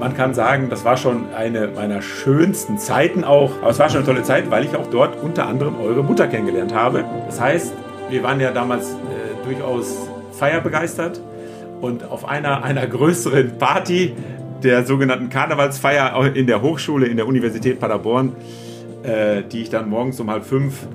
man 0.00 0.16
kann 0.16 0.32
sagen, 0.32 0.70
das 0.70 0.84
war 0.84 0.96
schon 0.96 1.32
eine 1.36 1.68
meiner 1.68 2.00
schönsten 2.00 2.78
Zeiten 2.78 3.22
auch. 3.22 3.52
Aber 3.60 3.70
es 3.70 3.78
war 3.78 3.90
schon 3.90 3.98
eine 3.98 4.06
tolle 4.06 4.22
Zeit, 4.22 4.50
weil 4.50 4.64
ich 4.64 4.74
auch 4.74 4.88
dort 4.90 5.22
unter 5.22 5.46
anderem 5.46 5.78
eure 5.78 6.02
Mutter 6.02 6.26
kennengelernt 6.26 6.74
habe. 6.74 7.04
Das 7.26 7.38
heißt, 7.38 7.74
wir 8.08 8.22
waren 8.22 8.40
ja 8.40 8.50
damals 8.50 8.92
äh, 8.92 9.44
durchaus 9.44 10.08
feierbegeistert 10.32 11.20
und 11.82 12.10
auf 12.10 12.26
einer, 12.26 12.64
einer 12.64 12.86
größeren 12.86 13.58
Party 13.58 14.14
der 14.62 14.86
sogenannten 14.86 15.28
Karnevalsfeier 15.28 16.34
in 16.34 16.46
der 16.46 16.62
Hochschule 16.62 17.06
in 17.06 17.18
der 17.18 17.26
Universität 17.26 17.78
Paderborn, 17.78 18.32
äh, 19.02 19.42
die 19.42 19.62
ich 19.62 19.70
dann 19.70 19.90
morgens 19.90 20.18
um 20.18 20.30
halb 20.30 20.44
fünf 20.44 20.86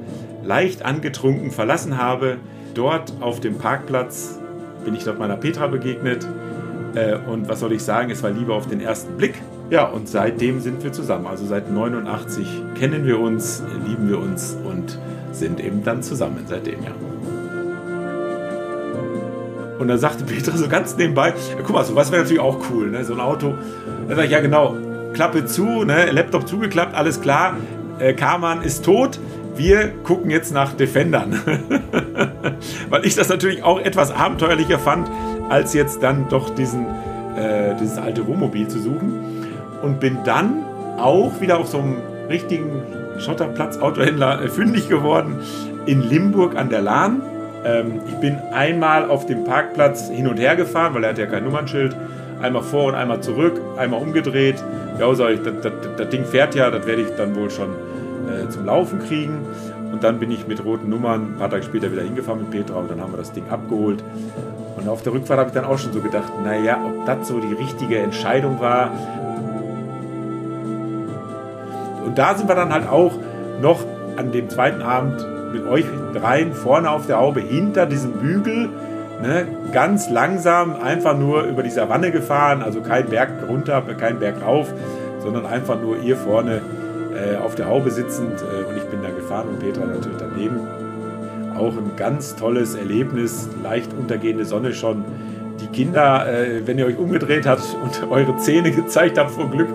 leicht 0.44 0.84
angetrunken 0.84 1.52
verlassen 1.52 2.00
habe. 2.00 2.38
Dort 2.74 3.14
auf 3.22 3.40
dem 3.40 3.60
Parkplatz 3.60 4.40
bin 4.84 4.96
ich 4.96 5.04
dort 5.04 5.20
meiner 5.20 5.38
Petra 5.38 5.68
begegnet. 5.68 6.28
Äh, 6.96 7.18
und 7.28 7.50
was 7.50 7.60
soll 7.60 7.74
ich 7.74 7.84
sagen, 7.84 8.10
es 8.10 8.24
war 8.24 8.32
Liebe 8.32 8.54
auf 8.54 8.68
den 8.68 8.82
ersten 8.82 9.18
Blick. 9.18 9.42
Ja, 9.70 9.86
und 9.86 10.08
seitdem 10.08 10.60
sind 10.62 10.84
wir 10.84 10.92
zusammen. 10.92 11.28
Also 11.28 11.46
seit 11.46 11.72
89 11.72 12.48
kennen 12.80 13.06
wir 13.06 13.20
uns, 13.20 13.64
lieben 13.86 14.10
wir 14.10 14.20
uns 14.20 14.58
und 14.64 14.98
sind 15.32 15.60
eben 15.60 15.84
dann 15.84 16.02
zusammen 16.02 16.46
seitdem, 16.48 16.84
ja. 16.84 16.92
Und 19.78 19.90
dann 19.90 19.98
sagte 19.98 20.24
Petra 20.24 20.56
so 20.56 20.70
ganz 20.70 20.96
nebenbei, 20.96 21.34
guck 21.58 21.72
mal, 21.72 21.84
sowas 21.84 22.12
wäre 22.12 22.22
natürlich 22.22 22.42
auch 22.42 22.60
cool, 22.72 22.92
ne? 22.92 23.04
so 23.04 23.14
ein 23.14 23.20
Auto. 23.20 23.56
Da 24.08 24.16
sag 24.16 24.26
ich, 24.26 24.32
ja 24.32 24.40
genau, 24.40 24.76
Klappe 25.14 25.46
zu, 25.46 25.84
ne? 25.84 26.12
Laptop 26.12 26.48
zugeklappt, 26.48 26.96
alles 26.96 27.20
klar. 27.20 27.58
Äh, 28.00 28.14
Karman 28.14 28.62
ist 28.62 28.86
tot, 28.86 29.20
wir 29.56 29.90
gucken 30.04 30.32
jetzt 30.32 30.54
nach 30.54 30.74
Defendern. 30.74 31.42
Weil 32.90 33.06
ich 33.06 33.16
das 33.16 33.28
natürlich 33.28 33.64
auch 33.64 33.80
etwas 33.80 34.12
abenteuerlicher 34.12 34.80
fand, 34.80 35.10
als 35.50 35.74
jetzt 35.74 36.02
dann 36.04 36.28
doch 36.30 36.50
diesen, 36.50 36.86
äh, 37.36 37.76
dieses 37.80 37.98
alte 37.98 38.26
Wohnmobil 38.28 38.68
zu 38.68 38.80
suchen. 38.80 39.48
Und 39.82 40.00
bin 40.00 40.20
dann 40.24 40.64
auch 40.98 41.40
wieder 41.42 41.60
auf 41.60 41.68
so 41.68 41.80
einem 41.80 41.98
richtigen 42.30 42.82
Schotterplatz 43.20 43.78
Autohändler 43.78 44.42
äh, 44.42 44.48
fündig 44.48 44.90
geworden 44.90 45.40
in 45.86 46.02
Limburg 46.02 46.56
an 46.56 46.70
der 46.70 46.82
Lahn. 46.82 47.22
Ähm, 47.66 48.02
ich 48.08 48.16
bin 48.16 48.38
einmal 48.54 49.10
auf 49.10 49.26
dem 49.26 49.44
Parkplatz 49.44 50.10
hin 50.10 50.28
und 50.28 50.38
her 50.38 50.56
gefahren, 50.56 50.94
weil 50.94 51.04
er 51.04 51.12
hat 51.12 51.18
ja 51.18 51.26
kein 51.26 51.44
Nummernschild. 51.44 51.96
Einmal 52.42 52.64
vor 52.64 52.86
und 52.86 52.96
einmal 52.96 53.22
zurück, 53.22 53.60
einmal 53.78 54.02
umgedreht. 54.02 54.62
Ja, 55.00 55.14
sag 55.16 55.32
ich, 55.32 55.40
das, 55.42 56.10
Ding 56.10 56.26
fährt 56.26 56.54
ja, 56.54 56.70
das 56.70 56.86
werde 56.86 57.02
ich 57.02 57.10
dann 57.16 57.36
wohl 57.36 57.50
schon 57.50 57.70
äh, 57.70 58.50
zum 58.50 58.66
Laufen 58.66 59.00
kriegen. 59.00 59.46
Und 59.92 60.04
dann 60.04 60.20
bin 60.20 60.32
ich 60.32 60.46
mit 60.46 60.64
roten 60.64 60.90
Nummern 60.90 61.34
ein 61.34 61.36
paar 61.38 61.50
Tage 61.50 61.64
später 61.64 61.92
wieder 61.92 62.02
hingefahren 62.02 62.42
mit 62.42 62.52
Petra 62.52 62.80
und 62.80 62.92
dann 62.92 63.00
haben 63.00 63.14
wir 63.14 63.18
das 63.18 63.32
Ding 63.32 63.48
abgeholt. 63.50 64.04
Und 64.78 64.90
auf 64.90 65.02
der 65.02 65.14
Rückfahrt 65.14 65.40
habe 65.40 65.50
ich 65.50 65.54
dann 65.54 65.66
auch 65.66 65.78
schon 65.78 65.94
so 65.94 66.02
gedacht, 66.02 66.32
naja, 66.44 66.80
ob 66.84 67.06
das 67.06 67.28
so 67.28 67.40
die 67.40 67.54
richtige 67.54 68.00
Entscheidung 68.00 68.60
war. 68.60 68.92
Und 72.06 72.18
da 72.18 72.36
sind 72.36 72.48
wir 72.48 72.56
dann 72.56 72.74
halt 72.74 72.88
auch 72.88 73.14
noch 73.62 73.84
an 74.18 74.32
dem 74.32 74.50
zweiten 74.50 74.82
Abend 74.82 75.26
mit 75.54 75.66
euch 75.68 75.86
dreien 76.14 76.54
vorne 76.54 76.90
auf 76.90 77.08
der 77.08 77.18
Haube 77.18 77.40
hinter 77.40 77.86
diesem 77.86 78.14
Bügel, 78.14 78.70
ne, 79.22 79.48
ganz 79.72 80.10
langsam 80.10 80.76
einfach 80.82 81.18
nur 81.18 81.44
über 81.44 81.64
die 81.64 81.70
Savanne 81.70 82.12
gefahren, 82.12 82.62
also 82.62 82.82
kein 82.82 83.08
Berg 83.08 83.30
runter, 83.48 83.82
kein 83.98 84.20
Berg 84.20 84.36
rauf, 84.46 84.74
sondern 85.20 85.46
einfach 85.46 85.80
nur 85.80 85.98
ihr 86.02 86.18
vorne 86.18 86.62
äh, 87.16 87.38
auf 87.38 87.56
der 87.56 87.68
Haube 87.68 87.92
sitzend 87.92 88.42
äh, 88.42 88.70
und 88.70 88.78
ich 88.78 88.84
bin 88.84 89.02
dann 89.02 89.16
gefahren 89.16 89.48
und 89.50 89.60
Petra 89.60 89.86
natürlich 89.86 90.18
daneben. 90.20 90.85
Auch 91.58 91.78
ein 91.78 91.96
ganz 91.96 92.36
tolles 92.36 92.76
Erlebnis, 92.76 93.48
leicht 93.64 93.94
untergehende 93.94 94.44
Sonne 94.44 94.74
schon. 94.74 95.06
Die 95.62 95.68
Kinder, 95.68 96.28
äh, 96.28 96.68
wenn 96.68 96.78
ihr 96.78 96.86
euch 96.86 96.98
umgedreht 96.98 97.46
habt 97.46 97.64
und 97.84 98.12
eure 98.12 98.36
Zähne 98.38 98.72
gezeigt 98.72 99.18
habt 99.18 99.32
vor 99.32 99.50
Glück, 99.50 99.70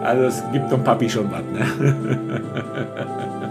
also 0.00 0.24
es 0.24 0.44
gibt 0.52 0.70
dem 0.70 0.84
Papi 0.84 1.10
schon 1.10 1.32
was. 1.32 1.42
Ne? 1.52 1.66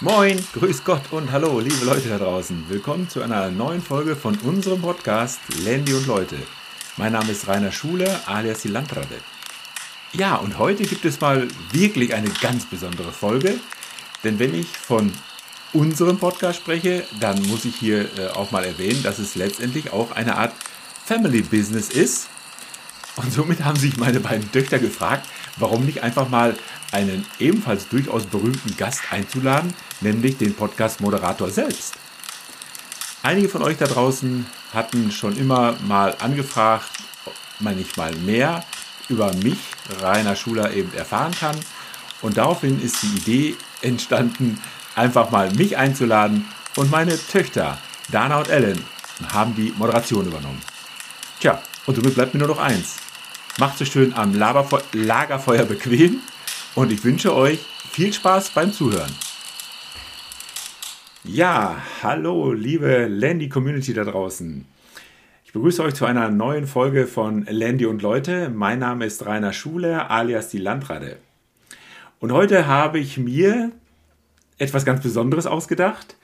Moin, 0.00 0.38
grüß 0.54 0.82
Gott 0.84 1.02
und 1.10 1.30
hallo, 1.30 1.60
liebe 1.60 1.84
Leute 1.84 2.08
da 2.08 2.16
draußen. 2.18 2.64
Willkommen 2.68 3.10
zu 3.10 3.20
einer 3.22 3.50
neuen 3.50 3.82
Folge 3.82 4.16
von 4.16 4.36
unserem 4.44 4.80
Podcast 4.80 5.40
Landy 5.64 5.92
und 5.92 6.06
Leute. 6.06 6.36
Mein 6.96 7.12
Name 7.12 7.32
ist 7.32 7.46
Rainer 7.46 7.72
Schule, 7.72 8.08
alias 8.26 8.62
die 8.62 8.68
Landrade. 8.68 9.16
Ja, 10.16 10.36
und 10.36 10.58
heute 10.58 10.84
gibt 10.84 11.04
es 11.04 11.20
mal 11.20 11.48
wirklich 11.72 12.14
eine 12.14 12.30
ganz 12.40 12.66
besondere 12.66 13.10
Folge, 13.10 13.58
denn 14.22 14.38
wenn 14.38 14.54
ich 14.54 14.68
von 14.68 15.12
unserem 15.72 16.18
Podcast 16.18 16.60
spreche, 16.60 17.04
dann 17.18 17.42
muss 17.48 17.64
ich 17.64 17.74
hier 17.74 18.08
äh, 18.16 18.28
auch 18.28 18.52
mal 18.52 18.64
erwähnen, 18.64 19.02
dass 19.02 19.18
es 19.18 19.34
letztendlich 19.34 19.92
auch 19.92 20.12
eine 20.12 20.36
Art 20.36 20.52
Family 21.04 21.42
Business 21.42 21.88
ist. 21.88 22.28
Und 23.16 23.32
somit 23.32 23.64
haben 23.64 23.76
sich 23.76 23.96
meine 23.96 24.20
beiden 24.20 24.52
Töchter 24.52 24.78
gefragt, 24.78 25.26
warum 25.56 25.84
nicht 25.84 26.04
einfach 26.04 26.28
mal 26.28 26.56
einen 26.92 27.26
ebenfalls 27.40 27.88
durchaus 27.88 28.24
berühmten 28.26 28.76
Gast 28.76 29.00
einzuladen, 29.10 29.74
nämlich 30.00 30.38
den 30.38 30.54
Podcast-Moderator 30.54 31.50
selbst. 31.50 31.94
Einige 33.24 33.48
von 33.48 33.62
euch 33.62 33.78
da 33.78 33.86
draußen 33.86 34.46
hatten 34.72 35.10
schon 35.10 35.36
immer 35.36 35.74
mal 35.88 36.14
angefragt, 36.20 36.88
ob 37.26 37.34
man 37.58 37.74
nicht 37.74 37.96
mal 37.96 38.14
mehr 38.14 38.64
über 39.08 39.32
mich, 39.34 39.58
Rainer 40.00 40.36
Schuler, 40.36 40.72
eben 40.72 40.92
erfahren 40.94 41.32
kann. 41.32 41.56
Und 42.22 42.36
daraufhin 42.36 42.80
ist 42.80 43.02
die 43.02 43.16
Idee 43.16 43.56
entstanden, 43.82 44.60
einfach 44.94 45.30
mal 45.30 45.52
mich 45.52 45.76
einzuladen 45.76 46.46
und 46.76 46.90
meine 46.90 47.18
Töchter, 47.18 47.78
Dana 48.10 48.38
und 48.38 48.48
Ellen, 48.48 48.82
haben 49.32 49.54
die 49.54 49.72
Moderation 49.76 50.26
übernommen. 50.26 50.60
Tja, 51.40 51.62
und 51.86 51.94
somit 51.94 52.14
bleibt 52.14 52.34
mir 52.34 52.40
nur 52.40 52.48
noch 52.48 52.58
eins. 52.58 52.96
Macht 53.58 53.78
so 53.78 53.84
schön 53.84 54.14
am 54.14 54.34
Lagerfeu 54.34 54.80
Lagerfeuer 54.92 55.64
bequem 55.64 56.20
und 56.74 56.90
ich 56.90 57.04
wünsche 57.04 57.34
euch 57.34 57.60
viel 57.90 58.12
Spaß 58.12 58.50
beim 58.50 58.72
Zuhören. 58.72 59.14
Ja, 61.22 61.76
hallo, 62.02 62.52
liebe 62.52 63.06
Landy 63.06 63.48
Community 63.48 63.94
da 63.94 64.04
draußen. 64.04 64.66
Ich 65.54 65.56
begrüße 65.56 65.84
euch 65.84 65.94
zu 65.94 66.04
einer 66.04 66.30
neuen 66.30 66.66
Folge 66.66 67.06
von 67.06 67.46
Landy 67.48 67.86
und 67.86 68.02
Leute. 68.02 68.50
Mein 68.50 68.80
Name 68.80 69.06
ist 69.06 69.24
Rainer 69.24 69.52
Schule, 69.52 70.10
alias 70.10 70.48
die 70.48 70.58
Landrade. 70.58 71.18
Und 72.18 72.32
heute 72.32 72.66
habe 72.66 72.98
ich 72.98 73.18
mir 73.18 73.70
etwas 74.58 74.84
ganz 74.84 75.00
Besonderes 75.00 75.46
ausgedacht, 75.46 76.16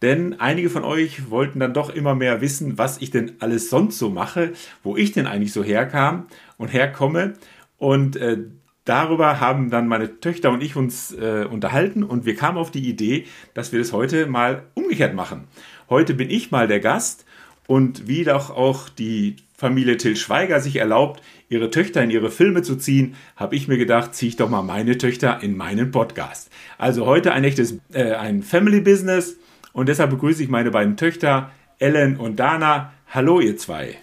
denn 0.00 0.38
einige 0.38 0.70
von 0.70 0.84
euch 0.84 1.28
wollten 1.28 1.58
dann 1.58 1.74
doch 1.74 1.90
immer 1.90 2.14
mehr 2.14 2.40
wissen, 2.40 2.78
was 2.78 3.02
ich 3.02 3.10
denn 3.10 3.32
alles 3.40 3.68
sonst 3.68 3.98
so 3.98 4.10
mache, 4.10 4.52
wo 4.84 4.96
ich 4.96 5.10
denn 5.10 5.26
eigentlich 5.26 5.52
so 5.52 5.64
herkam 5.64 6.28
und 6.56 6.68
herkomme. 6.68 7.32
Und 7.78 8.14
äh, 8.14 8.38
darüber 8.84 9.40
haben 9.40 9.70
dann 9.70 9.88
meine 9.88 10.20
Töchter 10.20 10.52
und 10.52 10.62
ich 10.62 10.76
uns 10.76 11.12
äh, 11.14 11.48
unterhalten 11.50 12.04
und 12.04 12.26
wir 12.26 12.36
kamen 12.36 12.58
auf 12.58 12.70
die 12.70 12.88
Idee, 12.88 13.26
dass 13.54 13.72
wir 13.72 13.80
das 13.80 13.92
heute 13.92 14.26
mal 14.26 14.62
umgekehrt 14.74 15.14
machen. 15.14 15.48
Heute 15.90 16.14
bin 16.14 16.30
ich 16.30 16.52
mal 16.52 16.68
der 16.68 16.78
Gast 16.78 17.24
und 17.68 18.08
wie 18.08 18.24
doch 18.24 18.50
auch 18.50 18.88
die 18.88 19.36
Familie 19.54 19.98
Till 19.98 20.16
Schweiger 20.16 20.60
sich 20.60 20.76
erlaubt, 20.76 21.22
ihre 21.48 21.70
Töchter 21.70 22.02
in 22.02 22.10
ihre 22.10 22.30
Filme 22.30 22.62
zu 22.62 22.76
ziehen, 22.76 23.14
habe 23.36 23.54
ich 23.54 23.68
mir 23.68 23.76
gedacht, 23.76 24.14
ziehe 24.14 24.30
ich 24.30 24.36
doch 24.36 24.48
mal 24.48 24.62
meine 24.62 24.98
Töchter 24.98 25.40
in 25.42 25.56
meinen 25.56 25.90
Podcast. 25.90 26.50
Also 26.78 27.06
heute 27.06 27.32
ein 27.32 27.44
echtes 27.44 27.78
äh, 27.92 28.14
ein 28.14 28.42
Family 28.42 28.80
Business 28.80 29.36
und 29.72 29.88
deshalb 29.88 30.10
begrüße 30.10 30.42
ich 30.42 30.48
meine 30.48 30.70
beiden 30.70 30.96
Töchter 30.96 31.50
Ellen 31.78 32.16
und 32.16 32.40
Dana. 32.40 32.92
Hallo 33.10 33.38
ihr 33.38 33.56
zwei. 33.56 33.96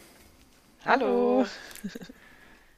Hallo. 0.86 1.46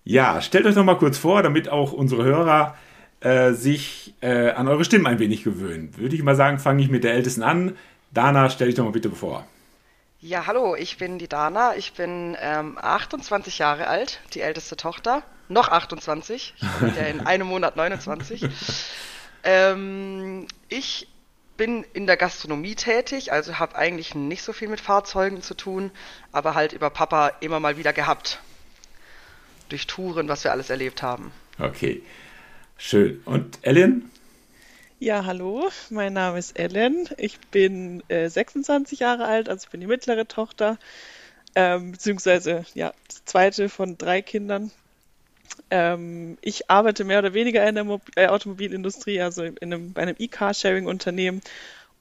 Ja, 0.09 0.39
stellt 0.39 0.65
euch 0.65 0.75
noch 0.75 0.85
mal 0.85 0.95
kurz 0.95 1.17
vor, 1.17 1.43
damit 1.43 1.67
auch 1.67 1.91
unsere 1.91 2.23
Hörer 2.23 2.77
äh, 3.19 3.51
sich 3.51 4.13
äh, 4.21 4.51
an 4.51 4.69
eure 4.69 4.85
Stimmen 4.85 5.05
ein 5.05 5.19
wenig 5.19 5.43
gewöhnen. 5.43 5.89
Würde 5.97 6.15
ich 6.15 6.23
mal 6.23 6.37
sagen, 6.37 6.59
fange 6.59 6.81
ich 6.81 6.89
mit 6.89 7.03
der 7.03 7.13
Ältesten 7.13 7.43
an. 7.43 7.73
Dana, 8.13 8.49
stell 8.49 8.67
dich 8.67 8.77
doch 8.77 8.85
mal 8.85 8.91
bitte 8.91 9.09
vor. 9.09 9.45
Ja, 10.19 10.47
hallo, 10.47 10.75
ich 10.75 10.97
bin 10.97 11.19
die 11.19 11.27
Dana. 11.27 11.75
Ich 11.75 11.93
bin 11.93 12.35
ähm, 12.41 12.77
28 12.81 13.59
Jahre 13.59 13.87
alt, 13.87 14.19
die 14.33 14.41
älteste 14.41 14.75
Tochter. 14.75 15.21
Noch 15.47 15.69
28. 15.69 16.55
Ich 16.59 16.79
bin 16.79 16.95
ja 16.95 17.03
in 17.03 17.21
einem 17.21 17.47
Monat 17.47 17.75
29. 17.75 18.47
Ähm, 19.43 20.45
ich 20.67 21.07
bin 21.55 21.85
in 21.93 22.05
der 22.05 22.17
Gastronomie 22.17 22.75
tätig, 22.75 23.31
also 23.31 23.59
habe 23.59 23.77
eigentlich 23.77 24.13
nicht 24.13 24.43
so 24.43 24.51
viel 24.51 24.67
mit 24.67 24.81
Fahrzeugen 24.81 25.41
zu 25.41 25.53
tun, 25.53 25.91
aber 26.33 26.53
halt 26.53 26.73
über 26.73 26.89
Papa 26.89 27.31
immer 27.39 27.61
mal 27.61 27.77
wieder 27.77 27.93
gehabt 27.93 28.41
durch 29.69 29.87
Touren, 29.87 30.27
was 30.27 30.43
wir 30.43 30.51
alles 30.51 30.69
erlebt 30.69 31.01
haben. 31.01 31.31
Okay, 31.59 32.01
schön. 32.77 33.21
Und 33.23 33.59
Ellen? 33.61 34.11
Ja, 34.99 35.25
hallo, 35.25 35.69
mein 35.91 36.13
Name 36.13 36.39
ist 36.39 36.57
Ellen. 36.57 37.07
Ich 37.17 37.39
bin 37.51 38.01
äh, 38.07 38.29
26 38.29 38.99
Jahre 38.99 39.25
alt, 39.25 39.47
also 39.47 39.65
ich 39.65 39.69
bin 39.69 39.79
die 39.79 39.85
mittlere 39.85 40.27
Tochter, 40.27 40.79
ähm, 41.53 41.91
beziehungsweise 41.91 42.65
ja, 42.73 42.93
zweite 43.25 43.69
von 43.69 43.99
drei 43.99 44.23
Kindern. 44.23 44.71
Ähm, 45.69 46.39
ich 46.41 46.71
arbeite 46.71 47.03
mehr 47.03 47.19
oder 47.19 47.35
weniger 47.35 47.67
in 47.69 47.75
der 47.75 47.83
Mo 47.83 48.01
äh, 48.15 48.25
Automobilindustrie, 48.25 49.21
also 49.21 49.43
in 49.43 49.55
einem, 49.61 49.93
bei 49.93 50.01
einem 50.01 50.15
E-Car-Sharing-Unternehmen 50.17 51.41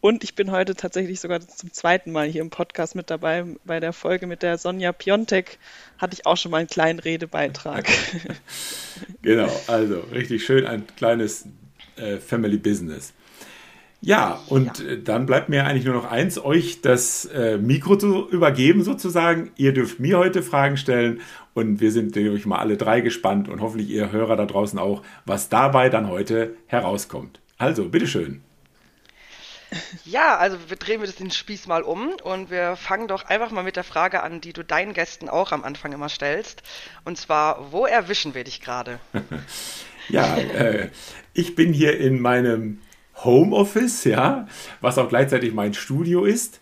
Und 0.01 0.25
ich 0.25 0.35
bin 0.35 0.51
heute 0.51 0.75
tatsächlich 0.75 1.21
sogar 1.21 1.47
zum 1.47 1.75
zweiten 1.75 2.13
Mal 2.13 2.29
hier 2.29 2.41
im 2.41 2.49
Podcast 2.51 2.95
mit 2.95 3.11
dabei. 3.11 3.45
Bei 3.67 3.79
der 3.79 3.93
Folge 3.93 4.27
mit 4.27 4.43
der 4.43 4.57
Sonja 4.57 4.93
Piontek 4.93 5.59
hatte 5.99 6.15
ich 6.15 6.25
auch 6.25 6.39
schon 6.39 6.51
mal 6.51 6.59
einen 6.59 6.69
kleinen 6.69 6.99
Redebeitrag. 6.99 7.87
genau, 9.23 9.51
also 9.67 10.01
richtig 10.13 10.47
schön 10.47 10.67
ein 10.67 10.87
kleines 10.97 11.45
äh, 11.97 12.19
Family 12.19 12.59
Business. 12.59 13.13
Ja, 14.01 14.41
und 14.49 14.79
ja. 14.79 14.93
Äh, 14.93 15.03
dann 15.03 15.27
bleibt 15.27 15.49
mir 15.49 15.65
eigentlich 15.65 15.85
nur 15.85 15.95
noch 15.95 16.11
eins, 16.11 16.39
euch 16.39 16.81
das 16.81 17.25
äh, 17.27 17.59
Mikro 17.59 17.97
zu 17.97 18.29
übergeben 18.29 18.83
sozusagen. 18.83 19.51
Ihr 19.57 19.73
dürft 19.73 20.01
mir 20.01 20.19
heute 20.19 20.43
Fragen 20.43 20.77
stellen 20.77 21.21
und 21.55 21.81
wir 21.81 21.91
sind 21.91 22.15
nämlich 22.15 22.47
mal 22.47 22.59
alle 22.59 22.77
drei 22.77 23.01
gespannt 23.01 23.49
und 23.49 23.61
hoffentlich 23.61 23.89
ihr 23.89 24.13
Hörer 24.13 24.37
da 24.37 24.47
draußen 24.47 24.79
auch, 24.79 25.03
was 25.25 25.49
dabei 25.49 25.89
dann 25.89 26.09
heute 26.09 26.55
herauskommt. 26.67 27.41
Also, 27.59 27.89
bitteschön. 27.89 28.43
Ja, 30.05 30.37
also 30.37 30.57
wir 30.69 30.77
drehen 30.77 31.01
wir 31.01 31.07
das 31.07 31.17
den 31.17 31.31
Spieß 31.31 31.67
mal 31.67 31.83
um 31.83 32.11
und 32.23 32.51
wir 32.51 32.77
fangen 32.77 33.09
doch 33.09 33.25
einfach 33.25 33.51
mal 33.51 33.65
mit 33.65 33.75
der 33.75 33.85
Frage 33.85 34.23
an, 34.23 34.41
die 34.41 34.53
du 34.53 34.63
deinen 34.63 34.93
Gästen 34.93 35.29
auch 35.29 35.51
am 35.51 35.65
Anfang 35.65 35.93
immer 35.93 36.09
stellst. 36.09 36.63
Und 37.05 37.19
zwar, 37.19 37.73
wo 37.73 37.87
erwischen 37.87 38.35
wir 38.35 38.45
dich 38.45 38.61
gerade? 38.61 39.01
ja, 40.09 40.37
äh, 40.37 40.89
ich 41.35 41.55
bin 41.55 41.73
hier 41.73 41.99
in 41.99 42.21
meinem 42.21 42.79
Homeoffice, 43.25 44.05
ja, 44.05 44.47
was 44.81 44.99
auch 44.99 45.09
gleichzeitig 45.09 45.55
mein 45.55 45.75
Studio 45.75 46.25
ist. 46.25 46.61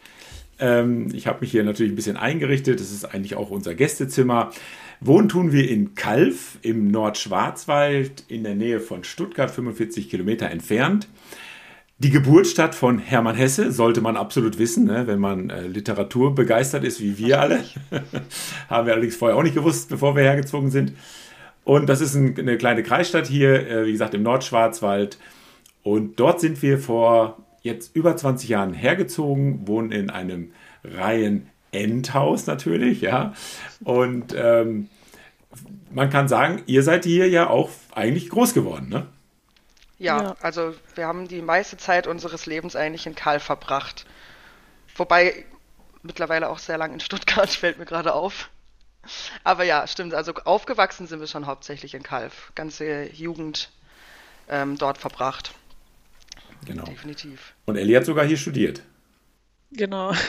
Ähm, 0.59 1.09
ich 1.13 1.27
habe 1.27 1.41
mich 1.41 1.51
hier 1.51 1.65
natürlich 1.65 1.93
ein 1.93 1.97
bisschen 1.97 2.17
eingerichtet. 2.17 2.81
Das 2.81 2.93
ist 2.93 3.05
eigentlich 3.05 3.35
auch 3.35 3.51
unser 3.51 3.75
Gästezimmer. 3.75 4.51
Wohnen 5.01 5.29
tun 5.29 5.53
wir 5.53 5.69
in 5.69 5.95
Kalf 5.95 6.59
im 6.63 6.89
Nordschwarzwald 6.89 8.25
in 8.29 8.45
der 8.45 8.55
Nähe 8.55 8.81
von 8.81 9.05
Stuttgart, 9.05 9.51
45 9.51 10.09
Kilometer 10.09 10.51
entfernt. 10.51 11.09
Die 11.99 12.11
Geburtsstadt 12.11 12.75
von 12.75 12.99
Hermann 12.99 13.37
Hesse 13.37 13.71
sollte 13.71 14.01
man 14.01 14.17
absolut 14.17 14.59
wissen, 14.59 14.85
ne? 14.85 15.07
wenn 15.07 15.21
man 15.21 15.51
äh, 15.51 15.67
Literatur 15.67 16.35
begeistert 16.35 16.85
ist, 16.85 17.01
wie 17.01 17.19
wir 17.19 17.41
alle. 17.41 17.65
Haben 18.69 18.87
wir 18.87 18.95
allerdings 18.95 19.17
vorher 19.17 19.37
auch 19.37 19.43
nicht 19.43 19.55
gewusst, 19.55 19.89
bevor 19.89 20.17
wir 20.17 20.23
hergezogen 20.23 20.71
sind. 20.71 20.93
Und 21.65 21.87
das 21.87 22.01
ist 22.01 22.15
ein, 22.15 22.39
eine 22.39 22.59
kleine 22.59 22.83
Kreisstadt 22.83 23.27
hier, 23.27 23.69
äh, 23.69 23.87
wie 23.87 23.93
gesagt, 23.93 24.15
im 24.15 24.23
Nordschwarzwald. 24.23 25.19
Und 25.83 26.21
dort 26.21 26.41
sind 26.41 26.63
wir 26.63 26.79
vor 26.79 27.39
jetzt 27.63 27.97
über 27.97 28.17
20 28.17 28.49
Jahren 28.49 28.75
hergezogen, 28.75 29.67
wohnen 29.67 29.91
in 29.91 30.11
einem 30.11 30.53
Reihen-Endhaus 30.85 32.47
natürlich, 32.47 33.01
ja. 33.01 33.33
Und 33.83 34.35
ähm, 34.37 34.89
man 35.91 36.11
kann 36.11 36.29
sagen, 36.29 36.63
ihr 36.67 36.83
seid 36.83 37.05
hier 37.05 37.29
ja 37.29 37.49
auch 37.49 37.71
eigentlich 37.95 38.29
groß 38.29 38.53
geworden, 38.53 38.89
ne? 38.89 39.07
Ja, 39.99 40.23
ja, 40.23 40.37
also 40.43 40.75
wir 40.97 41.07
haben 41.07 41.29
die 41.29 41.41
meiste 41.41 41.77
Zeit 41.77 42.07
unseres 42.07 42.47
Lebens 42.47 42.77
eigentlich 42.77 43.07
in 43.07 43.15
Karl 43.15 43.41
verbracht. 43.41 44.05
Wobei 44.97 45.45
mittlerweile 46.03 46.51
auch 46.51 46.59
sehr 46.59 46.79
lang 46.79 46.93
in 46.93 47.01
Stuttgart, 47.01 47.49
fällt 47.51 47.79
mir 47.79 47.87
gerade 47.87 48.13
auf. 48.13 48.51
Aber 49.45 49.65
ja, 49.65 49.87
stimmt. 49.87 50.15
Also 50.15 50.35
aufgewachsen 50.45 51.07
sind 51.07 51.21
wir 51.21 51.27
schon 51.27 51.47
hauptsächlich 51.47 51.95
in 51.95 52.03
Kalf. 52.03 52.53
Ganze 52.55 53.11
Jugend 53.13 53.71
ähm, 54.49 54.79
dort 54.79 54.99
verbracht. 54.99 55.53
Genau. 56.65 56.85
Definitiv. 56.85 57.55
Und 57.67 57.77
Ellie 57.77 57.97
hat 57.97 58.05
sogar 58.05 58.25
hier 58.25 58.37
studiert. 58.37 58.83
Genau. 59.73 60.13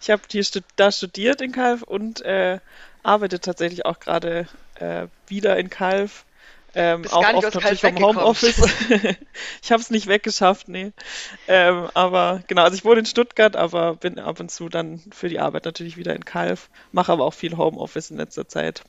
Ich 0.00 0.10
habe 0.10 0.22
hier 0.28 0.42
stud 0.42 0.64
da 0.74 0.90
studiert 0.90 1.40
in 1.40 1.52
Kalf 1.52 1.82
und 1.82 2.22
äh, 2.22 2.58
arbeite 3.04 3.38
tatsächlich 3.38 3.86
auch 3.86 4.00
gerade 4.00 4.48
äh, 4.76 5.06
wieder 5.28 5.56
in 5.58 5.70
Kalf. 5.70 6.24
Ähm, 6.74 7.04
auch 7.10 7.34
oft 7.34 7.54
natürlich 7.54 7.80
vom 7.80 7.98
Homeoffice. 7.98 8.56
ich 9.62 9.72
habe 9.72 9.82
es 9.82 9.90
nicht 9.90 10.06
weggeschafft, 10.06 10.68
nee. 10.68 10.92
Ähm, 11.48 11.88
aber 11.94 12.42
genau, 12.46 12.62
also 12.62 12.74
ich 12.74 12.84
wohne 12.84 13.00
in 13.00 13.06
Stuttgart, 13.06 13.56
aber 13.56 13.96
bin 13.96 14.18
ab 14.18 14.40
und 14.40 14.50
zu 14.50 14.68
dann 14.68 15.00
für 15.12 15.28
die 15.28 15.38
Arbeit 15.38 15.64
natürlich 15.64 15.96
wieder 15.96 16.14
in 16.14 16.24
Kalf, 16.24 16.70
mache 16.92 17.12
aber 17.12 17.24
auch 17.24 17.34
viel 17.34 17.56
Homeoffice 17.56 18.10
in 18.10 18.16
letzter 18.16 18.48
Zeit. 18.48 18.82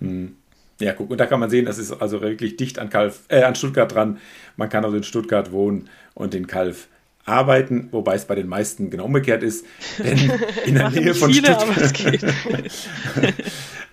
Hm. 0.00 0.36
Ja, 0.80 0.94
guck, 0.94 1.10
und 1.10 1.18
da 1.18 1.26
kann 1.26 1.40
man 1.40 1.50
sehen, 1.50 1.66
das 1.66 1.78
ist 1.78 1.92
also 1.92 2.22
wirklich 2.22 2.56
dicht 2.56 2.78
an, 2.78 2.88
Kalf, 2.88 3.20
äh, 3.28 3.42
an 3.42 3.54
Stuttgart 3.54 3.92
dran. 3.92 4.18
Man 4.56 4.68
kann 4.70 4.84
also 4.84 4.96
in 4.96 5.02
Stuttgart 5.02 5.52
wohnen 5.52 5.90
und 6.14 6.34
in 6.34 6.46
Kalf 6.46 6.88
arbeiten, 7.26 7.88
wobei 7.90 8.14
es 8.14 8.24
bei 8.24 8.34
den 8.34 8.48
meisten 8.48 8.90
genau 8.90 9.04
umgekehrt 9.04 9.42
ist. 9.42 9.66
Denn 9.98 10.32
in 10.66 10.74
der 10.74 10.90
Nähe 10.90 11.14
von 11.14 11.32
viele, 11.32 11.54
Stuttgart. 11.54 12.72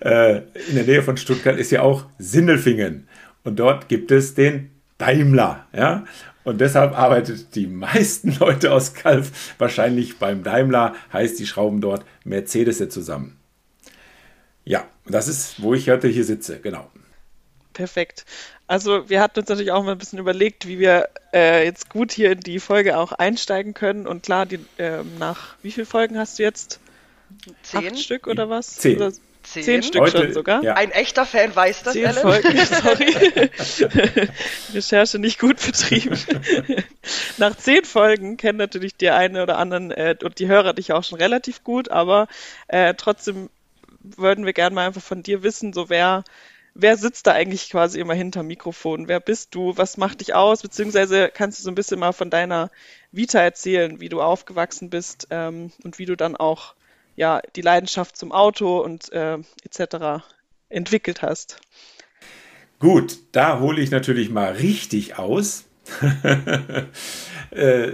äh, 0.00 0.36
in 0.68 0.74
der 0.74 0.84
Nähe 0.84 1.02
von 1.02 1.16
Stuttgart 1.16 1.58
ist 1.58 1.70
ja 1.70 1.82
auch 1.82 2.06
Sindelfingen. 2.18 3.06
Und 3.44 3.58
dort 3.58 3.88
gibt 3.88 4.10
es 4.10 4.34
den 4.34 4.70
Daimler. 4.98 5.66
Ja? 5.72 6.04
Und 6.44 6.60
deshalb 6.60 6.98
arbeitet 6.98 7.54
die 7.54 7.66
meisten 7.66 8.36
Leute 8.40 8.72
aus 8.72 8.94
Kalf 8.94 9.54
wahrscheinlich 9.58 10.18
beim 10.18 10.42
Daimler, 10.42 10.94
heißt, 11.12 11.38
die 11.38 11.46
schrauben 11.46 11.80
dort 11.80 12.04
Mercedes 12.24 12.78
zusammen. 12.88 13.38
Ja, 14.64 14.86
das 15.06 15.28
ist, 15.28 15.62
wo 15.62 15.74
ich 15.74 15.88
heute 15.88 16.08
hier 16.08 16.24
sitze, 16.24 16.60
genau. 16.60 16.90
Perfekt. 17.72 18.26
Also 18.66 19.08
wir 19.08 19.20
hatten 19.20 19.40
uns 19.40 19.48
natürlich 19.48 19.72
auch 19.72 19.84
mal 19.84 19.92
ein 19.92 19.98
bisschen 19.98 20.18
überlegt, 20.18 20.66
wie 20.66 20.78
wir 20.78 21.08
äh, 21.32 21.64
jetzt 21.64 21.88
gut 21.88 22.12
hier 22.12 22.32
in 22.32 22.40
die 22.40 22.58
Folge 22.58 22.98
auch 22.98 23.12
einsteigen 23.12 23.72
können. 23.72 24.06
Und 24.06 24.24
klar, 24.24 24.46
die, 24.46 24.58
äh, 24.76 25.04
nach 25.18 25.54
wie 25.62 25.70
vielen 25.70 25.86
Folgen 25.86 26.18
hast 26.18 26.38
du 26.38 26.42
jetzt? 26.42 26.80
Zehn? 27.62 27.88
Acht 27.88 27.98
Stück 27.98 28.26
oder 28.26 28.50
was? 28.50 28.76
Zehn. 28.76 28.96
Oder 28.96 29.12
Zehn, 29.52 29.62
Zehn 29.62 29.82
Stück 29.82 30.02
Heute, 30.02 30.18
schon 30.18 30.32
sogar. 30.34 30.62
Ja. 30.62 30.74
Ein 30.74 30.90
echter 30.90 31.24
Fan 31.24 31.56
weiß 31.56 31.82
das, 31.82 31.94
Zehn 31.94 32.04
Ellen. 32.04 32.20
Folgen, 32.20 32.58
sorry. 32.66 34.28
Recherche 34.74 35.18
nicht 35.18 35.38
gut 35.38 35.64
betrieben. 35.64 36.18
Nach 37.38 37.56
zehn 37.56 37.84
Folgen 37.84 38.36
kennen 38.36 38.58
natürlich 38.58 38.96
die 38.96 39.08
eine 39.08 39.42
oder 39.42 39.56
anderen 39.56 39.90
äh, 39.90 40.16
und 40.22 40.38
die 40.38 40.48
Hörer 40.48 40.74
dich 40.74 40.92
auch 40.92 41.02
schon 41.02 41.18
relativ 41.18 41.64
gut, 41.64 41.88
aber 41.90 42.28
äh, 42.66 42.92
trotzdem 42.94 43.48
würden 44.00 44.44
wir 44.44 44.52
gerne 44.52 44.74
mal 44.74 44.86
einfach 44.86 45.02
von 45.02 45.22
dir 45.22 45.42
wissen, 45.42 45.72
so 45.72 45.88
wer, 45.88 46.24
wer 46.74 46.98
sitzt 46.98 47.26
da 47.26 47.32
eigentlich 47.32 47.70
quasi 47.70 48.00
immer 48.00 48.14
hinter 48.14 48.42
Mikrofon? 48.42 49.08
Wer 49.08 49.20
bist 49.20 49.54
du? 49.54 49.78
Was 49.78 49.96
macht 49.96 50.20
dich 50.20 50.34
aus? 50.34 50.60
Beziehungsweise 50.60 51.30
kannst 51.32 51.60
du 51.60 51.62
so 51.64 51.70
ein 51.70 51.74
bisschen 51.74 51.98
mal 51.98 52.12
von 52.12 52.28
deiner 52.28 52.70
Vita 53.12 53.40
erzählen, 53.40 53.98
wie 53.98 54.10
du 54.10 54.20
aufgewachsen 54.20 54.90
bist 54.90 55.28
ähm, 55.30 55.72
und 55.84 55.98
wie 55.98 56.04
du 56.04 56.16
dann 56.16 56.36
auch 56.36 56.74
ja 57.18 57.42
die 57.56 57.62
Leidenschaft 57.62 58.16
zum 58.16 58.32
Auto 58.32 58.78
und 58.78 59.12
äh, 59.12 59.38
etc. 59.64 60.24
entwickelt 60.68 61.20
hast. 61.20 61.60
Gut, 62.78 63.18
da 63.32 63.58
hole 63.58 63.80
ich 63.82 63.90
natürlich 63.90 64.30
mal 64.30 64.52
richtig 64.52 65.18
aus. 65.18 65.64
Äh, 67.50 67.88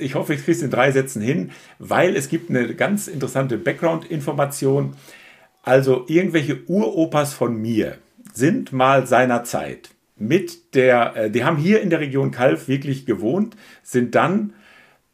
ich 0.00 0.14
hoffe, 0.14 0.32
ich 0.32 0.40
kriege 0.40 0.56
es 0.56 0.62
in 0.62 0.70
drei 0.70 0.90
Sätzen 0.90 1.20
hin, 1.20 1.50
weil 1.78 2.16
es 2.16 2.30
gibt 2.30 2.48
eine 2.48 2.74
ganz 2.74 3.08
interessante 3.08 3.58
Background-Information. 3.58 4.96
Also 5.62 6.06
irgendwelche 6.08 6.64
Uropas 6.66 7.34
von 7.34 7.60
mir 7.60 7.98
sind 8.32 8.72
mal 8.72 9.06
seinerzeit 9.06 9.90
mit 10.16 10.74
der, 10.74 11.14
äh, 11.14 11.30
die 11.30 11.44
haben 11.44 11.58
hier 11.58 11.82
in 11.82 11.90
der 11.90 12.00
Region 12.00 12.30
Kalf 12.30 12.68
wirklich 12.68 13.04
gewohnt, 13.04 13.54
sind 13.82 14.14
dann 14.14 14.54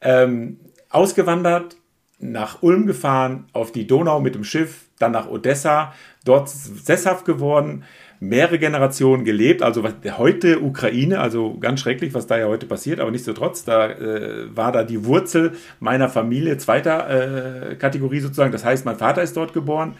ähm, 0.00 0.60
ausgewandert, 0.88 1.76
nach 2.22 2.62
Ulm 2.62 2.86
gefahren, 2.86 3.46
auf 3.52 3.72
die 3.72 3.86
Donau 3.86 4.20
mit 4.20 4.34
dem 4.34 4.44
Schiff, 4.44 4.86
dann 4.98 5.12
nach 5.12 5.28
Odessa, 5.28 5.92
dort 6.24 6.48
sesshaft 6.48 7.24
geworden, 7.24 7.84
mehrere 8.20 8.60
Generationen 8.60 9.24
gelebt, 9.24 9.62
also 9.62 9.82
heute 10.16 10.62
Ukraine, 10.62 11.18
also 11.18 11.58
ganz 11.58 11.80
schrecklich, 11.80 12.14
was 12.14 12.28
da 12.28 12.38
ja 12.38 12.46
heute 12.46 12.66
passiert, 12.66 13.00
aber 13.00 13.10
nichtsdestotrotz, 13.10 13.64
da 13.64 13.90
äh, 13.90 14.56
war 14.56 14.70
da 14.70 14.84
die 14.84 15.04
Wurzel 15.04 15.54
meiner 15.80 16.08
Familie 16.08 16.56
zweiter 16.56 17.70
äh, 17.70 17.74
Kategorie 17.74 18.20
sozusagen, 18.20 18.52
das 18.52 18.64
heißt, 18.64 18.84
mein 18.84 18.96
Vater 18.96 19.22
ist 19.22 19.36
dort 19.36 19.52
geboren, 19.52 19.96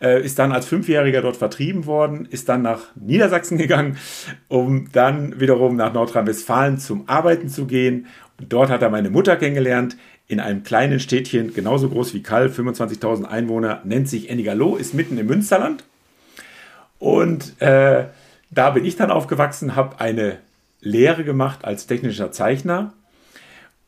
äh, 0.00 0.24
ist 0.24 0.38
dann 0.38 0.52
als 0.52 0.64
Fünfjähriger 0.66 1.20
dort 1.20 1.36
vertrieben 1.36 1.84
worden, 1.84 2.26
ist 2.30 2.48
dann 2.48 2.62
nach 2.62 2.80
Niedersachsen 2.94 3.58
gegangen, 3.58 3.98
um 4.48 4.90
dann 4.92 5.38
wiederum 5.38 5.76
nach 5.76 5.92
Nordrhein-Westfalen 5.92 6.78
zum 6.78 7.08
Arbeiten 7.08 7.48
zu 7.48 7.66
gehen. 7.66 8.06
Und 8.38 8.50
dort 8.50 8.70
hat 8.70 8.80
er 8.80 8.88
meine 8.88 9.10
Mutter 9.10 9.36
kennengelernt, 9.36 9.98
in 10.30 10.38
einem 10.38 10.62
kleinen 10.62 11.00
Städtchen, 11.00 11.52
genauso 11.54 11.88
groß 11.88 12.14
wie 12.14 12.22
Kall, 12.22 12.46
25.000 12.46 13.24
Einwohner, 13.24 13.80
nennt 13.82 14.08
sich 14.08 14.30
Ennigerloh, 14.30 14.76
ist 14.76 14.94
mitten 14.94 15.18
im 15.18 15.26
Münsterland. 15.26 15.82
Und 17.00 17.60
äh, 17.60 18.04
da 18.48 18.70
bin 18.70 18.84
ich 18.84 18.94
dann 18.94 19.10
aufgewachsen, 19.10 19.74
habe 19.74 19.98
eine 19.98 20.38
Lehre 20.80 21.24
gemacht 21.24 21.64
als 21.64 21.88
technischer 21.88 22.30
Zeichner 22.30 22.92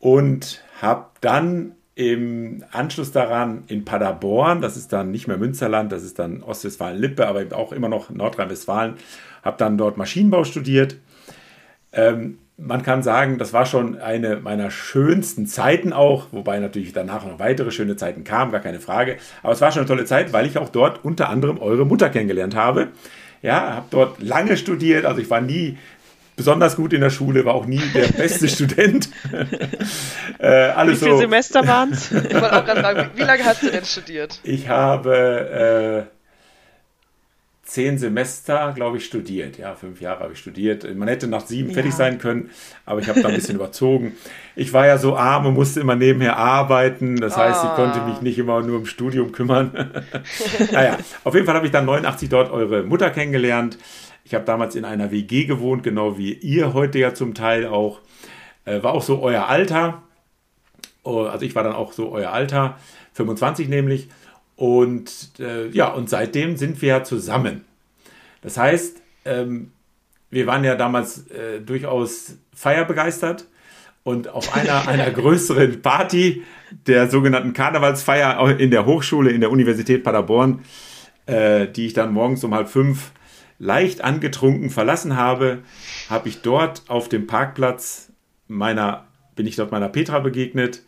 und 0.01 0.65
habe 0.81 1.07
dann 1.21 1.77
im 1.95 2.65
Anschluss 2.73 3.13
daran 3.13 3.63
in 3.69 3.85
Paderborn, 3.85 4.61
das 4.61 4.77
ist 4.77 4.93
dann 4.93 5.13
nicht 5.13 5.29
mehr 5.29 5.39
Münsterland, 5.39 5.93
das 5.93 6.03
ist 6.03 6.19
dann 6.19 6.43
Ostwestfalen-Lippe, 6.43 7.29
aber 7.29 7.43
eben 7.43 7.53
auch 7.53 7.71
immer 7.71 7.89
noch 7.89 8.11
Nordrhein-Westfalen, 8.11 8.95
habe 9.45 9.59
dann 9.59 9.79
dort 9.79 9.97
Maschinenbau 9.97 10.43
studiert. 10.43 10.97
Ähm, 11.93 12.39
man 12.65 12.83
kann 12.83 13.03
sagen, 13.03 13.39
das 13.39 13.53
war 13.53 13.67
schon 13.67 14.01
eine 14.01 14.37
meiner 14.37 14.71
schönsten 14.71 15.47
Zeiten 15.47 15.93
auch, 15.93 16.27
wobei 16.31 16.59
natürlich 16.59 16.93
danach 16.93 17.25
noch 17.27 17.39
weitere 17.39 17.71
schöne 17.71 17.97
Zeiten 17.97 18.25
kamen, 18.25 18.53
gar 18.53 18.61
keine 18.61 18.81
Frage. 18.81 19.17
Aber 19.43 19.53
es 19.53 19.61
war 19.61 19.73
schon 19.73 19.81
eine 19.81 19.89
tolle 19.89 20.05
Zeit, 20.05 20.33
weil 20.33 20.47
ich 20.47 20.59
auch 20.59 20.69
dort 20.69 21.05
unter 21.05 21.29
anderem 21.29 21.59
eure 21.59 21.85
Mutter 21.85 22.09
kennengelernt 22.09 22.55
habe. 22.55 22.89
Ja, 23.43 23.75
habe 23.75 23.87
dort 23.91 24.23
lange 24.23 24.57
studiert, 24.57 25.05
also 25.05 25.21
ich 25.21 25.29
war 25.29 25.41
nie 25.41 25.77
besonders 26.37 26.77
gut 26.77 26.93
in 26.93 27.01
der 27.01 27.11
Schule, 27.11 27.45
war 27.45 27.55
auch 27.55 27.67
nie 27.67 27.83
der 27.95 28.07
beste 28.07 28.49
Student. 28.55 29.09
äh, 30.39 30.47
alles 30.47 31.01
wie 31.01 31.05
viele 31.05 31.17
so. 31.17 31.21
Semester 31.21 31.67
waren 31.67 31.93
es? 31.93 32.11
Ich 32.13 32.35
wollte 32.35 32.57
auch 32.57 32.65
gerade 32.65 32.81
fragen, 32.81 33.11
wie 33.17 33.23
lange 33.23 33.45
hast 33.45 33.63
du 33.63 33.71
denn 33.71 33.85
studiert? 33.85 34.39
Ich 34.45 34.69
habe 34.69 36.07
äh, 36.09 36.22
zehn 37.73 37.97
Semester, 37.97 38.73
glaube 38.75 38.99
ich, 38.99 39.07
studiert. 39.07 39.57
Ja, 39.57 39.75
fünf 39.75 40.03
Jahre 40.03 40.21
habe 40.21 40.35
ich 40.35 40.39
studiert. 40.39 40.85
Man 40.95 41.09
hätte 41.09 41.27
nach 41.27 41.47
sieben 41.47 41.71
ja. 41.71 41.75
fertig 41.75 41.95
sein 41.95 42.19
können, 42.19 42.51
aber 42.85 43.01
ich 43.01 43.09
habe 43.09 43.23
da 43.23 43.29
ein 43.29 43.35
bisschen 43.35 43.55
überzogen. 43.57 44.13
Ich 44.55 44.75
war 44.75 44.87
ja 44.87 44.99
so 44.99 45.17
arm 45.17 45.47
und 45.47 45.55
musste 45.55 45.81
immer 45.81 45.97
nebenher 45.97 46.37
arbeiten. 46.37 47.17
Das 47.17 47.39
heißt, 47.39 47.65
ich 47.65 47.71
konnte 47.71 48.03
mich 48.03 48.21
nicht 48.21 48.39
immer 48.39 48.61
nur 48.61 48.81
im 48.81 48.85
Studium 48.85 49.33
kümmern. 49.33 49.91
naja, 50.73 50.99
auf 51.25 51.35
jeden 51.35 51.47
Fall 51.47 51.55
habe 51.55 51.65
ich 51.65 51.73
dann 51.73 51.87
89 51.87 52.29
dort 52.29 52.53
eure 52.53 52.83
Mutter 52.83 53.09
kennengelernt. 53.09 53.79
Ich 54.25 54.35
habe 54.35 54.45
damals 54.45 54.75
in 54.75 54.85
einer 54.85 55.11
WG 55.11 55.47
gewohnt, 55.47 55.83
genau 55.83 56.19
wie 56.19 56.35
ihr 56.35 56.75
heute 56.75 56.99
ja 56.99 57.15
zum 57.15 57.33
Teil 57.33 57.65
auch. 57.65 58.01
Äh, 58.67 58.83
war 58.83 58.93
auch 58.93 59.03
so 59.03 59.23
euer 59.23 59.49
Alter. 59.49 60.03
Oh, 61.05 61.23
also 61.23 61.47
ich 61.47 61.55
war 61.55 61.63
dann 61.63 61.73
auch 61.73 61.95
so 61.95 62.13
euer 62.13 62.33
Alter, 62.33 62.77
25 63.15 63.71
nämlich. 63.71 64.09
Und 64.63 65.41
äh, 65.41 65.71
ja, 65.71 65.89
und 65.89 66.09
seitdem 66.09 66.57
sind 66.57 66.81
wir 66.83 66.89
ja 66.89 67.03
zusammen. 67.03 67.65
Das 68.43 68.57
heißt, 68.57 69.03
ähm, 69.25 69.73
wir 70.31 70.47
waren 70.47 70.63
ja 70.63 70.77
damals 70.77 71.29
äh, 71.31 71.59
durchaus 71.59 72.37
feierbegeistert 72.55 73.49
und 74.05 74.29
auf 74.29 74.55
einer, 74.55 74.87
einer 74.87 75.11
größeren 75.11 75.83
Party 75.83 76.45
der 76.87 77.11
sogenannten 77.11 77.55
Karnevalsfeier 77.55 78.57
in 78.61 78.71
der 78.71 78.87
Hochschule 78.87 79.33
in 79.33 79.41
der 79.41 79.51
Universität 79.51 80.05
Paderborn, 80.05 80.61
äh, 81.27 81.67
die 81.67 81.87
ich 81.87 81.93
dann 81.93 82.13
morgens 82.13 82.45
um 82.45 82.55
halb 82.55 82.69
fünf 82.69 83.11
leicht 83.59 84.05
angetrunken 84.05 84.71
verlassen 84.71 85.17
habe, 85.17 85.65
habe 86.09 86.29
ich 86.29 86.41
dort 86.43 86.83
auf 86.87 87.09
dem 87.09 87.27
Parkplatz 87.27 88.13
meiner, 88.47 89.09
bin 89.35 89.49
ich 89.49 89.57
dort 89.57 89.73
meiner 89.73 89.89
Petra 89.89 90.21
begegnet 90.21 90.83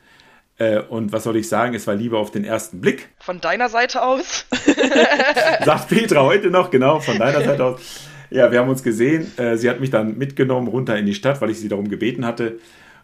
äh, 0.59 0.79
und 0.81 1.13
was 1.13 1.25
soll 1.25 1.37
ich 1.37 1.49
sagen, 1.49 1.75
es 1.75 1.87
war 1.87 1.95
lieber 1.95 2.19
auf 2.19 2.31
den 2.31 2.45
ersten 2.45 2.81
Blick. 2.81 3.09
Von 3.19 3.41
deiner 3.41 3.69
Seite 3.69 4.03
aus? 4.03 4.47
Sagt 5.65 5.89
Petra 5.89 6.23
heute 6.23 6.51
noch, 6.51 6.71
genau, 6.71 7.01
von 7.01 7.19
deiner 7.19 7.43
Seite 7.43 7.65
aus. 7.65 7.81
Ja, 8.31 8.51
wir 8.51 8.61
haben 8.61 8.69
uns 8.69 8.83
gesehen. 8.83 9.33
Äh, 9.37 9.57
sie 9.57 9.69
hat 9.69 9.81
mich 9.81 9.91
dann 9.91 10.17
mitgenommen 10.17 10.69
runter 10.69 10.97
in 10.97 11.07
die 11.07 11.15
Stadt, 11.15 11.41
weil 11.41 11.51
ich 11.51 11.61
sie 11.61 11.69
darum 11.69 11.89
gebeten 11.89 12.25
hatte. 12.25 12.59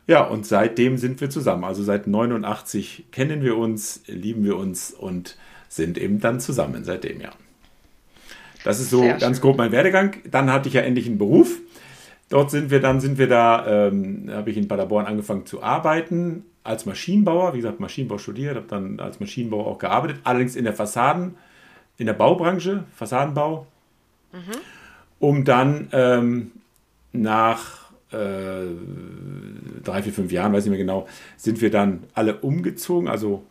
Ja, 0.07 0.25
und 0.25 0.47
seitdem 0.47 0.97
sind 0.97 1.21
wir 1.21 1.31
zusammen. 1.31 1.65
Also 1.65 1.83
seit 1.83 2.07
89 2.07 3.07
kennen 3.13 3.43
wir 3.43 3.57
uns, 3.57 4.03
lieben 4.07 4.45
wir 4.45 4.57
uns 4.57 4.93
und 4.93 5.37
sind 5.69 5.99
eben 5.99 6.21
dann 6.21 6.41
zusammen 6.41 6.85
seitdem, 6.85 7.21
ja. 7.21 7.31
Das 8.65 8.81
ist 8.81 8.91
so 8.91 9.03
Sehr 9.03 9.19
ganz 9.19 9.39
schön. 9.39 9.43
grob 9.43 9.57
mein 9.57 9.73
Werdegang. 9.73 10.17
Dann 10.31 10.53
hatte 10.53 10.69
ich 10.69 10.75
ja 10.75 10.83
endlich 10.83 11.07
einen 11.07 11.19
Beruf. 11.19 11.61
Dort 12.31 12.53
sind 12.53 12.71
wir 12.71 12.81
dann, 12.81 13.01
sind 13.01 13.19
wir 13.19 13.29
da, 13.29 13.89
ähm, 13.89 14.31
habe 14.31 14.51
ich 14.51 14.57
in 14.57 14.69
Paderborn 14.69 15.05
angefangen 15.05 15.47
zu 15.47 15.63
arbeiten 15.63 16.45
als 16.63 16.87
Maschinenbauer, 16.87 17.55
wie 17.55 17.59
gesagt, 17.59 17.81
Maschinenbau 17.81 18.19
studiert, 18.19 18.55
habe 18.57 18.67
dann 18.69 19.01
als 19.01 19.19
Maschinenbauer 19.19 19.67
auch 19.67 19.79
gearbeitet, 19.79 20.21
allerdings 20.25 20.57
in 20.57 20.65
der 20.65 20.75
Fassaden, 20.75 21.37
in 21.99 22.07
der 22.07 22.13
Baubranche, 22.13 22.85
Fassadenbau, 22.95 23.67
mhm. 24.33 24.39
um 25.19 25.45
dann 25.45 25.89
ähm, 25.93 26.53
nach 27.13 27.91
äh, 28.13 28.67
drei, 29.83 30.03
vier, 30.03 30.13
fünf 30.13 30.31
Jahren, 30.31 30.53
weiß 30.53 30.65
ich 30.65 30.71
nicht 30.71 30.79
mehr 30.79 30.87
genau, 30.87 31.09
sind 31.37 31.61
wir 31.61 31.71
dann 31.71 32.05
alle 32.15 32.37
umgezogen. 32.37 33.09
Also 33.09 33.43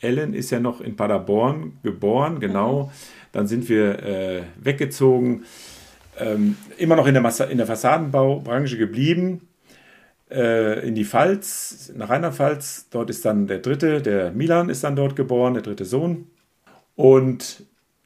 Ellen 0.00 0.32
ist 0.32 0.50
ja 0.50 0.60
noch 0.60 0.80
in 0.80 0.94
Paderborn 0.94 1.78
geboren, 1.82 2.38
genau. 2.38 2.84
Mhm. 2.84 2.90
Dann 3.32 3.46
sind 3.48 3.68
wir 3.68 4.02
äh, 4.02 4.42
weggezogen, 4.62 5.44
ähm, 6.18 6.56
immer 6.78 6.96
noch 6.96 7.06
in 7.06 7.14
der, 7.14 7.50
in 7.50 7.58
der 7.58 7.66
Fassadenbaubranche 7.66 8.76
geblieben 8.76 9.48
äh, 10.30 10.86
in 10.86 10.94
die 10.94 11.04
Pfalz, 11.04 11.92
nach 11.96 12.10
Rheinland-Pfalz. 12.10 12.88
Dort 12.90 13.10
ist 13.10 13.24
dann 13.24 13.46
der 13.46 13.58
dritte, 13.58 14.02
der 14.02 14.32
Milan 14.32 14.68
ist 14.68 14.84
dann 14.84 14.96
dort 14.96 15.16
geboren, 15.16 15.54
der 15.54 15.62
dritte 15.62 15.84
Sohn. 15.84 16.26
Und 16.94 17.64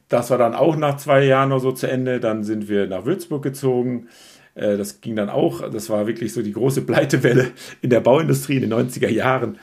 das 0.09 0.29
war 0.29 0.37
dann 0.37 0.53
auch 0.53 0.75
nach 0.75 0.97
zwei 0.97 1.23
Jahren 1.23 1.51
oder 1.51 1.61
so 1.61 1.71
zu 1.71 1.87
Ende. 1.87 2.19
Dann 2.19 2.43
sind 2.43 2.67
wir 2.67 2.87
nach 2.87 3.05
Würzburg 3.05 3.43
gezogen. 3.43 4.07
Äh, 4.55 4.77
das 4.77 5.01
ging 5.01 5.15
dann 5.15 5.29
auch, 5.29 5.69
das 5.69 5.89
war 5.89 6.07
wirklich 6.07 6.33
so 6.33 6.41
die 6.41 6.53
große 6.53 6.81
Pleitewelle 6.81 7.51
in 7.81 7.89
der 7.89 8.01
Bauindustrie 8.01 8.57
in 8.57 8.69
den 8.69 8.73
90er 8.73 9.09
Jahren, 9.09 9.57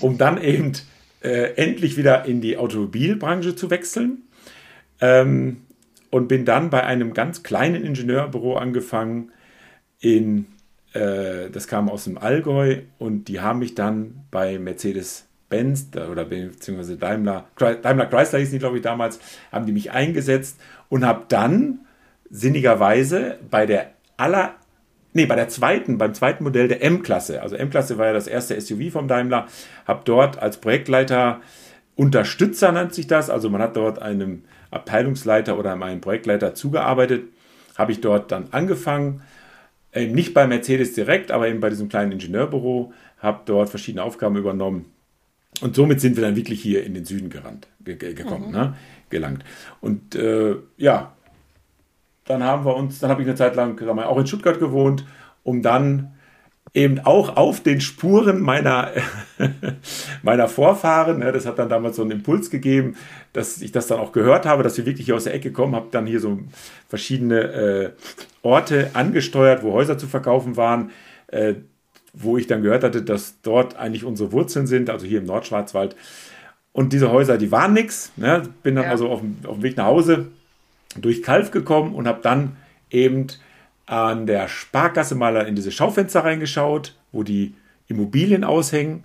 um 0.00 0.16
dann 0.16 0.40
eben 0.40 0.72
äh, 1.22 1.54
endlich 1.54 1.96
wieder 1.96 2.24
in 2.24 2.40
die 2.40 2.56
Automobilbranche 2.56 3.56
zu 3.56 3.70
wechseln. 3.70 4.22
Ähm, 5.00 5.62
und 6.10 6.28
bin 6.28 6.44
dann 6.44 6.70
bei 6.70 6.84
einem 6.84 7.14
ganz 7.14 7.42
kleinen 7.42 7.84
Ingenieurbüro 7.84 8.56
angefangen 8.56 9.32
in 10.00 10.46
äh, 10.92 11.50
das 11.50 11.68
kam 11.68 11.88
aus 11.88 12.04
dem 12.04 12.18
Allgäu 12.18 12.78
und 12.98 13.28
die 13.28 13.40
haben 13.40 13.60
mich 13.60 13.74
dann 13.74 14.24
bei 14.30 14.58
Mercedes-Benz 14.58 15.88
oder 16.10 16.24
beziehungsweise 16.24 16.96
Daimler, 16.96 17.46
Daimler 17.56 18.06
Chrysler 18.06 18.38
hießen 18.38 18.52
die, 18.52 18.58
glaube 18.58 18.76
ich, 18.76 18.82
damals, 18.82 19.20
haben 19.52 19.66
die 19.66 19.72
mich 19.72 19.92
eingesetzt 19.92 20.60
und 20.88 21.04
habe 21.04 21.24
dann 21.28 21.80
sinnigerweise 22.30 23.38
bei 23.50 23.66
der 23.66 23.92
aller 24.16 24.54
Nee, 25.12 25.26
bei 25.26 25.34
der 25.34 25.48
zweiten, 25.48 25.98
beim 25.98 26.14
zweiten 26.14 26.44
Modell 26.44 26.68
der 26.68 26.84
M-Klasse, 26.84 27.42
also 27.42 27.56
M-Klasse 27.56 27.98
war 27.98 28.06
ja 28.06 28.12
das 28.12 28.28
erste 28.28 28.60
SUV 28.60 28.92
vom 28.92 29.08
Daimler, 29.08 29.48
habe 29.84 30.02
dort 30.04 30.38
als 30.38 30.58
Projektleiter 30.58 31.40
Unterstützer 31.96 32.70
nennt 32.70 32.94
sich 32.94 33.08
das, 33.08 33.28
also 33.28 33.50
man 33.50 33.60
hat 33.60 33.74
dort 33.74 34.00
einem 34.00 34.44
Abteilungsleiter 34.70 35.58
oder 35.58 35.72
einem 35.72 36.00
Projektleiter 36.00 36.54
zugearbeitet, 36.54 37.24
habe 37.76 37.92
ich 37.92 38.00
dort 38.00 38.30
dann 38.30 38.48
angefangen, 38.50 39.22
eben 39.94 40.14
nicht 40.14 40.34
bei 40.34 40.46
Mercedes 40.46 40.92
direkt, 40.92 41.30
aber 41.30 41.48
eben 41.48 41.60
bei 41.60 41.70
diesem 41.70 41.88
kleinen 41.88 42.12
Ingenieurbüro, 42.12 42.92
habe 43.18 43.40
dort 43.44 43.70
verschiedene 43.70 44.04
Aufgaben 44.04 44.36
übernommen. 44.36 44.86
Und 45.60 45.74
somit 45.74 46.00
sind 46.00 46.16
wir 46.16 46.22
dann 46.22 46.36
wirklich 46.36 46.62
hier 46.62 46.84
in 46.84 46.94
den 46.94 47.04
Süden 47.04 47.28
gerannt, 47.28 47.66
ge 47.84 47.96
gekommen, 47.96 48.46
mhm. 48.46 48.52
ne? 48.52 48.76
gelangt. 49.10 49.44
Und 49.80 50.14
äh, 50.14 50.56
ja, 50.76 51.12
dann 52.24 52.44
haben 52.44 52.64
wir 52.64 52.76
uns, 52.76 53.00
dann 53.00 53.10
habe 53.10 53.22
ich 53.22 53.28
eine 53.28 53.36
Zeit 53.36 53.56
lang 53.56 53.78
mal, 53.94 54.04
auch 54.04 54.18
in 54.18 54.26
Stuttgart 54.26 54.60
gewohnt, 54.60 55.04
um 55.42 55.62
dann 55.62 56.12
eben 56.72 57.00
auch 57.00 57.36
auf 57.36 57.62
den 57.62 57.80
Spuren 57.80 58.40
meiner, 58.40 58.92
meiner 60.22 60.48
Vorfahren, 60.48 61.18
ne, 61.18 61.32
das 61.32 61.46
hat 61.46 61.58
dann 61.58 61.68
damals 61.68 61.96
so 61.96 62.02
einen 62.02 62.12
Impuls 62.12 62.50
gegeben, 62.50 62.96
dass 63.32 63.60
ich 63.60 63.72
das 63.72 63.88
dann 63.88 63.98
auch 63.98 64.12
gehört 64.12 64.46
habe, 64.46 64.62
dass 64.62 64.76
wir 64.76 64.86
wirklich 64.86 65.06
hier 65.06 65.16
aus 65.16 65.24
der 65.24 65.34
Ecke 65.34 65.52
kommen, 65.52 65.74
habe 65.74 65.88
dann 65.90 66.06
hier 66.06 66.20
so 66.20 66.38
verschiedene 66.88 67.40
äh, 67.40 67.90
Orte 68.42 68.90
angesteuert, 68.94 69.62
wo 69.62 69.72
Häuser 69.72 69.98
zu 69.98 70.06
verkaufen 70.06 70.56
waren, 70.56 70.90
äh, 71.28 71.54
wo 72.12 72.36
ich 72.36 72.46
dann 72.46 72.62
gehört 72.62 72.84
hatte, 72.84 73.02
dass 73.02 73.40
dort 73.42 73.76
eigentlich 73.76 74.04
unsere 74.04 74.32
Wurzeln 74.32 74.66
sind, 74.66 74.90
also 74.90 75.06
hier 75.06 75.18
im 75.18 75.26
Nordschwarzwald. 75.26 75.96
Und 76.72 76.92
diese 76.92 77.10
Häuser, 77.10 77.36
die 77.36 77.50
waren 77.50 77.72
nichts. 77.72 78.12
Ne? 78.16 78.42
Bin 78.62 78.76
dann 78.76 78.84
ja. 78.84 78.90
also 78.90 79.08
auf 79.08 79.20
dem, 79.20 79.38
auf 79.44 79.56
dem 79.56 79.62
Weg 79.62 79.76
nach 79.76 79.86
Hause 79.86 80.28
durch 80.96 81.22
Kalf 81.22 81.50
gekommen 81.50 81.94
und 81.94 82.06
habe 82.06 82.20
dann 82.22 82.56
eben 82.90 83.26
an 83.90 84.26
der 84.26 84.46
Sparkasse 84.46 85.16
mal 85.16 85.34
in 85.48 85.56
diese 85.56 85.72
Schaufenster 85.72 86.24
reingeschaut, 86.24 86.94
wo 87.10 87.24
die 87.24 87.54
Immobilien 87.88 88.44
aushängen. 88.44 89.04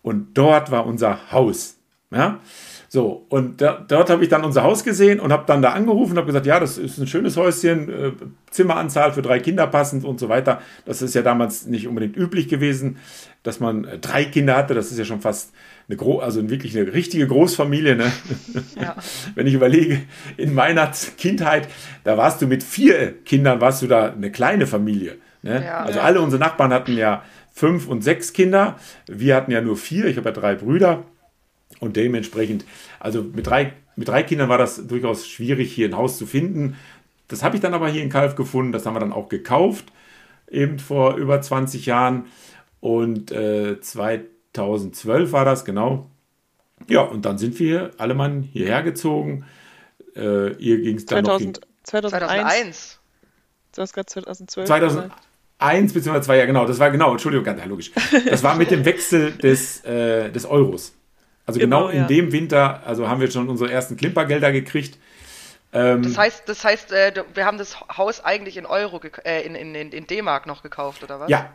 Und 0.00 0.38
dort 0.38 0.70
war 0.70 0.86
unser 0.86 1.30
Haus. 1.32 1.76
Ja? 2.10 2.40
So, 2.88 3.26
und 3.28 3.60
da, 3.60 3.84
dort 3.86 4.08
habe 4.08 4.22
ich 4.22 4.30
dann 4.30 4.44
unser 4.44 4.62
Haus 4.62 4.84
gesehen 4.84 5.20
und 5.20 5.32
habe 5.32 5.44
dann 5.46 5.60
da 5.60 5.72
angerufen 5.72 6.12
und 6.12 6.16
habe 6.18 6.26
gesagt, 6.26 6.46
ja, 6.46 6.58
das 6.60 6.78
ist 6.78 6.98
ein 6.98 7.06
schönes 7.06 7.36
Häuschen, 7.36 7.88
äh, 7.90 8.12
Zimmeranzahl 8.50 9.12
für 9.12 9.22
drei 9.22 9.38
Kinder 9.38 9.66
passend 9.66 10.04
und 10.04 10.18
so 10.18 10.30
weiter. 10.30 10.62
Das 10.86 11.02
ist 11.02 11.14
ja 11.14 11.22
damals 11.22 11.66
nicht 11.66 11.86
unbedingt 11.86 12.16
üblich 12.16 12.48
gewesen, 12.48 12.98
dass 13.42 13.60
man 13.60 13.84
äh, 13.84 13.98
drei 13.98 14.24
Kinder 14.24 14.56
hatte. 14.56 14.74
Das 14.74 14.90
ist 14.90 14.98
ja 14.98 15.04
schon 15.04 15.20
fast 15.20 15.52
eine 15.98 16.22
also 16.22 16.50
wirklich 16.50 16.76
eine 16.76 16.92
richtige 16.92 17.26
Großfamilie. 17.26 17.96
Ne? 17.96 18.12
Ja. 18.80 18.96
Wenn 19.34 19.46
ich 19.46 19.54
überlege, 19.54 20.00
in 20.36 20.54
meiner 20.54 20.90
Kindheit, 21.16 21.68
da 22.04 22.16
warst 22.16 22.42
du 22.42 22.46
mit 22.46 22.62
vier 22.62 23.12
Kindern, 23.24 23.60
warst 23.60 23.82
du 23.82 23.86
da 23.86 24.12
eine 24.12 24.30
kleine 24.30 24.66
Familie. 24.66 25.16
Ne? 25.42 25.64
Ja, 25.64 25.80
also 25.80 26.00
alle 26.00 26.20
unsere 26.20 26.40
Nachbarn 26.40 26.72
hatten 26.72 26.96
ja 26.96 27.22
fünf 27.52 27.88
und 27.88 28.02
sechs 28.02 28.32
Kinder. 28.32 28.78
Wir 29.06 29.36
hatten 29.36 29.50
ja 29.50 29.60
nur 29.60 29.76
vier. 29.76 30.06
Ich 30.06 30.16
habe 30.16 30.28
ja 30.28 30.34
drei 30.34 30.54
Brüder. 30.54 31.04
Und 31.80 31.96
dementsprechend, 31.96 32.64
also 33.00 33.22
mit 33.22 33.46
drei, 33.46 33.72
mit 33.96 34.08
drei 34.08 34.22
Kindern 34.22 34.48
war 34.48 34.58
das 34.58 34.86
durchaus 34.86 35.26
schwierig, 35.26 35.72
hier 35.72 35.88
ein 35.88 35.96
Haus 35.96 36.18
zu 36.18 36.26
finden. 36.26 36.76
Das 37.28 37.42
habe 37.42 37.56
ich 37.56 37.62
dann 37.62 37.74
aber 37.74 37.88
hier 37.88 38.02
in 38.02 38.08
Kalf 38.08 38.36
gefunden. 38.36 38.72
Das 38.72 38.86
haben 38.86 38.94
wir 38.94 39.00
dann 39.00 39.12
auch 39.12 39.28
gekauft, 39.28 39.86
eben 40.50 40.78
vor 40.78 41.16
über 41.16 41.40
20 41.40 41.86
Jahren. 41.86 42.26
Und 42.80 43.32
äh, 43.32 43.80
2012 44.54 45.32
war 45.32 45.44
das, 45.44 45.64
genau. 45.64 46.10
Ja, 46.88 47.02
und 47.02 47.24
dann 47.24 47.38
sind 47.38 47.58
wir 47.58 47.92
alle 47.98 48.14
Mann 48.14 48.42
hierher 48.42 48.82
gezogen. 48.82 49.44
Äh, 50.16 50.52
ihr 50.54 50.80
ging 50.80 50.96
es 50.96 51.06
dann 51.06 51.24
2000, 51.24 51.60
noch. 51.60 51.68
2001. 51.84 52.98
Du 53.74 53.82
hast 53.82 53.92
gerade 53.94 54.06
2012 54.06 54.66
2001 54.66 55.92
bzw. 55.92 56.20
zwei, 56.20 56.36
ja 56.36 56.46
genau, 56.46 56.66
das 56.66 56.78
war 56.78 56.90
genau, 56.90 57.12
Entschuldigung, 57.12 57.44
ganz 57.44 57.64
logisch. 57.64 57.92
Das 58.28 58.42
war 58.42 58.56
mit 58.56 58.70
dem 58.70 58.84
Wechsel 58.84 59.32
des, 59.32 59.84
äh, 59.84 60.30
des 60.30 60.44
Euros. 60.44 60.92
Also 61.46 61.58
genau, 61.58 61.86
genau 61.86 61.88
in 61.88 61.98
ja. 62.02 62.06
dem 62.06 62.32
Winter, 62.32 62.82
also 62.86 63.08
haben 63.08 63.20
wir 63.20 63.30
schon 63.30 63.48
unsere 63.48 63.72
ersten 63.72 63.96
Klimpergelder 63.96 64.52
gekriegt. 64.52 64.98
Ähm, 65.72 66.02
das 66.02 66.18
heißt, 66.18 66.48
das 66.48 66.64
heißt, 66.64 66.92
äh, 66.92 67.24
wir 67.32 67.46
haben 67.46 67.58
das 67.58 67.80
Haus 67.96 68.22
eigentlich 68.22 68.58
in 68.58 68.66
Euro, 68.66 69.00
äh, 69.24 69.46
in, 69.46 69.54
in, 69.54 69.74
in 69.74 70.06
D-Mark 70.06 70.46
noch 70.46 70.62
gekauft, 70.62 71.02
oder 71.02 71.20
was? 71.20 71.30
Ja. 71.30 71.50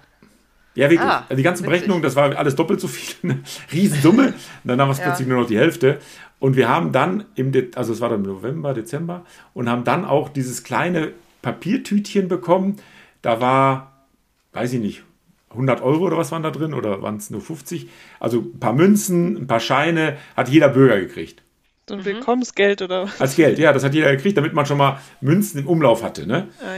Ja, 0.77 0.91
wirklich. 0.91 1.09
Ah, 1.09 1.23
also 1.27 1.35
die 1.35 1.41
ganzen 1.41 1.63
witzig. 1.63 1.79
Berechnungen, 1.79 2.03
das 2.03 2.15
war 2.15 2.37
alles 2.37 2.55
doppelt 2.55 2.79
so 2.79 2.87
viel, 2.87 3.15
eine 3.23 3.39
Riesensumme. 3.73 4.27
Und 4.27 4.35
dann 4.63 4.79
haben 4.79 4.89
wir 4.89 4.91
es 4.91 4.99
ja. 4.99 5.05
plötzlich 5.05 5.27
nur 5.27 5.41
noch 5.41 5.47
die 5.47 5.57
Hälfte. 5.57 5.97
Und 6.37 6.55
wir 6.55 6.69
haben 6.69 6.91
dann 6.91 7.25
im, 7.33 7.51
De 7.51 7.71
also 7.73 7.93
es 7.93 7.99
war 7.99 8.09
dann 8.09 8.21
November, 8.21 8.75
Dezember, 8.75 9.25
und 9.55 9.69
haben 9.69 9.83
dann 9.83 10.05
auch 10.05 10.29
dieses 10.29 10.63
kleine 10.63 11.13
Papiertütchen 11.41 12.27
bekommen. 12.27 12.75
Da 13.23 13.41
war, 13.41 14.05
weiß 14.53 14.73
ich 14.73 14.79
nicht, 14.79 15.03
100 15.49 15.81
Euro 15.81 16.05
oder 16.05 16.17
was 16.17 16.31
waren 16.31 16.43
da 16.43 16.51
drin 16.51 16.75
oder 16.75 17.01
waren 17.01 17.17
es 17.17 17.31
nur 17.31 17.41
50? 17.41 17.89
Also 18.19 18.41
ein 18.41 18.59
paar 18.59 18.73
Münzen, 18.73 19.35
ein 19.35 19.47
paar 19.47 19.59
Scheine 19.59 20.17
hat 20.35 20.47
jeder 20.47 20.69
Bürger 20.69 20.99
gekriegt. 20.99 21.41
So 21.89 21.95
ein 21.95 22.01
mhm. 22.01 22.05
Willkommensgeld 22.05 22.83
oder 22.83 23.09
Als 23.17 23.35
Geld, 23.35 23.57
ja, 23.57 23.73
das 23.73 23.83
hat 23.83 23.95
jeder 23.95 24.15
gekriegt, 24.15 24.37
damit 24.37 24.53
man 24.53 24.67
schon 24.67 24.77
mal 24.77 24.99
Münzen 25.21 25.59
im 25.59 25.67
Umlauf 25.67 26.03
hatte. 26.03 26.27
Ne? 26.27 26.49
Ah, 26.61 26.75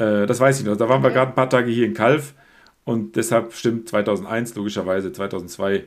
ja. 0.00 0.22
Äh, 0.22 0.26
das 0.26 0.40
weiß 0.40 0.60
ich 0.60 0.64
noch. 0.64 0.78
Da 0.78 0.88
waren 0.88 1.02
wir 1.02 1.10
gerade 1.10 1.32
ein 1.32 1.34
paar 1.34 1.50
Tage 1.50 1.70
hier 1.70 1.84
in 1.84 1.92
Kalf 1.92 2.32
und 2.84 3.16
deshalb 3.16 3.54
stimmt 3.54 3.88
2001, 3.88 4.54
logischerweise 4.54 5.12
2002, 5.12 5.84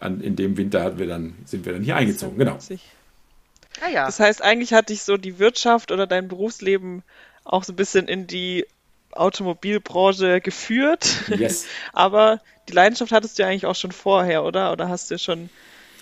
an, 0.00 0.20
in 0.20 0.34
dem 0.34 0.56
Winter 0.56 0.82
hatten 0.82 0.98
wir 0.98 1.06
dann, 1.06 1.36
sind 1.44 1.64
wir 1.64 1.72
dann 1.72 1.82
hier 1.82 1.96
eingezogen. 1.96 2.38
Genau. 2.38 2.58
Ah, 3.84 3.90
ja. 3.90 4.06
Das 4.06 4.18
heißt, 4.18 4.42
eigentlich 4.42 4.72
hat 4.72 4.88
dich 4.88 5.02
so 5.02 5.16
die 5.16 5.38
Wirtschaft 5.38 5.92
oder 5.92 6.06
dein 6.06 6.28
Berufsleben 6.28 7.02
auch 7.44 7.64
so 7.64 7.72
ein 7.72 7.76
bisschen 7.76 8.08
in 8.08 8.26
die 8.26 8.66
Automobilbranche 9.12 10.40
geführt. 10.40 11.24
Yes. 11.28 11.66
Aber 11.92 12.40
die 12.68 12.72
Leidenschaft 12.72 13.12
hattest 13.12 13.38
du 13.38 13.42
ja 13.42 13.48
eigentlich 13.48 13.66
auch 13.66 13.74
schon 13.74 13.92
vorher, 13.92 14.44
oder? 14.44 14.72
Oder 14.72 14.88
hast 14.88 15.10
du 15.10 15.18
schon 15.18 15.50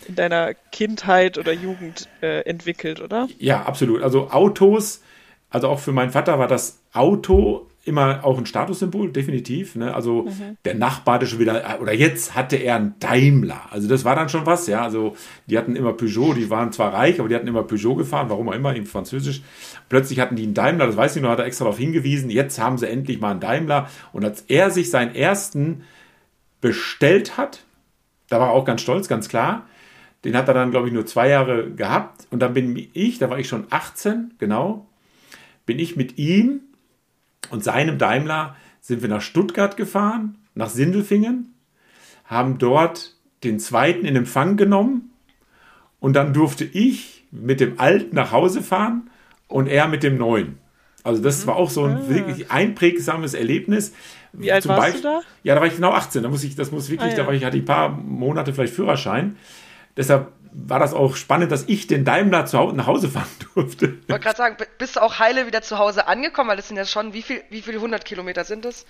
in 0.07 0.15
deiner 0.15 0.55
Kindheit 0.55 1.39
oder 1.39 1.53
Jugend 1.53 2.09
äh, 2.23 2.43
entwickelt, 2.43 3.01
oder? 3.01 3.29
Ja, 3.39 3.63
absolut. 3.63 4.03
Also 4.03 4.31
Autos, 4.31 5.03
also 5.51 5.69
auch 5.69 5.81
für 5.81 5.93
meinen 5.93 6.11
Vater 6.11 6.39
war 6.39 6.49
das 6.49 6.81
Auto 6.93 7.68
immer 7.89 8.25
auch 8.25 8.39
ein 8.39 8.47
Statussymbol, 8.47 9.11
definitiv. 9.11 9.75
Ne? 9.75 9.95
Also 9.95 10.23
mhm. 10.23 10.57
der 10.65 10.75
Nachbar 10.75 11.17
hatte 11.17 11.27
schon 11.27 11.41
wieder, 11.41 11.79
oder 11.81 11.93
jetzt 11.93 12.35
hatte 12.35 12.57
er 12.57 12.77
einen 12.77 12.95
Daimler. 13.01 13.63
Also 13.71 13.89
das 13.89 14.05
war 14.05 14.15
dann 14.15 14.29
schon 14.29 14.47
was, 14.47 14.67
ja. 14.67 14.83
Also 14.83 15.17
die 15.47 15.59
hatten 15.59 15.75
immer 15.75 15.93
Peugeot, 15.95 16.35
die 16.35 16.51
waren 16.51 16.71
zwar 16.71 16.95
reich, 16.95 17.19
aber 17.19 17.29
die 17.29 17.35
hatten 17.35 17.49
immer 17.49 17.65
Peugeot 17.65 17.97
gefahren, 17.97 18.31
warum 18.31 18.49
auch 18.49 18.55
immer, 18.55 18.75
in 18.77 18.87
Französisch. 18.87 19.43
Plötzlich 19.89 20.21
hatten 20.21 20.37
die 20.37 20.45
einen 20.45 20.55
Daimler, 20.55 20.87
das 20.87 20.97
weiß 20.97 21.17
ich 21.17 21.23
noch, 21.23 21.31
hat 21.31 21.41
er 21.41 21.47
extra 21.47 21.65
darauf 21.65 21.79
hingewiesen, 21.79 22.31
jetzt 22.31 22.61
haben 22.61 22.79
sie 22.79 22.89
endlich 22.89 23.21
mal 23.21 23.33
einen 23.33 23.41
Daimler. 23.41 23.89
Und 24.13 24.25
als 24.25 24.43
er 24.43 24.71
sich 24.71 24.91
seinen 24.91 25.15
ersten 25.15 25.83
bestellt 26.61 27.37
hat, 27.37 27.65
da 28.29 28.39
war 28.41 28.49
er 28.49 28.53
auch 28.53 28.65
ganz 28.65 28.83
stolz, 28.83 29.09
ganz 29.09 29.29
klar. 29.29 29.67
Den 30.25 30.37
hat 30.37 30.49
er 30.49 30.55
dann, 30.55 30.71
glaube 30.71 30.89
ich, 30.89 30.93
nur 30.93 31.07
zwei 31.07 31.29
Jahre 31.29 31.71
gehabt. 31.71 32.27
Und 32.31 32.41
dann 32.41 32.55
bin 32.55 32.89
ich, 32.93 33.19
da 33.19 33.31
war 33.31 33.39
ich 33.39 33.49
schon 33.49 33.67
18, 33.71 34.35
genau, 34.39 34.87
bin 35.65 35.79
ich 35.79 35.97
mit 35.97 36.19
ihm 36.19 36.61
und 37.51 37.65
seinem 37.65 37.99
Daimler 37.99 38.57
sind 38.81 39.03
wir 39.03 39.09
nach 39.09 39.23
Stuttgart 39.23 39.77
gefahren, 39.77 40.39
nach 40.55 40.69
Sindelfingen, 40.69 41.55
haben 42.25 42.59
dort 42.59 43.17
den 43.45 43.59
zweiten 43.59 44.05
in 44.05 44.17
Empfang 44.17 44.57
genommen 44.57 45.11
und 46.01 46.15
dann 46.15 46.33
durfte 46.33 46.65
ich 46.65 47.27
mit 47.31 47.61
dem 47.61 47.79
alten 47.79 48.15
nach 48.15 48.33
Hause 48.33 48.63
fahren 48.63 49.11
und 49.47 49.67
er 49.67 49.89
mit 49.89 50.03
dem 50.03 50.17
neuen. 50.17 50.59
Also 51.05 51.23
das 51.23 51.47
war 51.47 51.57
auch 51.57 51.71
so 51.71 51.85
ein 51.85 51.97
ah. 51.97 52.09
wirklich 52.09 52.51
einprägsames 52.51 53.35
Erlebnis. 53.35 53.95
Wie 54.33 54.53
alt 54.53 54.63
Zum 54.63 54.71
warst 54.71 54.83
Beispiel, 54.83 55.03
du 55.03 55.09
da? 55.09 55.21
Ja, 55.43 55.55
da 55.55 55.61
war 55.61 55.67
ich 55.67 55.77
genau 55.77 55.93
18. 55.93 56.23
Da 56.23 56.29
muss 56.29 56.45
ich, 56.45 56.55
das 56.55 56.71
muss 56.71 56.91
wirklich, 56.91 57.13
ah, 57.13 57.17
ja. 57.17 57.23
da 57.23 57.27
war 57.27 57.35
ich, 57.35 57.45
hatte 57.45 57.57
ich 57.57 57.63
ein 57.63 57.67
paar 57.67 57.89
Monate 57.89 58.53
vielleicht 58.53 58.75
Führerschein. 58.75 59.37
Deshalb 59.97 60.33
war 60.53 60.79
das 60.79 60.95
auch 60.95 61.17
spannend, 61.17 61.53
dass 61.53 61.65
ich 61.69 61.87
den 61.87 62.05
Daimler 62.05 62.47
zu 62.47 62.59
Hause, 62.59 62.77
nach 62.77 62.87
Hause 62.87 63.09
fahren 63.09 63.29
durfte. 63.55 63.97
Ich 64.03 64.09
wollte 64.09 64.25
gerade 64.25 64.37
sagen, 64.37 64.57
bist 64.79 64.97
du 64.97 65.03
auch 65.03 65.19
heile 65.19 65.47
wieder 65.47 65.63
zu 65.63 65.79
Hause 65.79 66.07
angekommen? 66.07 66.51
Weil 66.51 66.57
das 66.57 66.69
sind 66.69 66.77
ja 66.77 66.85
schon, 66.85 67.13
wie 67.13 67.23
viel, 67.23 67.43
wie 67.51 67.63
viele 67.63 67.81
hundert 67.81 68.05
Kilometer 68.05 68.45
sind 68.45 68.65
das? 68.65 68.87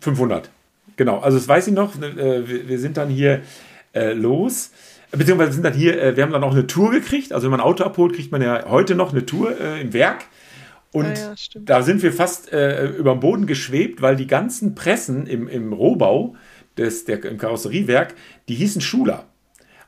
500. 0.00 0.50
Genau, 0.96 1.20
also 1.20 1.38
das 1.38 1.48
weiß 1.48 1.68
ich 1.68 1.74
noch. 1.74 2.00
Äh, 2.00 2.68
wir 2.68 2.78
sind 2.78 2.96
dann 2.96 3.08
hier 3.08 3.42
äh, 3.94 4.12
los. 4.12 4.72
Beziehungsweise 5.10 5.52
sind 5.52 5.64
dann 5.64 5.74
hier, 5.74 6.00
äh, 6.02 6.16
wir 6.16 6.22
haben 6.22 6.32
dann 6.32 6.44
auch 6.44 6.52
eine 6.52 6.66
Tour 6.66 6.90
gekriegt. 6.90 7.32
Also 7.32 7.44
wenn 7.44 7.52
man 7.52 7.60
ein 7.60 7.66
Auto 7.66 7.84
abholt, 7.84 8.14
kriegt 8.14 8.32
man 8.32 8.42
ja 8.42 8.64
heute 8.68 8.94
noch 8.94 9.12
eine 9.12 9.26
Tour 9.26 9.58
im 9.58 9.92
Werk. 9.92 10.24
Und 10.92 11.06
ah 11.06 11.34
ja, 11.34 11.60
da 11.60 11.82
sind 11.82 12.02
wir 12.02 12.12
fast 12.12 12.52
äh, 12.52 12.86
über 12.88 13.12
dem 13.12 13.20
Boden 13.20 13.46
geschwebt, 13.46 14.02
weil 14.02 14.14
die 14.14 14.26
ganzen 14.26 14.74
Pressen 14.74 15.26
im, 15.26 15.48
im 15.48 15.72
Rohbau, 15.72 16.36
des, 16.76 17.04
der, 17.04 17.24
im 17.24 17.38
Karosseriewerk, 17.38 18.14
die 18.48 18.54
hießen 18.54 18.80
Schuler. 18.80 19.26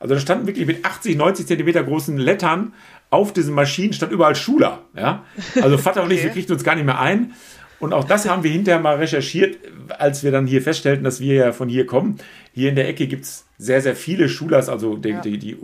Also 0.00 0.14
da 0.14 0.20
standen 0.20 0.46
wirklich 0.46 0.66
mit 0.66 0.85
80, 0.85 1.16
90 1.16 1.46
Zentimeter 1.46 1.83
großen 1.83 2.16
Lettern 2.16 2.74
auf 3.11 3.33
diesen 3.33 3.54
Maschinen, 3.54 3.92
stand 3.92 4.12
überall 4.12 4.35
Schuler. 4.35 4.83
Ja? 4.96 5.24
Also 5.62 5.78
Vater 5.78 6.02
okay. 6.02 6.11
und 6.11 6.16
ich, 6.16 6.24
wir 6.24 6.30
kriegten 6.30 6.52
uns 6.54 6.64
gar 6.64 6.74
nicht 6.74 6.85
mehr 6.85 7.00
ein. 7.00 7.33
Und 7.80 7.92
auch 7.92 8.04
das 8.04 8.28
haben 8.28 8.42
wir 8.42 8.50
hinterher 8.50 8.80
mal 8.80 8.96
recherchiert, 8.96 9.59
als 9.98 10.24
wir 10.24 10.30
dann 10.30 10.46
hier 10.46 10.62
feststellten, 10.62 11.04
dass 11.04 11.20
wir 11.20 11.35
ja 11.35 11.52
von 11.52 11.68
hier 11.68 11.87
kommen. 11.87 12.16
Hier 12.52 12.70
in 12.70 12.76
der 12.76 12.88
Ecke 12.88 13.07
gibt 13.07 13.24
es 13.24 13.46
sehr, 13.59 13.83
sehr 13.83 13.94
viele 13.94 14.28
Schulers, 14.28 14.68
also 14.68 14.96
die, 14.96 15.11
ja. 15.11 15.20
die, 15.20 15.38
die, 15.38 15.59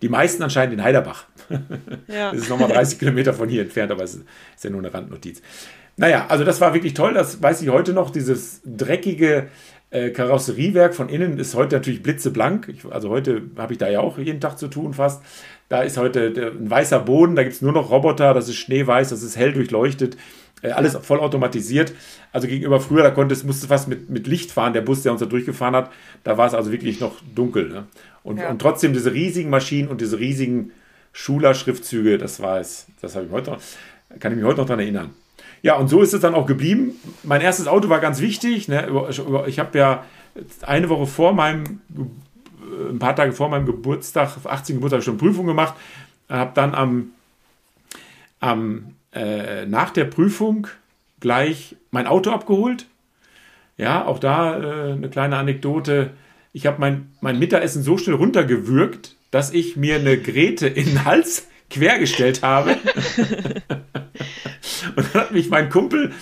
die, 0.00 0.08
meisten 0.08 0.42
anscheinend 0.42 0.74
in 0.74 0.82
Heiderbach. 0.82 1.26
Ja. 2.08 2.30
Das 2.32 2.42
ist 2.42 2.48
nochmal 2.48 2.68
30 2.68 2.98
Kilometer 2.98 3.34
von 3.34 3.48
hier 3.48 3.62
entfernt, 3.62 3.92
aber 3.92 4.02
es 4.02 4.14
ist 4.14 4.24
ja 4.64 4.70
nur 4.70 4.80
eine 4.80 4.94
Randnotiz. 4.94 5.42
Naja, 5.96 6.26
also 6.28 6.44
das 6.44 6.60
war 6.60 6.72
wirklich 6.74 6.94
toll, 6.94 7.12
das 7.12 7.42
weiß 7.42 7.60
ich 7.62 7.68
heute 7.68 7.92
noch, 7.92 8.10
dieses 8.10 8.62
dreckige 8.64 9.48
äh, 9.92 10.10
Karosseriewerk 10.10 10.94
von 10.94 11.10
innen 11.10 11.38
ist 11.38 11.54
heute 11.54 11.76
natürlich 11.76 12.02
blitzeblank. 12.02 12.68
Ich, 12.68 12.84
also 12.90 13.10
heute 13.10 13.42
habe 13.56 13.74
ich 13.74 13.78
da 13.78 13.90
ja 13.90 14.00
auch 14.00 14.18
jeden 14.18 14.40
Tag 14.40 14.58
zu 14.58 14.68
tun 14.68 14.94
fast. 14.94 15.22
Da 15.68 15.82
ist 15.82 15.98
heute 15.98 16.32
ein 16.58 16.70
weißer 16.70 16.98
Boden, 16.98 17.36
da 17.36 17.42
gibt 17.42 17.54
es 17.54 17.62
nur 17.62 17.72
noch 17.72 17.90
Roboter, 17.90 18.32
das 18.32 18.48
ist 18.48 18.56
schneeweiß, 18.56 19.10
das 19.10 19.22
ist 19.22 19.36
hell 19.36 19.52
durchleuchtet, 19.52 20.16
äh, 20.62 20.70
alles 20.70 20.96
voll 20.96 21.20
automatisiert. 21.20 21.92
Also 22.32 22.48
gegenüber 22.48 22.80
früher, 22.80 23.02
da 23.02 23.10
konnte 23.10 23.34
es, 23.34 23.44
musste 23.44 23.66
fast 23.66 23.86
mit, 23.86 24.08
mit 24.08 24.26
Licht 24.26 24.50
fahren, 24.50 24.72
der 24.72 24.80
Bus, 24.80 25.02
der 25.02 25.12
uns 25.12 25.20
da 25.20 25.26
durchgefahren 25.26 25.76
hat, 25.76 25.90
da 26.24 26.38
war 26.38 26.46
es 26.46 26.54
also 26.54 26.72
wirklich 26.72 27.00
noch 27.00 27.16
dunkel. 27.34 27.68
Ne? 27.68 27.84
Und, 28.22 28.38
ja. 28.38 28.48
und 28.48 28.60
trotzdem 28.60 28.94
diese 28.94 29.12
riesigen 29.12 29.50
Maschinen 29.50 29.88
und 29.88 30.00
diese 30.00 30.18
riesigen 30.18 30.72
Schuler-Schriftzüge, 31.12 32.16
das 32.16 32.40
war 32.40 32.60
es, 32.60 32.86
das 33.02 33.14
habe 33.14 33.26
ich 33.26 33.32
heute 33.32 33.50
noch, 33.50 33.60
kann 34.20 34.32
ich 34.32 34.36
mich 34.36 34.46
heute 34.46 34.60
noch 34.60 34.66
daran 34.66 34.80
erinnern. 34.80 35.10
Ja, 35.62 35.76
und 35.76 35.88
so 35.88 36.02
ist 36.02 36.12
es 36.12 36.20
dann 36.20 36.34
auch 36.34 36.46
geblieben. 36.46 36.92
Mein 37.22 37.40
erstes 37.40 37.68
Auto 37.68 37.88
war 37.88 38.00
ganz 38.00 38.20
wichtig. 38.20 38.68
Ne? 38.68 38.88
Ich 39.46 39.58
habe 39.58 39.78
ja 39.78 40.04
eine 40.62 40.88
Woche 40.88 41.06
vor 41.06 41.32
meinem, 41.32 41.80
ein 42.90 42.98
paar 42.98 43.14
Tage 43.14 43.32
vor 43.32 43.48
meinem 43.48 43.66
Geburtstag, 43.66 44.38
18. 44.44 44.76
Geburtstag, 44.76 45.04
schon 45.04 45.18
Prüfung 45.18 45.46
gemacht. 45.46 45.74
Habe 46.28 46.50
dann 46.54 46.74
am, 46.74 47.10
am 48.40 48.96
äh, 49.14 49.66
nach 49.66 49.90
der 49.90 50.04
Prüfung 50.04 50.66
gleich 51.20 51.76
mein 51.92 52.08
Auto 52.08 52.30
abgeholt. 52.30 52.86
Ja, 53.76 54.04
auch 54.04 54.18
da 54.18 54.58
äh, 54.58 54.92
eine 54.92 55.10
kleine 55.10 55.36
Anekdote. 55.36 56.10
Ich 56.52 56.66
habe 56.66 56.80
mein, 56.80 57.12
mein 57.20 57.38
Mittagessen 57.38 57.82
so 57.82 57.98
schnell 57.98 58.16
runtergewürgt, 58.16 59.16
dass 59.30 59.52
ich 59.52 59.76
mir 59.76 59.96
eine 59.96 60.18
Grete 60.18 60.66
in 60.66 60.86
den 60.86 61.04
Hals 61.04 61.46
quergestellt 61.70 62.42
habe. 62.42 62.76
Und 64.96 65.06
dann 65.12 65.22
hat 65.22 65.32
mich 65.32 65.50
mein 65.50 65.70
Kumpel 65.70 66.12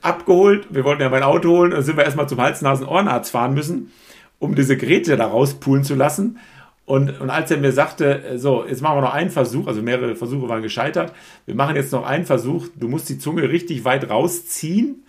abgeholt. 0.00 0.68
Wir 0.70 0.84
wollten 0.84 1.02
ja 1.02 1.08
mein 1.08 1.22
Auto 1.22 1.50
holen. 1.50 1.70
Dann 1.72 1.82
sind 1.82 1.96
wir 1.96 2.04
erstmal 2.04 2.28
zum 2.28 2.40
Hals-Nasen-Ohrenarzt 2.40 3.30
fahren 3.30 3.54
müssen, 3.54 3.92
um 4.38 4.54
diese 4.54 4.76
Geräte 4.76 5.16
da 5.16 5.26
rauspulen 5.26 5.84
zu 5.84 5.94
lassen. 5.94 6.38
Und, 6.86 7.20
und 7.20 7.30
als 7.30 7.50
er 7.50 7.56
mir 7.56 7.72
sagte, 7.72 8.34
so, 8.36 8.64
jetzt 8.66 8.82
machen 8.82 8.98
wir 8.98 9.02
noch 9.02 9.14
einen 9.14 9.30
Versuch, 9.30 9.66
also 9.66 9.80
mehrere 9.80 10.16
Versuche 10.16 10.48
waren 10.48 10.62
gescheitert, 10.62 11.14
wir 11.46 11.54
machen 11.54 11.76
jetzt 11.76 11.92
noch 11.92 12.04
einen 12.04 12.26
Versuch, 12.26 12.66
du 12.76 12.88
musst 12.88 13.08
die 13.08 13.18
Zunge 13.18 13.48
richtig 13.48 13.86
weit 13.86 14.10
rausziehen. 14.10 15.06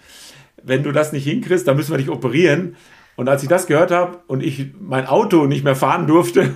Wenn 0.63 0.83
du 0.83 0.93
das 0.93 1.11
nicht 1.11 1.25
hinkriegst, 1.25 1.67
dann 1.67 1.75
müssen 1.75 1.91
wir 1.91 1.97
dich 1.97 2.09
operieren. 2.09 2.77
Und 3.17 3.27
als 3.27 3.43
ich 3.43 3.49
das 3.49 3.67
gehört 3.67 3.91
habe 3.91 4.19
und 4.27 4.41
ich 4.41 4.67
mein 4.79 5.05
Auto 5.05 5.47
nicht 5.47 5.63
mehr 5.63 5.75
fahren 5.75 6.07
durfte, 6.07 6.53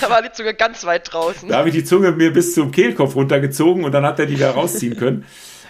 da 0.00 0.10
war 0.10 0.22
die 0.22 0.32
Zunge 0.32 0.54
ganz 0.54 0.84
weit 0.84 1.12
draußen. 1.12 1.48
Da 1.48 1.58
habe 1.58 1.68
ich 1.68 1.74
die 1.74 1.84
Zunge 1.84 2.12
mir 2.12 2.32
bis 2.32 2.54
zum 2.54 2.70
Kehlkopf 2.70 3.14
runtergezogen 3.16 3.84
und 3.84 3.92
dann 3.92 4.04
hat 4.04 4.18
er 4.18 4.26
die 4.26 4.36
da 4.36 4.50
rausziehen 4.52 4.96
können. 4.96 5.24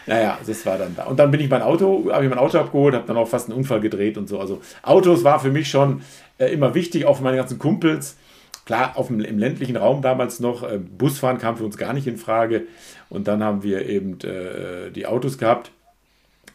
Naja, 0.08 0.38
das 0.44 0.64
war 0.64 0.78
dann 0.78 0.96
da. 0.96 1.04
Und 1.04 1.18
dann 1.18 1.30
bin 1.30 1.40
ich 1.40 1.50
mein 1.50 1.60
Auto, 1.60 2.10
habe 2.10 2.24
ich 2.24 2.30
mein 2.30 2.38
Auto 2.38 2.58
abgeholt, 2.58 2.94
habe 2.94 3.06
dann 3.06 3.18
auch 3.18 3.28
fast 3.28 3.48
einen 3.48 3.58
Unfall 3.58 3.80
gedreht 3.80 4.16
und 4.16 4.26
so. 4.26 4.40
Also 4.40 4.62
Autos 4.82 5.22
war 5.22 5.38
für 5.38 5.50
mich 5.50 5.68
schon 5.68 6.00
äh, 6.38 6.46
immer 6.46 6.74
wichtig, 6.74 7.04
auch 7.04 7.18
für 7.18 7.22
meine 7.22 7.36
ganzen 7.36 7.58
Kumpels. 7.58 8.16
Klar, 8.64 8.92
auf 8.96 9.08
dem, 9.08 9.20
im 9.20 9.38
ländlichen 9.38 9.76
Raum 9.76 10.00
damals 10.00 10.40
noch, 10.40 10.62
äh, 10.62 10.78
Busfahren 10.78 11.36
kam 11.36 11.58
für 11.58 11.64
uns 11.64 11.76
gar 11.76 11.92
nicht 11.92 12.06
in 12.06 12.16
Frage. 12.16 12.62
Und 13.10 13.28
dann 13.28 13.44
haben 13.44 13.62
wir 13.62 13.86
eben 13.86 14.18
äh, 14.20 14.90
die 14.90 15.06
Autos 15.06 15.36
gehabt. 15.36 15.72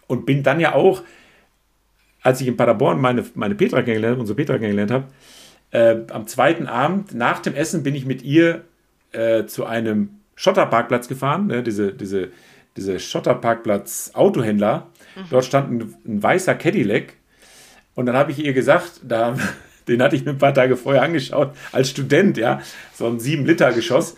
Und 0.08 0.26
bin 0.26 0.42
dann 0.42 0.60
ja 0.60 0.74
auch, 0.74 1.04
als 2.24 2.42
ich 2.42 2.48
in 2.48 2.58
Paderborn 2.58 3.00
meine, 3.00 3.24
meine 3.36 3.54
Petra 3.54 3.84
kennengelernt, 3.84 4.20
unsere 4.20 4.36
Petra 4.36 4.58
kennengelernt 4.58 4.92
habe, 4.92 5.06
äh, 5.74 5.98
am 6.12 6.28
zweiten 6.28 6.68
Abend, 6.68 7.14
nach 7.16 7.40
dem 7.40 7.56
Essen, 7.56 7.84
bin 7.84 7.96
ich 7.96 8.06
mit 8.06 8.22
ihr 8.22 8.62
äh, 9.12 9.46
zu 9.46 9.66
einem 9.66 10.20
Schotterparkplatz 10.36 11.08
gefahren, 11.08 11.48
ne, 11.48 11.64
diese, 11.64 11.92
diese, 11.92 12.30
diese 12.78 13.00
Schotterparkplatz-Autohändler. 13.00 14.88
Mhm. 15.16 15.22
Dort 15.32 15.46
stand 15.46 15.72
ein, 15.72 15.96
ein, 16.06 16.24
weißer 16.24 16.54
Cadillac. 16.56 17.14
Und 17.96 18.06
dann 18.06 18.16
habe 18.16 18.32
ich 18.32 18.40
ihr 18.40 18.54
gesagt, 18.54 19.02
da, 19.02 19.36
den 19.88 20.02
hatte 20.04 20.16
ich 20.16 20.24
mir 20.24 20.32
ein 20.32 20.38
paar 20.38 20.54
Tage 20.54 20.78
vorher 20.78 21.02
angeschaut, 21.02 21.56
als 21.72 21.90
Student, 21.90 22.38
ja, 22.38 22.62
so 22.94 23.08
ein 23.08 23.18
7-Liter-Geschoss. 23.20 24.16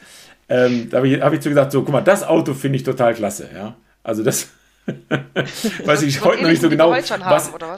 ähm, 0.49 0.89
da 0.89 0.97
habe 0.97 1.07
ich, 1.07 1.21
hab 1.21 1.31
ich 1.31 1.39
zu 1.39 1.47
gesagt, 1.47 1.71
so, 1.71 1.83
guck 1.83 1.93
mal, 1.93 2.01
das 2.01 2.23
Auto 2.23 2.53
finde 2.53 2.75
ich 2.75 2.83
total 2.83 3.13
klasse, 3.13 3.49
ja. 3.55 3.77
Also 4.03 4.23
das 4.23 4.49
weiß 5.85 6.03
ich 6.03 6.21
heute 6.21 6.43
noch 6.43 6.49
nicht 6.49 6.61
so 6.61 6.69
genau. 6.69 6.91
was? 6.91 7.09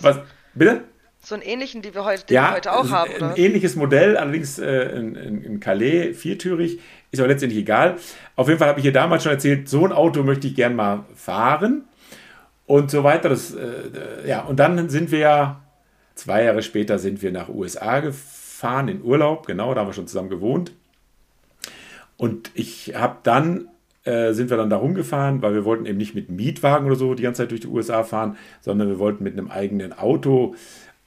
was? 0.02 0.20
Bitte? 0.56 0.82
So 1.28 1.36
einen 1.36 1.44
ähnlichen, 1.44 1.82
die 1.82 1.94
wir 1.94 2.06
heute, 2.06 2.26
den 2.26 2.36
ja, 2.36 2.52
wir 2.52 2.56
heute 2.56 2.72
auch 2.72 2.90
haben, 2.90 3.12
oder? 3.14 3.32
Ein 3.32 3.36
ähnliches 3.36 3.76
Modell, 3.76 4.16
allerdings 4.16 4.60
äh, 4.60 4.98
in, 4.98 5.14
in, 5.16 5.44
in, 5.44 5.60
Calais, 5.60 6.14
viertürig, 6.14 6.80
ist 7.12 7.20
aber 7.20 7.28
letztendlich 7.28 7.60
egal. 7.60 7.98
Auf 8.38 8.48
jeden 8.48 8.60
Fall 8.60 8.70
habe 8.70 8.80
ich 8.80 8.84
hier 8.84 8.94
damals 8.94 9.24
schon 9.24 9.34
erzählt, 9.34 9.68
so 9.68 9.84
ein 9.84 9.92
Auto 9.92 10.24
möchte 10.24 10.48
ich 10.48 10.56
gern 10.56 10.74
mal 10.78 11.04
fahren 11.16 11.84
und 12.66 12.90
so 12.90 13.04
weiter. 13.04 13.28
Das, 13.28 13.54
äh, 13.54 14.26
ja, 14.26 14.44
und 14.44 14.58
dann 14.58 14.88
sind 14.88 15.12
wir 15.12 15.20
ja, 15.20 15.62
zwei 16.16 16.46
Jahre 16.46 16.62
später 16.62 16.98
sind 16.98 17.22
wir 17.22 17.34
nach 17.34 17.50
USA 17.50 18.00
gefahren, 18.00 18.88
in 18.88 19.02
Urlaub, 19.02 19.48
genau, 19.48 19.74
da 19.74 19.82
haben 19.82 19.90
wir 19.90 19.94
schon 19.94 20.08
zusammen 20.08 20.30
gewohnt. 20.30 20.72
Und 22.16 22.52
ich 22.54 22.94
habe 22.96 23.18
dann 23.24 23.68
äh, 24.06 24.32
sind 24.32 24.50
wir 24.50 24.56
dann 24.56 24.70
da 24.70 24.78
rumgefahren, 24.78 25.42
weil 25.42 25.54
wir 25.54 25.66
wollten 25.66 25.86
eben 25.86 25.98
nicht 25.98 26.16
mit 26.16 26.30
Mietwagen 26.30 26.88
oder 26.88 26.96
so 26.96 27.14
die 27.14 27.24
ganze 27.24 27.44
Zeit 27.44 27.52
durch 27.52 27.60
die 27.60 27.68
USA 27.68 28.06
fahren, 28.06 28.38
sondern 28.62 28.88
wir 28.88 29.00
wollten 29.00 29.22
mit 29.22 29.34
einem 29.34 29.52
eigenen 29.52 29.92
Auto 29.92 30.56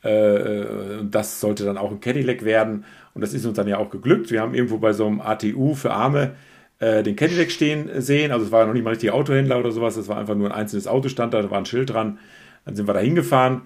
äh, 0.03 0.65
das 1.03 1.41
sollte 1.41 1.65
dann 1.65 1.79
auch 1.79 1.91
ein 1.91 2.01
Cadillac 2.01 2.45
werden. 2.45 2.85
Und 3.15 3.23
das 3.23 3.35
ist 3.35 3.45
uns 3.45 3.57
dann 3.57 3.69
ja 3.69 3.79
auch 3.79 3.91
geglückt. 3.91 4.31
Wir 4.31 4.41
haben 4.41 4.55
irgendwo 4.55 4.79
bei 4.79 4.93
so 4.93 5.07
einem 5.07 5.21
ATU 5.21 5.75
für 5.75 5.93
Arme 5.93 6.33
äh, 6.79 7.03
den 7.03 7.17
Cadillac 7.17 7.51
stehen 7.51 8.01
sehen. 8.01 8.33
Also 8.33 8.47
es 8.47 8.53
war 8.53 8.67
noch 8.67 8.73
nicht 8.73 8.83
mal 8.83 8.91
richtig 8.91 9.11
Autohändler 9.13 9.59
oder 9.59 9.73
sowas. 9.73 9.97
Es 9.97 10.09
war 10.09 10.19
einfach 10.19 10.35
nur 10.35 10.49
ein 10.49 10.59
einzelnes 10.59 10.87
Auto 10.87 11.09
stand 11.09 11.35
da, 11.35 11.43
da 11.43 11.51
war 11.51 11.59
ein 11.59 11.67
Schild 11.67 11.91
dran. 11.91 12.19
Dann 12.65 12.77
sind 12.77 12.89
wir 12.89 12.95
da 12.95 13.01
hingefahren, 13.01 13.63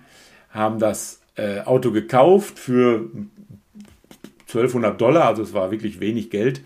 haben 0.50 0.78
das 0.78 1.20
äh, 1.36 1.60
Auto 1.60 1.90
gekauft 1.90 2.58
für 2.58 3.08
1200 4.48 5.00
Dollar. 5.00 5.26
Also 5.26 5.42
es 5.42 5.52
war 5.52 5.70
wirklich 5.70 6.00
wenig 6.00 6.30
Geld. 6.30 6.62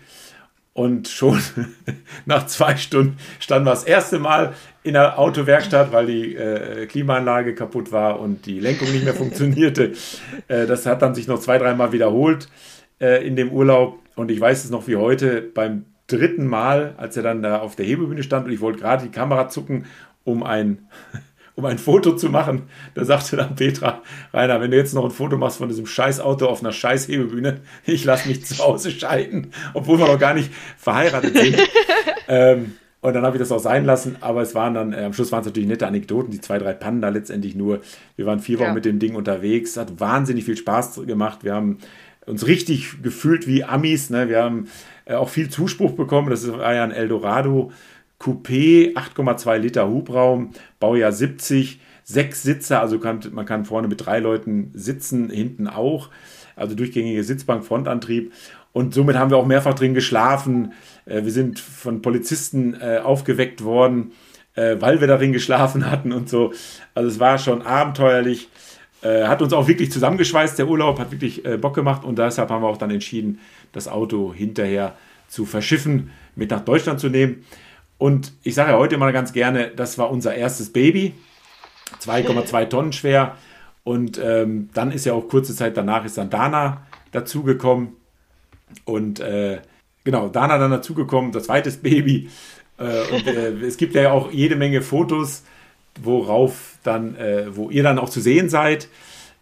Und 0.73 1.07
schon 1.07 1.39
nach 2.25 2.45
zwei 2.47 2.77
Stunden 2.77 3.17
standen 3.39 3.67
wir 3.67 3.71
das 3.71 3.83
erste 3.83 4.19
Mal 4.19 4.53
in 4.89 4.93
der 4.95 5.19
Autowerkstatt, 5.19 5.91
weil 5.91 6.07
die 6.07 6.35
äh, 6.35 6.87
Klimaanlage 6.87 7.53
kaputt 7.53 7.91
war 7.91 8.19
und 8.19 8.47
die 8.47 8.59
Lenkung 8.59 8.91
nicht 8.91 9.05
mehr 9.05 9.13
funktionierte. 9.13 9.93
Äh, 10.47 10.65
das 10.65 10.85
hat 10.85 11.01
dann 11.01 11.13
sich 11.13 11.27
noch 11.27 11.39
zwei, 11.39 11.59
dreimal 11.59 11.91
wiederholt 11.91 12.49
äh, 12.99 13.25
in 13.25 13.35
dem 13.35 13.51
Urlaub. 13.51 13.99
Und 14.15 14.31
ich 14.31 14.39
weiß 14.39 14.63
es 14.63 14.71
noch 14.71 14.87
wie 14.87 14.95
heute, 14.95 15.41
beim 15.41 15.85
dritten 16.07 16.47
Mal, 16.47 16.95
als 16.97 17.17
er 17.17 17.23
dann 17.23 17.43
da 17.43 17.59
auf 17.59 17.75
der 17.75 17.85
Hebebühne 17.85 18.23
stand 18.23 18.47
und 18.47 18.51
ich 18.51 18.61
wollte 18.61 18.79
gerade 18.79 19.03
die 19.03 19.11
Kamera 19.11 19.47
zucken, 19.49 19.85
um 20.23 20.41
ein 20.41 20.87
um 21.55 21.65
ein 21.65 21.77
Foto 21.77 22.15
zu 22.15 22.29
machen. 22.29 22.63
Da 22.95 23.05
sagte 23.05 23.35
dann 23.35 23.55
Petra, 23.55 24.01
Rainer, 24.33 24.59
wenn 24.61 24.71
du 24.71 24.77
jetzt 24.77 24.93
noch 24.93 25.05
ein 25.05 25.11
Foto 25.11 25.37
machst 25.37 25.57
von 25.57 25.67
diesem 25.69 25.85
scheiß 25.85 26.19
Auto 26.19 26.47
auf 26.47 26.61
einer 26.61 26.71
scheiß 26.71 27.07
Hebebühne, 27.09 27.59
ich 27.85 28.05
lasse 28.05 28.27
mich 28.27 28.43
zu 28.45 28.57
Hause 28.57 28.89
scheiden, 28.89 29.51
obwohl 29.75 29.99
wir 29.99 30.07
noch 30.07 30.19
gar 30.19 30.33
nicht 30.33 30.51
verheiratet 30.77 31.37
sind. 31.37 31.57
ähm, 32.27 32.73
und 33.01 33.13
dann 33.13 33.23
habe 33.23 33.37
ich 33.37 33.39
das 33.39 33.51
auch 33.51 33.59
sein 33.59 33.85
lassen, 33.85 34.17
aber 34.19 34.41
es 34.41 34.55
waren 34.55 34.73
dann, 34.73 34.93
äh, 34.93 35.03
am 35.03 35.13
Schluss 35.13 35.31
waren 35.31 35.41
es 35.41 35.45
natürlich 35.45 35.69
nette 35.69 35.87
Anekdoten, 35.87 36.31
die 36.31 36.41
zwei, 36.41 36.59
drei 36.59 36.73
Pannen 36.73 37.01
da 37.01 37.09
letztendlich 37.09 37.55
nur. 37.55 37.81
Wir 38.17 38.25
waren 38.25 38.39
vier 38.39 38.59
Wochen 38.59 38.67
ja. 38.67 38.73
mit 38.73 38.85
dem 38.85 38.99
Ding 38.99 39.15
unterwegs, 39.15 39.77
hat 39.77 39.99
wahnsinnig 39.99 40.43
viel 40.43 40.57
Spaß 40.57 41.05
gemacht. 41.05 41.43
Wir 41.43 41.53
haben 41.53 41.77
uns 42.25 42.45
richtig 42.45 43.01
gefühlt 43.01 43.47
wie 43.47 43.63
Amis, 43.63 44.09
ne? 44.09 44.27
wir 44.27 44.43
haben 44.43 44.67
äh, 45.05 45.13
auch 45.13 45.29
viel 45.29 45.49
Zuspruch 45.49 45.91
bekommen. 45.91 46.29
Das 46.29 46.51
war 46.51 46.73
ja 46.73 46.83
ein 46.83 46.91
Eldorado 46.91 47.71
Coupé, 48.19 48.93
8,2 48.95 49.57
Liter 49.57 49.87
Hubraum, 49.87 50.51
Baujahr 50.81 51.13
70, 51.13 51.79
sechs 52.03 52.43
Sitzer, 52.43 52.81
also 52.81 52.99
kann, 52.99 53.21
man 53.31 53.45
kann 53.45 53.65
vorne 53.65 53.87
mit 53.87 54.05
drei 54.05 54.19
Leuten 54.19 54.71
sitzen, 54.73 55.29
hinten 55.29 55.67
auch. 55.67 56.09
Also 56.55 56.75
durchgängige 56.75 57.23
Sitzbank, 57.23 57.63
Frontantrieb. 57.63 58.33
Und 58.71 58.93
somit 58.93 59.15
haben 59.15 59.31
wir 59.31 59.37
auch 59.37 59.45
mehrfach 59.45 59.73
drin 59.73 59.93
geschlafen. 59.93 60.73
Äh, 61.05 61.23
wir 61.23 61.31
sind 61.31 61.59
von 61.59 62.01
Polizisten 62.01 62.75
äh, 62.79 62.99
aufgeweckt 62.99 63.63
worden, 63.63 64.11
äh, 64.55 64.75
weil 64.79 65.01
wir 65.01 65.07
darin 65.07 65.33
geschlafen 65.33 65.89
hatten 65.89 66.11
und 66.11 66.29
so. 66.29 66.53
Also 66.93 67.09
es 67.09 67.19
war 67.19 67.37
schon 67.37 67.61
abenteuerlich. 67.61 68.49
Hat 69.01 69.41
uns 69.41 69.53
auch 69.53 69.69
wirklich 69.69 69.93
zusammengeschweißt, 69.93 70.59
der 70.59 70.67
Urlaub, 70.67 70.99
hat 70.99 71.09
wirklich 71.09 71.41
Bock 71.61 71.73
gemacht 71.73 72.03
und 72.03 72.19
deshalb 72.19 72.49
haben 72.49 72.63
wir 72.63 72.67
auch 72.67 72.75
dann 72.75 72.91
entschieden, 72.91 73.39
das 73.71 73.87
Auto 73.87 74.33
hinterher 74.33 74.93
zu 75.29 75.45
verschiffen, 75.45 76.11
mit 76.35 76.51
nach 76.51 76.65
Deutschland 76.65 76.99
zu 76.99 77.07
nehmen. 77.07 77.45
Und 77.97 78.33
ich 78.43 78.55
sage 78.55 78.71
ja 78.71 78.77
heute 78.77 78.97
mal 78.97 79.13
ganz 79.13 79.31
gerne, 79.31 79.71
das 79.73 79.97
war 79.97 80.11
unser 80.11 80.35
erstes 80.35 80.73
Baby, 80.73 81.13
2,2 82.01 82.65
Tonnen 82.69 82.91
schwer. 82.91 83.37
Und 83.85 84.19
ähm, 84.21 84.69
dann 84.73 84.91
ist 84.91 85.05
ja 85.05 85.13
auch 85.13 85.29
kurze 85.29 85.55
Zeit 85.55 85.77
danach 85.77 86.03
ist 86.03 86.17
dann 86.17 86.29
Dana 86.29 86.85
dazugekommen. 87.11 87.95
Und 88.85 89.19
äh, 89.19 89.59
genau, 90.03 90.29
Dana 90.29 90.57
dann 90.57 90.71
dazugekommen, 90.71 91.31
das 91.31 91.43
zweites 91.43 91.77
Baby. 91.77 92.29
Äh, 92.77 93.01
und 93.13 93.27
äh, 93.27 93.49
es 93.65 93.77
gibt 93.77 93.95
ja 93.95 94.11
auch 94.11 94.31
jede 94.31 94.55
Menge 94.55 94.81
Fotos, 94.81 95.43
worauf 96.01 96.77
dann, 96.83 97.15
äh, 97.15 97.55
wo 97.55 97.69
ihr 97.69 97.83
dann 97.83 97.99
auch 97.99 98.09
zu 98.09 98.21
sehen 98.21 98.49
seid 98.49 98.87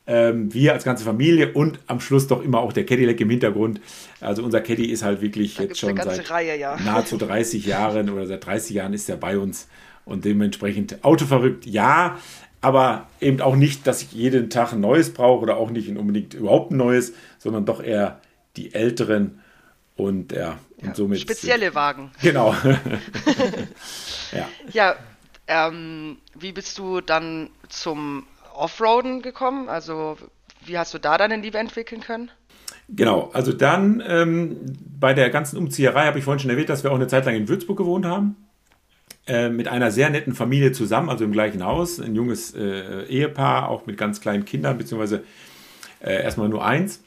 ähm, 0.07 0.53
wir 0.53 0.73
als 0.73 0.85
ganze 0.85 1.03
Familie 1.03 1.51
und 1.53 1.79
am 1.87 1.99
Schluss 1.99 2.27
doch 2.27 2.41
immer 2.41 2.59
auch 2.59 2.71
der 2.71 2.85
Cadillac 2.85 3.19
im 3.19 3.29
Hintergrund. 3.29 3.81
Also 4.21 4.41
unser 4.43 4.61
Caddy 4.61 4.85
ist 4.85 5.03
halt 5.03 5.21
wirklich 5.21 5.55
da 5.55 5.63
jetzt 5.63 5.79
schon 5.79 5.95
seit 5.97 6.31
Reihe, 6.31 6.57
ja. 6.57 6.77
nahezu 6.85 7.17
30 7.17 7.65
Jahren 7.65 8.09
oder 8.09 8.25
seit 8.25 8.45
30 8.45 8.75
Jahren 8.75 8.93
ist 8.93 9.09
er 9.09 9.17
bei 9.17 9.37
uns 9.37 9.67
und 10.05 10.23
dementsprechend 10.23 11.03
autoverrückt, 11.03 11.65
ja, 11.65 12.17
aber 12.61 13.07
eben 13.19 13.41
auch 13.41 13.55
nicht, 13.55 13.85
dass 13.85 14.01
ich 14.01 14.13
jeden 14.13 14.49
Tag 14.49 14.71
ein 14.71 14.79
neues 14.79 15.13
brauche 15.13 15.43
oder 15.43 15.57
auch 15.57 15.69
nicht 15.69 15.95
unbedingt 15.95 16.33
überhaupt 16.33 16.71
ein 16.71 16.77
neues, 16.77 17.13
sondern 17.37 17.65
doch 17.65 17.83
eher 17.83 18.21
die 18.57 18.73
älteren 18.73 19.41
und 19.95 20.31
ja, 20.31 20.59
und 20.77 20.87
ja, 20.87 20.95
somit. 20.95 21.21
Spezielle 21.21 21.73
Wagen. 21.75 22.11
Genau. 22.21 22.53
ja. 24.31 24.47
Ja, 24.71 24.95
ähm, 25.47 26.17
wie 26.35 26.51
bist 26.51 26.77
du 26.77 27.01
dann 27.01 27.49
zum 27.69 28.25
Offroaden 28.53 29.21
gekommen? 29.21 29.69
Also 29.69 30.17
wie 30.65 30.77
hast 30.77 30.93
du 30.93 30.97
da 30.97 31.17
deine 31.17 31.37
Liebe 31.37 31.57
entwickeln 31.57 32.01
können? 32.01 32.31
Genau, 32.89 33.29
also 33.33 33.51
dann 33.51 34.01
ähm, 34.07 34.57
bei 34.99 35.13
der 35.13 35.29
ganzen 35.29 35.57
Umzieherei 35.57 36.05
habe 36.05 36.19
ich 36.19 36.25
vorhin 36.25 36.39
schon 36.39 36.49
erwähnt, 36.49 36.69
dass 36.69 36.83
wir 36.83 36.91
auch 36.91 36.95
eine 36.95 37.07
Zeit 37.07 37.25
lang 37.25 37.35
in 37.35 37.49
Würzburg 37.49 37.77
gewohnt 37.77 38.05
haben. 38.05 38.35
Äh, 39.27 39.49
mit 39.49 39.67
einer 39.67 39.91
sehr 39.91 40.09
netten 40.09 40.33
Familie 40.33 40.71
zusammen, 40.71 41.09
also 41.09 41.25
im 41.25 41.33
gleichen 41.33 41.65
Haus. 41.65 41.99
Ein 41.99 42.15
junges 42.15 42.55
äh, 42.55 43.03
Ehepaar, 43.07 43.67
auch 43.67 43.85
mit 43.85 43.97
ganz 43.97 44.21
kleinen 44.21 44.45
Kindern, 44.45 44.77
beziehungsweise 44.77 45.25
äh, 45.99 46.23
erstmal 46.23 46.47
nur 46.47 46.65
eins. 46.65 47.03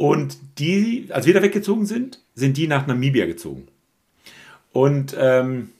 Und 0.00 0.38
die, 0.58 1.08
als 1.10 1.26
wir 1.26 1.34
da 1.34 1.42
weggezogen 1.42 1.84
sind, 1.84 2.20
sind 2.34 2.56
die 2.56 2.66
nach 2.66 2.86
Namibia 2.86 3.26
gezogen. 3.26 3.68
Und 4.72 5.14
ähm, 5.20 5.72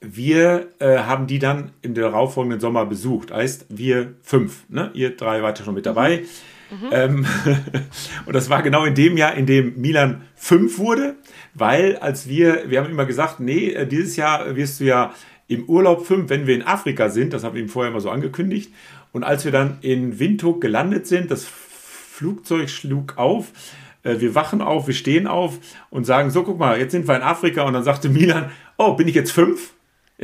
wir 0.00 0.68
äh, 0.78 0.98
haben 0.98 1.26
die 1.26 1.40
dann 1.40 1.72
im 1.82 1.94
darauffolgenden 1.94 2.60
Sommer 2.60 2.86
besucht. 2.86 3.32
Heißt, 3.32 3.66
wir 3.70 4.14
fünf. 4.22 4.62
Ne? 4.68 4.92
Ihr 4.94 5.16
drei 5.16 5.42
wart 5.42 5.58
ja 5.58 5.64
schon 5.64 5.74
mit 5.74 5.84
dabei. 5.84 6.22
Mhm. 6.70 6.88
Ähm, 6.92 7.26
und 8.26 8.34
das 8.34 8.50
war 8.50 8.62
genau 8.62 8.84
in 8.84 8.94
dem 8.94 9.16
Jahr, 9.16 9.34
in 9.34 9.46
dem 9.46 9.80
Milan 9.80 10.22
fünf 10.36 10.78
wurde, 10.78 11.16
weil 11.54 11.96
als 11.96 12.28
wir, 12.28 12.70
wir 12.70 12.80
haben 12.80 12.88
immer 12.88 13.04
gesagt, 13.04 13.40
nee, 13.40 13.70
äh, 13.70 13.84
dieses 13.84 14.14
Jahr 14.14 14.54
wirst 14.54 14.78
du 14.78 14.84
ja 14.84 15.12
im 15.48 15.64
Urlaub 15.64 16.06
fünf, 16.06 16.30
wenn 16.30 16.46
wir 16.46 16.54
in 16.54 16.62
Afrika 16.62 17.08
sind. 17.08 17.32
Das 17.32 17.42
haben 17.42 17.56
wir 17.56 17.62
ihm 17.62 17.68
vorher 17.68 17.90
immer 17.90 18.00
so 18.00 18.10
angekündigt. 18.10 18.72
Und 19.10 19.24
als 19.24 19.44
wir 19.44 19.50
dann 19.50 19.78
in 19.80 20.20
Windhoek 20.20 20.60
gelandet 20.60 21.08
sind, 21.08 21.32
das 21.32 21.44
Flugzeug 22.14 22.70
schlug 22.70 23.18
auf. 23.18 23.48
Äh, 24.04 24.20
wir 24.20 24.36
wachen 24.36 24.62
auf, 24.62 24.86
wir 24.86 24.94
stehen 24.94 25.26
auf 25.26 25.58
und 25.90 26.04
sagen, 26.04 26.30
so 26.30 26.44
guck 26.44 26.60
mal, 26.60 26.78
jetzt 26.78 26.92
sind 26.92 27.08
wir 27.08 27.16
in 27.16 27.22
Afrika. 27.22 27.62
Und 27.64 27.72
dann 27.72 27.82
sagte 27.82 28.08
Milan, 28.08 28.52
oh, 28.78 28.92
bin 28.92 29.08
ich 29.08 29.16
jetzt 29.16 29.32
fünf? 29.32 29.72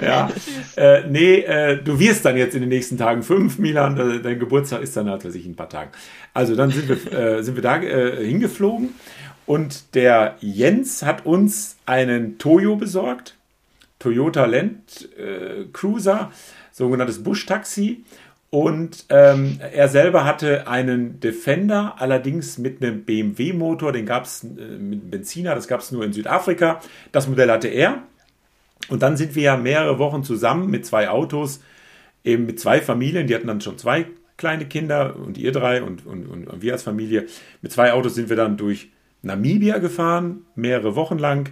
ja, 0.00 0.30
äh, 0.76 1.06
nee, 1.06 1.40
äh, 1.40 1.82
du 1.82 2.00
wirst 2.00 2.24
dann 2.24 2.38
jetzt 2.38 2.54
in 2.54 2.62
den 2.62 2.70
nächsten 2.70 2.96
Tagen 2.96 3.22
fünf, 3.22 3.58
Milan, 3.58 3.98
äh, 3.98 4.20
dein 4.22 4.38
Geburtstag 4.38 4.80
ist 4.80 4.96
dann 4.96 5.10
halt, 5.10 5.22
weiß 5.22 5.34
ich, 5.34 5.44
in 5.44 5.52
ein 5.52 5.56
paar 5.56 5.68
Tagen. 5.68 5.90
Also 6.32 6.56
dann 6.56 6.70
sind 6.70 6.88
wir, 6.88 7.12
äh, 7.12 7.42
sind 7.42 7.56
wir 7.56 7.62
da 7.62 7.76
äh, 7.76 8.24
hingeflogen 8.26 8.94
und 9.44 9.94
der 9.94 10.36
Jens 10.40 11.02
hat 11.02 11.26
uns 11.26 11.76
einen 11.84 12.38
Toyo 12.38 12.76
besorgt, 12.76 13.34
Toyota 13.98 14.46
Land 14.46 15.10
Cruiser, 15.72 16.32
sogenanntes 16.70 17.22
Busch-Taxi 17.22 18.04
und 18.50 19.04
ähm, 19.10 19.60
er 19.72 19.88
selber 19.88 20.24
hatte 20.24 20.68
einen 20.68 21.20
Defender, 21.20 21.96
allerdings 21.98 22.56
mit 22.56 22.82
einem 22.82 23.04
BMW-Motor, 23.04 23.92
den 23.92 24.06
gab 24.06 24.24
es 24.24 24.42
äh, 24.42 24.46
mit 24.46 25.10
Benziner, 25.10 25.54
das 25.54 25.68
gab 25.68 25.80
es 25.80 25.92
nur 25.92 26.02
in 26.04 26.14
Südafrika. 26.14 26.80
Das 27.12 27.28
Modell 27.28 27.50
hatte 27.50 27.68
er. 27.68 28.02
Und 28.88 29.02
dann 29.02 29.18
sind 29.18 29.34
wir 29.34 29.42
ja 29.42 29.56
mehrere 29.58 29.98
Wochen 29.98 30.24
zusammen 30.24 30.70
mit 30.70 30.86
zwei 30.86 31.10
Autos, 31.10 31.60
eben 32.24 32.46
mit 32.46 32.58
zwei 32.58 32.80
Familien, 32.80 33.26
die 33.26 33.34
hatten 33.34 33.48
dann 33.48 33.60
schon 33.60 33.76
zwei 33.76 34.06
kleine 34.38 34.66
Kinder 34.66 35.16
und 35.16 35.36
ihr 35.36 35.52
drei 35.52 35.82
und, 35.82 36.06
und, 36.06 36.26
und, 36.26 36.46
und 36.46 36.62
wir 36.62 36.72
als 36.72 36.84
Familie. 36.84 37.26
Mit 37.60 37.72
zwei 37.72 37.92
Autos 37.92 38.14
sind 38.14 38.30
wir 38.30 38.36
dann 38.36 38.56
durch 38.56 38.90
Namibia 39.20 39.78
gefahren, 39.78 40.46
mehrere 40.54 40.96
Wochen 40.96 41.18
lang. 41.18 41.50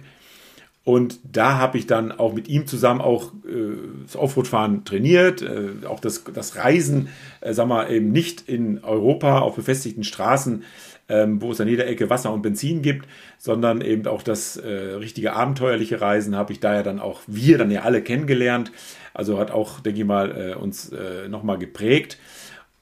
Und 0.87 1.19
da 1.29 1.57
habe 1.57 1.77
ich 1.77 1.85
dann 1.85 2.13
auch 2.13 2.33
mit 2.33 2.47
ihm 2.47 2.65
zusammen 2.65 3.01
auch 3.01 3.33
äh, 3.45 3.75
das 4.03 4.15
Offroad-Fahren 4.15 4.85
trainiert, 4.85 5.41
äh, 5.41 5.85
auch 5.85 5.99
das, 5.99 6.23
das 6.33 6.55
Reisen, 6.55 7.09
äh, 7.41 7.51
sag 7.51 7.67
mal, 7.67 7.91
eben 7.91 8.13
nicht 8.13 8.47
in 8.47 8.81
Europa 8.85 9.39
auf 9.39 9.57
befestigten 9.57 10.05
Straßen, 10.05 10.63
ähm, 11.09 11.41
wo 11.41 11.51
es 11.51 11.59
an 11.59 11.67
jeder 11.67 11.87
Ecke 11.87 12.09
Wasser 12.09 12.31
und 12.31 12.41
Benzin 12.41 12.83
gibt, 12.83 13.05
sondern 13.37 13.81
eben 13.81 14.07
auch 14.07 14.23
das 14.23 14.55
äh, 14.55 14.69
richtige 14.69 15.33
abenteuerliche 15.33 15.99
Reisen 15.99 16.37
habe 16.37 16.53
ich 16.53 16.61
da 16.61 16.75
ja 16.75 16.83
dann 16.83 17.01
auch, 17.01 17.19
wir 17.27 17.57
dann 17.57 17.69
ja 17.69 17.81
alle 17.81 18.01
kennengelernt. 18.01 18.71
Also 19.13 19.39
hat 19.39 19.51
auch, 19.51 19.81
denke 19.81 19.99
ich 19.99 20.07
mal, 20.07 20.51
äh, 20.51 20.55
uns 20.55 20.93
äh, 20.93 21.27
nochmal 21.27 21.57
geprägt. 21.57 22.17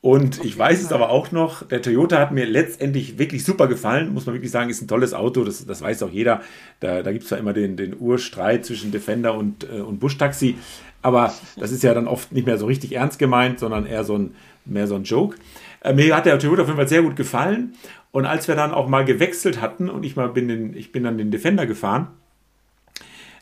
Und 0.06 0.46
ich 0.46 0.56
weiß 0.56 0.84
es 0.84 0.92
aber 0.92 1.10
auch 1.10 1.32
noch, 1.32 1.68
der 1.68 1.82
Toyota 1.82 2.20
hat 2.20 2.32
mir 2.32 2.46
letztendlich 2.46 3.18
wirklich 3.18 3.44
super 3.44 3.68
gefallen, 3.68 4.14
muss 4.14 4.28
man 4.28 4.36
wirklich 4.36 4.52
sagen, 4.52 4.70
ist 4.70 4.80
ein 4.84 4.88
tolles 4.88 5.16
Auto, 5.16 5.44
das, 5.44 5.66
das 5.66 5.82
weiß 5.82 6.04
auch 6.04 6.12
jeder. 6.12 6.44
Da, 6.80 7.02
da 7.02 7.12
gibt 7.12 7.24
es 7.24 7.32
ja 7.32 7.38
immer 7.38 7.54
den, 7.54 7.76
den 7.76 8.00
Urstreit 8.00 8.68
zwischen 8.68 8.92
Defender 8.92 9.34
und, 9.34 9.64
äh, 9.64 9.82
und 9.82 10.00
Busch-Taxi. 10.00 10.58
Aber 11.02 11.34
das 11.58 11.72
ist 11.72 11.82
ja 11.82 11.96
dann 11.96 12.08
oft 12.08 12.32
nicht 12.34 12.46
mehr 12.46 12.60
so 12.60 12.68
richtig 12.68 12.92
ernst 12.92 13.18
gemeint, 13.18 13.58
sondern 13.58 13.88
eher 13.88 14.04
so 14.04 14.16
ein, 14.16 14.36
mehr 14.66 14.86
so 14.86 14.94
ein 14.94 15.06
Joke. 15.06 15.38
Äh, 15.82 15.94
mir 15.94 16.16
hat 16.16 16.28
der 16.28 16.38
Toyota 16.38 16.62
auf 16.62 16.68
jeden 16.68 16.78
Fall 16.78 16.88
sehr 16.88 17.02
gut 17.02 17.16
gefallen. 17.16 17.74
Und 18.12 18.28
als 18.28 18.48
wir 18.48 18.54
dann 18.54 18.76
auch 18.76 18.88
mal 18.88 19.06
gewechselt 19.06 19.60
hatten 19.60 19.90
und 19.90 20.06
ich 20.06 20.16
mal 20.16 20.30
bin, 20.30 20.48
den, 20.48 20.78
ich 20.78 20.92
bin 20.92 21.04
dann 21.04 21.18
den 21.18 21.32
Defender 21.32 21.66
gefahren, 21.66 22.10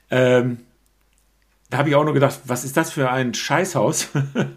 ähm, 0.09 0.59
da 1.73 1.79
habe 1.79 1.89
ich 1.89 1.95
auch 1.95 2.03
nur 2.03 2.13
gedacht, 2.13 2.39
was 2.45 2.65
ist 2.65 2.77
das 2.77 2.91
für 2.91 3.09
ein 3.09 3.33
Scheißhaus? 3.33 4.09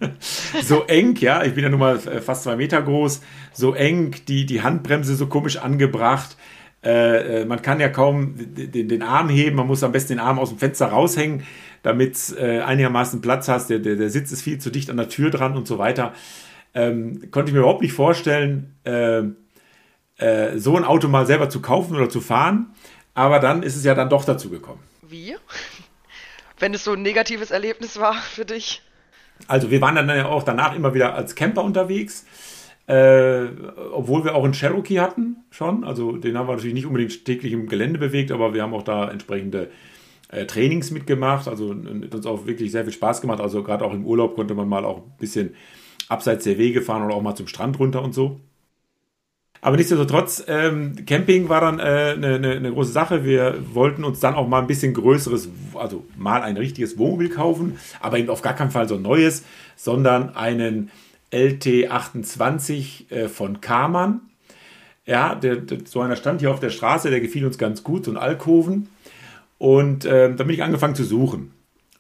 so 0.62 0.85
eng, 0.85 1.16
ja, 1.16 1.42
ich 1.44 1.55
bin 1.55 1.64
ja 1.64 1.70
nun 1.70 1.81
mal 1.81 1.96
äh, 1.96 2.20
fast 2.20 2.42
zwei 2.42 2.57
Meter 2.57 2.83
groß, 2.83 3.22
so 3.55 3.72
eng, 3.72 4.14
die, 4.29 4.44
die 4.44 4.61
Handbremse 4.61 5.16
so 5.16 5.26
komisch 5.26 5.57
angebracht. 5.57 6.37
Äh, 6.85 7.40
äh 7.40 7.44
man 7.46 7.62
kann 7.62 7.81
ja 7.81 7.88
kaum 7.88 8.35
den, 8.37 8.87
den, 8.90 9.02
Arm 9.02 9.31
heben, 9.31 9.57
man 9.57 9.66
muss 9.66 9.83
am 9.83 9.92
besten 9.92 10.12
den 10.12 10.18
Arm 10.18 10.38
aus 10.38 10.50
dem 10.50 10.59
Fenster 10.59 10.88
raushängen, 10.88 11.44
damit 11.83 12.37
äh, 12.38 12.61
einigermaßen 12.61 13.22
Platz 13.22 13.48
hast. 13.48 13.70
Der, 13.70 13.79
der, 13.79 13.96
der 13.96 14.11
Sitz 14.11 14.31
ist 14.31 14.42
viel 14.42 14.59
zu 14.59 14.68
dicht 14.68 14.90
an 14.90 14.98
der 14.98 15.09
Tür 15.09 15.31
dran 15.31 15.57
und 15.57 15.66
so 15.66 15.79
weiter. 15.79 16.12
Ähm, 16.74 17.31
konnte 17.31 17.48
ich 17.48 17.55
mir 17.55 17.61
überhaupt 17.61 17.81
nicht 17.81 17.94
vorstellen, 17.94 18.74
äh, 18.85 19.22
äh, 20.18 20.59
so 20.59 20.76
ein 20.76 20.85
Auto 20.85 21.09
mal 21.09 21.24
selber 21.24 21.48
zu 21.48 21.62
kaufen 21.62 21.96
oder 21.96 22.11
zu 22.11 22.20
fahren. 22.20 22.74
Aber 23.14 23.38
dann 23.38 23.62
ist 23.62 23.74
es 23.74 23.85
ja 23.85 23.94
dann 23.94 24.11
doch 24.11 24.26
dazu 24.26 24.50
gekommen. 24.50 24.81
Wie? 25.09 25.35
Wenn 26.59 26.75
es 26.75 26.85
so 26.85 26.92
ein 26.92 27.03
negatives 27.03 27.51
Erlebnis 27.51 27.99
war 27.99 28.14
für 28.14 28.45
dich? 28.45 28.83
Also 29.49 29.71
wir 29.71 29.81
waren 29.81 29.95
dann 29.95 30.09
ja 30.09 30.27
auch 30.27 30.42
danach 30.42 30.75
immer 30.75 30.95
wieder 30.95 31.14
als 31.14 31.35
Camper 31.35 31.62
unterwegs, 31.62 32.25
äh, 32.87 33.47
obwohl 33.92 34.25
wir 34.25 34.35
auch 34.35 34.45
einen 34.45 34.55
Cherokee 34.55 35.01
hatten 35.01 35.37
schon. 35.51 35.85
Also 35.85 36.16
den 36.16 36.38
haben 36.38 36.49
wir 36.49 36.55
natürlich 36.55 36.75
nicht 36.75 36.87
unbedingt 36.87 37.25
täglich 37.25 37.53
im 37.53 37.69
Gelände 37.69 37.99
bewegt, 37.99 38.31
aber 38.31 38.55
wir 38.55 38.62
haben 38.62 38.75
auch 38.75 38.83
da 38.83 39.11
entsprechende 39.11 39.71
äh, 40.29 40.47
Trainings 40.47 40.90
mitgemacht. 40.90 41.49
Also 41.49 41.69
uns 41.69 42.27
auch 42.27 42.47
wirklich 42.47 42.73
sehr 42.73 42.85
viel 42.85 42.92
Spaß 42.92 43.21
gemacht. 43.21 43.40
Also 43.40 43.62
gerade 43.62 43.85
auch 43.85 43.92
im 43.92 44.07
Urlaub 44.07 44.37
konnte 44.37 44.55
man 44.55 44.69
mal 44.69 44.85
auch 44.85 44.99
ein 44.99 45.16
bisschen 45.19 45.55
abseits 46.09 46.45
der 46.45 46.59
Wege 46.59 46.83
fahren 46.83 47.03
oder 47.03 47.14
auch 47.14 47.23
mal 47.23 47.35
zum 47.35 47.49
Strand 47.49 47.79
runter 47.79 48.03
und 48.03 48.14
so. 48.14 48.40
Aber 49.66 49.76
nichtsdestotrotz, 49.76 50.44
ähm, 50.46 50.94
Camping 51.07 51.48
war 51.48 51.61
dann 51.61 51.81
eine 51.81 52.12
äh, 52.12 52.16
ne, 52.16 52.38
ne, 52.38 52.61
ne 52.61 52.72
große 52.72 52.92
Sache. 52.92 53.24
Wir 53.24 53.57
wollten 53.74 54.05
uns 54.05 54.20
dann 54.20 54.37
auch 54.37 54.46
mal 54.46 54.61
ein 54.61 54.68
bisschen 54.68 54.94
größeres, 54.94 55.48
also 55.74 56.05
mal 56.16 56.42
ein 56.42 56.57
richtiges 56.57 56.98
Wohnmobil 56.98 57.31
kaufen, 57.31 57.76
aber 57.98 58.16
eben 58.16 58.31
auf 58.31 58.42
gar 58.42 58.55
keinen 58.55 58.70
Fall 58.70 58.87
so 58.88 58.94
ein 58.94 59.02
neues, 59.02 59.42
sondern 59.74 60.37
einen 60.37 60.92
LT28 61.33 63.11
äh, 63.11 63.26
von 63.26 63.61
Karmann. 63.61 64.20
Ja, 65.05 65.35
der, 65.35 65.57
der, 65.57 65.79
so 65.85 66.00
einer 66.00 66.14
stand 66.14 66.42
hier 66.42 66.52
auf 66.52 66.61
der 66.61 66.70
Straße, 66.70 67.11
der 67.11 67.20
gefiel 67.20 67.44
uns 67.44 67.59
ganz 67.59 67.83
gut, 67.83 68.05
so 68.05 68.12
ein 68.12 68.18
Alkoven. 68.18 68.88
Und 69.59 70.05
äh, 70.05 70.33
da 70.33 70.44
bin 70.44 70.55
ich 70.55 70.62
angefangen 70.62 70.94
zu 70.94 71.02
suchen 71.02 71.56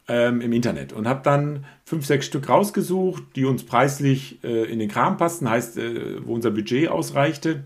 ähm, 0.08 0.40
im 0.40 0.52
Internet 0.52 0.92
und 0.92 1.08
habe 1.08 1.20
dann 1.22 1.64
fünf, 1.84 2.06
sechs 2.06 2.26
Stück 2.26 2.48
rausgesucht, 2.48 3.22
die 3.34 3.44
uns 3.44 3.64
preislich 3.64 4.42
äh, 4.44 4.70
in 4.70 4.78
den 4.78 4.88
Kram 4.88 5.16
passten, 5.16 5.48
heißt, 5.48 5.78
äh, 5.78 6.26
wo 6.26 6.34
unser 6.34 6.50
Budget 6.50 6.88
ausreichte. 6.88 7.64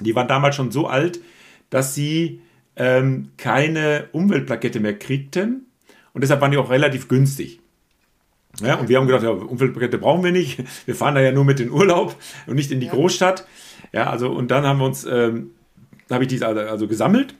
Die 0.00 0.14
waren 0.14 0.28
damals 0.28 0.56
schon 0.56 0.70
so 0.70 0.86
alt, 0.86 1.20
dass 1.70 1.94
sie 1.94 2.40
ähm, 2.76 3.30
keine 3.36 4.08
Umweltplakette 4.12 4.80
mehr 4.80 4.98
kriegten 4.98 5.66
und 6.12 6.22
deshalb 6.22 6.40
waren 6.40 6.50
die 6.50 6.58
auch 6.58 6.70
relativ 6.70 7.08
günstig. 7.08 7.60
Ja, 8.60 8.74
und 8.76 8.88
wir 8.88 8.96
haben 8.96 9.06
gedacht, 9.06 9.22
ja, 9.22 9.30
Umweltplakette 9.30 9.98
brauchen 9.98 10.24
wir 10.24 10.32
nicht. 10.32 10.64
Wir 10.86 10.96
fahren 10.96 11.14
da 11.14 11.20
ja 11.20 11.30
nur 11.30 11.44
mit 11.44 11.60
in 11.60 11.70
Urlaub 11.70 12.16
und 12.46 12.56
nicht 12.56 12.72
in 12.72 12.80
die 12.80 12.86
ja. 12.86 12.92
Großstadt. 12.92 13.46
Ja, 13.92 14.10
also 14.10 14.30
und 14.30 14.50
dann 14.50 14.64
haben 14.64 14.80
wir 14.80 14.86
uns, 14.86 15.04
ähm, 15.04 15.52
habe 16.10 16.24
ich 16.24 16.28
die 16.28 16.42
also, 16.42 16.60
also 16.60 16.88
gesammelt 16.88 17.34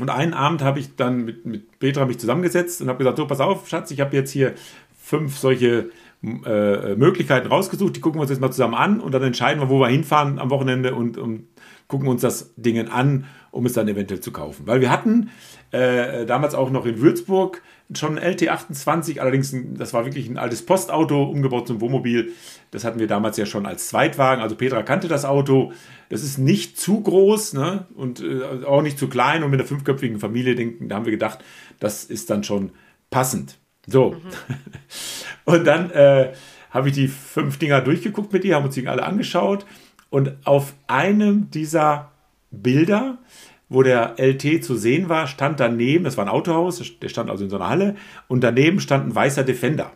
und 0.00 0.10
einen 0.10 0.34
Abend 0.34 0.62
habe 0.62 0.80
ich 0.80 0.96
dann 0.96 1.24
mit, 1.24 1.46
mit 1.46 1.78
Petra 1.78 2.04
mich 2.04 2.18
zusammengesetzt 2.18 2.82
und 2.82 2.88
habe 2.88 2.98
gesagt, 2.98 3.16
so, 3.16 3.26
pass 3.26 3.40
auf, 3.40 3.68
Schatz, 3.68 3.90
ich 3.90 4.00
habe 4.00 4.16
jetzt 4.16 4.30
hier 4.30 4.54
fünf 4.98 5.38
solche 5.38 5.90
äh, 6.22 6.94
Möglichkeiten 6.96 7.48
rausgesucht, 7.48 7.94
die 7.94 8.00
gucken 8.00 8.18
wir 8.18 8.22
uns 8.22 8.30
jetzt 8.30 8.40
mal 8.40 8.50
zusammen 8.50 8.74
an 8.74 9.00
und 9.00 9.12
dann 9.12 9.22
entscheiden 9.22 9.60
wir, 9.60 9.68
wo 9.68 9.78
wir 9.78 9.88
hinfahren 9.88 10.38
am 10.38 10.50
Wochenende 10.50 10.94
und, 10.94 11.18
und 11.18 11.46
gucken 11.86 12.08
uns 12.08 12.22
das 12.22 12.54
Ding 12.56 12.88
an, 12.88 13.26
um 13.50 13.66
es 13.66 13.74
dann 13.74 13.86
eventuell 13.88 14.20
zu 14.20 14.32
kaufen. 14.32 14.66
Weil 14.66 14.80
wir 14.80 14.90
hatten 14.90 15.30
äh, 15.70 16.24
damals 16.26 16.54
auch 16.54 16.70
noch 16.70 16.86
in 16.86 17.00
Würzburg 17.00 17.62
schon 17.92 18.18
ein 18.18 18.34
LT28, 18.34 19.20
allerdings 19.20 19.54
das 19.74 19.92
war 19.92 20.04
wirklich 20.04 20.28
ein 20.28 20.38
altes 20.38 20.64
Postauto, 20.64 21.24
umgebaut 21.24 21.68
zum 21.68 21.80
Wohnmobil. 21.80 22.32
Das 22.70 22.84
hatten 22.84 22.98
wir 22.98 23.06
damals 23.06 23.36
ja 23.36 23.46
schon 23.46 23.66
als 23.66 23.88
Zweitwagen. 23.88 24.42
Also 24.42 24.56
Petra 24.56 24.82
kannte 24.82 25.06
das 25.06 25.24
Auto. 25.24 25.72
Das 26.08 26.22
ist 26.22 26.38
nicht 26.38 26.78
zu 26.78 27.02
groß 27.02 27.52
ne? 27.52 27.86
und 27.94 28.20
äh, 28.22 28.64
auch 28.64 28.82
nicht 28.82 28.98
zu 28.98 29.08
klein. 29.08 29.42
Und 29.42 29.50
mit 29.50 29.60
einer 29.60 29.68
fünfköpfigen 29.68 30.18
Familie 30.18 30.54
denken, 30.54 30.88
da 30.88 30.96
haben 30.96 31.04
wir 31.04 31.12
gedacht, 31.12 31.40
das 31.78 32.04
ist 32.04 32.30
dann 32.30 32.42
schon 32.42 32.70
passend. 33.10 33.58
So. 33.86 34.12
Mhm. 34.12 34.20
Und 35.44 35.66
dann 35.66 35.90
äh, 35.90 36.32
habe 36.70 36.88
ich 36.88 36.94
die 36.94 37.08
fünf 37.08 37.58
Dinger 37.58 37.82
durchgeguckt 37.82 38.32
mit 38.32 38.44
ihr, 38.44 38.56
haben 38.56 38.64
uns 38.64 38.74
die 38.74 38.88
alle 38.88 39.04
angeschaut. 39.04 39.66
Und 40.08 40.34
auf 40.44 40.74
einem 40.86 41.50
dieser 41.50 42.10
Bilder 42.50 43.18
wo 43.68 43.82
der 43.82 44.14
LT 44.18 44.64
zu 44.64 44.76
sehen 44.76 45.08
war, 45.08 45.26
stand 45.26 45.60
daneben, 45.60 46.04
das 46.04 46.16
war 46.16 46.24
ein 46.24 46.30
Autohaus, 46.30 46.82
der 47.00 47.08
stand 47.08 47.30
also 47.30 47.44
in 47.44 47.50
so 47.50 47.56
einer 47.56 47.68
Halle, 47.68 47.96
und 48.28 48.42
daneben 48.42 48.80
stand 48.80 49.06
ein 49.06 49.14
weißer 49.14 49.44
Defender. 49.44 49.92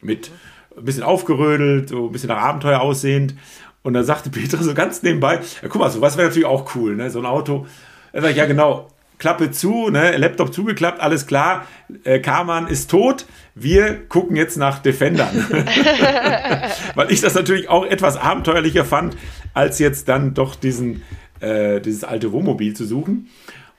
Mit 0.00 0.30
ein 0.76 0.84
bisschen 0.84 1.02
aufgerödelt, 1.02 1.88
so 1.88 2.06
ein 2.06 2.12
bisschen 2.12 2.28
nach 2.28 2.42
Abenteuer 2.42 2.80
aussehend. 2.80 3.34
Und 3.82 3.94
da 3.94 4.02
sagte 4.02 4.30
Peter 4.30 4.58
so 4.58 4.74
ganz 4.74 5.02
nebenbei, 5.02 5.40
ja, 5.62 5.68
guck 5.68 5.80
mal, 5.80 5.90
so 5.90 6.00
was 6.00 6.16
wäre 6.16 6.28
natürlich 6.28 6.46
auch 6.46 6.74
cool, 6.74 6.96
ne? 6.96 7.10
so 7.10 7.18
ein 7.18 7.26
Auto. 7.26 7.66
Da 8.12 8.22
sag 8.22 8.30
ich, 8.30 8.36
ja 8.36 8.46
genau, 8.46 8.88
Klappe 9.18 9.50
zu, 9.50 9.88
ne? 9.88 10.16
Laptop 10.16 10.52
zugeklappt, 10.52 11.00
alles 11.00 11.26
klar, 11.26 11.66
äh, 12.04 12.20
Karmann 12.20 12.66
ist 12.66 12.90
tot, 12.90 13.26
wir 13.54 14.06
gucken 14.08 14.36
jetzt 14.36 14.58
nach 14.58 14.80
Defendern. 14.80 15.46
Weil 16.94 17.10
ich 17.10 17.22
das 17.22 17.34
natürlich 17.34 17.70
auch 17.70 17.86
etwas 17.86 18.18
abenteuerlicher 18.18 18.84
fand, 18.84 19.16
als 19.54 19.78
jetzt 19.78 20.08
dann 20.08 20.34
doch 20.34 20.54
diesen 20.54 21.02
äh, 21.40 21.80
dieses 21.80 22.04
alte 22.04 22.32
Wohnmobil 22.32 22.74
zu 22.74 22.84
suchen 22.84 23.28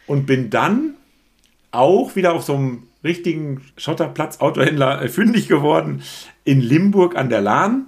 und 0.05 0.25
bin 0.25 0.49
dann 0.49 0.95
auch 1.71 2.15
wieder 2.15 2.33
auf 2.33 2.43
so 2.43 2.55
einem 2.55 2.83
richtigen 3.03 3.61
Schotterplatz 3.77 4.39
Autohändler 4.39 5.01
äh, 5.01 5.09
fündig 5.09 5.47
geworden 5.47 6.01
in 6.43 6.61
Limburg 6.61 7.15
an 7.15 7.29
der 7.29 7.41
Lahn. 7.41 7.87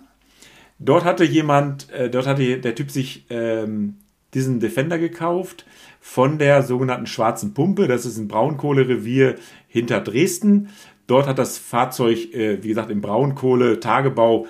Dort 0.80 1.04
hatte 1.04 1.24
jemand, 1.24 1.92
äh, 1.92 2.10
dort 2.10 2.28
hatte 2.28 2.58
der 2.58 2.76
Typ 2.76 2.92
sich 2.92 3.26
ähm, 3.30 3.96
diesen 4.34 4.60
Defender 4.60 4.98
gekauft 4.98 5.66
von 6.00 6.38
der 6.38 6.64
sogenannten 6.64 7.08
Schwarzen 7.08 7.54
Pumpe. 7.54 7.88
Das 7.88 8.06
ist 8.06 8.18
ein 8.18 8.28
Braunkohlerevier 8.28 9.36
hinter 9.68 10.00
Dresden. 10.02 10.70
Dort 11.08 11.28
hat 11.28 11.40
das 11.40 11.58
Fahrzeug, 11.58 12.34
äh, 12.34 12.64
wie 12.64 12.70
gesagt, 12.70 12.92
im 12.92 13.02
Braunkohle-Tagebau 13.02 14.48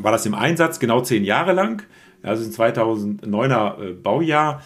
war 0.00 0.12
das 0.12 0.26
im 0.26 0.34
Einsatz, 0.34 0.78
genau 0.78 1.00
zehn 1.00 1.24
Jahre 1.24 1.52
lang. 1.52 1.84
Ist 2.32 2.58
ein 2.60 2.74
2009er 2.74 3.82
äh, 3.82 3.92
Baujahr. 3.92 4.62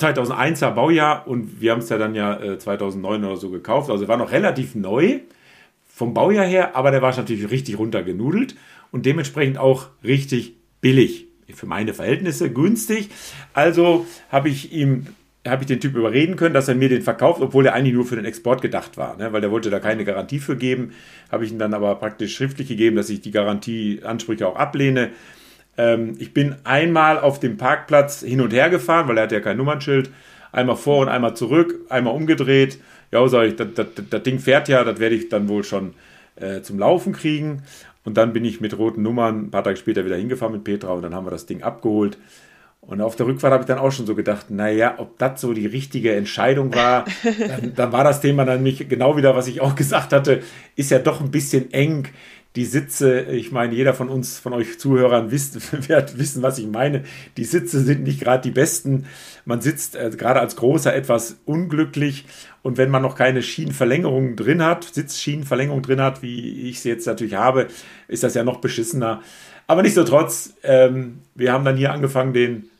2001er 0.00 0.72
Baujahr 0.72 1.26
und 1.26 1.60
wir 1.60 1.72
haben 1.72 1.78
es 1.78 1.88
ja 1.88 1.96
dann 1.96 2.14
ja 2.14 2.58
2009 2.58 3.22
äh, 3.22 3.26
oder 3.26 3.36
so 3.36 3.50
gekauft. 3.50 3.90
Also 3.90 4.08
war 4.08 4.18
noch 4.18 4.30
relativ 4.30 4.74
neu 4.74 5.20
vom 5.86 6.12
Baujahr 6.12 6.44
her, 6.44 6.76
aber 6.76 6.90
der 6.90 7.00
war 7.00 7.16
natürlich 7.16 7.50
richtig 7.50 7.78
runtergenudelt 7.78 8.56
und 8.92 9.06
dementsprechend 9.06 9.56
auch 9.56 9.86
richtig 10.04 10.54
billig. 10.82 11.26
Für 11.54 11.66
meine 11.66 11.94
Verhältnisse 11.94 12.52
günstig. 12.52 13.08
Also 13.54 14.04
habe 14.30 14.48
ich 14.48 14.72
ihm 14.72 15.06
habe 15.46 15.62
ich 15.62 15.68
den 15.68 15.80
Typ 15.80 15.94
überreden 15.94 16.36
können, 16.36 16.54
dass 16.54 16.68
er 16.68 16.74
mir 16.74 16.88
den 16.88 17.02
verkauft, 17.02 17.40
obwohl 17.40 17.66
er 17.66 17.74
eigentlich 17.74 17.94
nur 17.94 18.04
für 18.04 18.16
den 18.16 18.24
Export 18.24 18.62
gedacht 18.62 18.96
war, 18.96 19.16
ne? 19.16 19.32
weil 19.32 19.40
der 19.40 19.50
wollte 19.50 19.70
da 19.70 19.78
keine 19.78 20.04
Garantie 20.04 20.38
für 20.38 20.56
geben. 20.56 20.92
Habe 21.30 21.44
ich 21.44 21.52
ihm 21.52 21.58
dann 21.58 21.74
aber 21.74 21.94
praktisch 21.94 22.34
schriftlich 22.34 22.68
gegeben, 22.68 22.96
dass 22.96 23.10
ich 23.10 23.20
die 23.20 23.30
Garantieansprüche 23.30 24.46
auch 24.46 24.56
ablehne. 24.56 25.10
Ähm, 25.78 26.14
ich 26.18 26.32
bin 26.32 26.56
einmal 26.64 27.18
auf 27.18 27.40
dem 27.40 27.56
Parkplatz 27.56 28.20
hin 28.20 28.40
und 28.40 28.52
her 28.52 28.70
gefahren, 28.70 29.08
weil 29.08 29.18
er 29.18 29.24
hatte 29.24 29.34
ja 29.34 29.40
kein 29.40 29.56
Nummernschild. 29.56 30.10
Einmal 30.52 30.76
vor 30.76 30.98
und 30.98 31.08
einmal 31.08 31.36
zurück, 31.36 31.74
einmal 31.88 32.14
umgedreht. 32.14 32.78
Ja, 33.12 33.26
sag 33.28 33.46
ich, 33.46 33.56
das, 33.56 34.22
Ding 34.22 34.38
fährt 34.38 34.68
ja, 34.68 34.84
das 34.84 34.98
werde 34.98 35.14
ich 35.14 35.28
dann 35.28 35.48
wohl 35.48 35.64
schon 35.64 35.94
äh, 36.36 36.62
zum 36.62 36.78
Laufen 36.78 37.12
kriegen. 37.12 37.62
Und 38.04 38.16
dann 38.16 38.32
bin 38.32 38.44
ich 38.44 38.60
mit 38.60 38.78
roten 38.78 39.02
Nummern 39.02 39.46
ein 39.46 39.50
paar 39.50 39.64
Tage 39.64 39.76
später 39.76 40.04
wieder 40.04 40.16
hingefahren 40.16 40.52
mit 40.54 40.64
Petra 40.64 40.92
und 40.92 41.02
dann 41.02 41.14
haben 41.14 41.26
wir 41.26 41.30
das 41.30 41.46
Ding 41.46 41.62
abgeholt. 41.62 42.16
Und 42.80 43.00
auf 43.00 43.16
der 43.16 43.26
Rückfahrt 43.26 43.52
habe 43.52 43.62
ich 43.62 43.66
dann 43.66 43.78
auch 43.78 43.90
schon 43.90 44.06
so 44.06 44.14
gedacht, 44.14 44.50
naja, 44.50 44.94
ob 44.98 45.18
das 45.18 45.40
so 45.40 45.52
die 45.52 45.66
richtige 45.66 46.14
Entscheidung 46.14 46.72
war, 46.72 47.04
dann, 47.24 47.74
dann 47.74 47.92
war 47.92 48.04
das 48.04 48.20
Thema 48.20 48.44
dann 48.44 48.62
nicht 48.62 48.88
genau 48.88 49.16
wieder, 49.16 49.34
was 49.34 49.48
ich 49.48 49.60
auch 49.60 49.74
gesagt 49.76 50.12
hatte, 50.12 50.42
ist 50.76 50.92
ja 50.92 51.00
doch 51.00 51.20
ein 51.20 51.32
bisschen 51.32 51.72
eng 51.72 52.06
die 52.56 52.64
Sitze, 52.64 53.22
ich 53.22 53.52
meine, 53.52 53.74
jeder 53.74 53.92
von 53.92 54.08
uns, 54.08 54.38
von 54.38 54.54
euch 54.54 54.78
Zuhörern 54.78 55.30
wisst, 55.30 55.88
wird 55.88 56.18
wissen, 56.18 56.42
was 56.42 56.58
ich 56.58 56.66
meine. 56.66 57.04
Die 57.36 57.44
Sitze 57.44 57.80
sind 57.80 58.02
nicht 58.02 58.20
gerade 58.20 58.42
die 58.42 58.50
besten. 58.50 59.04
Man 59.44 59.60
sitzt 59.60 59.94
äh, 59.94 60.10
gerade 60.16 60.40
als 60.40 60.56
Großer 60.56 60.94
etwas 60.94 61.36
unglücklich. 61.44 62.24
Und 62.62 62.78
wenn 62.78 62.90
man 62.90 63.02
noch 63.02 63.14
keine 63.14 63.42
Schienenverlängerung 63.42 64.36
drin 64.36 64.62
hat, 64.62 64.84
Sitzschienenverlängerung 64.84 65.82
drin 65.82 66.00
hat, 66.00 66.22
wie 66.22 66.68
ich 66.68 66.80
sie 66.80 66.88
jetzt 66.88 67.06
natürlich 67.06 67.34
habe, 67.34 67.68
ist 68.08 68.22
das 68.22 68.34
ja 68.34 68.42
noch 68.42 68.60
beschissener. 68.60 69.22
Aber 69.66 69.82
nichtsdestotrotz, 69.82 70.54
ähm, 70.62 71.18
wir 71.34 71.52
haben 71.52 71.64
dann 71.64 71.76
hier 71.76 71.92
angefangen, 71.92 72.32
den 72.32 72.70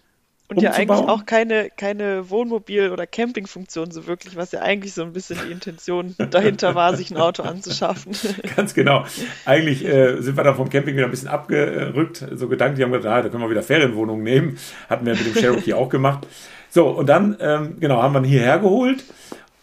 und 0.48 0.62
ja 0.62 0.72
eigentlich 0.72 1.00
auch 1.00 1.26
keine, 1.26 1.70
keine 1.70 2.30
Wohnmobil- 2.30 2.90
oder 2.90 3.06
Campingfunktion 3.06 3.90
so 3.90 4.06
wirklich, 4.06 4.36
was 4.36 4.52
ja 4.52 4.60
eigentlich 4.60 4.94
so 4.94 5.02
ein 5.02 5.12
bisschen 5.12 5.38
die 5.44 5.50
Intention 5.50 6.14
dahinter 6.30 6.74
war, 6.74 6.96
sich 6.96 7.10
ein 7.10 7.16
Auto 7.16 7.42
anzuschaffen. 7.42 8.12
Ganz 8.56 8.74
genau. 8.74 9.04
Eigentlich 9.44 9.84
äh, 9.84 10.20
sind 10.20 10.36
wir 10.36 10.44
dann 10.44 10.54
vom 10.54 10.70
Camping 10.70 10.94
wieder 10.96 11.06
ein 11.06 11.10
bisschen 11.10 11.28
abgerückt. 11.28 12.24
So 12.34 12.48
gedanklich 12.48 12.84
haben 12.84 12.92
wir 12.92 12.98
gedacht, 12.98 13.12
ah, 13.12 13.22
da 13.22 13.28
können 13.28 13.42
wir 13.42 13.50
wieder 13.50 13.62
Ferienwohnungen 13.62 14.22
nehmen. 14.22 14.58
Hatten 14.88 15.04
wir 15.04 15.14
mit 15.14 15.26
dem 15.26 15.34
Cherokee 15.34 15.74
auch 15.74 15.88
gemacht. 15.88 16.26
So, 16.70 16.88
und 16.88 17.08
dann, 17.08 17.36
ähm, 17.40 17.76
genau, 17.80 18.02
haben 18.02 18.14
wir 18.14 18.20
ihn 18.20 18.24
hierher 18.24 18.58
geholt. 18.58 19.04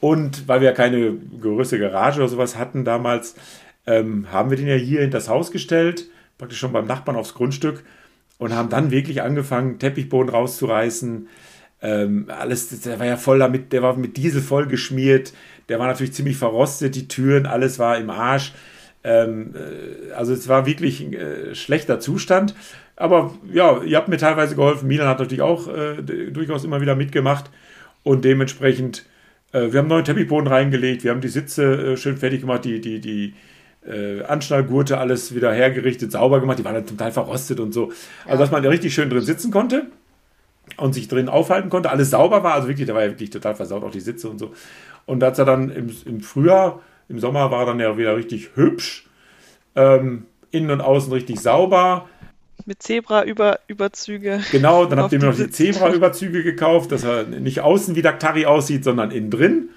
Und 0.01 0.49
weil 0.49 0.59
wir 0.59 0.69
ja 0.69 0.75
keine 0.75 1.13
größere 1.13 1.79
Garage 1.79 2.19
oder 2.19 2.27
sowas 2.27 2.57
hatten 2.57 2.83
damals, 2.83 3.35
ähm, 3.87 4.27
haben 4.31 4.49
wir 4.49 4.57
den 4.57 4.67
ja 4.67 4.75
hier 4.75 5.01
in 5.01 5.11
das 5.11 5.29
Haus 5.29 5.49
gestellt, 5.49 6.07
praktisch 6.37 6.59
schon 6.59 6.73
beim 6.73 6.87
Nachbarn 6.87 7.15
aufs 7.15 7.35
Grundstück 7.35 7.83
und 8.37 8.53
haben 8.53 8.69
dann 8.69 8.91
wirklich 8.91 9.21
angefangen, 9.21 9.79
Teppichboden 9.79 10.29
rauszureißen. 10.29 11.27
Ähm, 11.81 12.25
alles, 12.29 12.81
der 12.81 12.99
war 12.99 13.05
ja 13.05 13.17
voll 13.17 13.39
damit, 13.39 13.73
der 13.73 13.81
war 13.81 13.95
mit 13.95 14.17
Diesel 14.17 14.41
voll 14.41 14.67
geschmiert, 14.67 15.33
der 15.69 15.79
war 15.79 15.87
natürlich 15.87 16.13
ziemlich 16.13 16.37
verrostet, 16.37 16.95
die 16.95 17.07
Türen, 17.07 17.45
alles 17.45 17.79
war 17.79 17.97
im 17.97 18.09
Arsch. 18.09 18.53
Ähm, 19.03 19.53
äh, 19.55 20.11
also 20.13 20.33
es 20.33 20.47
war 20.47 20.65
wirklich 20.65 21.01
ein 21.01 21.13
äh, 21.13 21.55
schlechter 21.55 21.99
Zustand. 21.99 22.55
Aber 22.95 23.33
ja, 23.51 23.81
ihr 23.81 23.97
habt 23.97 24.07
mir 24.07 24.17
teilweise 24.17 24.55
geholfen. 24.55 24.87
Milan 24.87 25.07
hat 25.07 25.19
natürlich 25.19 25.41
auch 25.41 25.67
äh, 25.67 26.01
durchaus 26.31 26.63
immer 26.63 26.79
wieder 26.81 26.95
mitgemacht. 26.95 27.49
Und 28.03 28.23
dementsprechend, 28.25 29.05
äh, 29.51 29.71
wir 29.71 29.79
haben 29.79 29.87
neuen 29.87 30.05
Teppichboden 30.05 30.47
reingelegt, 30.47 31.03
wir 31.03 31.11
haben 31.11 31.21
die 31.21 31.29
Sitze 31.29 31.93
äh, 31.93 31.97
schön 31.97 32.17
fertig 32.17 32.41
gemacht, 32.41 32.65
die, 32.65 32.81
die, 32.81 32.99
die, 32.99 33.33
äh, 33.85 34.23
Anschnallgurte 34.23 34.97
alles 34.97 35.35
wieder 35.35 35.51
hergerichtet, 35.51 36.11
sauber 36.11 36.39
gemacht. 36.39 36.59
Die 36.59 36.65
waren 36.65 36.75
dann 36.75 36.85
total 36.85 37.11
verrostet 37.11 37.59
und 37.59 37.73
so. 37.73 37.91
Also, 38.25 38.39
dass 38.39 38.51
man 38.51 38.63
da 38.63 38.69
richtig 38.69 38.93
schön 38.93 39.09
drin 39.09 39.21
sitzen 39.21 39.51
konnte 39.51 39.87
und 40.77 40.93
sich 40.93 41.07
drin 41.07 41.29
aufhalten 41.29 41.69
konnte. 41.69 41.89
Alles 41.89 42.09
sauber 42.11 42.43
war. 42.43 42.53
Also 42.53 42.67
wirklich, 42.67 42.85
der 42.85 42.95
war 42.95 43.03
ja 43.03 43.09
wirklich 43.09 43.29
total 43.29 43.55
versaut, 43.55 43.83
auch 43.83 43.91
die 43.91 43.99
Sitze 43.99 44.29
und 44.29 44.39
so. 44.39 44.53
Und 45.05 45.23
als 45.23 45.37
er 45.39 45.45
dann 45.45 45.69
im, 45.69 45.95
im 46.05 46.21
Frühjahr, 46.21 46.81
im 47.09 47.19
Sommer 47.19 47.51
war 47.51 47.61
er 47.61 47.65
dann 47.67 47.79
ja 47.79 47.97
wieder 47.97 48.15
richtig 48.15 48.51
hübsch. 48.55 49.07
Ähm, 49.75 50.25
innen 50.51 50.71
und 50.71 50.81
außen 50.81 51.11
richtig 51.11 51.39
sauber. 51.39 52.07
Mit 52.65 52.81
Zebra-Überzüge. 52.81 54.39
Genau, 54.51 54.85
dann 54.85 54.99
habt 54.99 55.11
ihr 55.11 55.19
mir 55.19 55.25
noch 55.25 55.35
die 55.35 55.49
Zebra-Überzüge 55.49 56.43
gekauft, 56.43 56.91
dass 56.91 57.03
er 57.03 57.23
nicht 57.23 57.59
außen 57.59 57.95
wie 57.95 58.01
Daktari 58.01 58.45
aussieht, 58.45 58.83
sondern 58.83 59.11
innen 59.11 59.31
drin. 59.31 59.69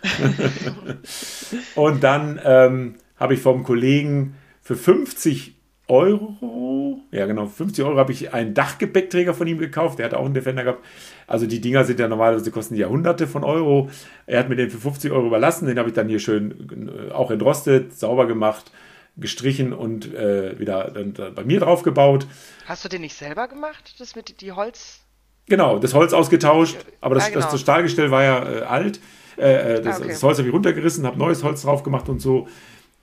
und 1.74 2.04
dann 2.04 2.38
ähm, 2.44 2.94
habe 3.16 3.34
ich 3.34 3.40
vom 3.40 3.64
Kollegen 3.64 4.34
für 4.60 4.76
50 4.76 5.56
Euro, 5.88 7.00
ja 7.12 7.26
genau, 7.26 7.46
50 7.46 7.84
Euro 7.84 7.96
habe 7.96 8.10
ich 8.10 8.34
einen 8.34 8.54
Dachgepäckträger 8.54 9.34
von 9.34 9.46
ihm 9.46 9.58
gekauft. 9.58 10.00
Der 10.00 10.06
hat 10.06 10.14
auch 10.14 10.24
einen 10.24 10.34
Defender 10.34 10.64
gehabt. 10.64 10.84
Also 11.28 11.46
die 11.46 11.60
Dinger 11.60 11.84
sind 11.84 12.00
ja 12.00 12.08
normalerweise, 12.08 12.50
kosten 12.50 12.74
ja 12.74 12.88
hunderte 12.88 13.28
von 13.28 13.44
Euro. 13.44 13.88
Er 14.26 14.40
hat 14.40 14.48
mir 14.48 14.56
den 14.56 14.68
für 14.68 14.78
50 14.78 15.12
Euro 15.12 15.28
überlassen. 15.28 15.66
Den 15.66 15.78
habe 15.78 15.88
ich 15.88 15.94
dann 15.94 16.08
hier 16.08 16.18
schön 16.18 16.90
äh, 17.08 17.12
auch 17.12 17.30
entrostet, 17.30 17.96
sauber 17.96 18.26
gemacht, 18.26 18.72
gestrichen 19.16 19.72
und 19.72 20.12
äh, 20.12 20.58
wieder 20.58 20.90
dann, 20.90 21.14
dann 21.14 21.34
bei 21.36 21.44
mir 21.44 21.60
drauf 21.60 21.84
gebaut. 21.84 22.26
Hast 22.64 22.84
du 22.84 22.88
den 22.88 23.02
nicht 23.02 23.14
selber 23.14 23.46
gemacht, 23.46 23.94
das 24.00 24.16
mit 24.16 24.40
die 24.40 24.50
Holz? 24.50 25.02
Genau, 25.48 25.78
das 25.78 25.94
Holz 25.94 26.12
ausgetauscht, 26.12 26.78
aber 27.00 27.14
das, 27.14 27.26
ja, 27.26 27.34
genau. 27.34 27.42
das, 27.42 27.52
das 27.52 27.60
Stahlgestell 27.60 28.10
war 28.10 28.24
ja 28.24 28.42
äh, 28.42 28.62
alt. 28.62 28.98
Äh, 29.38 29.76
äh 29.76 29.82
das, 29.82 29.96
ah, 29.96 29.98
okay. 30.00 30.08
das 30.08 30.22
Holz 30.24 30.38
habe 30.38 30.48
ich 30.48 30.54
runtergerissen, 30.54 31.06
habe 31.06 31.16
neues 31.16 31.44
Holz 31.44 31.62
drauf 31.62 31.84
gemacht 31.84 32.08
und 32.08 32.20
so. 32.20 32.48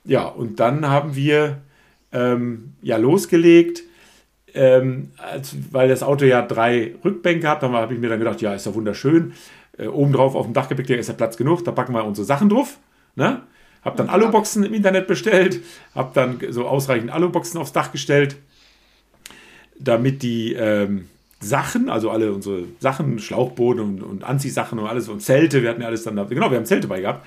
Ja, 0.04 0.24
und 0.26 0.60
dann 0.60 0.86
haben 0.88 1.16
wir 1.16 1.62
ähm, 2.12 2.74
ja 2.82 2.96
losgelegt, 2.96 3.82
ähm, 4.54 5.10
als, 5.16 5.56
weil 5.72 5.88
das 5.88 6.02
Auto 6.02 6.24
ja 6.24 6.42
drei 6.42 6.94
Rückbänke 7.04 7.48
hat. 7.48 7.62
Da 7.62 7.70
habe 7.70 7.94
ich 7.94 8.00
mir 8.00 8.08
dann 8.08 8.18
gedacht, 8.18 8.40
ja, 8.40 8.54
ist 8.54 8.66
ja 8.66 8.74
wunderschön. 8.74 9.32
Äh, 9.78 9.86
obendrauf 9.86 10.34
auf 10.34 10.46
dem 10.46 10.54
Dachgepäck 10.54 10.88
ist 10.90 11.08
ja 11.08 11.14
Platz 11.14 11.36
genug, 11.36 11.64
da 11.64 11.72
packen 11.72 11.92
wir 11.92 12.04
unsere 12.04 12.24
Sachen 12.24 12.48
drauf. 12.48 12.78
Ne? 13.16 13.42
Hab 13.84 13.96
dann 13.96 14.08
Aluboxen 14.08 14.64
im 14.64 14.72
Internet 14.72 15.06
bestellt, 15.06 15.60
hab 15.94 16.14
dann 16.14 16.38
so 16.50 16.66
ausreichend 16.66 17.10
Aluboxen 17.10 17.60
aufs 17.60 17.72
Dach 17.72 17.92
gestellt, 17.92 18.36
damit 19.78 20.22
die 20.22 20.54
ähm, 20.54 21.08
Sachen, 21.40 21.90
also 21.90 22.10
alle 22.10 22.32
unsere 22.32 22.64
Sachen, 22.78 23.18
Schlauchboote 23.18 23.82
und, 23.82 24.02
und 24.02 24.24
Anziehsachen 24.24 24.78
und 24.78 24.86
alles 24.86 25.08
und 25.08 25.20
Zelte, 25.20 25.62
wir 25.62 25.70
hatten 25.70 25.82
ja 25.82 25.88
alles 25.88 26.04
dann 26.04 26.16
da, 26.16 26.24
genau, 26.24 26.50
wir 26.50 26.56
haben 26.56 26.64
Zelte 26.64 26.88
bei 26.88 27.00
gehabt, 27.00 27.26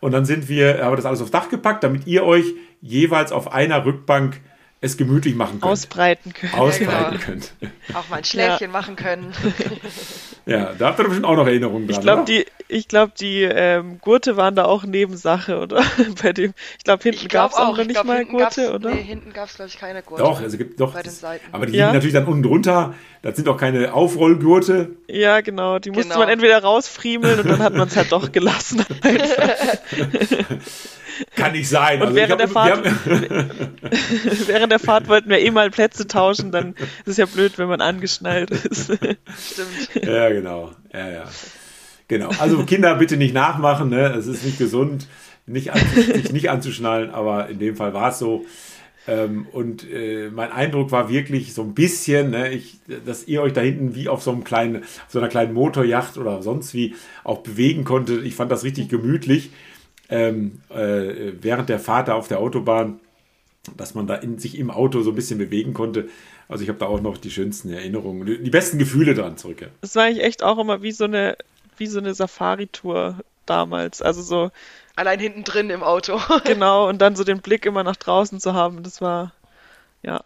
und 0.00 0.12
dann 0.12 0.24
sind 0.24 0.48
wir, 0.48 0.84
haben 0.84 0.92
wir 0.92 0.96
das 0.96 1.04
alles 1.04 1.20
aufs 1.20 1.30
Dach 1.30 1.48
gepackt, 1.48 1.84
damit 1.84 2.06
ihr 2.06 2.24
euch 2.24 2.44
jeweils 2.80 3.32
auf 3.32 3.52
einer 3.52 3.84
Rückbank 3.84 4.40
es 4.80 4.96
gemütlich 4.96 5.34
machen 5.34 5.60
könnt. 5.60 5.72
Ausbreiten 5.72 6.32
könnt. 6.32 6.54
Ausbreiten 6.54 7.18
genau. 7.18 7.24
könnt. 7.24 7.54
Auch 7.94 8.08
mal 8.08 8.16
ein 8.16 8.24
Schläfchen 8.24 8.68
ja. 8.68 8.72
machen 8.72 8.96
können. 8.96 9.32
ja, 10.46 10.72
da 10.78 10.86
habt 10.86 11.00
ihr 11.00 11.04
bestimmt 11.04 11.26
auch 11.26 11.34
noch 11.34 11.46
Erinnerungen 11.46 11.88
dran. 11.88 11.96
Ich 11.96 12.00
glaube, 12.00 12.24
die, 12.24 12.46
ich 12.68 12.86
glaub, 12.86 13.16
die 13.16 13.42
ähm, 13.42 13.98
Gurte 14.00 14.36
waren 14.36 14.54
da 14.54 14.64
auch 14.64 14.84
Nebensache, 14.84 15.58
oder? 15.58 15.82
Bei 16.22 16.32
dem, 16.32 16.54
ich 16.78 16.84
glaube, 16.84 17.02
hinten 17.02 17.26
gab 17.26 17.50
es 17.50 17.56
auch, 17.56 17.76
nicht 17.76 17.90
glaub, 17.90 18.06
mal 18.06 18.24
Gurte, 18.24 18.72
oder? 18.72 18.94
Nee, 18.94 19.02
hinten 19.02 19.32
gab 19.32 19.48
es, 19.48 19.56
glaube 19.56 19.70
ich, 19.70 19.78
keine 19.78 20.02
Gurte. 20.02 20.22
Doch, 20.22 20.40
also 20.40 20.56
gibt 20.56 20.78
doch. 20.78 20.94
Bei 20.94 21.02
den 21.02 21.12
Seiten. 21.12 21.44
Aber 21.50 21.66
die 21.66 21.76
ja? 21.76 21.86
liegen 21.86 21.96
natürlich 21.96 22.14
dann 22.14 22.26
unten 22.26 22.44
drunter. 22.44 22.94
Das 23.22 23.34
sind 23.34 23.48
auch 23.48 23.56
keine 23.56 23.92
Aufrollgurte. 23.92 24.90
Ja, 25.08 25.40
genau. 25.40 25.80
Die 25.80 25.90
musste 25.90 26.10
genau. 26.10 26.20
man 26.20 26.28
entweder 26.28 26.62
rausfriemeln 26.62 27.40
und 27.40 27.48
dann 27.48 27.58
hat 27.58 27.74
man 27.74 27.88
es 27.88 27.96
halt 27.96 28.12
doch 28.12 28.30
gelassen. 28.30 28.84
Kann 31.34 31.52
nicht 31.52 31.68
sein. 31.68 32.00
Und 32.00 32.08
also 32.08 32.16
während, 32.16 32.40
der 32.40 32.48
Fahrt, 32.48 32.84
während 34.46 34.72
der 34.72 34.78
Fahrt 34.78 35.08
wollten 35.08 35.30
wir 35.30 35.38
eh 35.38 35.50
mal 35.50 35.70
Plätze 35.70 36.06
tauschen, 36.06 36.52
dann 36.52 36.74
ist 36.74 37.12
es 37.12 37.16
ja 37.16 37.26
blöd, 37.26 37.58
wenn 37.58 37.68
man 37.68 37.80
angeschnallt 37.80 38.50
ist. 38.50 38.86
Stimmt. 38.92 40.04
Ja, 40.04 40.28
genau. 40.30 40.72
Ja, 40.92 41.08
ja. 41.08 41.24
Genau. 42.08 42.30
Also 42.38 42.64
Kinder 42.64 42.94
bitte 42.94 43.16
nicht 43.16 43.34
nachmachen, 43.34 43.88
ne? 43.88 44.14
Es 44.14 44.26
ist 44.26 44.44
nicht 44.44 44.58
gesund, 44.58 45.08
nicht 45.46 45.70
sich 45.74 46.32
nicht 46.32 46.50
anzuschnallen, 46.50 47.10
aber 47.10 47.48
in 47.48 47.58
dem 47.58 47.76
Fall 47.76 47.94
war 47.94 48.10
es 48.10 48.18
so. 48.18 48.44
Ähm, 49.08 49.46
und 49.52 49.88
äh, 49.88 50.30
mein 50.30 50.50
Eindruck 50.50 50.90
war 50.90 51.08
wirklich 51.08 51.54
so 51.54 51.62
ein 51.62 51.74
bisschen, 51.74 52.30
ne, 52.30 52.50
ich, 52.50 52.78
dass 53.04 53.28
ihr 53.28 53.40
euch 53.40 53.52
da 53.52 53.60
hinten 53.60 53.94
wie 53.94 54.08
auf 54.08 54.22
so 54.22 54.32
einem 54.32 54.42
kleinen, 54.42 54.82
auf 54.82 55.06
so 55.08 55.20
einer 55.20 55.28
kleinen 55.28 55.54
Motorjacht 55.54 56.18
oder 56.18 56.42
sonst 56.42 56.74
wie 56.74 56.94
auch 57.22 57.38
bewegen 57.38 57.84
konntet. 57.84 58.24
Ich 58.24 58.34
fand 58.34 58.50
das 58.50 58.64
richtig 58.64 58.88
gemütlich 58.88 59.50
ähm, 60.08 60.60
äh, 60.70 61.32
während 61.40 61.68
der 61.68 61.78
Fahrt 61.78 62.08
da 62.08 62.14
auf 62.14 62.28
der 62.28 62.38
Autobahn, 62.38 63.00
dass 63.76 63.94
man 63.94 64.06
da 64.06 64.14
in, 64.14 64.38
sich 64.38 64.58
im 64.58 64.70
Auto 64.70 65.02
so 65.02 65.10
ein 65.10 65.16
bisschen 65.16 65.38
bewegen 65.38 65.74
konnte. 65.74 66.08
Also 66.48 66.62
ich 66.62 66.68
habe 66.68 66.78
da 66.78 66.86
auch 66.86 67.00
noch 67.00 67.18
die 67.18 67.30
schönsten 67.30 67.72
Erinnerungen, 67.72 68.24
die 68.26 68.50
besten 68.50 68.78
Gefühle 68.78 69.14
dran 69.14 69.36
zurück. 69.36 69.62
Ja. 69.62 69.68
Das 69.80 69.96
war 69.96 70.04
eigentlich 70.04 70.24
echt 70.24 70.42
auch 70.42 70.58
immer 70.58 70.82
wie 70.82 70.92
so 70.92 71.04
eine, 71.04 71.36
wie 71.76 71.86
so 71.86 71.98
eine 71.98 72.14
Safari-Tour 72.14 73.18
damals. 73.46 74.02
Also 74.02 74.22
so. 74.22 74.50
Allein 74.94 75.18
hinten 75.18 75.44
drin 75.44 75.70
im 75.70 75.82
Auto. 75.82 76.20
genau, 76.44 76.88
und 76.88 76.98
dann 76.98 77.16
so 77.16 77.24
den 77.24 77.40
Blick 77.40 77.66
immer 77.66 77.82
nach 77.82 77.96
draußen 77.96 78.40
zu 78.40 78.54
haben, 78.54 78.82
das 78.82 79.00
war, 79.00 79.32
ja, 80.02 80.22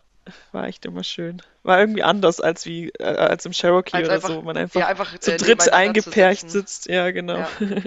war 0.53 0.67
echt 0.67 0.85
immer 0.85 1.03
schön. 1.03 1.43
War 1.63 1.81
irgendwie 1.81 2.03
anders 2.03 2.41
als 2.41 2.67
wie 2.67 2.91
äh, 2.99 3.05
als 3.05 3.47
im 3.47 3.53
Cherokee 3.53 3.97
als 3.97 4.07
oder 4.07 4.15
einfach, 4.15 4.29
so. 4.29 4.43
Man 4.43 4.57
einfach, 4.57 4.81
ja, 4.81 4.87
einfach 4.87 5.19
zu 5.19 5.33
äh, 5.33 5.37
dritt 5.39 5.73
eingepfercht 5.73 6.51
sitzt. 6.51 6.87
Ja, 6.87 7.11
genau. 7.11 7.39
Ja. 7.39 7.49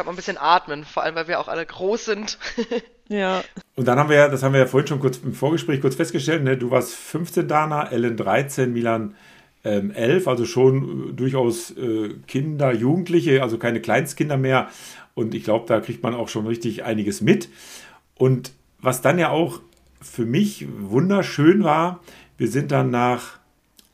kann 0.00 0.06
man 0.06 0.14
ein 0.14 0.16
bisschen 0.16 0.38
atmen, 0.38 0.86
vor 0.86 1.02
allem 1.02 1.14
weil 1.14 1.28
wir 1.28 1.38
auch 1.38 1.48
alle 1.48 1.66
groß 1.66 2.06
sind. 2.06 2.38
ja. 3.10 3.44
Und 3.76 3.86
dann 3.86 3.98
haben 3.98 4.08
wir 4.08 4.16
ja, 4.16 4.28
das 4.28 4.42
haben 4.42 4.54
wir 4.54 4.60
ja 4.60 4.66
vorhin 4.66 4.86
schon 4.86 4.98
kurz 4.98 5.18
im 5.18 5.34
Vorgespräch 5.34 5.82
kurz 5.82 5.94
festgestellt, 5.94 6.42
ne? 6.42 6.56
du 6.56 6.70
warst 6.70 6.94
15 6.94 7.46
Dana, 7.46 7.90
Ellen 7.90 8.16
13, 8.16 8.72
Milan 8.72 9.14
ähm, 9.62 9.90
11, 9.90 10.26
also 10.26 10.46
schon 10.46 11.10
äh, 11.10 11.12
durchaus 11.12 11.72
äh, 11.72 12.14
Kinder, 12.26 12.72
Jugendliche, 12.72 13.42
also 13.42 13.58
keine 13.58 13.82
Kleinstkinder 13.82 14.38
mehr. 14.38 14.70
Und 15.12 15.34
ich 15.34 15.44
glaube, 15.44 15.66
da 15.68 15.80
kriegt 15.80 16.02
man 16.02 16.14
auch 16.14 16.30
schon 16.30 16.46
richtig 16.46 16.84
einiges 16.84 17.20
mit. 17.20 17.50
Und 18.14 18.52
was 18.80 19.02
dann 19.02 19.18
ja 19.18 19.28
auch 19.28 19.60
für 20.00 20.24
mich 20.24 20.66
wunderschön 20.78 21.62
war, 21.62 22.00
wir 22.38 22.48
sind 22.48 22.72
dann 22.72 22.88
nach 22.88 23.38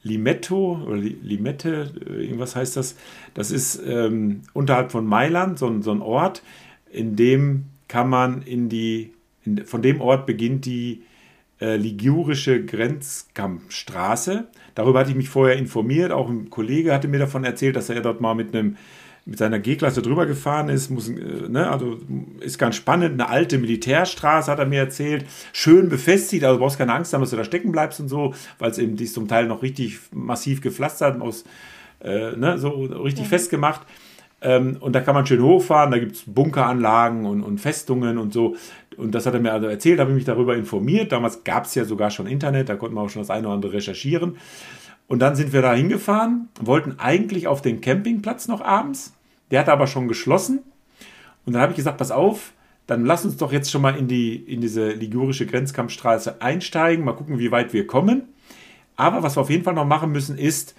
Limetto 0.06 0.82
oder 0.86 0.96
Limette, 0.96 1.92
äh, 2.08 2.24
irgendwas 2.24 2.56
heißt 2.56 2.76
das. 2.76 2.96
Das 3.34 3.50
ist 3.50 3.80
ähm, 3.84 4.42
unterhalb 4.52 4.92
von 4.92 5.06
Mailand 5.06 5.58
so, 5.58 5.80
so, 5.82 5.90
ein 5.90 6.00
Ort, 6.00 6.42
in 6.90 7.16
dem 7.16 7.66
kann 7.88 8.08
man 8.08 8.42
in 8.42 8.68
die, 8.68 9.12
in, 9.44 9.64
von 9.64 9.82
dem 9.82 10.00
Ort 10.00 10.26
beginnt 10.26 10.64
die 10.64 11.02
äh, 11.60 11.76
Ligurische 11.76 12.64
Grenzkampfstraße. 12.64 14.46
Darüber 14.74 15.00
hatte 15.00 15.10
ich 15.10 15.16
mich 15.16 15.28
vorher 15.28 15.56
informiert. 15.56 16.12
Auch 16.12 16.28
ein 16.28 16.50
Kollege 16.50 16.92
hatte 16.92 17.08
mir 17.08 17.18
davon 17.18 17.44
erzählt, 17.44 17.76
dass 17.76 17.88
er 17.88 18.00
dort 18.00 18.20
mal 18.20 18.34
mit 18.34 18.54
einem 18.54 18.76
mit 19.26 19.38
seiner 19.38 19.58
G-Klasse 19.58 20.02
drüber 20.02 20.24
gefahren 20.24 20.68
ist, 20.68 20.88
muss, 20.88 21.08
äh, 21.08 21.48
ne, 21.48 21.68
also 21.68 21.98
ist 22.40 22.58
ganz 22.58 22.76
spannend. 22.76 23.20
Eine 23.20 23.28
alte 23.28 23.58
Militärstraße 23.58 24.50
hat 24.50 24.60
er 24.60 24.66
mir 24.66 24.78
erzählt, 24.78 25.26
schön 25.52 25.88
befestigt, 25.88 26.44
also 26.44 26.56
du 26.56 26.62
brauchst 26.62 26.78
keine 26.78 26.94
Angst 26.94 27.12
haben, 27.12 27.20
dass 27.20 27.30
du 27.30 27.36
da 27.36 27.44
stecken 27.44 27.72
bleibst 27.72 27.98
und 27.98 28.08
so, 28.08 28.34
weil 28.58 28.70
es 28.70 28.78
eben 28.78 28.96
die 28.96 29.04
ist 29.04 29.14
zum 29.14 29.26
Teil 29.26 29.46
noch 29.46 29.62
richtig 29.62 29.98
massiv 30.12 30.60
gepflastert, 30.60 31.20
aus, 31.20 31.44
äh, 32.00 32.36
ne, 32.36 32.56
so 32.58 32.68
richtig 32.70 33.24
mhm. 33.24 33.28
festgemacht. 33.28 33.82
Ähm, 34.42 34.76
und 34.78 34.92
da 34.94 35.00
kann 35.00 35.14
man 35.14 35.26
schön 35.26 35.42
hochfahren, 35.42 35.90
da 35.90 35.98
gibt 35.98 36.12
es 36.12 36.22
Bunkeranlagen 36.24 37.26
und, 37.26 37.42
und 37.42 37.60
Festungen 37.60 38.18
und 38.18 38.32
so. 38.32 38.54
Und 38.96 39.12
das 39.14 39.26
hat 39.26 39.34
er 39.34 39.40
mir 39.40 39.52
also 39.52 39.66
erzählt, 39.66 39.98
habe 39.98 40.10
ich 40.10 40.16
mich 40.16 40.24
darüber 40.24 40.54
informiert. 40.56 41.10
Damals 41.10 41.42
gab 41.42 41.64
es 41.64 41.74
ja 41.74 41.84
sogar 41.84 42.10
schon 42.10 42.28
Internet, 42.28 42.68
da 42.68 42.76
konnte 42.76 42.94
man 42.94 43.06
auch 43.06 43.10
schon 43.10 43.22
das 43.22 43.30
eine 43.30 43.48
oder 43.48 43.54
andere 43.56 43.72
recherchieren. 43.72 44.36
Und 45.08 45.20
dann 45.20 45.34
sind 45.34 45.52
wir 45.52 45.62
da 45.62 45.74
hingefahren, 45.74 46.48
wollten 46.60 46.96
eigentlich 46.98 47.48
auf 47.48 47.60
den 47.62 47.80
Campingplatz 47.80 48.46
noch 48.46 48.60
abends. 48.60 49.15
Der 49.50 49.60
hat 49.60 49.68
aber 49.68 49.86
schon 49.86 50.08
geschlossen. 50.08 50.60
Und 51.44 51.52
dann 51.52 51.62
habe 51.62 51.72
ich 51.72 51.76
gesagt, 51.76 51.98
pass 51.98 52.10
auf, 52.10 52.52
dann 52.86 53.04
lass 53.04 53.24
uns 53.24 53.36
doch 53.36 53.52
jetzt 53.52 53.70
schon 53.70 53.82
mal 53.82 53.96
in, 53.96 54.08
die, 54.08 54.36
in 54.36 54.60
diese 54.60 54.90
ligurische 54.90 55.46
Grenzkampfstraße 55.46 56.40
einsteigen, 56.40 57.04
mal 57.04 57.14
gucken, 57.14 57.38
wie 57.38 57.50
weit 57.50 57.72
wir 57.72 57.86
kommen. 57.86 58.28
Aber 58.96 59.22
was 59.22 59.36
wir 59.36 59.42
auf 59.42 59.50
jeden 59.50 59.64
Fall 59.64 59.74
noch 59.74 59.84
machen 59.84 60.12
müssen, 60.12 60.38
ist 60.38 60.74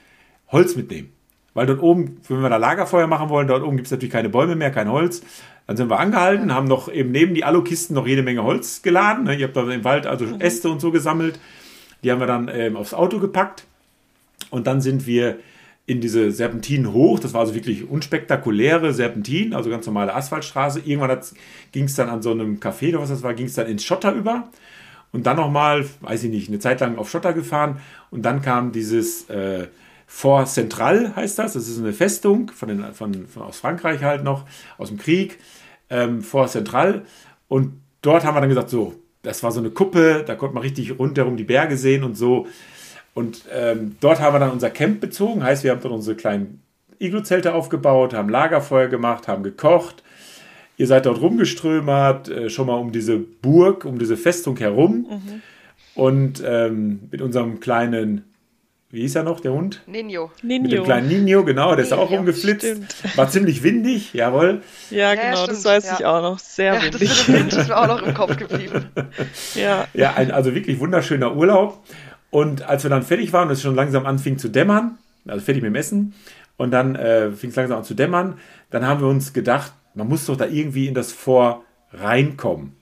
Holz 0.51 0.76
mitnehmen. 0.76 1.11
Weil 1.53 1.65
dort 1.65 1.82
oben, 1.82 2.20
wenn 2.28 2.41
wir 2.41 2.49
da 2.49 2.57
Lagerfeuer 2.57 3.07
machen 3.07 3.30
wollen, 3.30 3.47
dort 3.47 3.63
oben 3.63 3.78
gibt 3.78 3.88
es 3.88 3.91
natürlich 3.91 4.13
keine 4.13 4.30
Bäume 4.30 4.55
mehr, 4.55 4.72
kein 4.72 4.91
Holz. 4.91 5.22
Dann 5.65 5.76
sind 5.76 5.89
wir 5.89 5.99
angehalten, 5.99 6.53
haben 6.53 6.68
noch 6.68 6.88
eben 6.91 7.11
neben 7.11 7.34
die 7.34 7.43
Alukisten 7.43 7.93
noch 7.95 8.07
jede 8.07 8.24
Menge 8.24 8.43
Holz 8.43 8.82
geladen. 8.82 9.26
Ne? 9.26 9.36
Ihr 9.36 9.47
habt 9.47 9.57
da 9.57 9.70
im 9.70 9.84
Wald 9.84 10.07
also 10.07 10.26
mhm. 10.26 10.39
Äste 10.39 10.70
und 10.70 10.80
so 10.80 10.91
gesammelt. 10.91 11.39
Die 12.03 12.11
haben 12.11 12.20
wir 12.20 12.28
dann 12.28 12.47
ähm, 12.47 12.78
aufs 12.78 12.93
Auto 12.93 13.20
gepackt. 13.20 13.65
Und 14.49 14.68
dann 14.68 14.82
sind 14.82 15.07
wir 15.07 15.39
in 15.88 16.01
diese 16.01 16.31
Serpentinen 16.31 16.93
hoch. 16.93 17.17
Das 17.19 17.33
war 17.33 17.41
also 17.41 17.55
wirklich 17.55 17.89
unspektakuläre 17.89 18.93
Serpentinen, 18.93 19.53
also 19.53 19.69
ganz 19.69 19.85
normale 19.85 20.13
Asphaltstraße. 20.13 20.81
Irgendwann 20.81 21.17
ging 21.71 21.85
es 21.85 21.95
dann 21.95 22.09
an 22.09 22.21
so 22.21 22.31
einem 22.31 22.59
Café 22.59 22.89
oder 22.89 22.99
was 22.99 23.09
das 23.09 23.23
war, 23.23 23.33
ging 23.33 23.47
es 23.47 23.53
dann 23.53 23.67
ins 23.67 23.85
Schotter 23.85 24.11
über. 24.13 24.49
Und 25.13 25.25
dann 25.25 25.38
nochmal, 25.38 25.85
weiß 26.01 26.25
ich 26.25 26.29
nicht, 26.29 26.49
eine 26.49 26.59
Zeit 26.59 26.81
lang 26.81 26.97
auf 26.97 27.09
Schotter 27.09 27.31
gefahren. 27.31 27.79
Und 28.11 28.23
dann 28.23 28.41
kam 28.41 28.73
dieses 28.73 29.29
äh, 29.29 29.67
Fort 30.05 30.49
Central, 30.49 31.15
heißt 31.15 31.39
das. 31.39 31.53
Das 31.53 31.69
ist 31.69 31.79
eine 31.79 31.93
Festung 31.93 32.51
von, 32.51 32.67
den, 32.67 32.93
von, 32.93 33.25
von 33.25 33.43
aus 33.43 33.57
Frankreich 33.57 34.03
halt 34.03 34.25
noch, 34.25 34.45
aus 34.77 34.89
dem 34.89 34.97
Krieg. 34.97 35.39
Ähm, 35.89 36.21
Fort 36.21 36.51
Central. 36.51 37.05
Und 37.47 37.79
dort 38.01 38.25
haben 38.25 38.35
wir 38.35 38.41
dann 38.41 38.49
gesagt, 38.49 38.69
so, 38.69 38.93
das 39.21 39.41
war 39.41 39.53
so 39.53 39.61
eine 39.61 39.69
Kuppe, 39.69 40.25
da 40.27 40.35
konnte 40.35 40.53
man 40.53 40.63
richtig 40.63 40.99
rundherum 40.99 41.38
die 41.38 41.45
Berge 41.45 41.77
sehen 41.77 42.03
und 42.03 42.17
so. 42.17 42.45
Und 43.18 43.45
ähm, 43.51 43.95
dort 43.99 44.22
haben 44.22 44.36
wir 44.36 44.39
dann 44.39 44.51
unser 44.51 44.70
Camp 44.70 45.01
bezogen. 45.01 45.43
Heißt, 45.43 45.63
wir 45.63 45.72
haben 45.72 45.82
dann 45.82 45.91
unsere 45.91 46.15
kleinen 46.15 46.61
Iglu-Zelte 46.99 47.55
aufgebaut, 47.55 48.13
haben 48.13 48.30
Lagerfeuer 48.30 48.89
gemacht, 48.89 49.28
haben 49.28 49.41
gekocht. 49.41 50.03
Ihr 50.78 50.86
seid 50.86 51.07
dort 51.07 51.20
rumgeströmert, 51.20 52.30
äh, 52.30 52.49
schon 52.51 52.68
mal 52.68 52.76
um 52.76 52.91
diese 52.91 53.18
Burg, 53.18 53.86
um 53.86 53.97
diese 53.97 54.18
Festung 54.18 54.55
herum. 54.57 55.07
Mhm. 55.09 55.41
Und 55.95 56.43
ähm, 56.45 57.07
mit 57.09 57.24
unserem 57.24 57.59
kleinen, 57.59 58.24
wie 58.91 59.01
hieß 59.01 59.15
er 59.15 59.24
noch, 59.24 59.39
der 59.39 59.51
Hund? 59.51 59.82
Nino. 59.88 60.30
Nino. 60.43 60.61
Mit 60.61 60.72
dem 60.74 60.84
kleinen 60.84 61.07
Nino, 61.07 61.43
genau, 61.43 61.74
der 61.74 61.86
ist 61.86 61.93
auch 61.93 62.11
rumgeflitzt. 62.11 62.68
Stimmt. 62.68 63.18
War 63.18 63.32
ziemlich 63.32 63.63
windig, 63.63 64.13
jawohl. 64.13 64.61
Ja, 64.91 65.15
genau, 65.15 65.39
ja, 65.39 65.47
das 65.47 65.65
weiß 65.65 65.88
ja. 65.88 65.95
ich 65.97 66.05
auch 66.05 66.22
noch. 66.22 66.38
Sehr 66.38 66.76
ja, 66.76 66.84
windig. 66.84 67.09
Das 67.09 67.28
Wind 67.30 67.51
ist 67.51 67.68
mir 67.68 67.78
auch 67.78 67.88
noch 67.88 68.03
im 68.03 68.13
Kopf 68.13 68.38
geblieben. 68.38 68.86
ja. 69.55 69.88
Ja, 69.95 70.13
ein, 70.13 70.30
also 70.30 70.53
wirklich 70.53 70.80
wunderschöner 70.80 71.36
Urlaub. 71.36 71.82
Und 72.30 72.63
als 72.63 72.84
wir 72.84 72.89
dann 72.89 73.03
fertig 73.03 73.34
waren 73.34 73.47
und 73.47 73.53
es 73.53 73.61
schon 73.61 73.75
langsam 73.75 74.05
anfing 74.05 74.38
zu 74.38 74.49
dämmern, 74.49 74.97
also 75.25 75.43
fertig 75.43 75.63
mit 75.63 75.71
dem 75.71 75.75
Essen, 75.75 76.13
und 76.57 76.71
dann 76.71 76.95
äh, 76.95 77.32
fing 77.32 77.51
es 77.51 77.55
langsam 77.55 77.78
an 77.78 77.84
zu 77.84 77.93
dämmern, 77.93 78.39
dann 78.69 78.86
haben 78.86 79.01
wir 79.01 79.07
uns 79.07 79.34
gedacht, 79.34 79.73
man 79.93 80.07
muss 80.07 80.25
doch 80.25 80.36
da 80.36 80.45
irgendwie 80.45 80.88
in 80.88 80.93
das 80.93 81.11
Vor 81.11 81.63
reinkommen. 81.93 82.73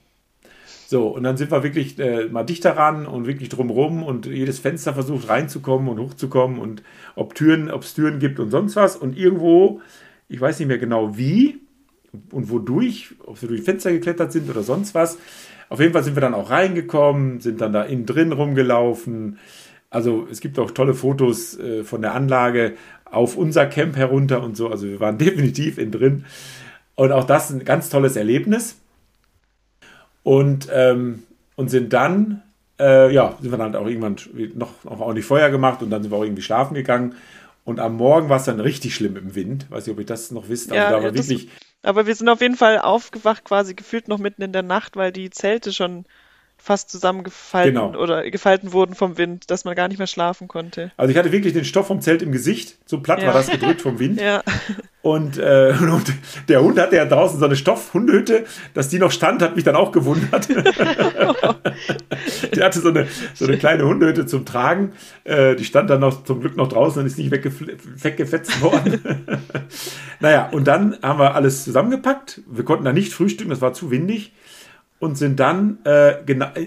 So, 0.87 1.07
und 1.07 1.23
dann 1.23 1.35
sind 1.35 1.51
wir 1.51 1.63
wirklich 1.63 1.97
äh, 1.99 2.25
mal 2.25 2.43
dichter 2.43 2.77
ran 2.77 3.07
und 3.07 3.25
wirklich 3.25 3.49
drumrum 3.49 4.03
und 4.03 4.27
jedes 4.27 4.59
Fenster 4.59 4.93
versucht 4.93 5.29
reinzukommen 5.29 5.89
und 5.89 5.99
hochzukommen 5.99 6.59
und 6.59 6.83
ob 7.15 7.33
es 7.33 7.93
Türen 7.93 8.19
gibt 8.19 8.39
und 8.39 8.51
sonst 8.51 8.75
was. 8.75 8.95
Und 8.95 9.17
irgendwo, 9.17 9.81
ich 10.29 10.39
weiß 10.39 10.59
nicht 10.59 10.67
mehr 10.67 10.77
genau 10.77 11.17
wie 11.17 11.59
und 12.31 12.51
wodurch, 12.51 13.15
ob 13.25 13.41
wir 13.41 13.49
durch 13.49 13.63
Fenster 13.63 13.91
geklettert 13.91 14.31
sind 14.31 14.49
oder 14.49 14.61
sonst 14.61 14.93
was, 14.93 15.17
auf 15.69 15.79
jeden 15.79 15.93
Fall 15.93 16.03
sind 16.03 16.15
wir 16.15 16.21
dann 16.21 16.33
auch 16.33 16.49
reingekommen, 16.49 17.39
sind 17.39 17.61
dann 17.61 17.73
da 17.73 17.83
innen 17.83 18.05
drin 18.05 18.31
rumgelaufen. 18.31 19.39
Also 19.89 20.27
es 20.29 20.41
gibt 20.41 20.59
auch 20.59 20.71
tolle 20.71 20.93
Fotos 20.93 21.57
äh, 21.59 21.83
von 21.83 22.01
der 22.01 22.13
Anlage 22.13 22.73
auf 23.05 23.37
unser 23.37 23.65
Camp 23.65 23.95
herunter 23.95 24.43
und 24.43 24.57
so. 24.57 24.69
Also 24.69 24.87
wir 24.87 24.99
waren 24.99 25.17
definitiv 25.19 25.77
innen 25.77 25.91
drin. 25.91 26.25
Und 26.95 27.11
auch 27.11 27.25
das 27.25 27.49
ein 27.49 27.65
ganz 27.65 27.89
tolles 27.89 28.15
Erlebnis. 28.15 28.77
Und, 30.23 30.69
ähm, 30.71 31.23
und 31.55 31.69
sind 31.69 31.93
dann, 31.93 32.41
äh, 32.79 33.13
ja, 33.13 33.37
sind 33.39 33.51
wir 33.51 33.57
dann 33.57 33.75
auch 33.75 33.85
irgendwann 33.85 34.15
noch, 34.55 34.83
noch 34.83 34.99
ordentlich 34.99 35.25
Feuer 35.25 35.49
gemacht 35.49 35.83
und 35.83 35.91
dann 35.91 36.01
sind 36.01 36.11
wir 36.11 36.17
auch 36.17 36.23
irgendwie 36.23 36.41
schlafen 36.41 36.73
gegangen. 36.73 37.15
Und 37.63 37.79
am 37.79 37.95
Morgen 37.95 38.29
war 38.29 38.37
es 38.37 38.45
dann 38.45 38.59
richtig 38.59 38.95
schlimm 38.95 39.17
im 39.17 39.35
Wind. 39.35 39.69
Weiß 39.69 39.85
nicht, 39.85 39.93
ob 39.93 39.99
ihr 39.99 40.05
das 40.05 40.31
noch 40.31 40.49
wisst. 40.49 40.71
Also 40.71 40.81
ja, 40.81 40.89
da 40.89 40.97
war 40.97 41.09
ja, 41.09 41.15
wirklich 41.15 41.49
aber 41.85 42.07
wir 42.07 42.15
sind 42.15 42.29
auf 42.29 42.41
jeden 42.41 42.57
Fall 42.57 42.79
aufgewacht, 42.79 43.43
quasi 43.43 43.75
gefühlt 43.75 44.07
noch 44.07 44.17
mitten 44.17 44.41
in 44.41 44.53
der 44.53 44.63
Nacht, 44.63 44.95
weil 44.95 45.11
die 45.11 45.29
Zelte 45.29 45.71
schon 45.71 46.05
fast 46.65 46.89
zusammengefalten 46.89 47.75
genau. 47.75 47.95
oder 47.95 48.27
gefalten 48.31 48.73
wurden 48.73 48.95
vom 48.95 49.19
Wind, 49.19 49.51
dass 49.51 49.65
man 49.65 49.75
gar 49.75 49.87
nicht 49.87 49.99
mehr 49.99 50.07
schlafen 50.07 50.47
konnte. 50.47 50.91
Also 50.97 51.11
ich 51.11 51.17
hatte 51.17 51.31
wirklich 51.31 51.53
den 51.53 51.63
Stoff 51.63 51.85
vom 51.85 52.01
Zelt 52.01 52.23
im 52.23 52.31
Gesicht, 52.31 52.79
so 52.87 53.01
platt 53.01 53.21
ja. 53.21 53.27
war 53.27 53.35
das 53.35 53.51
gedrückt 53.51 53.83
vom 53.83 53.99
Wind. 53.99 54.19
ja. 54.21 54.41
Und, 55.03 55.37
äh, 55.37 55.75
und, 55.79 56.11
der 56.47 56.63
Hund 56.63 56.79
hatte 56.79 56.95
ja 56.95 57.05
draußen 57.05 57.37
so 57.37 57.45
eine 57.45 57.55
Stoffhundehütte, 57.55 58.45
dass 58.73 58.89
die 58.89 58.97
noch 58.97 59.11
stand, 59.11 59.43
hat 59.43 59.55
mich 59.55 59.63
dann 59.63 59.75
auch 59.75 59.91
gewundert. 59.91 60.49
die 62.55 62.63
hatte 62.63 62.79
so 62.79 62.89
eine, 62.89 63.07
so 63.35 63.45
eine 63.45 63.59
kleine 63.59 63.85
Hundehütte 63.85 64.25
zum 64.25 64.43
Tragen. 64.43 64.93
Äh, 65.23 65.55
die 65.55 65.65
stand 65.65 65.91
dann 65.91 65.99
noch 65.99 66.23
zum 66.23 66.41
Glück 66.41 66.57
noch 66.57 66.69
draußen 66.69 66.99
und 66.99 67.05
ist 67.05 67.19
nicht 67.19 67.29
weggefetzt 67.31 68.59
worden. 68.63 69.03
naja, 70.19 70.49
und 70.51 70.67
dann 70.67 70.97
haben 71.03 71.19
wir 71.19 71.35
alles 71.35 71.63
zusammengepackt. 71.63 72.41
Wir 72.47 72.65
konnten 72.65 72.85
da 72.85 72.91
nicht 72.91 73.13
frühstücken, 73.13 73.51
das 73.51 73.61
war 73.61 73.73
zu 73.73 73.91
windig 73.91 74.31
und 74.99 75.17
sind 75.17 75.39
dann 75.39 75.79
äh, 75.85 76.21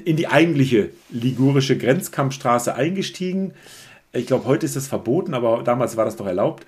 in 0.04 0.16
die 0.16 0.28
eigentliche 0.28 0.90
ligurische 1.10 1.78
Grenzkampfstraße 1.78 2.74
eingestiegen. 2.74 3.54
Ich 4.12 4.26
glaube, 4.26 4.44
heute 4.44 4.66
ist 4.66 4.76
das 4.76 4.86
verboten, 4.86 5.34
aber 5.34 5.62
damals 5.62 5.96
war 5.96 6.04
das 6.04 6.16
doch 6.16 6.26
erlaubt. 6.26 6.66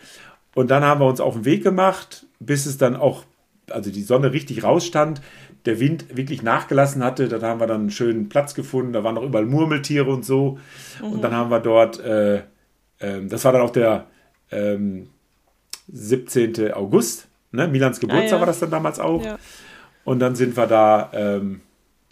Und 0.55 0.71
dann 0.71 0.83
haben 0.83 1.01
wir 1.01 1.07
uns 1.07 1.21
auf 1.21 1.35
den 1.35 1.45
Weg 1.45 1.63
gemacht, 1.63 2.27
bis 2.39 2.67
es 2.67 2.79
dann 2.79 2.97
auch, 2.97 3.25
also 3.71 3.91
die 3.91 4.03
Sonne 4.03 4.33
richtig 4.33 4.65
rausstand, 4.65 5.21
der 5.67 5.79
Wind 5.79 6.17
wirklich 6.17 6.43
nachgelassen 6.43 7.05
hatte. 7.05 7.29
Dann 7.29 7.43
haben 7.43 7.61
wir 7.61 7.67
dann 7.67 7.83
einen 7.83 7.91
schönen 7.91 8.29
Platz 8.29 8.55
gefunden, 8.55 8.93
da 8.93 9.05
waren 9.05 9.15
noch 9.15 9.23
überall 9.23 9.47
Murmeltiere 9.47 10.11
und 10.11 10.25
so. 10.25 10.59
Mhm. 11.01 11.13
Und 11.13 11.23
dann 11.23 11.33
haben 11.33 11.51
wir 11.51 11.61
dort, 11.61 12.01
äh, 12.01 12.39
äh, 12.99 13.27
das 13.29 13.45
war 13.45 13.53
dann 13.53 13.63
auch 13.63 13.71
der 13.71 14.07
ähm, 14.51 15.09
17. 15.93 16.73
August, 16.73 17.29
ne? 17.53 17.69
Milans 17.69 18.01
Geburtstag 18.01 18.33
ah, 18.33 18.35
ja. 18.37 18.41
war 18.41 18.47
das 18.47 18.61
dann 18.61 18.71
damals 18.71 18.99
auch. 18.99 19.25
Ja. 19.25 19.39
Und 20.11 20.19
dann 20.19 20.35
sind 20.35 20.57
wir 20.57 20.67
da. 20.67 21.09
Ähm, 21.13 21.61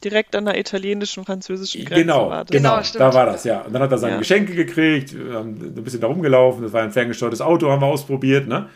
Direkt 0.05 0.37
an 0.37 0.45
der 0.45 0.57
italienischen, 0.57 1.25
französischen 1.25 1.85
Grenze. 1.85 2.05
Genau, 2.05 2.31
war 2.31 2.45
das. 2.45 2.53
genau, 2.53 2.77
genau 2.77 3.11
da 3.11 3.13
war 3.13 3.27
das, 3.27 3.43
ja. 3.43 3.63
Und 3.63 3.73
dann 3.73 3.83
hat 3.83 3.91
er 3.91 3.99
seine 3.99 4.13
ja. 4.13 4.19
Geschenke 4.21 4.55
gekriegt, 4.55 5.17
haben 5.33 5.61
ein 5.61 5.83
bisschen 5.83 6.01
da 6.01 6.07
rumgelaufen, 6.07 6.63
das 6.63 6.73
war 6.73 6.85
ein 6.85 6.93
ferngesteuertes 6.93 7.41
Auto, 7.41 7.69
haben 7.69 7.83
wir 7.83 7.89
ausprobiert, 7.89 8.47
ne? 8.47 8.69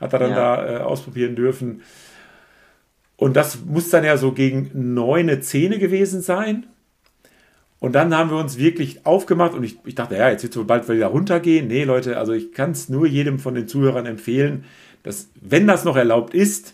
Hat 0.00 0.14
er 0.14 0.18
dann 0.18 0.30
ja. 0.30 0.56
da 0.56 0.66
äh, 0.66 0.78
ausprobieren 0.78 1.36
dürfen. 1.36 1.82
Und 3.18 3.36
das 3.36 3.58
muss 3.66 3.90
dann 3.90 4.02
ja 4.02 4.16
so 4.16 4.32
gegen 4.32 4.70
neune, 4.94 5.40
Zähne 5.40 5.78
gewesen 5.78 6.22
sein. 6.22 6.64
Und 7.80 7.92
dann 7.92 8.16
haben 8.16 8.30
wir 8.30 8.38
uns 8.38 8.56
wirklich 8.56 9.04
aufgemacht 9.04 9.52
und 9.52 9.62
ich, 9.62 9.76
ich 9.84 9.94
dachte, 9.94 10.16
ja, 10.16 10.30
jetzt 10.30 10.42
wird 10.42 10.56
es 10.56 10.66
bald 10.66 10.88
wieder 10.88 11.08
runtergehen. 11.08 11.66
Nee, 11.66 11.84
Leute, 11.84 12.16
also 12.16 12.32
ich 12.32 12.52
kann 12.54 12.70
es 12.70 12.88
nur 12.88 13.06
jedem 13.06 13.40
von 13.40 13.54
den 13.54 13.68
Zuhörern 13.68 14.06
empfehlen, 14.06 14.64
dass, 15.02 15.28
wenn 15.38 15.66
das 15.66 15.84
noch 15.84 15.96
erlaubt 15.96 16.32
ist, 16.32 16.72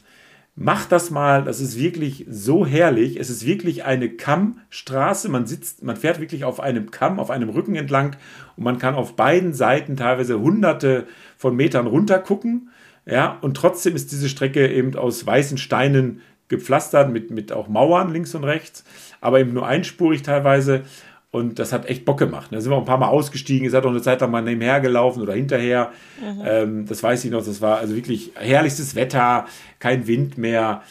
Macht 0.59 0.91
das 0.91 1.11
mal, 1.11 1.45
das 1.45 1.61
ist 1.61 1.79
wirklich 1.79 2.25
so 2.31 2.65
herrlich. 2.65 3.21
Es 3.21 3.29
ist 3.29 3.45
wirklich 3.45 3.85
eine 3.85 4.09
Kammstraße. 4.09 5.29
Man 5.29 5.47
sitzt, 5.47 5.85
man 5.85 5.97
fährt 5.97 6.19
wirklich 6.19 6.45
auf 6.45 6.61
einem 6.61 6.91
Kamm, 6.91 7.21
auf 7.21 7.31
einem 7.31 7.51
Rücken 7.51 7.75
entlang 7.75 8.17
und 8.57 8.65
man 8.65 8.79
kann 8.79 8.95
auf 8.95 9.17
beiden 9.17 9.53
Seiten 9.53 9.99
teilweise 9.99 10.41
hunderte 10.41 11.07
von 11.37 11.55
Metern 11.57 11.87
runter 11.87 12.19
gucken. 12.19 12.71
Ja, 13.05 13.37
und 13.43 13.55
trotzdem 13.55 13.95
ist 13.95 14.13
diese 14.13 14.31
Strecke 14.31 14.67
eben 14.67 14.97
aus 14.97 15.27
weißen 15.27 15.59
Steinen 15.59 16.23
gepflastert 16.49 17.13
mit, 17.13 17.31
mit 17.31 17.53
auch 17.53 17.69
Mauern 17.69 18.11
links 18.11 18.35
und 18.35 18.45
rechts, 18.45 18.83
aber 19.21 19.41
eben 19.41 19.53
nur 19.53 19.67
einspurig 19.67 20.23
teilweise. 20.23 20.85
Und 21.31 21.59
das 21.59 21.73
hat 21.73 21.87
echt 21.87 22.05
Bock 22.05 22.19
gemacht. 22.19 22.49
Da 22.53 22.61
sind 22.61 22.71
wir 22.71 22.79
ein 22.79 22.85
paar 22.85 22.99
Mal 22.99 23.09
ausgestiegen. 23.09 23.65
Ihr 23.65 23.71
seid 23.71 23.85
auch 23.85 23.91
eine 23.91 24.01
Zeit 24.01 24.21
lang 24.21 24.31
mal 24.31 24.43
nebenher 24.43 24.81
gelaufen 24.81 25.21
oder 25.23 25.35
hinterher. 25.35 25.93
Mhm. 26.21 26.43
Ähm, 26.45 26.87
das 26.87 27.03
weiß 27.03 27.25
ich 27.25 27.31
noch. 27.31 27.45
Das 27.45 27.61
war 27.61 27.79
also 27.79 27.95
wirklich 27.95 28.33
herrlichstes 28.37 28.95
Wetter, 28.95 29.47
kein 29.79 30.07
Wind 30.07 30.39
mehr. 30.39 30.83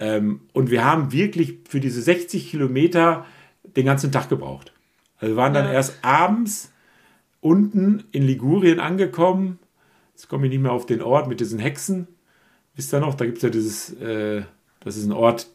Ähm, 0.00 0.42
und 0.52 0.70
wir 0.70 0.84
haben 0.84 1.12
wirklich 1.12 1.58
für 1.68 1.80
diese 1.80 2.02
60 2.02 2.50
Kilometer 2.50 3.24
den 3.76 3.86
ganzen 3.86 4.12
Tag 4.12 4.28
gebraucht. 4.28 4.72
Also 5.18 5.34
wir 5.34 5.36
waren 5.36 5.54
dann 5.54 5.66
Ja. 5.66 5.72
erst 5.72 5.98
abends 6.02 6.70
unten 7.40 8.04
in 8.12 8.24
Ligurien 8.24 8.80
angekommen. 8.80 9.58
Jetzt 10.14 10.28
komme 10.28 10.46
ich 10.46 10.52
nicht 10.52 10.62
mehr 10.62 10.72
auf 10.72 10.86
den 10.86 11.02
Ort 11.02 11.28
mit 11.28 11.40
diesen 11.40 11.58
Hexen. 11.58 12.08
Wisst 12.74 12.92
ihr 12.92 13.00
noch? 13.00 13.14
Da 13.14 13.24
gibt 13.24 13.38
es 13.38 13.42
ja 13.42 13.50
dieses, 13.50 13.92
äh, 14.00 14.42
das 14.80 14.96
ist 14.96 15.06
ein 15.06 15.12
Ort, 15.12 15.46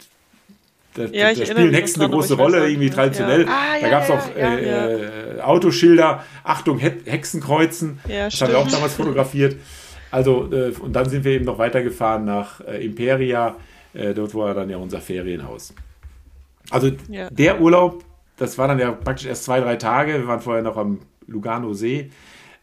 da, 0.94 1.04
Ja, 1.06 1.34
da 1.34 1.46
spielen 1.46 1.74
Hexen 1.74 2.02
eine 2.02 2.12
große 2.12 2.36
Rolle, 2.36 2.62
auch 2.62 2.68
irgendwie 2.68 2.90
traditionell. 2.90 3.46
Ja. 3.46 3.48
Ah, 3.48 3.80
da 3.80 3.88
ja, 3.88 3.90
gab 3.90 4.04
es 4.04 4.10
auch 4.10 4.36
äh, 4.36 5.42
Autoschilder, 5.42 6.24
Achtung, 6.44 6.80
He 6.80 6.92
Hexenkreuzen. 7.06 8.00
Das 8.08 8.42
haben 8.42 8.52
wir 8.52 8.60
auch 8.60 8.68
damals 8.68 8.94
fotografiert. 8.94 9.56
Also, 10.12 10.52
äh, 10.52 10.72
und 10.80 10.94
dann 10.94 11.08
sind 11.08 11.24
wir 11.24 11.34
eben 11.34 11.46
noch 11.46 11.60
weitergefahren 11.60 12.26
nach 12.26 12.62
äh, 12.62 12.84
Imperia. 12.84 13.56
Äh, 13.94 14.14
dort 14.14 14.34
war 14.36 14.54
dann 14.54 14.70
ja 14.70 14.78
unser 14.78 15.02
Ferienhaus. 15.02 15.74
Also 16.72 16.92
der 17.32 17.62
Urlaub, 17.62 18.04
das 18.38 18.58
war 18.58 18.68
dann 18.68 18.80
ja 18.80 18.92
praktisch 18.92 19.26
erst 19.28 19.44
zwei, 19.44 19.60
drei 19.60 19.76
Tage. 19.76 20.14
Wir 20.14 20.28
waren 20.28 20.42
vorher 20.42 20.64
noch 20.64 20.78
am 20.78 21.00
Lugano 21.28 21.74
See. 21.74 22.10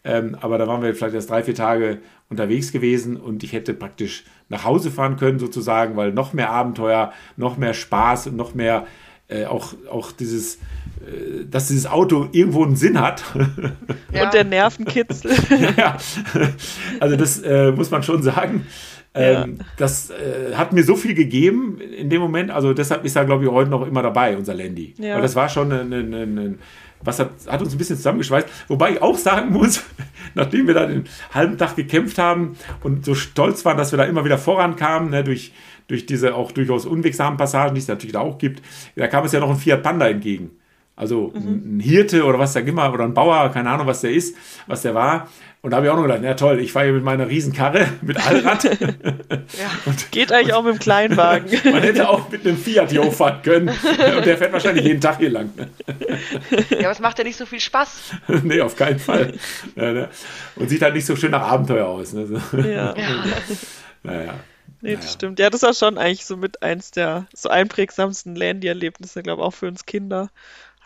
Ähm, 0.07 0.37
aber 0.41 0.57
da 0.57 0.69
waren 0.69 0.83
wir 0.83 0.95
vielleicht 0.95 1.17
erst 1.17 1.31
drei, 1.31 1.43
vier 1.43 1.57
Tage 1.57 1.99
unterwegs 2.31 2.71
gewesen 2.71 3.17
und 3.17 3.43
ich 3.43 3.53
hätte 3.53 3.75
praktisch 3.75 4.25
nach 4.49 4.63
Hause 4.65 4.93
fahren 4.93 5.17
können 5.17 5.41
sozusagen, 5.41 5.97
weil 5.97 6.13
noch 6.13 6.33
mehr 6.33 6.51
Abenteuer, 6.51 7.13
noch 7.37 7.57
mehr 7.57 7.75
Spaß 7.75 8.29
und 8.29 8.37
noch 8.37 8.55
mehr 8.55 8.87
äh, 9.29 9.47
auch, 9.47 9.75
auch 9.91 10.13
dieses, 10.13 10.57
äh, 10.57 11.45
dass 11.51 11.67
dieses 11.67 11.89
Auto 11.89 12.29
irgendwo 12.31 12.65
einen 12.65 12.77
Sinn 12.77 13.01
hat. 13.01 13.25
Ja. 14.13 14.23
Und 14.27 14.35
der 14.35 14.45
Nervenkitzel. 14.45 15.33
ja, 15.77 15.97
also 17.01 17.17
das 17.17 17.43
äh, 17.43 17.73
muss 17.73 17.91
man 17.91 18.05
schon 18.05 18.23
sagen. 18.23 18.65
Ähm, 19.15 19.59
Das 19.77 20.11
äh, 20.11 20.55
hat 20.55 20.73
mir 20.73 20.85
so 20.85 20.95
viel 20.95 21.15
gegeben 21.15 21.81
in 21.81 22.11
dem 22.11 22.21
Moment. 22.21 22.53
Also 22.53 22.73
deshalb 22.73 23.05
ist 23.05 23.17
er, 23.17 23.25
glaube 23.25 23.45
ich, 23.45 23.51
heute 23.51 23.71
noch 23.71 23.85
immer 23.85 24.03
dabei, 24.03 24.37
unser 24.37 24.55
Landy. 24.55 24.95
Ja. 24.99 25.15
Weil 25.15 25.23
das 25.23 25.35
war 25.35 25.49
schon 25.49 25.73
ein, 25.73 25.93
ein, 25.93 26.15
ein, 26.15 26.39
ein 26.39 26.59
was 27.03 27.19
hat, 27.19 27.31
hat 27.47 27.63
uns 27.63 27.73
ein 27.73 27.79
bisschen 27.79 27.97
zusammengeschweißt. 27.97 28.49
Wobei 28.69 28.93
ich 28.93 29.03
auch 29.03 29.17
sagen 29.17 29.53
muss, 29.53 29.83
nachdem 30.35 30.67
wir 30.67 30.75
da 30.75 30.87
den 30.87 31.05
halben 31.33 31.59
Tag 31.59 31.77
gekämpft 31.77 32.19
haben 32.19 32.57
und 32.83 33.05
so 33.05 33.15
stolz 33.15 33.65
waren, 33.65 33.77
dass 33.77 33.93
wir 33.93 33.97
da 33.97 34.05
immer 34.05 34.25
wieder 34.25 34.39
vorankamen, 34.39 35.11
ne, 35.11 35.25
durch, 35.25 35.53
durch 35.89 36.07
diese 36.07 36.35
auch 36.35 36.53
durchaus 36.53 36.87
unwegsamen 36.87 37.37
Passagen, 37.37 37.75
die 37.75 37.81
es 37.81 37.89
natürlich 37.89 38.15
da 38.15 38.21
auch 38.21 38.39
gibt, 38.39 38.63
da 38.97 39.07
kam 39.09 39.25
es 39.25 39.33
ja 39.33 39.41
noch 39.41 39.51
ein 39.51 39.57
Fiat 39.57 39.83
Panda 39.83 40.09
entgegen. 40.09 40.51
Also 40.97 41.31
ein 41.35 41.77
ein 41.77 41.81
Hirte 41.81 42.25
oder 42.25 42.39
was 42.39 42.55
der 42.55 42.67
immer, 42.67 42.91
oder 42.93 43.05
ein 43.05 43.13
Bauer, 43.15 43.51
keine 43.53 43.69
Ahnung, 43.71 43.87
was 43.87 44.01
der 44.01 44.13
ist, 44.13 44.35
was 44.67 44.81
der 44.83 44.95
war. 44.95 45.29
Und 45.61 45.71
da 45.73 45.79
habe 45.79 45.87
ich 45.87 45.93
auch 45.93 45.97
noch 45.97 46.03
gedacht, 46.05 46.21
na 46.23 46.35
toll, 46.35 46.61
ich 46.61 46.73
fahre 46.73 46.87
hier 46.87 46.95
mit 46.95 47.03
meiner 47.05 47.29
Riesenkarre, 47.29 47.87
mit 48.03 48.25
Allrad. 48.27 48.65
Ja. 49.59 49.71
Geht 50.11 50.33
eigentlich 50.33 50.55
auch 50.55 50.63
mit 50.63 50.75
dem 50.75 50.79
Kleinwagen. 50.79 51.51
Man 51.65 51.83
hätte 51.83 52.09
auch 52.09 52.29
mit 52.31 52.47
einem 52.47 52.57
Fiat 52.57 52.91
hier 52.91 53.03
hochfahren 53.05 53.43
können. 53.43 53.69
Und 53.69 54.27
der 54.27 54.37
fährt 54.39 54.53
wahrscheinlich 54.53 54.85
jeden 54.85 55.01
Tag 55.01 55.19
hier 55.19 55.31
lang. 55.31 55.51
Ja, 56.71 56.79
aber 56.81 56.91
es 56.91 57.01
macht 57.01 57.19
ja 57.19 57.25
nicht 57.25 57.37
so 57.37 57.47
viel 57.47 57.61
Spaß. 57.61 58.13
nee, 58.43 58.61
auf 58.61 58.75
keinen 58.77 58.99
Fall. 58.99 59.35
Ne? 59.77 60.09
Und 60.57 60.69
sieht 60.69 60.83
halt 60.83 60.95
nicht 60.95 61.07
so 61.07 61.15
schön 61.17 61.31
nach 61.31 61.43
Abenteuer 61.43 61.87
aus. 61.87 62.13
Ne? 62.13 62.41
Ja. 62.53 62.95
naja. 64.03 64.35
Nee, 64.81 64.91
Naja. 64.91 64.97
das 64.97 65.13
stimmt. 65.13 65.39
Ja, 65.39 65.49
das 65.51 65.63
war 65.63 65.75
schon 65.75 65.97
eigentlich 65.97 66.27
so 66.27 66.37
mit 66.37 66.63
eins 66.63 66.91
der 66.91 67.27
so 67.35 67.49
einprägsamsten 67.49 68.35
Landy-Erlebnisse, 68.35 69.23
glaube 69.23 69.43
ich, 69.43 69.47
auch 69.47 69.55
für 69.55 69.69
uns 69.69 69.87
Kinder. 69.87 70.31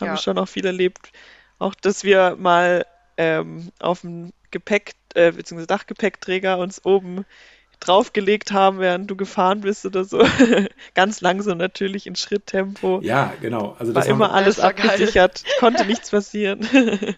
Haben 0.01 0.07
Ja. 0.07 0.13
wir 0.13 0.17
schon 0.17 0.37
auch 0.37 0.47
viel 0.47 0.65
erlebt. 0.65 1.11
Auch, 1.59 1.75
dass 1.75 2.03
wir 2.03 2.35
mal 2.39 2.85
ähm, 3.17 3.69
auf 3.79 4.01
dem 4.01 4.31
Gepäck, 4.51 4.93
äh, 5.13 5.31
beziehungsweise 5.31 5.67
Dachgepäckträger 5.67 6.57
uns 6.57 6.83
oben 6.85 7.25
draufgelegt 7.79 8.51
haben, 8.51 8.79
während 8.79 9.09
du 9.09 9.15
gefahren 9.15 9.61
bist 9.61 9.85
oder 9.85 10.03
so. 10.05 10.23
Ganz 10.93 11.21
langsam 11.21 11.57
natürlich 11.57 12.05
in 12.07 12.15
Schritttempo. 12.15 12.99
Ja, 13.01 13.33
genau. 13.41 13.75
Also 13.79 13.93
War 13.95 14.01
das 14.01 14.09
immer 14.09 14.29
war, 14.29 14.33
alles 14.33 14.57
Das 14.57 14.65
war 14.65 14.73
geil. 14.73 14.89
abgesichert, 14.89 15.43
konnte 15.59 15.85
nichts 15.85 16.09
passieren. 16.11 16.67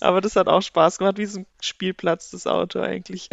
Aber 0.00 0.20
das 0.20 0.36
hat 0.36 0.48
auch 0.48 0.62
Spaß 0.62 0.98
gemacht, 0.98 1.18
wie 1.18 1.26
so 1.26 1.40
ein 1.40 1.46
Spielplatz, 1.60 2.30
das 2.30 2.46
Auto 2.46 2.80
eigentlich. 2.80 3.28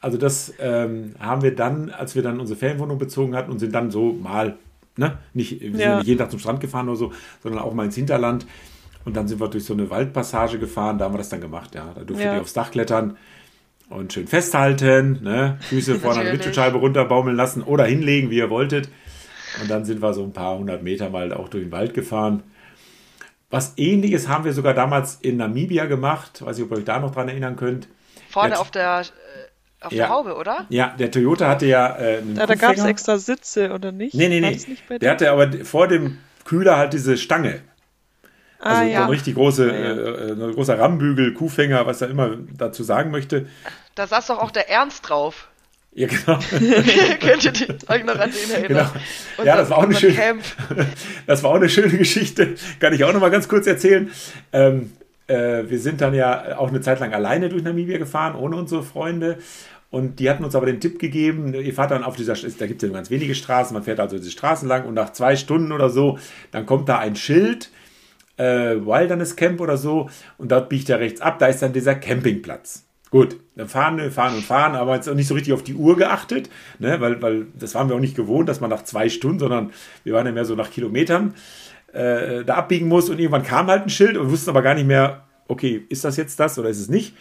also 0.00 0.18
das 0.18 0.52
ähm, 0.58 1.14
haben 1.18 1.42
wir 1.42 1.54
dann, 1.54 1.90
als 1.90 2.14
wir 2.14 2.22
dann 2.22 2.40
unsere 2.40 2.58
Ferienwohnung 2.58 2.98
bezogen 2.98 3.34
hatten 3.36 3.50
und 3.50 3.58
sind 3.58 3.74
dann 3.74 3.90
so 3.90 4.12
mal, 4.12 4.58
ne, 4.98 5.18
nicht, 5.34 5.60
wir 5.60 5.70
sind 5.70 5.80
Ja. 5.80 5.96
nicht 5.98 6.06
jeden 6.06 6.18
Tag 6.18 6.30
zum 6.30 6.40
Strand 6.40 6.60
gefahren 6.60 6.88
oder 6.88 6.96
so, 6.98 7.12
sondern 7.42 7.62
auch 7.62 7.72
mal 7.74 7.84
ins 7.86 7.94
Hinterland. 7.94 8.46
Und 9.04 9.16
dann 9.16 9.26
sind 9.28 9.40
wir 9.40 9.48
durch 9.48 9.64
so 9.64 9.72
eine 9.72 9.88
Waldpassage 9.88 10.58
gefahren, 10.58 10.98
da 10.98 11.06
haben 11.06 11.14
wir 11.14 11.18
das 11.18 11.30
dann 11.30 11.40
gemacht, 11.40 11.74
ja. 11.74 11.92
Da 11.94 12.02
durftet 12.04 12.26
Ja. 12.26 12.34
ihr 12.34 12.40
aufs 12.42 12.52
Dach 12.52 12.70
klettern 12.70 13.16
und 13.88 14.12
schön 14.12 14.26
festhalten, 14.26 15.20
ne? 15.22 15.56
Füße 15.62 15.94
vorne 16.00 16.18
an 16.20 16.24
der. 16.26 16.34
Windschutzscheibe 16.34 16.76
runterbaumeln 16.78 17.36
lassen 17.36 17.62
oder 17.62 17.84
hinlegen, 17.84 18.28
wie 18.30 18.36
ihr 18.36 18.50
wolltet. 18.50 18.88
Und 19.62 19.70
dann 19.70 19.84
sind 19.86 20.02
wir 20.02 20.12
so 20.12 20.22
ein 20.24 20.32
paar 20.34 20.58
hundert 20.58 20.82
Meter 20.82 21.08
mal 21.08 21.32
auch 21.32 21.48
durch 21.48 21.64
den 21.64 21.72
Wald 21.72 21.94
gefahren. 21.94 22.42
Was 23.50 23.72
ähnliches 23.78 24.28
haben 24.28 24.44
wir 24.44 24.52
sogar 24.52 24.74
damals 24.74 25.14
in 25.22 25.38
Namibia 25.38 25.86
gemacht. 25.86 26.44
Weiß 26.44 26.58
nicht, 26.58 26.66
ob 26.66 26.72
ihr 26.72 26.78
euch 26.78 26.84
da 26.84 26.98
noch 27.00 27.12
dran 27.14 27.28
erinnern 27.28 27.56
könnt. 27.56 27.88
Vorne 28.28 28.50
Jetzt- 28.50 28.60
auf 28.60 28.70
der, 28.70 29.04
auf 29.80 29.92
Ja. 29.92 30.06
der 30.06 30.08
Haube, 30.14 30.34
oder? 30.36 30.66
Ja, 30.68 30.94
der 30.98 31.10
Toyota 31.10 31.48
hatte 31.48 31.66
ja 31.66 31.96
äh, 31.98 32.18
einen 32.18 32.36
Ja, 32.36 32.46
da 32.46 32.54
gab 32.54 32.76
es 32.76 32.84
extra 32.84 33.18
Sitze, 33.18 33.72
oder 33.72 33.92
nicht? 33.92 34.14
Nee, 34.14 34.28
nee, 34.28 34.40
nee. 34.40 34.50
nicht 34.50 34.88
bei 34.88 34.98
Der 34.98 35.12
hatte 35.12 35.30
aber 35.30 35.50
vor 35.64 35.86
dem 35.88 36.18
Kühler 36.44 36.76
halt 36.76 36.92
diese 36.92 37.16
Stange. 37.16 37.60
Ah, 38.60 38.70
Also 38.80 38.84
so 38.86 38.92
ja. 38.92 39.04
ein 39.04 39.10
richtig 39.10 39.34
große, 39.34 39.66
Ja, 39.68 39.74
ja. 39.74 39.90
äh, 39.94 40.32
ein 40.32 40.52
großer 40.54 40.78
Rammbügel, 40.78 41.32
Kuhfänger, 41.34 41.86
was 41.86 42.00
er 42.02 42.10
immer 42.10 42.36
dazu 42.56 42.82
sagen 42.82 43.10
möchte. 43.12 43.46
Da 43.94 44.06
saß 44.06 44.26
doch 44.28 44.38
auch 44.38 44.50
der 44.50 44.68
Ernst 44.68 45.08
drauf. 45.08 45.48
Ja, 45.92 46.06
genau. 46.08 46.38
Könnt 47.20 47.44
ihr 47.44 47.52
die- 47.52 47.66
euch 47.88 48.04
noch 48.04 48.18
an 48.18 48.30
den 48.30 48.50
erinnern? 48.50 48.90
Genau. 49.36 49.44
Ja, 49.46 49.56
das 49.56 49.70
war 49.70 49.78
auch 49.78 49.82
eine 49.84 49.94
schöne, 49.94 50.16
das 51.26 51.42
war 51.42 51.50
auch 51.50 51.54
eine 51.56 51.68
schöne 51.68 51.96
Geschichte. 51.96 52.54
Kann 52.80 52.92
ich 52.92 53.04
auch 53.04 53.12
noch 53.12 53.20
mal 53.20 53.30
ganz 53.30 53.48
kurz 53.48 53.66
erzählen. 53.66 54.10
Ähm, 54.52 54.92
äh, 55.28 55.68
wir 55.68 55.78
sind 55.78 56.00
dann 56.00 56.14
ja 56.14 56.58
auch 56.58 56.68
eine 56.68 56.80
Zeit 56.80 57.00
lang 57.00 57.12
alleine 57.12 57.48
durch 57.48 57.62
Namibia 57.62 57.98
gefahren, 57.98 58.34
ohne 58.34 58.56
unsere 58.56 58.82
Freunde. 58.82 59.38
Und 59.90 60.20
die 60.20 60.28
hatten 60.28 60.44
uns 60.44 60.54
aber 60.54 60.66
den 60.66 60.80
Tipp 60.80 60.98
gegeben, 60.98 61.54
ihr 61.54 61.72
fahrt 61.72 61.92
dann 61.92 62.04
auf 62.04 62.14
dieser, 62.14 62.34
da 62.34 62.66
gibt 62.66 62.82
es 62.82 62.82
ja 62.82 62.88
nur 62.88 62.96
ganz 62.96 63.10
wenige 63.10 63.34
Straßen, 63.34 63.72
man 63.72 63.82
fährt 63.82 64.00
also 64.00 64.18
diese 64.18 64.30
Straßen 64.30 64.68
lang 64.68 64.84
und 64.84 64.92
nach 64.92 65.12
zwei 65.12 65.34
Stunden 65.34 65.72
oder 65.72 65.88
so, 65.88 66.18
dann 66.50 66.66
kommt 66.66 66.90
da 66.90 66.98
ein 66.98 67.16
Schild, 67.16 67.70
äh, 68.36 68.76
Wilderness 68.76 69.34
Camp 69.34 69.62
oder 69.62 69.78
so, 69.78 70.10
und 70.36 70.52
dort 70.52 70.68
biegt 70.68 70.90
er 70.90 71.00
rechts 71.00 71.22
ab, 71.22 71.38
da 71.38 71.46
ist 71.46 71.62
dann 71.62 71.72
dieser 71.72 71.94
Campingplatz. 71.94 72.84
Gut, 73.10 73.40
dann 73.56 73.68
fahren 73.68 73.96
wir, 73.96 74.12
fahren 74.12 74.34
und 74.34 74.44
fahren, 74.44 74.74
aber 74.74 74.94
jetzt 74.94 75.08
auch 75.08 75.14
nicht 75.14 75.26
so 75.26 75.32
richtig 75.32 75.54
auf 75.54 75.62
die 75.62 75.74
Uhr 75.74 75.96
geachtet, 75.96 76.50
ne, 76.78 77.00
weil, 77.00 77.22
weil 77.22 77.46
das 77.58 77.74
waren 77.74 77.88
wir 77.88 77.96
auch 77.96 78.00
nicht 78.00 78.14
gewohnt, 78.14 78.50
dass 78.50 78.60
man 78.60 78.68
nach 78.68 78.84
zwei 78.84 79.08
Stunden, 79.08 79.38
sondern 79.38 79.70
wir 80.04 80.12
waren 80.12 80.26
ja 80.26 80.32
mehr 80.32 80.44
so 80.44 80.54
nach 80.54 80.70
Kilometern 80.70 81.32
äh, 81.92 82.44
da 82.44 82.56
abbiegen 82.56 82.88
muss 82.88 83.08
und 83.08 83.18
irgendwann 83.18 83.42
kam 83.42 83.68
halt 83.68 83.82
ein 83.82 83.90
Schild 83.90 84.16
und 84.16 84.30
wussten 84.30 84.50
aber 84.50 84.62
gar 84.62 84.74
nicht 84.74 84.86
mehr, 84.86 85.24
okay, 85.46 85.84
ist 85.88 86.04
das 86.04 86.16
jetzt 86.16 86.38
das 86.38 86.58
oder 86.58 86.68
ist 86.68 86.80
es 86.80 86.88
nicht? 86.88 87.14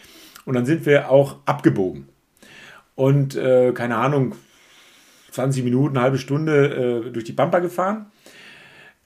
Und 0.45 0.53
dann 0.55 0.65
sind 0.65 0.85
wir 0.85 1.09
auch 1.09 1.37
abgebogen. 1.45 2.09
Und 2.95 3.35
äh, 3.35 3.73
keine 3.73 3.97
Ahnung, 3.97 4.35
20 5.31 5.63
Minuten, 5.63 5.95
eine 5.95 6.03
halbe 6.03 6.17
Stunde 6.17 7.05
äh, 7.07 7.11
durch 7.11 7.25
die 7.25 7.33
Pampa 7.33 7.59
gefahren. 7.59 8.07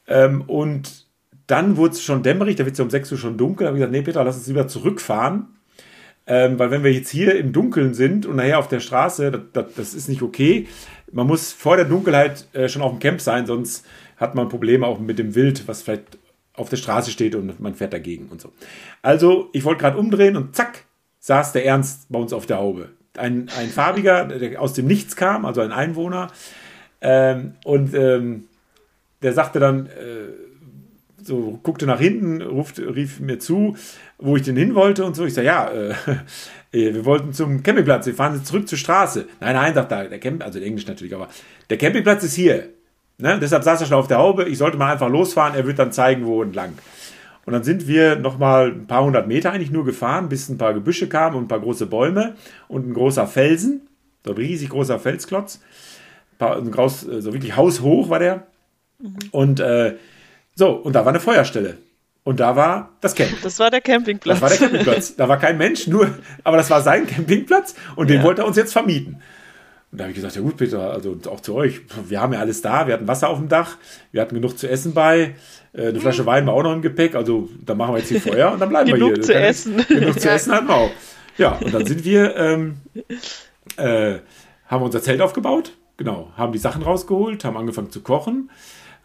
Ähm, 0.08 0.44
und 0.44 1.08
dann 1.48 1.78
wurde 1.78 1.94
es 1.94 2.04
schon 2.04 2.24
dämmerig, 2.24 2.56
da 2.56 2.66
wird 2.66 2.74
es 2.74 2.80
ja 2.80 2.86
um 2.86 2.90
6 2.90 3.12
Uhr 3.12 3.18
schon 3.18 3.38
dunkel. 3.38 3.66
Da 3.66 3.68
habe 3.68 3.78
ich 3.78 3.82
gesagt, 3.82 3.92
nee, 3.92 4.02
Peter, 4.02 4.24
lass 4.24 4.38
uns 4.38 4.48
lieber 4.48 4.68
zurückfahren. 4.68 5.48
Ähm, 6.28 6.60
weil 6.60 6.72
wenn 6.72 6.84
wir 6.84 6.94
jetzt 6.94 7.10
hier 7.10 7.36
im 7.36 7.52
Dunkeln 7.52 7.94
sind 7.94 8.26
und 8.26 8.36
nachher 8.38 8.60
auf 8.60 8.68
der 8.68 8.80
Straße, 8.80 9.32
das, 9.32 9.42
das, 9.54 9.74
das 9.76 9.94
ist 9.94 10.08
nicht 10.08 10.22
okay. 10.22 10.68
Man 11.12 11.28
muss 11.28 11.52
vor 11.52 11.76
der 11.76 11.86
Dunkelheit 11.86 12.48
äh, 12.54 12.70
schon 12.70 12.82
auf 12.82 12.92
dem 12.92 13.00
Camp 13.00 13.20
sein, 13.20 13.46
sonst 13.46 13.86
hat 14.22 14.36
man 14.36 14.48
Probleme 14.48 14.86
auch 14.86 15.00
mit 15.00 15.20
dem 15.20 15.36
Wild, 15.36 15.68
was 15.68 15.82
vielleicht 15.82 16.20
auf 16.54 16.70
der 16.70 16.78
Straße 16.78 17.12
steht 17.12 17.36
und 17.36 17.60
man 17.60 17.74
fährt 17.74 17.92
dagegen 17.92 18.28
und 18.30 18.40
so. 18.40 18.54
Also, 19.02 19.50
ich 19.52 19.66
wollte 19.66 19.82
gerade 19.82 19.98
umdrehen 19.98 20.38
und 20.38 20.56
zack, 20.56 20.86
saß 21.20 21.54
der 21.54 21.66
Ernst 21.66 22.06
bei 22.10 22.20
uns 22.20 22.32
auf 22.32 22.46
der 22.46 22.60
Haube. 22.60 22.90
Ein, 23.18 23.50
ein 23.58 23.70
farbiger, 23.70 24.26
der 24.26 24.62
aus 24.62 24.74
dem 24.74 24.86
Nichts 24.86 25.16
kam, 25.16 25.46
also 25.46 25.62
ein 25.62 25.72
Einwohner. 25.72 26.28
Ähm, 27.02 27.56
und 27.66 27.94
ähm, 27.96 28.46
der 29.24 29.34
sagte 29.34 29.60
dann, 29.60 29.88
äh, 29.88 30.30
so 31.24 31.60
guckte 31.64 31.86
nach 31.86 32.00
hinten, 32.00 32.42
ruft, 32.42 32.80
rief 32.80 33.20
mir 33.20 33.40
zu, 33.40 33.76
wo 34.18 34.36
ich 34.36 34.44
denn 34.44 34.56
hin 34.56 34.76
wollte 34.76 35.04
und 35.04 35.16
so. 35.16 35.26
Ich 35.26 35.34
sage, 35.34 35.48
ja, 35.48 35.72
äh, 36.72 36.94
wir 36.94 37.06
wollten 37.06 37.34
zum 37.34 37.64
Campingplatz, 37.64 38.06
wir 38.06 38.16
fahren 38.16 38.36
jetzt 38.36 38.48
zurück 38.48 38.68
zur 38.68 38.78
Straße. 38.78 39.28
Nein, 39.40 39.56
nein, 39.56 39.74
sagt 39.74 39.92
er, 39.92 40.10
der 40.10 40.20
Camp, 40.20 40.44
also 40.44 40.60
in 40.60 40.66
Englisch 40.66 40.88
natürlich, 40.88 41.16
aber 41.16 41.28
der 41.70 41.78
Campingplatz 41.78 42.24
ist 42.24 42.36
hier. 42.36 42.70
Ne? 43.18 43.38
Deshalb 43.40 43.64
saß 43.64 43.82
er 43.82 43.88
schon 43.88 43.98
auf 43.98 44.08
der 44.08 44.18
Haube, 44.18 44.46
ich 44.46 44.58
sollte 44.58 44.78
mal 44.78 44.92
einfach 44.92 45.10
losfahren, 45.10 45.56
er 45.56 45.66
wird 45.68 45.78
dann 45.80 45.92
zeigen, 45.92 46.26
wo 46.26 46.42
entlang. 46.42 46.74
Und 47.46 47.54
dann 47.54 47.64
sind 47.64 47.88
wir 47.88 48.16
nochmal 48.18 48.68
ein 48.72 48.88
paar 48.88 49.04
hundert 49.04 49.28
Meter 49.28 49.52
eigentlich 49.52 49.72
nur 49.72 49.86
gefahren, 49.86 50.30
bis 50.30 50.48
ein 50.50 50.58
paar 50.58 50.74
Gebüsche 50.74 51.08
kamen 51.10 51.36
und 51.36 51.44
ein 51.46 51.48
paar 51.48 51.60
große 51.60 51.86
Bäume 51.88 52.36
und 52.68 52.88
ein 52.88 52.94
großer 52.94 53.28
Felsen, 53.28 53.82
so 54.26 54.32
ein 54.32 54.38
riesig 54.38 54.70
großer 54.70 55.00
Felsklotz. 55.00 55.60
Paar, 56.38 56.62
groß, 56.62 57.02
so 57.02 57.34
wirklich 57.34 57.56
haushoch 57.56 58.10
war 58.10 58.20
der. 58.20 58.48
Und 59.32 59.60
äh, 59.60 59.96
so, 60.56 60.70
und 60.72 60.94
da 60.94 61.02
war 61.06 61.10
eine 61.10 61.20
Feuerstelle. 61.20 61.78
Und 62.24 62.40
da 62.40 62.56
war 62.56 62.90
das 63.02 63.16
Camp. 63.16 63.32
Das 63.42 63.58
war 63.58 63.72
der 63.72 63.82
Campingplatz. 63.82 64.40
Das 64.40 64.42
war 64.42 64.50
der 64.50 64.60
Campingplatz. 64.60 65.16
Da 65.16 65.28
war 65.28 65.40
kein 65.40 65.58
Mensch, 65.58 65.88
nur, 65.88 66.10
aber 66.44 66.58
das 66.58 66.70
war 66.70 66.82
sein 66.82 67.08
Campingplatz 67.08 67.74
und 67.96 68.10
den 68.12 68.18
Ja. 68.18 68.24
wollte 68.24 68.44
er 68.44 68.48
uns 68.48 68.58
jetzt 68.58 68.74
vermieten. 68.74 69.22
Und 69.92 69.98
da 69.98 70.06
habe 70.06 70.12
ich 70.12 70.16
gesagt, 70.16 70.36
ja 70.36 70.42
gut, 70.42 70.56
Peter, 70.56 70.92
also 70.92 71.18
auch 71.30 71.42
zu 71.42 71.54
euch, 71.54 71.82
wir 72.08 72.22
haben 72.22 72.32
ja 72.32 72.40
alles 72.40 72.62
da, 72.62 72.88
wir 72.88 72.94
hatten 72.94 73.08
Wasser 73.08 73.30
auf 73.30 73.40
dem 73.40 73.50
Dach, 73.50 73.78
wir 74.14 74.22
hatten 74.22 74.36
genug 74.36 74.58
zu 74.58 74.70
essen 74.70 74.94
bei, 74.94 75.36
äh, 75.74 75.88
eine 75.88 76.00
Flasche 76.00 76.26
Wein 76.26 76.48
war 76.48 76.54
auch 76.54 76.64
noch 76.64 76.74
im 76.74 76.82
Gepäck, 76.82 77.14
also 77.16 77.50
da 77.66 77.76
machen 77.76 77.94
wir 77.94 78.00
jetzt 78.00 78.08
hier 78.08 78.22
Feuer 78.22 78.54
und 78.54 78.60
dann 78.60 78.70
bleiben 78.70 78.88
wir 78.88 78.96
hier. 78.96 79.06
Genug 79.10 79.26
zu 79.26 79.34
essen. 79.34 79.86
Genug 79.88 80.20
zu 80.20 80.30
essen 80.30 80.54
hatten 80.54 80.68
wir 80.68 80.76
auch. 80.76 80.92
Ja, 81.38 81.58
und 81.58 81.74
dann 81.74 81.86
sind 81.86 82.06
wir, 82.06 82.36
ähm, 82.38 82.78
äh, 83.76 84.20
haben 84.68 84.84
unser 84.84 85.02
Zelt 85.02 85.20
aufgebaut, 85.20 85.74
genau, 85.98 86.32
haben 86.38 86.54
die 86.54 86.60
Sachen 86.60 86.84
rausgeholt, 86.84 87.44
haben 87.44 87.58
angefangen 87.58 87.92
zu 87.92 88.02
kochen, 88.02 88.50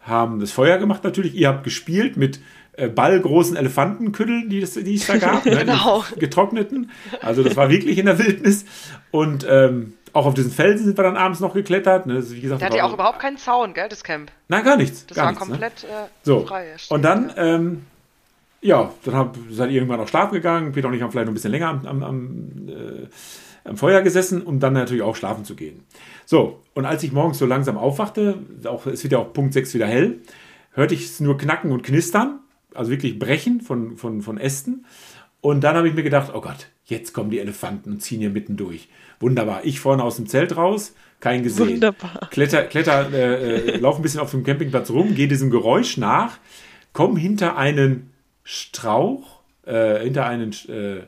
haben 0.01 0.39
das 0.39 0.51
Feuer 0.51 0.77
gemacht 0.77 1.03
natürlich, 1.03 1.35
ihr 1.35 1.49
habt 1.49 1.65
gespielt 1.65 2.15
mit 2.15 2.39
äh, 2.77 2.87
ballgroßen 2.87 3.57
Elefantenkütteln, 3.57 4.49
die, 4.49 4.63
die 4.63 4.95
es 4.95 5.07
da 5.07 5.17
gab, 5.17 5.45
ne, 5.45 5.55
Genau. 5.65 6.05
getrockneten. 6.17 6.91
Also 7.21 7.43
das 7.43 7.57
war 7.57 7.69
wirklich 7.69 7.97
in 7.97 8.05
der 8.05 8.19
Wildnis. 8.19 8.65
Und 9.11 9.45
ähm, 9.49 9.93
auch 10.13 10.25
auf 10.25 10.33
diesen 10.33 10.51
Felsen 10.51 10.85
sind 10.85 10.97
wir 10.97 11.03
dann 11.03 11.17
abends 11.17 11.39
noch 11.39 11.53
geklettert. 11.53 12.05
Ne? 12.05 12.15
Also, 12.15 12.35
wie 12.35 12.41
gesagt, 12.41 12.61
Der 12.61 12.69
hat 12.69 12.75
ja 12.75 12.83
auch 12.83 12.93
überhaupt 12.93 13.19
keinen 13.19 13.37
Zaun, 13.37 13.73
gell, 13.73 13.89
das 13.89 14.03
Camp. 14.03 14.31
Nein, 14.47 14.63
gar 14.63 14.77
nichts. 14.77 15.05
Das 15.07 15.17
gar 15.17 15.25
war 15.25 15.31
nichts, 15.31 15.47
ne? 15.47 15.51
komplett 15.51 15.83
äh, 15.83 16.07
So, 16.23 16.45
frei. 16.45 16.75
und 16.89 17.01
dann, 17.01 17.31
ähm, 17.37 17.85
ja, 18.61 18.91
dann 19.03 19.15
hab, 19.15 19.37
seid 19.51 19.69
ihr 19.69 19.77
irgendwann 19.77 19.99
auf 19.99 20.09
Schlaf 20.09 20.31
gegangen. 20.31 20.71
Peter 20.71 20.87
und 20.87 20.93
ich 20.93 21.01
haben 21.01 21.11
vielleicht 21.11 21.25
noch 21.27 21.31
ein 21.31 21.35
bisschen 21.35 21.51
länger 21.51 21.67
am, 21.69 21.85
am, 21.85 22.03
am, 22.03 22.69
äh, 22.69 23.07
am 23.63 23.77
Feuer 23.77 24.01
gesessen, 24.01 24.41
um 24.41 24.59
dann 24.59 24.73
natürlich 24.73 25.03
auch 25.03 25.15
schlafen 25.15 25.45
zu 25.45 25.55
gehen. 25.55 25.83
So, 26.25 26.61
und 26.73 26.85
als 26.85 27.03
ich 27.03 27.11
morgens 27.11 27.37
so 27.37 27.45
langsam 27.45 27.77
aufwachte, 27.77 28.39
auch, 28.65 28.85
es 28.87 29.03
wird 29.03 29.13
ja 29.13 29.19
auch 29.19 29.33
Punkt 29.33 29.53
6 29.53 29.73
wieder 29.73 29.87
hell, 29.87 30.19
hörte 30.73 30.93
ich 30.93 31.05
es 31.05 31.19
nur 31.19 31.37
knacken 31.37 31.71
und 31.71 31.83
knistern, 31.83 32.39
also 32.73 32.91
wirklich 32.91 33.19
brechen 33.19 33.61
von, 33.61 33.97
von, 33.97 34.21
von 34.21 34.37
Ästen. 34.37 34.85
Und 35.47 35.61
dann 35.61 35.77
habe 35.77 35.87
ich 35.87 35.93
mir 35.93 36.03
gedacht, 36.03 36.31
oh 36.33 36.41
Gott, 36.41 36.67
jetzt 36.83 37.13
kommen 37.13 37.29
die 37.29 37.39
Elefanten 37.39 37.89
und 37.89 38.01
ziehen 38.01 38.19
hier 38.19 38.31
mitten 38.31 38.57
durch. 38.57 38.89
Wunderbar. 39.21 39.61
Ich 39.63 39.79
vorne 39.79 40.03
aus 40.03 40.17
dem 40.17 40.27
Zelt 40.27 40.57
raus, 40.57 40.93
kein 41.21 41.41
gesehen. 41.41 41.69
Wunderbar. 41.69 42.27
Kletter, 42.31 42.63
kletter, 42.65 43.09
äh, 43.13 43.55
äh, 43.55 43.77
lauf 43.77 43.95
ein 43.95 44.01
bisschen 44.01 44.19
auf 44.19 44.31
dem 44.31 44.43
Campingplatz 44.43 44.89
rum, 44.89 45.15
gehe 45.15 45.29
diesem 45.29 45.49
Geräusch 45.49 45.95
nach, 45.95 46.37
komm 46.91 47.15
hinter 47.15 47.55
einen 47.55 48.11
Strauch, 48.43 49.39
äh, 49.65 50.03
hinter 50.03 50.25
einen, 50.25 50.51
äh, 50.67 51.03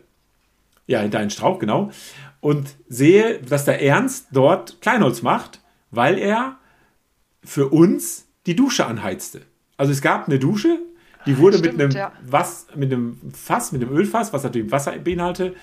ja, 0.88 1.02
hinter 1.02 1.20
einen 1.20 1.32
Strauch, 1.32 1.60
genau, 1.60 1.92
und 2.40 2.78
sehe, 2.88 3.42
dass 3.42 3.66
der 3.66 3.84
Ernst 3.84 4.28
dort 4.32 4.80
Kleinholz 4.80 5.22
macht, 5.22 5.60
weil 5.92 6.18
er 6.18 6.56
für 7.44 7.68
uns 7.68 8.26
die 8.46 8.56
Dusche 8.56 8.86
anheizte. 8.86 9.42
Also 9.76 9.92
es 9.92 10.02
gab 10.02 10.30
eine 10.30 10.40
Dusche, 10.40 10.80
die 11.26 11.38
wurde 11.38 11.58
Stimmt, 11.58 11.78
mit 11.78 11.86
einem 11.86 11.96
ja. 11.96 12.12
was, 12.26 12.68
mit 12.76 12.92
einem 12.92 13.20
Fass, 13.34 13.72
mit 13.72 13.82
einem 13.82 13.96
Ölfass, 13.96 14.32
was 14.34 14.44
natürlich 14.44 14.72
Wasser 14.72 14.94
beinhaltete, 15.04 15.56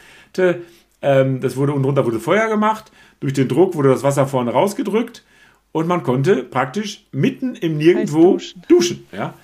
ähm, 1.02 1.40
das 1.40 1.56
wurde 1.56 1.72
unten 1.72 1.84
drunter 1.84 2.04
wurde 2.04 2.20
Feuer 2.20 2.48
gemacht. 2.48 2.90
Durch 3.20 3.32
den 3.32 3.48
Druck 3.48 3.74
wurde 3.74 3.90
das 3.90 4.02
Wasser 4.02 4.26
vorne 4.26 4.52
rausgedrückt 4.52 5.24
und 5.72 5.86
man 5.86 6.02
konnte 6.02 6.42
praktisch 6.42 7.06
mitten 7.12 7.54
im 7.54 7.76
Nirgendwo 7.76 8.32
duschen. 8.32 8.62
duschen. 8.68 9.06
ja. 9.12 9.34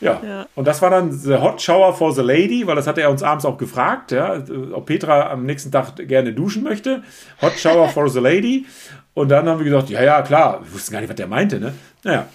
Ja. 0.00 0.20
Ja. 0.24 0.46
und 0.54 0.66
das 0.66 0.80
war 0.80 0.88
dann 0.88 1.12
the 1.12 1.34
Hot 1.34 1.60
Shower 1.60 1.92
for 1.92 2.14
the 2.14 2.22
Lady, 2.22 2.66
weil 2.66 2.74
das 2.74 2.86
hatte 2.86 3.02
er 3.02 3.10
uns 3.10 3.22
abends 3.22 3.44
auch 3.44 3.58
gefragt, 3.58 4.12
ja, 4.12 4.42
ob 4.72 4.86
Petra 4.86 5.30
am 5.30 5.44
nächsten 5.44 5.70
Tag 5.70 5.96
gerne 6.08 6.32
duschen 6.32 6.62
möchte. 6.62 7.02
Hot 7.42 7.52
Shower 7.58 7.86
for 7.90 8.08
the 8.08 8.18
Lady. 8.18 8.64
Und 9.12 9.28
dann 9.28 9.46
haben 9.46 9.58
wir 9.58 9.64
gesagt, 9.64 9.90
ja, 9.90 10.02
ja, 10.02 10.22
klar, 10.22 10.60
wir 10.64 10.72
wussten 10.72 10.92
gar 10.92 11.00
nicht, 11.00 11.10
was 11.10 11.16
der 11.16 11.26
meinte, 11.26 11.60
ne? 11.60 11.74
Naja, 12.02 12.28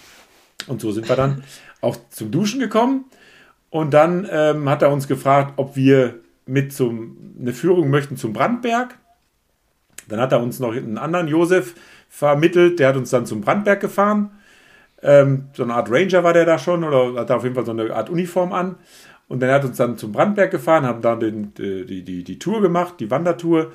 und 0.68 0.80
so 0.80 0.92
sind 0.92 1.10
wir 1.10 1.16
dann 1.16 1.44
auch 1.86 1.98
zum 2.10 2.32
Duschen 2.32 2.60
gekommen. 2.60 3.06
Und 3.70 3.94
dann 3.94 4.28
ähm, 4.32 4.70
hat 4.70 4.82
er 4.82 4.92
uns 4.92 5.08
gefragt, 5.08 5.54
ob 5.58 5.76
wir 5.76 6.20
mit 6.46 6.74
zum, 6.74 7.36
eine 7.40 7.54
Führung 7.54 7.90
möchten 7.90 8.18
zum 8.18 8.34
Brandberg. 8.34 8.98
Dann 10.08 10.20
hat 10.20 10.32
er 10.32 10.42
uns 10.42 10.60
noch 10.60 10.74
einen 10.74 10.98
anderen 10.98 11.28
Josef 11.28 11.76
vermittelt, 12.10 12.80
der 12.80 12.90
hat 12.90 12.98
uns 12.98 13.10
dann 13.10 13.26
zum 13.26 13.42
Brandberg 13.42 13.80
gefahren. 13.80 14.32
Ähm, 15.02 15.50
so 15.54 15.64
eine 15.64 15.74
Art 15.74 15.92
Ranger 15.92 16.24
war 16.24 16.34
der 16.34 16.46
da 16.46 16.58
schon 16.58 16.84
oder 16.84 17.20
hat 17.20 17.32
auf 17.32 17.44
jeden 17.44 17.56
Fall 17.56 17.66
so 17.66 17.72
eine 17.72 17.94
Art 17.94 18.10
Uniform 18.10 18.54
an. 18.54 18.76
Und 19.28 19.42
dann 19.42 19.52
hat 19.52 19.66
uns 19.66 19.78
dann 19.78 19.98
zum 19.98 20.12
Brandberg 20.12 20.52
gefahren, 20.52 20.86
haben 20.86 21.02
dann 21.02 21.20
den, 21.20 21.54
die, 21.56 22.04
die, 22.04 22.24
die 22.24 22.40
Tour 22.40 22.62
gemacht, 22.62 22.96
die 23.00 23.10
Wandertour. 23.10 23.72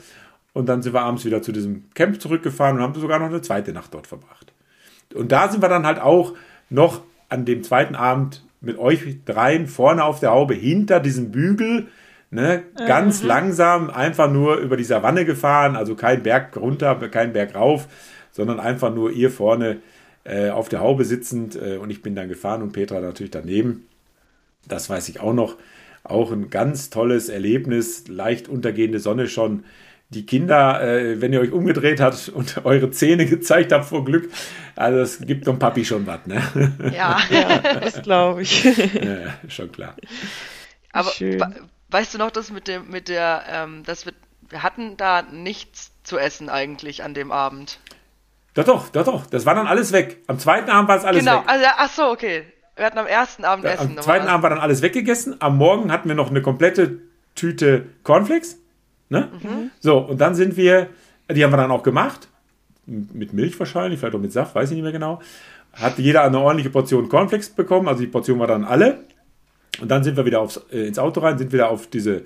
Und 0.53 0.69
dann 0.69 0.83
sind 0.83 0.95
wir 0.95 1.03
abends 1.03 1.25
wieder 1.25 1.43
zu 1.43 1.53
diesem 1.53 1.91
Camp 1.95 2.21
zurückgefahren 2.21 2.77
und 2.77 2.83
haben 2.83 2.95
sogar 2.95 3.19
noch 3.19 3.27
eine 3.27 3.43
zweite 3.43 3.73
Nacht 3.73 3.93
dort 3.93 4.07
verbracht. 4.07 4.53
Und 5.15 5.33
da 5.33 5.49
sind 5.49 5.63
wir 5.63 5.69
dann 5.69 5.87
halt 5.87 6.01
auch 6.01 6.35
noch 6.71 7.03
an 7.31 7.45
dem 7.45 7.63
zweiten 7.63 7.95
Abend 7.95 8.45
mit 8.61 8.79
euch 8.79 9.25
dreien 9.25 9.67
vorne 9.67 10.05
auf 10.05 10.21
der 10.21 10.33
Haube 10.33 10.55
hinter 10.55 11.01
diesem 11.01 11.31
Bügel, 11.31 11.87
ne, 12.31 12.63
ganz 12.87 13.23
langsam 13.23 13.89
einfach 13.91 14.31
nur 14.31 14.59
über 14.59 14.77
die 14.77 14.85
Savanne 14.85 15.25
gefahren, 15.25 15.77
also 15.77 15.95
kein 15.95 16.23
Berg 16.23 16.57
runter, 16.57 16.95
kein 17.11 17.33
Berg 17.33 17.55
rauf, 17.55 17.89
sondern 18.31 18.61
einfach 18.61 18.95
nur 18.95 19.11
ihr 19.11 19.31
vorne 19.31 19.79
äh, 20.25 20.51
auf 20.51 20.69
der 20.69 20.81
Haube 20.81 21.05
sitzend 21.05 21.57
äh, 21.57 21.77
und 21.79 21.91
ich 21.91 22.03
bin 22.03 22.15
dann 22.15 22.29
gefahren 22.29 22.63
und 22.63 22.73
Petra 22.73 23.01
natürlich 23.01 23.31
daneben. 23.31 23.87
Das 24.69 24.91
weiß 24.91 25.09
ich 25.09 25.21
auch 25.21 25.33
noch. 25.33 25.57
Auch 26.03 26.33
ein 26.33 26.49
ganz 26.49 26.89
tolles 26.89 27.29
Erlebnis, 27.29 28.09
leicht 28.09 28.49
untergehende 28.49 29.01
Sonne 29.01 29.29
schon. 29.29 29.65
Die 30.13 30.27
Kinder, 30.27 30.83
äh, 30.83 31.21
wenn 31.21 31.33
ihr 31.33 31.41
euch 31.41 31.53
umgedreht 31.53 32.01
habt 32.01 32.29
und 32.31 32.61
eure 32.65 32.91
Zähne 32.91 33.27
gezeigt 33.27 33.71
habt 33.73 33.85
vor 33.87 34.05
Glück, 34.05 34.31
also 34.77 34.99
es 35.01 35.21
gibt 35.21 35.47
dem 35.47 35.59
Papi 35.59 35.85
schon 35.85 36.07
was, 36.07 36.27
ne? 36.27 36.43
Ja, 36.95 37.19
Ja, 37.31 37.59
das 37.81 38.03
glaube 38.03 38.43
ich. 38.43 38.65
ja, 38.65 39.35
schon 39.49 39.71
klar. 39.71 39.95
aber 40.93 41.11
we- 41.19 41.39
weißt 41.91 42.15
du 42.15 42.19
noch, 42.19 42.31
das 42.33 42.51
mit 42.51 42.67
dem, 42.69 42.89
mit 42.91 43.09
der, 43.09 43.45
ähm, 43.49 43.83
das 43.87 44.05
wir, 44.05 44.13
wir 44.49 44.63
hatten 44.65 44.97
da 44.97 45.23
nichts 45.23 45.93
zu 46.03 46.19
essen 46.19 46.49
eigentlich 46.49 47.05
an 47.05 47.15
dem 47.15 47.31
Abend. 47.31 47.79
Doch, 48.55 48.65
doch, 48.65 48.89
doch, 48.89 49.05
doch. 49.05 49.27
Das 49.27 49.47
war 49.47 49.55
dann 49.55 49.69
alles 49.69 49.93
weg. 49.93 50.19
Am 50.27 50.41
zweiten 50.41 50.71
Abend 50.71 50.89
war 50.89 50.97
es 50.97 51.05
alles 51.05 51.21
genau, 51.25 51.39
weg. 51.39 51.45
also 51.47 51.67
ach 51.77 51.89
so, 51.91 52.11
okay. 52.11 52.43
Wir 52.75 52.85
hatten 52.87 52.99
am 52.99 53.07
ersten 53.07 53.45
Abend 53.45 53.65
Ja, 53.65 53.73
Essen. 53.73 53.97
Am 53.97 54.03
zweiten. 54.03 54.27
Abend 54.27 54.43
war 54.43 54.51
dann 54.51 54.59
alles 54.59 54.83
weggegessen. 54.83 55.37
Am 55.41 55.57
Morgen 55.57 55.93
hatten 55.93 56.09
wir 56.09 56.17
noch 56.17 56.31
eine 56.31 56.43
komplette 56.43 56.99
Tüte 57.37 57.87
Cornflakes. 58.03 58.59
Ne? 59.11 59.29
Mhm. 59.43 59.71
So, 59.81 59.99
und 59.99 60.21
dann 60.21 60.35
sind 60.35 60.57
wir, 60.57 60.89
die 61.31 61.45
haben 61.45 61.53
wir 61.53 61.59
dann 61.59 61.71
auch 61.71 61.83
gemacht. 61.83 62.29
Mit 62.87 63.35
Milch 63.35 63.59
wahrscheinlich, 63.59 64.01
vielleicht 64.01 64.15
auch 64.15 64.21
mit 64.21 64.33
Saft, 64.33 64.55
weiß 64.55 64.71
ich 64.71 64.77
nicht 64.77 64.83
mehr 64.83 64.93
genau. 64.93 65.21
Hat 65.73 65.99
jeder 65.99 66.23
eine 66.23 66.41
ordentliche 66.41 66.71
Portion 66.71 67.09
Cornflakes 67.09 67.51
bekommen. 67.51 67.89
Also 67.89 68.01
die 68.01 68.09
Portion 68.09 68.39
war 68.39 68.47
dann 68.47 68.65
alle. 68.65 69.05
Und 69.81 69.91
dann 69.91 70.03
sind 70.03 70.17
wir 70.17 70.25
wieder 70.25 70.41
aufs, 70.41 70.61
äh, 70.73 70.87
ins 70.87 70.99
Auto 70.99 71.21
rein, 71.21 71.39
sind 71.39 71.53
wieder 71.53 71.71
auf 71.71 71.87
diese 71.89 72.23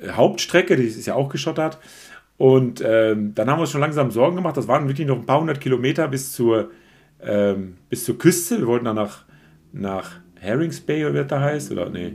äh, 0.00 0.10
Hauptstrecke, 0.12 0.76
die 0.76 0.84
ist 0.84 1.06
ja 1.06 1.14
auch 1.14 1.28
geschottert. 1.28 1.78
Und 2.36 2.82
ähm, 2.84 3.34
dann 3.34 3.50
haben 3.50 3.58
wir 3.58 3.62
uns 3.62 3.70
schon 3.70 3.80
langsam 3.80 4.10
Sorgen 4.10 4.36
gemacht. 4.36 4.56
Das 4.56 4.68
waren 4.68 4.88
wirklich 4.88 5.06
noch 5.06 5.16
ein 5.16 5.26
paar 5.26 5.40
hundert 5.40 5.60
Kilometer 5.60 6.06
bis 6.08 6.32
zur, 6.32 6.70
ähm, 7.20 7.76
bis 7.88 8.04
zur 8.04 8.16
Küste. 8.16 8.58
Wir 8.58 8.66
wollten 8.66 8.84
dann 8.84 8.96
nach, 8.96 9.24
nach 9.72 10.12
Herrings 10.36 10.80
Bay, 10.80 11.04
oder 11.04 11.14
wie 11.14 11.18
das 11.18 11.26
da 11.26 11.40
heißt. 11.40 11.72
Oder 11.72 11.90
nee. 11.90 12.12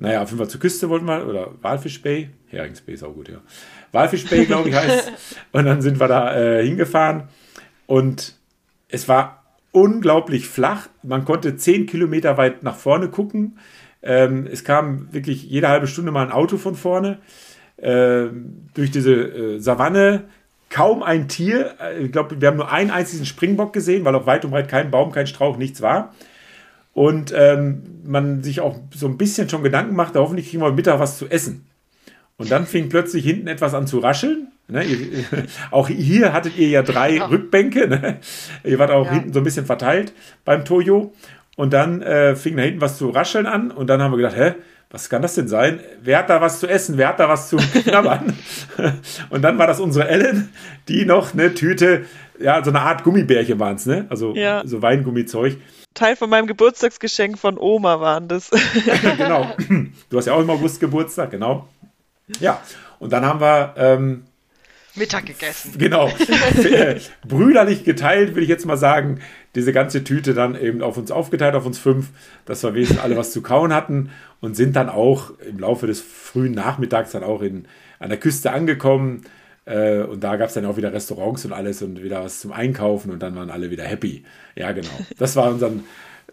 Naja, 0.00 0.22
auf 0.22 0.30
jeden 0.30 0.38
Fall 0.38 0.48
zur 0.48 0.60
Küste 0.60 0.88
wollten 0.88 1.04
wir, 1.06 1.26
oder 1.28 1.50
Walfisch 1.60 2.00
Bay. 2.02 2.30
Herrings 2.48 2.80
Bay 2.80 2.94
ist 2.94 3.04
auch 3.04 3.12
gut, 3.12 3.28
ja. 3.28 3.38
Walfisch 3.92 4.26
Bay, 4.28 4.46
glaube 4.46 4.70
ich, 4.70 4.74
heißt. 4.74 5.12
Und 5.52 5.66
dann 5.66 5.82
sind 5.82 6.00
wir 6.00 6.08
da 6.08 6.34
äh, 6.36 6.64
hingefahren. 6.66 7.24
Und 7.86 8.34
es 8.88 9.08
war 9.08 9.44
unglaublich 9.72 10.48
flach. 10.48 10.88
Man 11.02 11.24
konnte 11.24 11.56
zehn 11.56 11.86
Kilometer 11.86 12.38
weit 12.38 12.62
nach 12.62 12.76
vorne 12.76 13.08
gucken. 13.08 13.58
Ähm, 14.02 14.48
es 14.50 14.64
kam 14.64 15.12
wirklich 15.12 15.44
jede 15.44 15.68
halbe 15.68 15.86
Stunde 15.86 16.12
mal 16.12 16.24
ein 16.26 16.32
Auto 16.32 16.56
von 16.56 16.74
vorne. 16.74 17.18
Ähm, 17.78 18.68
durch 18.74 18.90
diese 18.90 19.12
äh, 19.12 19.58
Savanne 19.58 20.24
kaum 20.70 21.02
ein 21.02 21.28
Tier. 21.28 21.74
Äh, 21.78 22.04
Ich 22.04 22.12
glaube, 22.12 22.40
wir 22.40 22.48
haben 22.48 22.56
nur 22.56 22.72
einen 22.72 22.90
einzigen 22.90 23.26
Springbock 23.26 23.74
gesehen, 23.74 24.04
weil 24.06 24.14
auch 24.14 24.24
weit 24.26 24.46
und 24.46 24.50
breit 24.52 24.68
kein 24.68 24.90
Baum, 24.90 25.12
kein 25.12 25.26
Strauch, 25.26 25.58
nichts 25.58 25.82
war. 25.82 26.14
Und 26.92 27.32
ähm, 27.36 27.82
man 28.04 28.42
sich 28.42 28.60
auch 28.60 28.76
so 28.94 29.06
ein 29.06 29.16
bisschen 29.16 29.48
schon 29.48 29.62
Gedanken 29.62 29.94
machte, 29.94 30.18
hoffentlich 30.18 30.50
kriegen 30.50 30.62
wir 30.62 30.72
Mittag 30.72 30.98
was 30.98 31.18
zu 31.18 31.28
essen. 31.28 31.66
Und 32.36 32.50
dann 32.50 32.66
fing 32.66 32.88
plötzlich 32.88 33.24
hinten 33.24 33.46
etwas 33.48 33.74
an 33.74 33.86
zu 33.86 33.98
rascheln. 33.98 34.48
Ne? 34.68 34.84
Ihr, 34.84 34.98
auch 35.70 35.88
hier 35.88 36.32
hattet 36.32 36.56
ihr 36.58 36.68
ja 36.68 36.82
drei 36.82 37.16
Ja. 37.16 37.26
Rückbänke. 37.26 37.86
Ne? 37.86 38.16
Ihr 38.64 38.78
wart 38.78 38.90
auch 38.90 39.06
Ja. 39.06 39.12
hinten 39.12 39.32
so 39.32 39.40
ein 39.40 39.44
bisschen 39.44 39.66
verteilt 39.66 40.12
beim 40.44 40.64
Toyo. 40.64 41.12
Und 41.56 41.72
dann 41.72 42.00
äh, 42.02 42.34
fing 42.36 42.56
da 42.56 42.62
hinten 42.62 42.80
was 42.80 42.96
zu 42.98 43.10
rascheln 43.10 43.46
an. 43.46 43.70
Und 43.70 43.88
dann 43.88 44.00
haben 44.02 44.12
wir 44.12 44.16
gedacht, 44.16 44.36
hä, 44.36 44.54
was 44.90 45.08
kann 45.10 45.22
das 45.22 45.34
denn 45.36 45.46
sein? 45.46 45.78
Wer 46.02 46.18
hat 46.18 46.30
da 46.30 46.40
was 46.40 46.58
zu 46.58 46.66
essen? 46.66 46.96
Wer 46.98 47.08
hat 47.08 47.20
da 47.20 47.28
was 47.28 47.48
zu 47.50 47.56
knabbern? 47.58 48.32
und 49.30 49.42
dann 49.42 49.58
war 49.58 49.66
das 49.68 49.78
unsere 49.78 50.08
Ellen, 50.08 50.48
die 50.88 51.04
noch 51.04 51.34
eine 51.34 51.54
Tüte, 51.54 52.06
ja, 52.40 52.64
so 52.64 52.70
eine 52.70 52.80
Art 52.80 53.04
Gummibärchen 53.04 53.60
waren 53.60 53.76
es, 53.76 53.86
ne? 53.86 54.06
Also 54.08 54.34
Ja. 54.34 54.62
so 54.64 54.80
Weingummizeug. 54.82 55.58
Teil 55.94 56.16
von 56.16 56.30
meinem 56.30 56.46
Geburtstagsgeschenk 56.46 57.38
von 57.38 57.58
Oma 57.58 58.00
waren 58.00 58.28
das. 58.28 58.50
genau. 59.16 59.54
Du 60.08 60.18
hast 60.18 60.26
ja 60.26 60.34
auch 60.34 60.40
im 60.40 60.50
August 60.50 60.80
Geburtstag, 60.80 61.30
genau. 61.30 61.68
Ja, 62.38 62.62
und 62.98 63.12
dann 63.12 63.24
haben 63.24 63.40
wir, 63.40 63.74
ähm, 63.76 64.24
Mittag 64.94 65.26
gegessen. 65.26 65.78
genau, 65.78 66.10
brüderlich 67.26 67.84
geteilt, 67.84 68.34
will 68.34 68.42
ich 68.42 68.48
jetzt 68.48 68.66
mal 68.66 68.76
sagen, 68.76 69.20
diese 69.54 69.72
ganze 69.72 70.02
Tüte 70.02 70.34
dann 70.34 70.60
eben 70.60 70.82
auf 70.82 70.96
uns 70.96 71.10
aufgeteilt, 71.10 71.54
auf 71.54 71.64
uns 71.64 71.78
fünf, 71.78 72.08
dass 72.44 72.62
wir 72.62 72.74
wenigstens 72.74 72.98
alle 72.98 73.16
was 73.16 73.32
zu 73.32 73.40
kauen 73.40 73.72
hatten 73.72 74.10
und 74.40 74.56
sind 74.56 74.74
dann 74.74 74.88
auch 74.88 75.30
im 75.40 75.58
Laufe 75.60 75.86
des 75.86 76.00
frühen 76.00 76.52
Nachmittags 76.52 77.12
dann 77.12 77.22
auch 77.22 77.40
in, 77.40 77.66
an 78.00 78.08
der 78.08 78.18
Küste 78.18 78.52
angekommen. 78.52 79.22
Äh, 79.64 80.02
und 80.02 80.22
da 80.24 80.36
gab 80.36 80.48
es 80.48 80.54
dann 80.54 80.66
auch 80.66 80.76
wieder 80.76 80.92
Restaurants 80.92 81.44
und 81.44 81.52
alles 81.52 81.82
und 81.82 82.02
wieder 82.02 82.24
was 82.24 82.40
zum 82.40 82.52
Einkaufen 82.52 83.10
und 83.10 83.22
dann 83.22 83.36
waren 83.36 83.50
alle 83.50 83.70
wieder 83.70 83.84
happy. 83.84 84.24
Ja, 84.56 84.72
genau. 84.72 84.88
Das 85.18 85.36
war 85.36 85.50
unseren 85.50 85.84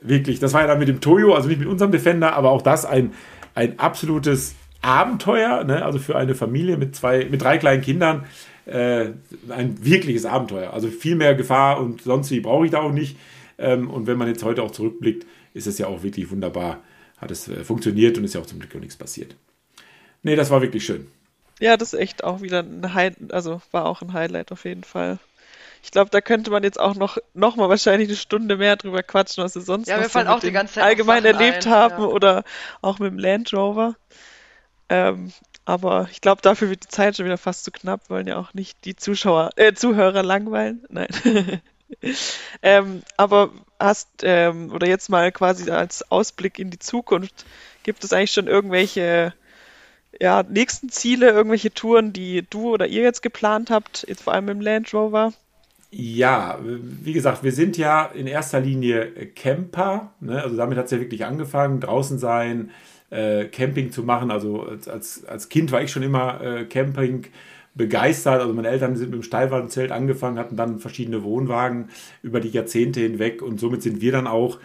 wirklich, 0.02 0.40
das 0.40 0.54
war 0.54 0.62
ja 0.62 0.68
dann 0.68 0.80
mit 0.80 0.88
dem 0.88 1.02
Toyo, 1.02 1.34
also 1.34 1.48
nicht 1.48 1.60
mit 1.60 1.68
unserem 1.68 1.92
Defender, 1.92 2.34
aber 2.34 2.52
auch 2.52 2.62
das 2.62 2.86
ein, 2.86 3.14
ein 3.56 3.80
absolutes 3.80 4.56
Abenteuer, 4.82 5.64
ne? 5.64 5.84
also 5.84 6.00
für 6.00 6.16
eine 6.16 6.36
Familie 6.36 6.78
mit 6.78 6.96
zwei, 6.96 7.26
mit 7.26 7.42
drei 7.42 7.58
kleinen 7.58 7.82
Kindern, 7.82 8.26
äh, 8.66 9.10
ein 9.50 9.84
wirkliches 9.84 10.26
Abenteuer. 10.26 10.74
Also 10.74 10.88
viel 10.90 11.16
mehr 11.16 11.36
Gefahr 11.36 11.80
und 11.80 12.02
sonst 12.02 12.32
wie 12.32 12.40
brauche 12.40 12.66
ich 12.66 12.72
da 12.72 12.82
auch 12.82 12.92
nicht. 12.92 13.18
Ähm, 13.58 13.90
und 13.90 14.08
wenn 14.08 14.18
man 14.18 14.28
jetzt 14.28 14.44
heute 14.44 14.64
auch 14.64 14.72
zurückblickt, 14.72 15.26
ist 15.54 15.68
es 15.68 15.78
ja 15.78 15.88
auch 15.88 16.04
wirklich 16.04 16.30
wunderbar, 16.30 16.82
hat 17.18 17.32
es 17.32 17.48
äh, 17.48 17.64
funktioniert 17.64 18.18
und 18.18 18.24
ist 18.24 18.36
ja 18.36 18.42
auch 18.42 18.46
zum 18.46 18.60
Glück 18.60 18.76
auch 18.76 18.80
nichts 18.80 18.96
passiert. 18.96 19.36
Nee, 20.24 20.36
das 20.36 20.52
war 20.52 20.62
wirklich 20.62 20.86
schön. 20.86 21.08
Ja, 21.60 21.78
das 21.78 21.94
ist 21.94 22.00
echt 22.00 22.24
auch 22.24 22.42
wieder 22.42 22.60
ein 22.60 22.94
Highlight, 22.94 23.34
also 23.34 23.62
war 23.72 23.86
auch 23.86 24.02
ein 24.02 24.14
Highlight 24.14 24.52
auf 24.52 24.66
jeden 24.66 24.84
Fall. 24.84 25.20
Ich 25.84 25.92
glaube, 25.92 26.10
da 26.10 26.22
könnte 26.22 26.52
man 26.52 26.64
jetzt 26.64 26.80
auch 26.80 26.96
noch, 26.96 27.18
noch 27.34 27.56
mal 27.56 27.70
wahrscheinlich 27.70 28.10
eine 28.10 28.18
Stunde 28.18 28.58
mehr 28.58 28.76
drüber 28.76 29.04
quatschen, 29.04 29.44
was 29.44 29.56
wir 29.56 29.62
sonst 29.62 29.88
ja, 29.88 29.98
noch 29.98 30.04
wir 30.04 30.10
so 30.10 30.30
auch 30.30 30.40
die 30.40 30.52
ganze 30.52 30.76
Zeit 30.76 30.84
allgemein 30.84 31.24
erlebt 31.24 31.66
ein, 31.66 31.72
haben 31.72 32.04
ja. 32.04 32.10
oder 32.10 32.44
auch 32.82 33.00
mit 33.00 33.12
dem 33.12 33.20
Land 33.20 33.54
Rover. 33.54 33.96
Ähm, 34.90 35.32
aber 35.66 36.08
ich 36.12 36.22
glaube, 36.22 36.42
dafür 36.42 36.70
wird 36.70 36.84
die 36.84 36.88
Zeit 36.88 37.18
schon 37.18 37.26
wieder 37.26 37.38
fast 37.38 37.64
zu 37.64 37.72
knapp, 37.72 38.10
wollen 38.10 38.28
ja 38.28 38.38
auch 38.38 38.54
nicht 38.54 38.86
die 38.86 38.96
Zuschauer, 38.96 39.52
äh, 39.56 39.74
Zuhörer 39.74 40.24
langweilen. 40.24 40.86
Nein. 40.90 41.08
ähm, 42.62 43.04
aber 43.18 43.52
hast, 43.80 44.10
ähm, 44.24 44.72
oder 44.72 44.88
jetzt 44.88 45.10
mal 45.10 45.32
quasi 45.32 45.70
als 45.72 46.10
Ausblick 46.12 46.60
in 46.60 46.70
die 46.70 46.80
Zukunft, 46.80 47.46
gibt 47.84 48.04
es 48.04 48.14
eigentlich 48.14 48.32
schon 48.32 48.48
irgendwelche 48.48 49.34
ja, 50.20 50.44
nächsten 50.44 50.90
Ziele, 50.90 51.30
irgendwelche 51.30 51.74
Touren, 51.74 52.14
die 52.14 52.46
du 52.50 52.74
oder 52.74 52.88
ihr 52.88 53.04
jetzt 53.04 53.22
geplant 53.22 53.70
habt, 53.70 54.06
jetzt 54.08 54.24
vor 54.24 54.34
allem 54.34 54.50
im 54.50 54.62
Land 54.62 54.94
Rover? 54.94 55.34
Ja, 55.90 56.60
wie 56.62 57.14
gesagt, 57.14 57.44
wir 57.44 57.54
sind 57.54 57.78
ja 57.78 58.06
in 58.06 58.28
erster 58.28 58.60
Linie 58.60 59.06
Camper. 59.36 60.12
Ne? 60.20 60.42
Also 60.42 60.58
damit 60.58 60.78
hat 60.78 60.86
es 60.86 60.92
ja 60.92 61.00
wirklich 61.00 61.26
angefangen, 61.26 61.80
draußen 61.80 62.20
sein, 62.20 62.72
äh, 63.10 63.46
Camping 63.46 63.92
zu 63.92 64.04
machen. 64.04 64.30
Also 64.30 64.64
als, 64.64 64.88
als, 64.88 65.26
als 65.26 65.50
Kind 65.50 65.72
war 65.72 65.82
ich 65.82 65.92
schon 65.92 66.04
immer 66.04 66.42
äh, 66.42 66.66
Camping 66.66 67.28
begeistert. 67.74 68.42
Also 68.42 68.54
meine 68.54 68.68
Eltern 68.68 68.98
sind 68.98 69.12
mit 69.12 69.22
dem 69.22 69.24
Steilwandenzelt 69.24 69.92
angefangen, 69.92 70.40
hatten 70.40 70.58
dann 70.58 70.80
verschiedene 70.80 71.24
Wohnwagen 71.24 71.90
über 72.22 72.42
die 72.42 72.50
Jahrzehnte 72.50 73.00
hinweg 73.00 73.42
und 73.42 73.60
somit 73.60 73.82
sind 73.82 74.02
wir 74.02 74.12
dann 74.12 74.28
auch 74.28 74.60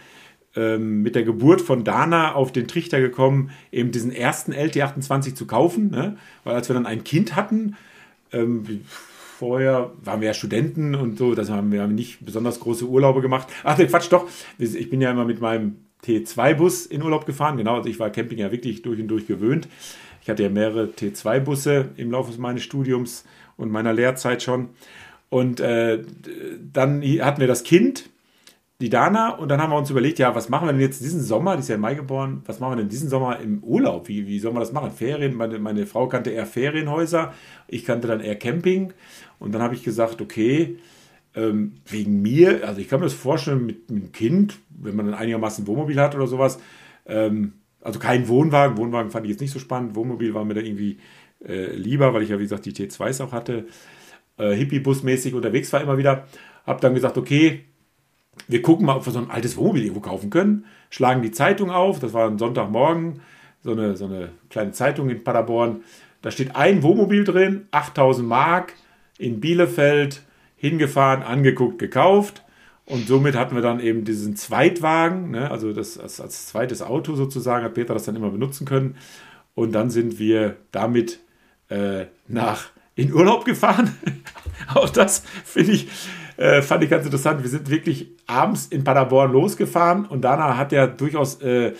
ähm, 0.55 1.01
mit 1.01 1.15
der 1.15 1.23
Geburt 1.23 1.61
von 1.61 1.83
Dana 1.83 2.35
auf 2.35 2.51
den 2.51 2.67
Trichter 2.67 3.01
gekommen, 3.01 3.51
eben 3.71 3.91
diesen 3.91 4.11
ersten 4.11 4.53
LT28 4.53 5.35
zu 5.35 5.47
kaufen. 5.47 5.89
Ne? 5.89 6.17
Weil 6.43 6.55
als 6.55 6.69
wir 6.69 6.73
dann 6.73 6.85
ein 6.85 7.03
Kind 7.03 7.35
hatten, 7.35 7.75
ähm, 8.31 8.81
vorher 9.37 9.91
waren 10.03 10.21
wir 10.21 10.27
ja 10.27 10.33
Studenten 10.33 10.95
und 10.95 11.17
so, 11.17 11.35
das 11.35 11.49
haben 11.49 11.71
wir 11.71 11.87
nicht 11.87 12.25
besonders 12.25 12.59
große 12.59 12.85
Urlaube 12.85 13.21
gemacht. 13.21 13.47
Ach, 13.63 13.77
nee, 13.77 13.87
Quatsch, 13.87 14.11
doch. 14.11 14.29
Ich 14.57 14.89
bin 14.89 15.01
ja 15.01 15.11
immer 15.11 15.25
mit 15.25 15.41
meinem 15.41 15.77
T2-Bus 16.05 16.85
in 16.85 17.01
Urlaub 17.01 17.25
gefahren. 17.25 17.57
Genau, 17.57 17.75
also 17.75 17.89
ich 17.89 17.99
war 17.99 18.09
Camping 18.09 18.37
ja 18.37 18.51
wirklich 18.51 18.81
durch 18.81 18.99
und 18.99 19.07
durch 19.07 19.27
gewöhnt. 19.27 19.67
Ich 20.21 20.29
hatte 20.29 20.43
ja 20.43 20.49
mehrere 20.49 20.85
T2-Busse 20.85 21.89
im 21.97 22.11
Laufe 22.11 22.39
meines 22.39 22.63
Studiums 22.63 23.25
und 23.57 23.71
meiner 23.71 23.93
Lehrzeit 23.93 24.43
schon. 24.43 24.69
Und 25.29 25.59
äh, 25.59 26.03
dann 26.71 27.01
hatten 27.01 27.41
wir 27.41 27.47
das 27.47 27.63
Kind, 27.63 28.09
die 28.83 28.89
Dana, 28.89 29.29
und 29.29 29.47
dann 29.47 29.61
haben 29.61 29.71
wir 29.71 29.77
uns 29.77 29.89
überlegt, 29.89 30.19
ja, 30.19 30.35
was 30.35 30.49
machen 30.49 30.67
wir 30.67 30.73
denn 30.73 30.81
jetzt 30.81 31.01
diesen 31.01 31.21
Sommer, 31.21 31.55
die 31.55 31.61
ist 31.61 31.69
ja 31.69 31.75
im 31.75 31.81
Mai 31.81 31.95
geboren, 31.95 32.43
was 32.45 32.59
machen 32.59 32.73
wir 32.73 32.75
denn 32.75 32.89
diesen 32.89 33.07
Sommer 33.07 33.39
im 33.39 33.63
Urlaub? 33.63 34.09
Wie, 34.09 34.27
wie 34.27 34.39
sollen 34.39 34.55
wir 34.55 34.59
das 34.59 34.73
machen? 34.73 34.91
Ferien, 34.91 35.35
meine, 35.35 35.57
meine 35.57 35.85
Frau 35.85 36.09
kannte 36.09 36.31
eher 36.31 36.45
Ferienhäuser, 36.45 37.33
ich 37.69 37.85
kannte 37.85 38.09
dann 38.09 38.19
eher 38.19 38.35
Camping. 38.35 38.91
Und 39.39 39.53
dann 39.53 39.61
habe 39.61 39.73
ich 39.73 39.83
gesagt, 39.83 40.19
okay, 40.19 40.79
ähm, 41.33 41.75
wegen 41.85 42.21
mir, 42.21 42.67
also 42.67 42.81
ich 42.81 42.89
kann 42.89 42.99
mir 42.99 43.05
das 43.05 43.13
vorstellen 43.13 43.65
mit, 43.65 43.89
einem 43.89 44.11
Kind, 44.11 44.59
wenn 44.69 44.97
man 44.97 45.05
dann 45.05 45.15
einigermaßen 45.15 45.63
ein 45.63 45.67
Wohnmobil 45.67 45.97
hat 46.01 46.13
oder 46.13 46.27
sowas, 46.27 46.59
ähm, 47.05 47.53
also 47.79 47.99
kein 47.99 48.27
Wohnwagen, 48.27 48.75
Wohnwagen 48.75 49.11
fand 49.11 49.25
ich 49.25 49.31
jetzt 49.31 49.39
nicht 49.39 49.53
so 49.53 49.59
spannend, 49.59 49.95
Wohnmobil 49.95 50.33
war 50.33 50.43
mir 50.43 50.55
dann 50.55 50.65
irgendwie 50.65 50.99
äh, 51.47 51.73
lieber, 51.73 52.13
weil 52.13 52.23
ich 52.23 52.29
ja 52.29 52.37
wie 52.37 52.43
gesagt 52.43 52.65
die 52.65 52.73
T2s 52.73 53.23
auch 53.23 53.31
hatte, 53.31 53.65
äh, 54.37 54.53
Hippie-Bus-mäßig 54.53 55.33
unterwegs 55.35 55.71
war 55.71 55.79
immer 55.79 55.97
wieder, 55.97 56.27
habe 56.65 56.81
dann 56.81 56.93
gesagt, 56.93 57.17
okay, 57.17 57.63
wir 58.47 58.61
gucken 58.61 58.85
mal, 58.85 58.95
ob 58.95 59.05
wir 59.05 59.13
so 59.13 59.19
ein 59.19 59.31
altes 59.31 59.57
Wohnmobil 59.57 59.83
irgendwo 59.83 60.01
kaufen 60.01 60.29
können, 60.29 60.65
schlagen 60.89 61.21
die 61.21 61.31
Zeitung 61.31 61.71
auf, 61.71 61.99
das 61.99 62.13
war 62.13 62.29
ein 62.29 62.37
Sonntagmorgen, 62.37 63.21
so 63.61 63.71
eine, 63.71 63.95
so 63.95 64.05
eine 64.05 64.29
kleine 64.49 64.71
Zeitung 64.71 65.09
in 65.09 65.23
Paderborn, 65.23 65.83
da 66.21 66.31
steht 66.31 66.55
ein 66.55 66.83
Wohnmobil 66.83 67.23
drin, 67.25 67.67
8000 67.71 68.27
Mark, 68.27 68.73
in 69.17 69.39
Bielefeld, 69.39 70.23
hingefahren, 70.55 71.21
angeguckt, 71.23 71.77
gekauft. 71.79 72.43
Und 72.85 73.07
somit 73.07 73.35
hatten 73.35 73.55
wir 73.55 73.61
dann 73.61 73.79
eben 73.79 74.05
diesen 74.05 74.35
Zweitwagen, 74.35 75.31
ne, 75.31 75.51
also 75.51 75.73
das 75.73 75.97
als, 75.97 76.19
als 76.21 76.47
zweites 76.47 76.81
Auto 76.81 77.15
sozusagen, 77.15 77.65
hat 77.65 77.73
Peter 77.73 77.93
das 77.93 78.05
dann 78.05 78.15
immer 78.15 78.29
benutzen 78.29 78.65
können. 78.65 78.95
Und 79.55 79.73
dann 79.73 79.89
sind 79.89 80.19
wir 80.19 80.57
damit 80.71 81.19
äh, 81.69 82.05
nach 82.27 82.69
in 82.95 83.13
Urlaub 83.13 83.43
gefahren. 83.43 83.93
Auch 84.73 84.89
das 84.89 85.23
ich, 85.55 85.87
äh, 86.37 86.61
fand 86.61 86.83
ich 86.83 86.89
ganz 86.89 87.05
interessant. 87.05 87.43
Wir 87.43 87.49
sind 87.49 87.69
wirklich 87.69 88.12
abends 88.27 88.67
in 88.67 88.83
Paderborn 88.83 89.31
losgefahren 89.31 90.05
und 90.05 90.21
Dana 90.21 90.57
hat 90.57 90.71
ja 90.71 90.87
durchaus 90.87 91.41
äh, 91.41 91.73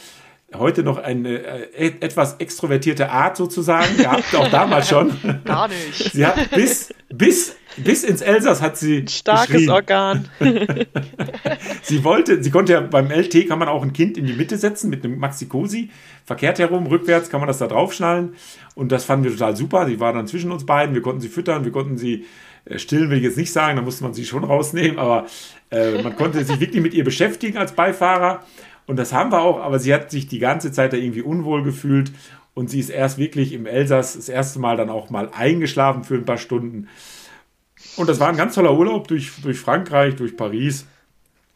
heute 0.55 0.83
noch 0.83 0.97
eine 0.97 1.39
äh, 1.39 1.93
etwas 1.99 2.35
extrovertierte 2.35 3.09
Art 3.09 3.37
sozusagen 3.37 3.97
gehabt, 3.97 4.35
auch 4.35 4.49
damals 4.49 4.89
schon. 4.89 5.11
Gar 5.45 5.67
nicht. 5.67 6.11
Sie 6.13 6.25
hat 6.25 6.51
bis, 6.51 6.93
bis, 7.09 7.55
bis 7.77 8.03
ins 8.03 8.21
Elsass 8.21 8.61
hat 8.61 8.77
sie 8.77 9.05
Starkes 9.07 9.47
geschrien. 9.47 9.69
Organ. 9.69 10.29
Sie 11.81 12.03
wollte, 12.03 12.41
sie 12.41 12.49
konnte 12.49 12.73
ja 12.73 12.79
beim 12.79 13.11
LT 13.11 13.47
kann 13.47 13.59
man 13.59 13.67
auch 13.67 13.83
ein 13.83 13.93
Kind 13.93 14.17
in 14.17 14.25
die 14.25 14.33
Mitte 14.33 14.57
setzen 14.57 14.89
mit 14.89 15.03
einem 15.03 15.17
Maxi 15.19 15.47
Cosi. 15.47 15.89
Verkehrt 16.25 16.59
herum, 16.59 16.87
rückwärts 16.87 17.29
kann 17.29 17.41
man 17.41 17.47
das 17.47 17.57
da 17.57 17.67
draufschnallen. 17.67 18.35
Und 18.75 18.91
das 18.91 19.03
fanden 19.05 19.25
wir 19.25 19.31
total 19.31 19.55
super. 19.55 19.85
Sie 19.85 19.99
war 19.99 20.13
dann 20.13 20.27
zwischen 20.27 20.51
uns 20.51 20.65
beiden. 20.65 20.95
Wir 20.95 21.01
konnten 21.01 21.19
sie 21.19 21.27
füttern, 21.27 21.65
wir 21.65 21.71
konnten 21.71 21.97
sie 21.97 22.25
äh, 22.65 22.79
stillen, 22.79 23.09
will 23.09 23.17
ich 23.17 23.23
jetzt 23.23 23.37
nicht 23.37 23.51
sagen, 23.51 23.75
da 23.75 23.81
musste 23.81 24.03
man 24.03 24.13
sie 24.13 24.25
schon 24.25 24.43
rausnehmen, 24.43 24.97
aber 24.97 25.25
äh, 25.73 26.01
man 26.01 26.15
konnte 26.15 26.43
sich 26.45 26.59
wirklich 26.59 26.81
mit 26.81 26.93
ihr 26.93 27.03
beschäftigen 27.03 27.57
als 27.57 27.73
Beifahrer. 27.73 28.43
Und 28.85 28.97
das 28.97 29.13
haben 29.13 29.31
wir 29.31 29.41
auch, 29.41 29.59
aber 29.59 29.79
sie 29.79 29.93
hat 29.93 30.11
sich 30.11 30.27
die 30.27 30.39
ganze 30.39 30.71
Zeit 30.71 30.93
da 30.93 30.97
irgendwie 30.97 31.21
unwohl 31.21 31.63
gefühlt. 31.63 32.11
Und 32.53 32.69
sie 32.69 32.79
ist 32.79 32.89
erst 32.89 33.17
wirklich 33.17 33.53
im 33.53 33.65
Elsass 33.65 34.13
das 34.13 34.29
erste 34.29 34.59
Mal 34.59 34.77
dann 34.77 34.89
auch 34.89 35.09
mal 35.09 35.29
eingeschlafen 35.33 36.03
für 36.03 36.15
ein 36.15 36.25
paar 36.25 36.37
Stunden. 36.37 36.87
Und 37.97 38.07
das 38.07 38.19
war 38.19 38.29
ein 38.29 38.37
ganz 38.37 38.55
toller 38.55 38.77
Urlaub 38.77 39.07
durch, 39.07 39.31
durch 39.41 39.59
Frankreich, 39.59 40.15
durch 40.15 40.37
Paris 40.37 40.85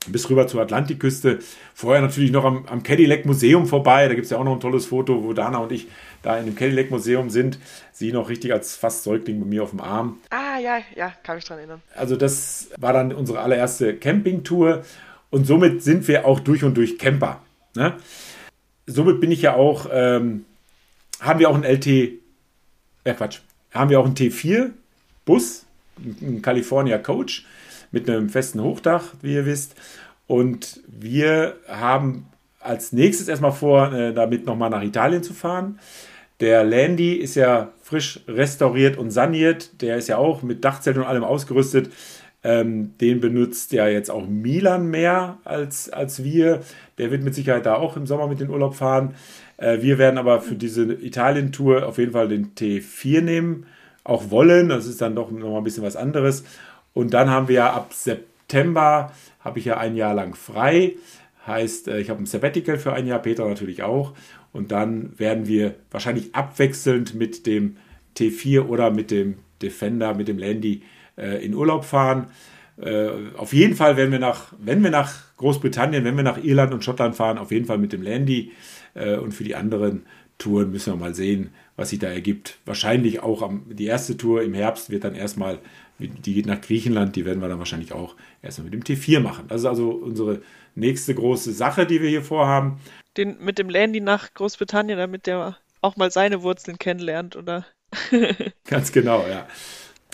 bis 0.08 0.30
rüber 0.30 0.48
zur 0.48 0.62
Atlantikküste. 0.62 1.40
Vorher 1.74 2.02
natürlich 2.02 2.32
noch 2.32 2.46
am, 2.46 2.66
am 2.66 2.82
Cadillac 2.82 3.26
Museum 3.26 3.68
vorbei. 3.68 4.08
Da 4.08 4.16
gibt 4.16 4.26
es 4.26 4.32
ja 4.32 4.38
auch 4.38 4.44
noch 4.44 4.54
ein 4.54 4.60
tolles 4.60 4.86
Foto, 4.86 5.24
wo 5.24 5.34
Dana 5.34 5.60
und 5.60 5.72
ich 5.72 5.88
da 6.22 6.38
in 6.38 6.46
dem 6.46 6.56
Cadillac 6.56 6.92
Museum 6.92 7.30
sind. 7.30 7.60
Sie 7.92 8.12
noch 8.12 8.30
richtig 8.30 8.54
als 8.54 8.76
fast 8.76 9.04
Säugling 9.04 9.40
bei 9.40 9.46
mir 9.46 9.64
auf 9.64 9.72
dem 9.72 9.82
Arm. 9.82 10.20
Ah, 10.30 10.60
ja, 10.60 10.80
ja, 10.96 11.14
kann 11.24 11.36
mich 11.36 11.46
dran 11.46 11.60
erinnern. 11.60 11.82
Also 11.96 12.16
das 12.16 12.70
war 12.78 12.94
dann 12.94 13.14
unsere 13.14 13.40
allererste 13.40 13.96
Campingtour. 13.96 14.84
Und 15.30 15.46
somit 15.46 15.84
sind 15.84 16.08
wir 16.08 16.26
auch 16.26 16.40
durch 16.40 16.64
und 16.64 16.76
durch 16.76 16.98
Camper. 16.98 17.42
Ne? 17.76 17.98
Somit 18.86 19.20
bin 19.20 19.32
ich 19.32 19.42
ja 19.42 19.56
auch, 19.56 19.88
ähm, 19.92 20.46
haben 21.20 21.40
wir 21.40 21.50
auch 21.50 21.56
einen 21.56 21.66
LT, 21.66 21.88
äh 21.88 23.14
Quatsch, 23.14 23.40
haben 23.74 23.90
wir 23.90 24.00
auch 24.00 24.06
einen 24.06 24.16
T4-Bus, 24.16 25.66
einen 26.22 26.42
California 26.42 26.98
Coach 26.98 27.46
mit 27.92 28.10
einem 28.10 28.30
festen 28.30 28.62
Hochdach, 28.62 29.14
wie 29.22 29.34
ihr 29.34 29.46
wisst. 29.46 29.76
Und 30.28 30.82
wir 30.88 31.58
haben 31.68 32.28
als 32.68 32.92
nächstes 32.92 33.28
erstmal 33.28 33.52
vor, 33.52 33.94
äh, 33.94 34.14
damit 34.14 34.46
nochmal 34.46 34.70
nach 34.70 34.84
Italien 34.84 35.24
zu 35.24 35.34
fahren. 35.34 35.80
Der 36.40 36.64
Landy 36.64 37.16
ist 37.16 37.36
ja 37.36 37.72
frisch 37.82 38.20
restauriert 38.28 38.98
und 38.98 39.12
saniert. 39.12 39.82
Der 39.82 39.98
ist 39.98 40.08
ja 40.08 40.18
auch 40.18 40.44
mit 40.44 40.64
Dachzelt 40.64 40.98
und 40.98 41.04
allem 41.04 41.24
ausgerüstet. 41.24 41.90
Ähm, 42.44 42.98
den 43.00 43.20
benutzt 43.20 43.72
ja 43.72 43.88
jetzt 43.88 44.12
auch 44.12 44.28
Milan 44.28 44.88
mehr 44.88 45.40
als, 45.44 45.90
als 45.90 46.24
wir. 46.24 46.62
Der 47.00 47.10
wird 47.10 47.24
mit 47.24 47.34
Sicherheit 47.34 47.66
da 47.66 47.76
auch 47.76 47.98
im 47.98 48.06
Sommer 48.06 48.28
mit 48.28 48.40
in 48.40 48.48
den 48.48 48.54
Urlaub 48.54 48.76
fahren. 48.76 49.16
Äh, 49.58 49.82
wir 49.82 49.98
werden 49.98 50.20
aber 50.20 50.42
für 50.42 50.56
diese 50.56 50.84
Italien-Tour 50.84 51.88
auf 51.88 51.98
jeden 51.98 52.12
Fall 52.12 52.28
den 52.28 52.54
T4 52.54 53.22
nehmen. 53.22 53.66
Auch 54.04 54.30
wollen. 54.30 54.70
Das 54.70 54.86
ist 54.86 55.02
dann 55.02 55.16
doch 55.16 55.32
nochmal 55.32 55.58
ein 55.58 55.64
bisschen 55.64 55.84
was 55.84 55.96
anderes. 55.96 56.44
Und 56.94 57.14
dann 57.14 57.30
haben 57.30 57.48
wir 57.48 57.56
ja 57.56 57.74
ab 57.74 57.94
September, 57.94 59.12
habe 59.40 59.60
ich 59.60 59.66
ja 59.66 59.78
ein 59.78 59.96
Jahr 59.96 60.14
lang 60.14 60.36
frei. 60.36 60.96
Heißt, 61.48 61.88
äh, 61.88 62.00
ich 62.00 62.10
habe 62.10 62.22
ein 62.22 62.26
Sabbatical 62.26 62.78
für 62.78 62.94
ein 62.94 63.08
Jahr, 63.08 63.20
Peter 63.20 63.48
natürlich 63.48 63.84
auch. 63.84 64.14
Und 64.54 64.72
dann 64.72 65.18
werden 65.18 65.48
wir 65.48 65.76
wahrscheinlich 65.92 66.36
abwechselnd 66.36 67.16
mit 67.16 67.48
dem 67.48 67.78
T4 68.18 68.68
oder 68.68 68.92
mit 68.92 69.12
dem 69.12 69.36
Defender, 69.62 70.14
mit 70.14 70.28
dem 70.28 70.38
Landy 70.38 70.84
äh, 71.18 71.44
in 71.44 71.56
Urlaub 71.56 71.86
fahren. 71.86 72.28
Äh, 72.80 73.10
auf 73.38 73.54
jeden 73.54 73.76
Fall, 73.76 73.98
wenn 73.98 74.12
wir 74.12 74.20
nach, 74.20 74.54
wenn 74.60 74.84
wir 74.84 74.92
nach 74.92 75.36
Großbritannien, 75.38 76.04
wenn 76.04 76.18
wir 76.18 76.24
nach 76.24 76.44
Irland 76.44 76.74
und 76.74 76.84
Schottland 76.84 77.16
fahren, 77.16 77.38
auf 77.38 77.52
jeden 77.52 77.66
Fall 77.66 77.78
mit 77.78 77.94
dem 77.94 78.02
Landy. 78.02 78.52
Und 78.96 79.32
für 79.32 79.44
die 79.44 79.54
anderen 79.54 80.08
Touren 80.40 80.72
müssen 80.72 80.94
wir 80.94 80.98
mal 80.98 81.14
sehen, 81.14 81.52
was 81.76 81.90
sich 81.92 82.00
da 82.00 82.08
ergibt. 82.08 82.58
Wahrscheinlich 82.66 83.22
auch 83.22 83.42
am, 83.42 83.64
die 83.70 83.86
erste 83.86 84.18
Tour 84.18 84.42
im 84.42 84.54
Herbst 84.56 84.90
wird 84.90 85.04
dann 85.04 85.14
erstmal, 85.14 85.60
die 86.00 86.34
geht 86.34 86.46
nach 86.46 86.62
Griechenland, 86.62 87.16
die 87.16 87.26
werden 87.26 87.42
wir 87.42 87.50
dann 87.50 87.60
wahrscheinlich 87.60 87.94
auch 87.94 88.16
erstmal 88.42 88.70
mit 88.70 88.74
dem 88.74 88.84
T4 88.84 89.20
machen. 89.20 89.46
Das 89.48 89.62
ist 89.62 89.66
also 89.66 89.90
unsere 89.90 90.42
nächste 90.76 91.16
große 91.16 91.52
Sache, 91.52 91.86
die 91.86 92.02
wir 92.02 92.10
hier 92.10 92.24
vorhaben. 92.24 92.80
Den, 93.18 93.38
mit 93.44 93.58
dem 93.58 93.70
Landy 93.70 94.00
nach 94.00 94.34
Großbritannien, 94.34 94.98
damit 94.98 95.26
der 95.26 95.58
auch 95.82 95.96
mal 95.96 96.12
seine 96.12 96.44
Wurzeln 96.44 96.78
kennenlernt, 96.78 97.36
oder? 97.36 97.66
Ganz 98.66 98.92
genau, 98.92 99.26
ja. 99.28 99.48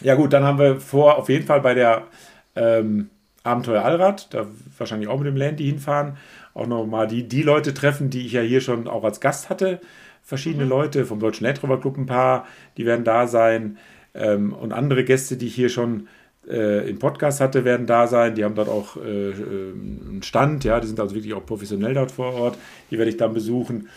Ja 0.02 0.16
gut, 0.16 0.34
dann 0.34 0.44
haben 0.44 0.60
wir 0.60 0.80
vor, 0.80 1.18
auf 1.18 1.30
jeden 1.30 1.46
Fall 1.46 1.62
bei 1.62 1.74
der 1.74 2.08
ähm, 2.56 3.10
Abenteuer 3.44 3.84
Allrad, 3.84 4.34
da 4.34 4.48
wahrscheinlich 4.78 5.10
auch 5.10 5.18
mit 5.18 5.28
dem 5.28 5.36
Landy 5.36 5.66
hinfahren, 5.66 6.18
auch 6.54 6.68
nochmal 6.68 7.08
die, 7.08 7.28
die 7.28 7.44
Leute 7.44 7.74
treffen, 7.74 8.10
die 8.10 8.26
ich 8.26 8.34
ja 8.34 8.42
hier 8.42 8.62
schon 8.62 8.88
auch 8.88 9.04
als 9.04 9.20
Gast 9.20 9.50
hatte. 9.50 9.82
Verschiedene 10.22 10.64
mhm. 10.64 10.70
Leute 10.70 11.06
vom 11.06 11.20
Deutschen 11.20 11.46
Land 11.46 11.62
Rover 11.62 11.82
Club 11.82 11.98
ein 11.98 12.06
paar, 12.06 12.48
die 12.78 12.86
werden 12.86 13.04
da 13.04 13.28
sein. 13.28 13.78
Ähm, 14.14 14.54
und 14.54 14.74
andere 14.74 15.04
Gäste, 15.04 15.38
die 15.38 15.48
ich 15.48 15.56
hier 15.56 15.70
schon 15.70 16.08
äh, 16.48 16.90
im 16.90 17.00
Podcast 17.00 17.40
hatte, 17.40 17.66
werden 17.66 17.86
da 17.86 18.08
sein. 18.08 18.36
Die 18.36 18.44
haben 18.44 18.56
dort 18.56 18.70
auch 18.70 18.98
äh, 18.98 19.30
äh, 19.30 19.34
einen 19.34 20.22
Stand, 20.24 20.64
ja, 20.64 20.80
die 20.80 20.88
sind 20.88 21.00
also 21.00 21.16
wirklich 21.16 21.34
auch 21.34 21.46
professionell 21.46 21.94
dort 21.94 22.12
vor 22.12 22.34
Ort. 22.34 22.58
Die 22.92 22.98
werde 22.98 23.10
ich 23.10 23.18
dann 23.18 23.34
besuchen. 23.34 23.90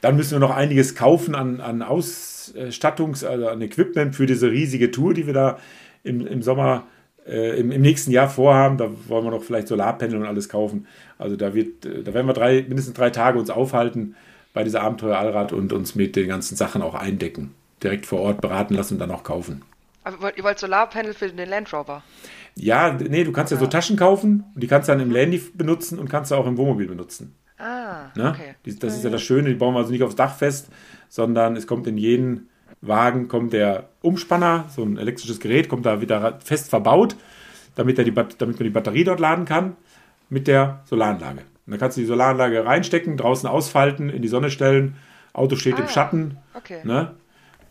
Dann 0.00 0.16
müssen 0.16 0.32
wir 0.32 0.38
noch 0.38 0.54
einiges 0.54 0.94
kaufen 0.94 1.34
an, 1.34 1.60
an 1.60 1.82
Ausstattungs-, 1.82 3.24
also 3.24 3.48
an 3.48 3.62
Equipment 3.62 4.14
für 4.14 4.26
diese 4.26 4.50
riesige 4.50 4.90
Tour, 4.90 5.14
die 5.14 5.26
wir 5.26 5.32
da 5.32 5.58
im, 6.02 6.26
im 6.26 6.42
Sommer, 6.42 6.86
äh, 7.26 7.58
im, 7.58 7.72
im, 7.72 7.80
nächsten 7.80 8.10
Jahr 8.10 8.28
vorhaben. 8.28 8.76
Da 8.76 8.90
wollen 9.08 9.24
wir 9.24 9.30
noch 9.30 9.42
vielleicht 9.42 9.68
Solarpanel 9.68 10.18
und 10.18 10.26
alles 10.26 10.50
kaufen. 10.50 10.86
Also 11.16 11.36
da 11.36 11.54
wird, 11.54 11.86
äh, 11.86 12.02
da 12.02 12.12
werden 12.12 12.26
wir 12.26 12.34
drei, 12.34 12.66
mindestens 12.68 12.94
drei 12.94 13.10
Tage 13.10 13.38
uns 13.38 13.48
aufhalten 13.48 14.14
bei 14.52 14.62
dieser 14.62 14.82
Abenteuer 14.82 15.16
Allrad 15.16 15.52
und 15.52 15.72
uns 15.72 15.94
mit 15.94 16.16
den 16.16 16.28
ganzen 16.28 16.54
Sachen 16.54 16.82
auch 16.82 16.94
eindecken. 16.94 17.54
Direkt 17.84 18.06
vor 18.06 18.20
Ort 18.20 18.40
beraten 18.40 18.74
lassen 18.74 18.94
und 18.94 19.00
dann 19.00 19.10
auch 19.12 19.22
kaufen. 19.22 19.62
Aber 20.02 20.36
ihr 20.36 20.42
wollt 20.42 20.58
Solarpanel 20.58 21.14
für 21.14 21.28
den 21.28 21.48
Land 21.48 21.72
Rover? 21.72 22.02
Ja, 22.56 22.92
nee, 22.92 23.24
du 23.24 23.32
kannst 23.32 23.52
ja, 23.52 23.56
ja 23.56 23.60
so 23.62 23.66
Taschen 23.68 23.96
kaufen 23.96 24.44
und 24.54 24.62
die 24.62 24.66
kannst 24.66 24.88
du 24.88 24.92
dann 24.92 25.00
im 25.00 25.10
Landy 25.10 25.40
benutzen 25.54 25.98
und 25.98 26.08
kannst 26.08 26.30
du 26.30 26.34
auch 26.34 26.46
im 26.46 26.56
Wohnmobil 26.56 26.88
benutzen. 26.88 27.34
Ah, 27.58 28.10
ne? 28.16 28.30
okay. 28.30 28.76
Das 28.80 28.96
ist 28.96 29.04
ja 29.04 29.10
das 29.10 29.22
Schöne, 29.22 29.48
die 29.48 29.54
bauen 29.54 29.74
wir 29.74 29.78
also 29.78 29.92
nicht 29.92 30.02
aufs 30.02 30.16
Dach 30.16 30.34
fest, 30.34 30.68
sondern 31.08 31.56
es 31.56 31.66
kommt 31.66 31.86
in 31.86 31.96
jeden 31.96 32.48
Wagen 32.80 33.28
kommt 33.28 33.52
der 33.52 33.88
Umspanner, 34.02 34.66
so 34.68 34.82
ein 34.82 34.98
elektrisches 34.98 35.40
Gerät, 35.40 35.68
kommt 35.68 35.86
da 35.86 36.00
wieder 36.00 36.38
fest 36.44 36.68
verbaut, 36.68 37.16
damit, 37.76 37.98
die, 37.98 38.12
damit 38.12 38.38
man 38.38 38.56
die 38.56 38.70
Batterie 38.70 39.04
dort 39.04 39.20
laden 39.20 39.44
kann 39.44 39.76
mit 40.28 40.46
der 40.46 40.82
Solaranlage. 40.84 41.40
Und 41.66 41.70
dann 41.70 41.78
kannst 41.78 41.96
du 41.96 42.02
die 42.02 42.06
Solaranlage 42.06 42.64
reinstecken, 42.64 43.16
draußen 43.16 43.48
ausfalten, 43.48 44.10
in 44.10 44.22
die 44.22 44.28
Sonne 44.28 44.50
stellen, 44.50 44.96
Auto 45.32 45.56
steht 45.56 45.76
ah, 45.76 45.80
im 45.80 45.88
Schatten. 45.88 46.38
Okay. 46.54 46.80
Ne? 46.84 47.14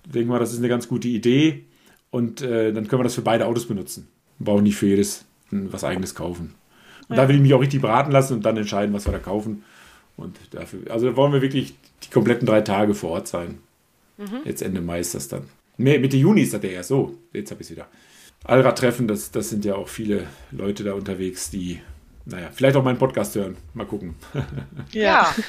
Denken 0.06 0.32
wir, 0.32 0.40
das 0.40 0.52
ist 0.52 0.60
eine 0.60 0.70
ganz 0.70 0.88
gute 0.88 1.08
Idee. 1.08 1.66
Und 2.12 2.42
äh, 2.42 2.72
dann 2.72 2.88
können 2.88 3.00
wir 3.00 3.04
das 3.04 3.16
für 3.16 3.22
beide 3.22 3.48
Autos 3.48 3.68
benutzen. 3.68 4.08
Wir 4.38 4.46
brauchen 4.46 4.64
nicht 4.64 4.76
für 4.76 4.88
jedes 4.88 5.26
was 5.52 5.84
eigenes 5.84 6.16
kaufen. 6.16 6.56
Und 7.10 7.16
ja. 7.16 7.24
da 7.24 7.30
will 7.30 7.36
ich 7.36 7.42
mich 7.42 7.54
auch 7.54 7.62
richtig 7.62 7.82
beraten 7.82 8.12
lassen 8.12 8.34
und 8.34 8.46
dann 8.46 8.58
entscheiden, 8.58 8.94
was 8.94 9.06
wir 9.06 9.12
da 9.12 9.20
kaufen. 9.20 9.64
Und 10.16 10.38
dafür, 10.52 10.92
also 10.92 11.16
wollen 11.16 11.34
wir 11.34 11.42
wirklich 11.42 11.76
die 12.04 12.10
kompletten 12.10 12.46
drei 12.46 12.62
Tage 12.62 12.94
vor 12.94 13.12
Ort 13.12 13.28
sein. 13.28 13.60
Mhm. 14.18 14.42
Jetzt 14.46 14.62
Ende 14.62 14.82
Mai 14.82 15.00
ist 15.00 15.16
das 15.16 15.28
dann. 15.28 15.44
Nee, 15.78 15.98
Mitte 15.98 16.18
Juni 16.18 16.42
ist 16.42 16.54
das 16.54 16.64
ja 16.64 16.70
erst 16.70 16.90
so. 16.90 17.18
Jetzt 17.34 17.52
habe 17.52 17.62
ich 17.62 17.68
es 17.68 17.72
wieder. 17.72 17.88
Allrad-Treffen, 18.44 19.08
das, 19.08 19.32
das 19.32 19.50
sind 19.50 19.66
ja 19.66 19.76
auch 19.76 19.88
viele 19.88 20.28
Leute 20.52 20.84
da 20.84 20.94
unterwegs, 20.94 21.50
die, 21.50 21.80
naja, 22.26 22.50
vielleicht 22.54 22.76
auch 22.76 22.84
meinen 22.84 23.00
Podcast 23.00 23.36
hören. 23.36 23.58
Mal 23.74 23.88
gucken. 23.88 24.16
Ja. 24.92 25.34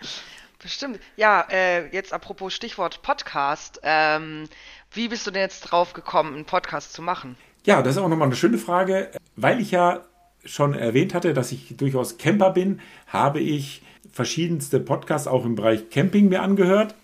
Bestimmt. 0.62 1.00
Ja, 1.16 1.44
äh, 1.50 1.88
jetzt 1.88 2.12
apropos 2.12 2.54
Stichwort 2.54 3.02
Podcast. 3.02 3.80
Ähm, 3.82 4.44
wie 4.92 5.08
bist 5.08 5.26
du 5.26 5.32
denn 5.32 5.42
jetzt 5.42 5.62
drauf 5.62 5.92
gekommen, 5.92 6.34
einen 6.34 6.44
Podcast 6.44 6.92
zu 6.92 7.02
machen? 7.02 7.36
Ja, 7.64 7.82
das 7.82 7.96
ist 7.96 8.02
auch 8.02 8.08
nochmal 8.08 8.28
eine 8.28 8.36
schöne 8.36 8.58
Frage. 8.58 9.10
Weil 9.34 9.60
ich 9.60 9.72
ja 9.72 10.04
schon 10.44 10.74
erwähnt 10.74 11.14
hatte, 11.14 11.34
dass 11.34 11.50
ich 11.50 11.76
durchaus 11.76 12.16
Camper 12.16 12.50
bin, 12.50 12.80
habe 13.08 13.40
ich 13.40 13.82
verschiedenste 14.12 14.78
Podcasts 14.78 15.26
auch 15.26 15.44
im 15.44 15.56
Bereich 15.56 15.90
Camping 15.90 16.28
mir 16.28 16.42
angehört. 16.42 16.94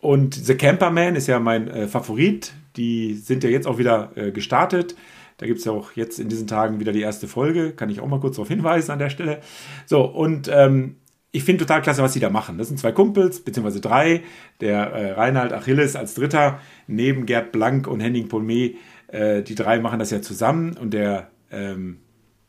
Und 0.00 0.34
The 0.34 0.54
Camperman 0.54 1.14
ist 1.14 1.26
ja 1.26 1.38
mein 1.40 1.68
äh, 1.68 1.88
Favorit. 1.88 2.52
Die 2.76 3.14
sind 3.14 3.44
ja 3.44 3.50
jetzt 3.50 3.66
auch 3.66 3.76
wieder 3.76 4.12
äh, 4.16 4.32
gestartet. 4.32 4.96
Da 5.36 5.46
gibt 5.46 5.58
es 5.58 5.64
ja 5.64 5.72
auch 5.72 5.92
jetzt 5.92 6.18
in 6.18 6.28
diesen 6.28 6.46
Tagen 6.46 6.80
wieder 6.80 6.92
die 6.92 7.00
erste 7.02 7.28
Folge. 7.28 7.72
Kann 7.72 7.90
ich 7.90 8.00
auch 8.00 8.06
mal 8.06 8.20
kurz 8.20 8.36
darauf 8.36 8.48
hinweisen 8.48 8.92
an 8.92 8.98
der 8.98 9.10
Stelle. 9.10 9.40
So, 9.86 10.04
und 10.04 10.48
ähm, 10.48 10.96
ich 11.34 11.42
finde 11.42 11.66
total 11.66 11.82
klasse, 11.82 12.00
was 12.00 12.12
sie 12.12 12.20
da 12.20 12.30
machen. 12.30 12.58
Das 12.58 12.68
sind 12.68 12.78
zwei 12.78 12.92
Kumpels, 12.92 13.40
beziehungsweise 13.40 13.80
drei. 13.80 14.22
Der 14.60 14.92
äh, 14.92 15.10
Reinhard 15.12 15.52
Achilles 15.52 15.96
als 15.96 16.14
Dritter, 16.14 16.60
neben 16.86 17.26
Gerd 17.26 17.50
Blank 17.50 17.88
und 17.88 17.98
Henning 17.98 18.28
Polmet. 18.28 18.76
Äh, 19.08 19.42
die 19.42 19.56
drei 19.56 19.80
machen 19.80 19.98
das 19.98 20.12
ja 20.12 20.22
zusammen. 20.22 20.76
Und 20.76 20.94
der 20.94 21.30
ähm, 21.50 21.98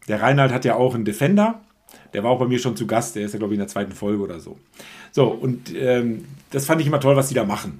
der 0.07 0.21
Reinhard 0.21 0.51
hat 0.51 0.65
ja 0.65 0.75
auch 0.75 0.93
einen 0.93 1.03
Defender. 1.03 1.61
Der 2.13 2.23
war 2.23 2.29
auch 2.29 2.37
bei 2.37 2.45
mir 2.45 2.59
schon 2.59 2.75
zu 2.75 2.85
Gast. 2.85 3.15
Der 3.15 3.25
ist 3.25 3.33
ja, 3.33 3.39
glaube 3.39 3.55
ich, 3.55 3.57
in 3.57 3.61
der 3.61 3.67
zweiten 3.67 3.91
Folge 3.91 4.21
oder 4.21 4.39
so. 4.39 4.59
So, 5.11 5.29
und 5.29 5.73
ähm, 5.75 6.25
das 6.51 6.67
fand 6.67 6.79
ich 6.79 6.85
immer 6.85 6.99
toll, 6.99 7.15
was 7.15 7.29
die 7.29 7.33
da 7.33 7.43
machen. 7.43 7.79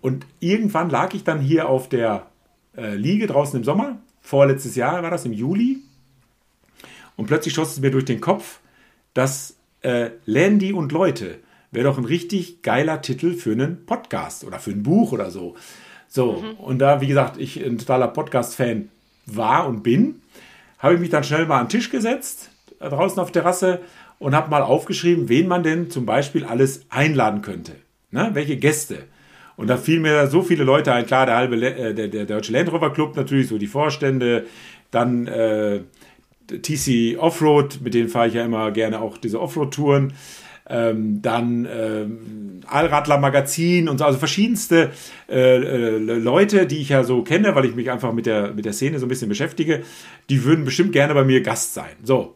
Und 0.00 0.26
irgendwann 0.40 0.90
lag 0.90 1.14
ich 1.14 1.22
dann 1.22 1.40
hier 1.40 1.68
auf 1.68 1.88
der 1.88 2.26
äh, 2.76 2.96
Liege 2.96 3.28
draußen 3.28 3.56
im 3.56 3.64
Sommer. 3.64 4.00
Vorletztes 4.20 4.74
Jahr 4.74 5.04
war 5.04 5.10
das, 5.12 5.24
im 5.24 5.32
Juli. 5.32 5.78
Und 7.14 7.26
plötzlich 7.26 7.54
schoss 7.54 7.74
es 7.74 7.80
mir 7.80 7.92
durch 7.92 8.06
den 8.06 8.20
Kopf, 8.20 8.58
dass 9.14 9.54
äh, 9.82 10.10
Landy 10.26 10.72
und 10.72 10.92
Leute 10.92 11.38
wäre 11.70 11.86
doch 11.86 11.98
ein 11.98 12.04
richtig 12.04 12.62
geiler 12.62 13.00
Titel 13.00 13.34
für 13.34 13.52
einen 13.52 13.86
Podcast 13.86 14.44
oder 14.44 14.58
für 14.58 14.70
ein 14.70 14.82
Buch 14.82 15.12
oder 15.12 15.30
so. 15.30 15.56
So, 16.08 16.42
mhm. 16.42 16.56
und 16.56 16.78
da, 16.78 17.00
wie 17.00 17.06
gesagt, 17.06 17.38
ich 17.38 17.64
ein 17.64 17.78
totaler 17.78 18.08
Podcast-Fan 18.08 18.88
war 19.26 19.66
und 19.66 19.82
bin, 19.82 20.20
habe 20.78 20.94
ich 20.94 21.00
mich 21.00 21.10
dann 21.10 21.24
schnell 21.24 21.46
mal 21.46 21.60
an 21.60 21.66
den 21.66 21.70
Tisch 21.70 21.90
gesetzt, 21.90 22.50
äh, 22.80 22.88
draußen 22.88 23.18
auf 23.18 23.32
der 23.32 23.42
Terrasse, 23.42 23.80
und 24.18 24.36
habe 24.36 24.50
mal 24.50 24.62
aufgeschrieben, 24.62 25.28
wen 25.28 25.48
man 25.48 25.64
denn 25.64 25.90
zum 25.90 26.06
Beispiel 26.06 26.44
alles 26.44 26.82
einladen 26.90 27.42
könnte. 27.42 27.72
Ne? 28.12 28.30
Welche 28.34 28.56
Gäste. 28.56 29.04
Und 29.56 29.66
da 29.68 29.76
fielen 29.76 30.02
mir 30.02 30.28
so 30.28 30.42
viele 30.42 30.64
Leute 30.64 30.92
ein. 30.92 31.06
Klar, 31.06 31.26
der 31.26 31.36
halbe 31.36 31.56
äh, 31.56 31.92
der, 31.92 32.08
der 32.08 32.24
Deutsche 32.24 32.52
Land 32.52 32.70
Rover 32.70 32.92
Club 32.92 33.16
natürlich, 33.16 33.48
so 33.48 33.58
die 33.58 33.66
Vorstände. 33.66 34.46
Dann 34.92 35.26
äh, 35.26 35.80
TC 36.60 37.18
Offroad, 37.18 37.80
mit 37.82 37.94
denen 37.94 38.08
fahre 38.08 38.28
ich 38.28 38.34
ja 38.34 38.44
immer 38.44 38.70
gerne 38.70 39.00
auch 39.00 39.18
diese 39.18 39.40
Offroad-Touren. 39.40 40.12
Ähm, 40.68 41.20
dann 41.22 41.66
ähm, 41.70 42.60
Allradler 42.66 43.18
Magazin 43.18 43.88
und 43.88 43.98
so, 43.98 44.04
also 44.04 44.18
verschiedenste 44.18 44.90
äh, 45.28 45.56
äh, 45.56 45.98
Leute, 45.98 46.66
die 46.66 46.78
ich 46.78 46.90
ja 46.90 47.02
so 47.02 47.22
kenne, 47.22 47.54
weil 47.54 47.64
ich 47.64 47.74
mich 47.74 47.90
einfach 47.90 48.12
mit 48.12 48.26
der, 48.26 48.54
mit 48.54 48.64
der 48.64 48.72
Szene 48.72 48.98
so 49.00 49.06
ein 49.06 49.08
bisschen 49.08 49.28
beschäftige, 49.28 49.82
die 50.30 50.44
würden 50.44 50.64
bestimmt 50.64 50.92
gerne 50.92 51.14
bei 51.14 51.24
mir 51.24 51.42
Gast 51.42 51.74
sein. 51.74 51.90
So. 52.04 52.34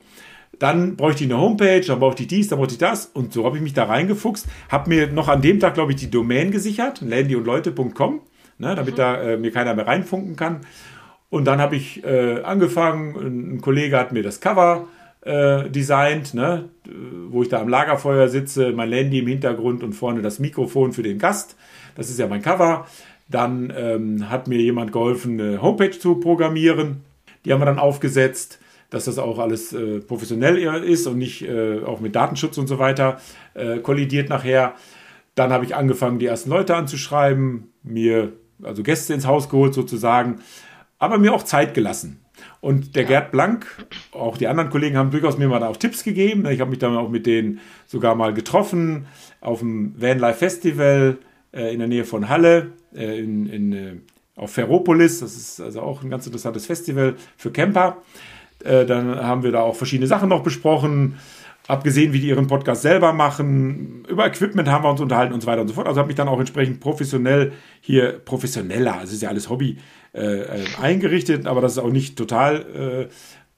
Dann 0.58 0.96
bräuchte 0.96 1.24
ich 1.24 1.30
eine 1.30 1.40
Homepage, 1.40 1.82
dann 1.86 2.00
brauchte 2.00 2.22
ich 2.22 2.28
dies, 2.28 2.48
dann 2.48 2.58
brauchte 2.58 2.72
ich 2.74 2.78
das 2.78 3.06
und 3.06 3.32
so 3.32 3.44
habe 3.44 3.56
ich 3.56 3.62
mich 3.62 3.74
da 3.74 3.84
reingefuchst, 3.84 4.46
habe 4.70 4.88
mir 4.88 5.06
noch 5.08 5.28
an 5.28 5.42
dem 5.42 5.60
Tag, 5.60 5.74
glaube 5.74 5.92
ich, 5.92 5.98
die 5.98 6.10
Domain 6.10 6.50
gesichert, 6.50 7.02
landyundleute.com, 7.02 8.20
ne, 8.58 8.74
damit 8.74 8.94
mhm. 8.94 8.96
da 8.96 9.22
äh, 9.22 9.36
mir 9.36 9.52
keiner 9.52 9.74
mehr 9.74 9.86
reinfunken 9.86 10.34
kann. 10.34 10.62
Und 11.37 11.45
dann 11.45 11.61
habe 11.61 11.76
ich 11.76 12.03
äh, 12.03 12.41
angefangen, 12.41 13.57
ein 13.57 13.61
Kollege 13.61 13.99
hat 13.99 14.11
mir 14.11 14.22
das 14.22 14.41
Cover 14.41 14.89
äh, 15.20 15.68
designt, 15.68 16.32
ne? 16.32 16.70
wo 17.28 17.43
ich 17.43 17.51
da 17.51 17.61
am 17.61 17.68
Lagerfeuer 17.68 18.28
sitze, 18.28 18.72
mein 18.72 18.89
Landy 18.89 19.18
im 19.18 19.26
Hintergrund 19.26 19.82
und 19.82 19.93
vorne 19.93 20.22
das 20.22 20.39
Mikrofon 20.39 20.95
für 20.95 21.03
den 21.03 21.18
Gast. 21.18 21.57
Das 21.95 22.09
ist 22.09 22.18
ja 22.18 22.26
mein 22.26 22.41
Cover. 22.41 22.87
Dann 23.28 23.70
ähm, 23.76 24.30
hat 24.30 24.49
mir 24.49 24.59
jemand 24.59 24.93
geholfen, 24.93 25.39
eine 25.39 25.61
Homepage 25.61 25.91
zu 25.91 26.14
programmieren. 26.14 27.03
Die 27.45 27.53
haben 27.53 27.61
wir 27.61 27.66
dann 27.66 27.78
aufgesetzt, 27.78 28.59
dass 28.89 29.05
das 29.05 29.18
auch 29.18 29.39
alles 29.39 29.74
äh, 29.74 30.01
professionell 30.01 30.57
ist 30.84 31.07
und 31.07 31.18
nicht 31.18 31.43
äh, 31.43 31.82
auch 31.84 32.01
mit 32.01 32.16
Datenschutz 32.16 32.57
und 32.57 32.66
so 32.66 32.78
weiter 32.78 33.20
äh, 33.53 33.76
kollidiert 33.80 34.30
nachher. 34.30 34.72
Dann 35.34 35.53
habe 35.53 35.66
ich 35.66 35.76
angefangen, 35.76 36.18
die 36.18 36.26
ersten 36.26 36.49
Leute 36.49 36.74
anzuschreiben, 36.74 37.74
mir 37.82 38.32
also 38.62 38.82
Gäste 38.82 39.12
ins 39.12 39.26
Haus 39.26 39.51
geholt 39.51 39.74
sozusagen, 39.74 40.41
aber 40.99 41.18
mir 41.18 41.32
auch 41.34 41.42
Zeit 41.42 41.74
gelassen. 41.74 42.20
Und 42.61 42.97
der 42.97 43.03
ja. 43.03 43.09
Gerd 43.09 43.32
Blank, 43.32 43.66
auch 44.12 44.36
die 44.36 44.47
anderen 44.47 44.70
Kollegen 44.70 44.97
haben 44.97 45.11
durchaus 45.11 45.38
mir 45.38 45.49
mal 45.49 45.62
auch 45.62 45.76
Tipps 45.76 46.05
gegeben. 46.05 46.47
Ich 46.47 46.61
habe 46.61 46.70
mich 46.70 46.78
dann 46.78 46.97
auch 46.97 47.09
mit 47.09 47.26
denen 47.26 47.61
sogar 47.86 48.14
mal 48.14 48.34
getroffen 48.34 49.07
auf 49.40 49.61
dem 49.61 49.94
Vanlife 50.01 50.38
Festival 50.38 51.18
äh, 51.53 51.72
in 51.72 51.78
der 51.78 51.88
Nähe 51.88 52.05
von 52.05 52.28
Halle, 52.28 52.72
äh, 52.94 53.18
in, 53.18 53.47
in, 53.47 53.72
äh, 53.72 53.94
auf 54.36 54.53
Ferropolis. 54.53 55.20
Das 55.20 55.36
ist 55.36 55.61
also 55.61 55.80
auch 55.80 56.03
ein 56.03 56.11
ganz 56.11 56.26
interessantes 56.26 56.66
Festival 56.66 57.16
für 57.36 57.51
Camper. 57.51 57.99
Äh, 58.64 58.84
dann 58.86 59.16
haben 59.16 59.42
wir 59.42 59.53
da 59.53 59.61
auch 59.61 59.76
verschiedene 59.76 60.07
Sachen 60.07 60.28
noch 60.28 60.42
besprochen. 60.42 61.16
Abgesehen, 61.68 62.12
wie 62.12 62.20
die 62.20 62.28
ihren 62.28 62.47
Podcast 62.47 62.82
selber 62.82 63.12
machen. 63.12 64.05
Über 64.09 64.26
Equipment 64.26 64.68
haben 64.68 64.84
wir 64.84 64.90
uns 64.90 65.01
unterhalten 65.01 65.34
und 65.34 65.40
so 65.40 65.49
weiter 65.49 65.62
und 65.62 65.68
so 65.68 65.74
fort. 65.74 65.88
Also 65.88 65.99
habe 65.99 66.07
mich 66.07 66.16
dann 66.16 66.28
auch 66.28 66.38
entsprechend 66.38 66.78
professionell 66.78 67.53
hier, 67.80 68.20
professioneller, 68.24 69.01
es 69.03 69.12
ist 69.12 69.22
ja 69.22 69.30
alles 69.30 69.51
Hobby, 69.51 69.76
äh, 70.16 70.62
äh, 70.62 70.64
eingerichtet, 70.80 71.46
aber 71.46 71.60
dass 71.60 71.72
es 71.72 71.78
auch 71.78 71.90
nicht 71.90 72.16
total 72.16 73.10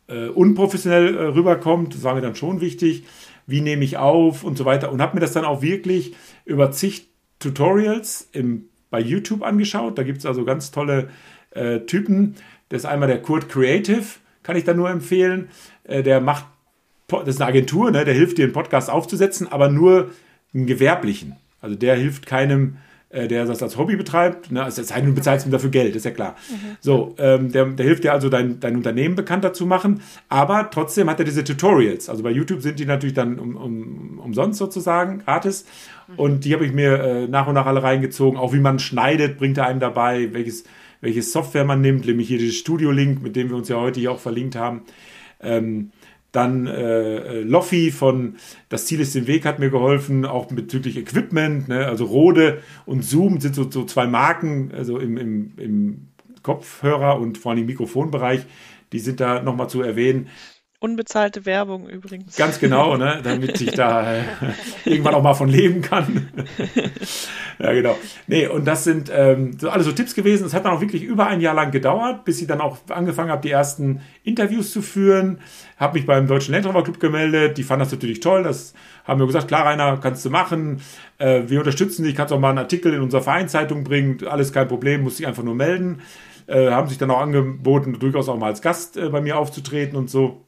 äh, 0.08 0.12
äh, 0.12 0.28
unprofessionell 0.28 1.16
äh, 1.16 1.22
rüberkommt, 1.26 1.94
das 1.94 2.02
war 2.02 2.16
mir 2.16 2.20
dann 2.20 2.34
schon 2.34 2.60
wichtig. 2.60 3.04
Wie 3.46 3.60
nehme 3.60 3.84
ich 3.84 3.96
auf 3.96 4.42
und 4.42 4.58
so 4.58 4.64
weiter 4.64 4.90
und 4.90 5.00
habe 5.00 5.14
mir 5.14 5.20
das 5.20 5.32
dann 5.32 5.44
auch 5.44 5.62
wirklich 5.62 6.16
über 6.44 6.72
zig 6.72 7.10
Tutorials 7.38 8.28
im, 8.32 8.64
bei 8.90 8.98
YouTube 8.98 9.44
angeschaut. 9.44 9.96
Da 9.98 10.02
gibt 10.02 10.18
es 10.18 10.26
also 10.26 10.44
ganz 10.44 10.72
tolle 10.72 11.10
Typen. 11.86 12.34
Das 12.68 12.82
ist 12.82 12.86
einmal 12.86 13.08
der 13.08 13.22
Kurt 13.22 13.48
Creative, 13.48 14.04
kann 14.42 14.56
ich 14.56 14.64
da 14.64 14.74
nur 14.74 14.90
empfehlen. 14.90 15.48
Der 15.88 16.20
macht, 16.20 16.44
das 17.06 17.28
ist 17.28 17.40
eine 17.40 17.48
Agentur, 17.48 17.90
ne? 17.90 18.04
der 18.04 18.12
hilft 18.12 18.36
dir 18.36 18.44
einen 18.44 18.52
Podcast 18.52 18.90
aufzusetzen, 18.90 19.50
aber 19.50 19.70
nur 19.70 20.10
einen 20.52 20.66
gewerblichen. 20.66 21.36
Also 21.60 21.74
der 21.74 21.96
hilft 21.96 22.26
keinem 22.26 22.76
der 23.10 23.46
das 23.46 23.62
als 23.62 23.78
Hobby 23.78 23.96
betreibt. 23.96 24.52
Ne? 24.52 24.66
Es 24.66 24.76
sei 24.76 25.00
denn, 25.00 25.10
du 25.10 25.14
bezahlst 25.14 25.46
ihm 25.46 25.52
dafür 25.52 25.70
Geld, 25.70 25.96
ist 25.96 26.04
ja 26.04 26.10
klar. 26.10 26.36
Mhm. 26.50 26.76
So, 26.80 27.14
ähm, 27.18 27.50
der, 27.50 27.64
der 27.64 27.86
hilft 27.86 28.04
dir 28.04 28.12
also, 28.12 28.28
dein, 28.28 28.60
dein 28.60 28.76
Unternehmen 28.76 29.14
bekannter 29.14 29.54
zu 29.54 29.64
machen, 29.64 30.02
aber 30.28 30.68
trotzdem 30.70 31.08
hat 31.08 31.18
er 31.18 31.24
diese 31.24 31.42
Tutorials. 31.42 32.10
Also 32.10 32.22
bei 32.22 32.30
YouTube 32.30 32.60
sind 32.60 32.78
die 32.78 32.84
natürlich 32.84 33.14
dann 33.14 33.38
um, 33.38 33.56
um, 33.56 34.20
umsonst 34.22 34.58
sozusagen, 34.58 35.20
gratis. 35.20 35.64
Und 36.16 36.44
die 36.44 36.52
habe 36.54 36.66
ich 36.66 36.72
mir 36.72 37.00
äh, 37.00 37.28
nach 37.28 37.46
und 37.46 37.54
nach 37.54 37.66
alle 37.66 37.82
reingezogen. 37.82 38.38
Auch 38.38 38.52
wie 38.52 38.60
man 38.60 38.78
schneidet, 38.78 39.38
bringt 39.38 39.58
er 39.58 39.66
einem 39.66 39.80
dabei, 39.80 40.32
welches, 40.32 40.64
welches 41.00 41.32
Software 41.32 41.64
man 41.64 41.80
nimmt, 41.80 42.06
nämlich 42.06 42.28
hier 42.28 42.38
dieses 42.38 42.56
Studio-Link, 42.56 43.22
mit 43.22 43.36
dem 43.36 43.48
wir 43.48 43.56
uns 43.56 43.68
ja 43.68 43.76
heute 43.76 44.00
hier 44.00 44.12
auch 44.12 44.20
verlinkt 44.20 44.56
haben. 44.56 44.82
Ähm, 45.40 45.92
dann 46.32 46.66
äh, 46.66 47.40
Loffi 47.40 47.90
von 47.90 48.36
Das 48.68 48.86
Ziel 48.86 49.00
ist 49.00 49.14
den 49.14 49.26
Weg 49.26 49.46
hat 49.46 49.58
mir 49.58 49.70
geholfen, 49.70 50.26
auch 50.26 50.46
bezüglich 50.46 50.96
Equipment. 50.96 51.68
Ne? 51.68 51.86
Also 51.86 52.04
Rode 52.04 52.62
und 52.84 53.04
Zoom 53.04 53.40
sind 53.40 53.54
so, 53.54 53.70
so 53.70 53.84
zwei 53.84 54.06
Marken, 54.06 54.70
also 54.74 54.98
im, 54.98 55.16
im, 55.16 55.52
im 55.56 56.08
Kopfhörer 56.42 57.18
und 57.18 57.38
vor 57.38 57.52
allem 57.52 57.60
im 57.60 57.66
Mikrofonbereich. 57.66 58.42
Die 58.92 58.98
sind 58.98 59.20
da 59.20 59.42
nochmal 59.42 59.68
zu 59.68 59.82
erwähnen. 59.82 60.28
Unbezahlte 60.80 61.44
Werbung 61.44 61.88
übrigens. 61.88 62.36
Ganz 62.36 62.60
genau, 62.60 62.96
ne? 62.96 63.20
damit 63.24 63.60
ich 63.60 63.72
da 63.72 64.14
äh, 64.18 64.22
irgendwann 64.84 65.14
auch 65.14 65.22
mal 65.24 65.34
von 65.34 65.48
leben 65.48 65.82
kann. 65.82 66.28
ja, 67.58 67.72
genau. 67.72 67.98
Nee, 68.28 68.46
und 68.46 68.64
das 68.64 68.84
sind 68.84 69.10
ähm, 69.12 69.58
so 69.58 69.70
alles 69.70 69.86
so 69.86 69.92
Tipps 69.92 70.14
gewesen. 70.14 70.46
Es 70.46 70.54
hat 70.54 70.64
dann 70.64 70.72
auch 70.72 70.80
wirklich 70.80 71.02
über 71.02 71.26
ein 71.26 71.40
Jahr 71.40 71.54
lang 71.54 71.72
gedauert, 71.72 72.24
bis 72.24 72.40
ich 72.40 72.46
dann 72.46 72.60
auch 72.60 72.78
angefangen 72.90 73.30
habe, 73.30 73.42
die 73.42 73.50
ersten 73.50 74.02
Interviews 74.22 74.70
zu 74.72 74.80
führen. 74.80 75.40
Habe 75.78 75.94
mich 75.94 76.06
beim 76.06 76.28
Deutschen 76.28 76.54
Land 76.54 76.66
Rover 76.66 76.84
Club 76.84 77.00
gemeldet. 77.00 77.58
Die 77.58 77.64
fanden 77.64 77.80
das 77.80 77.90
natürlich 77.90 78.20
toll. 78.20 78.44
Das 78.44 78.72
haben 79.04 79.18
wir 79.18 79.26
gesagt, 79.26 79.48
klar, 79.48 79.66
Rainer, 79.66 79.96
kannst 79.96 80.24
du 80.24 80.30
machen. 80.30 80.80
Äh, 81.18 81.42
wir 81.48 81.58
unterstützen 81.58 82.04
dich. 82.04 82.14
Kannst 82.14 82.32
auch 82.32 82.38
mal 82.38 82.50
einen 82.50 82.58
Artikel 82.58 82.94
in 82.94 83.00
unserer 83.00 83.22
Vereinszeitung 83.22 83.82
bringen. 83.82 84.24
Alles 84.28 84.52
kein 84.52 84.68
Problem, 84.68 85.02
musst 85.02 85.18
dich 85.18 85.26
einfach 85.26 85.42
nur 85.42 85.56
melden. 85.56 86.02
Äh, 86.46 86.70
haben 86.70 86.88
sich 86.88 86.98
dann 86.98 87.10
auch 87.10 87.20
angeboten, 87.20 87.98
durchaus 87.98 88.28
auch 88.28 88.38
mal 88.38 88.46
als 88.46 88.62
Gast 88.62 88.96
äh, 88.96 89.08
bei 89.08 89.20
mir 89.20 89.38
aufzutreten 89.38 89.96
und 89.98 90.08
so. 90.08 90.44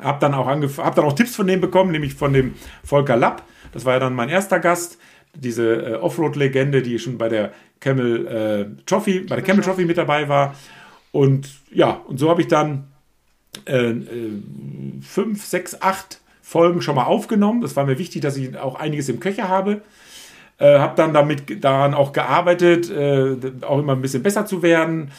Hab 0.00 0.20
dann 0.20 0.34
auch 0.34 0.46
hab 0.48 0.94
dann 0.94 1.04
auch 1.04 1.12
Tipps 1.12 1.36
von 1.36 1.46
dem 1.46 1.60
bekommen, 1.60 1.92
nämlich 1.92 2.14
von 2.14 2.32
dem 2.32 2.54
Volker 2.84 3.16
Lapp. 3.16 3.42
Das 3.72 3.84
war 3.84 3.94
ja 3.94 4.00
dann 4.00 4.14
mein 4.14 4.28
erster 4.28 4.58
Gast, 4.58 4.98
diese 5.34 5.74
äh, 5.74 5.94
Offroad-Legende, 5.94 6.82
die 6.82 6.98
schon 6.98 7.18
bei 7.18 7.28
der 7.28 7.52
Camel 7.80 8.26
äh, 8.26 8.82
Trophy, 8.86 9.20
bei 9.20 9.36
der 9.36 9.44
Camel 9.44 9.62
Trophy 9.64 9.84
mit 9.84 9.98
dabei 9.98 10.28
war. 10.28 10.54
Und 11.12 11.48
ja, 11.70 12.00
und 12.06 12.18
so 12.18 12.30
habe 12.30 12.40
ich 12.42 12.48
dann 12.48 12.88
äh, 13.66 13.90
äh, 13.90 14.42
fünf, 15.02 15.44
sechs, 15.44 15.80
acht 15.80 16.20
Folgen 16.42 16.80
schon 16.80 16.94
mal 16.94 17.04
aufgenommen. 17.04 17.60
Das 17.60 17.74
war 17.76 17.86
mir 17.86 17.98
wichtig, 17.98 18.22
dass 18.22 18.36
ich 18.36 18.56
auch 18.56 18.76
einiges 18.76 19.08
im 19.08 19.20
Köcher 19.20 19.48
habe. 19.48 19.82
Äh, 20.58 20.78
habe 20.78 20.94
dann 20.96 21.12
damit 21.12 21.64
daran 21.64 21.92
auch 21.92 22.12
gearbeitet, 22.12 22.90
äh, 22.90 23.36
auch 23.62 23.78
immer 23.78 23.92
ein 23.92 24.00
bisschen 24.00 24.22
besser 24.22 24.46
zu 24.46 24.62
werden. 24.62 25.10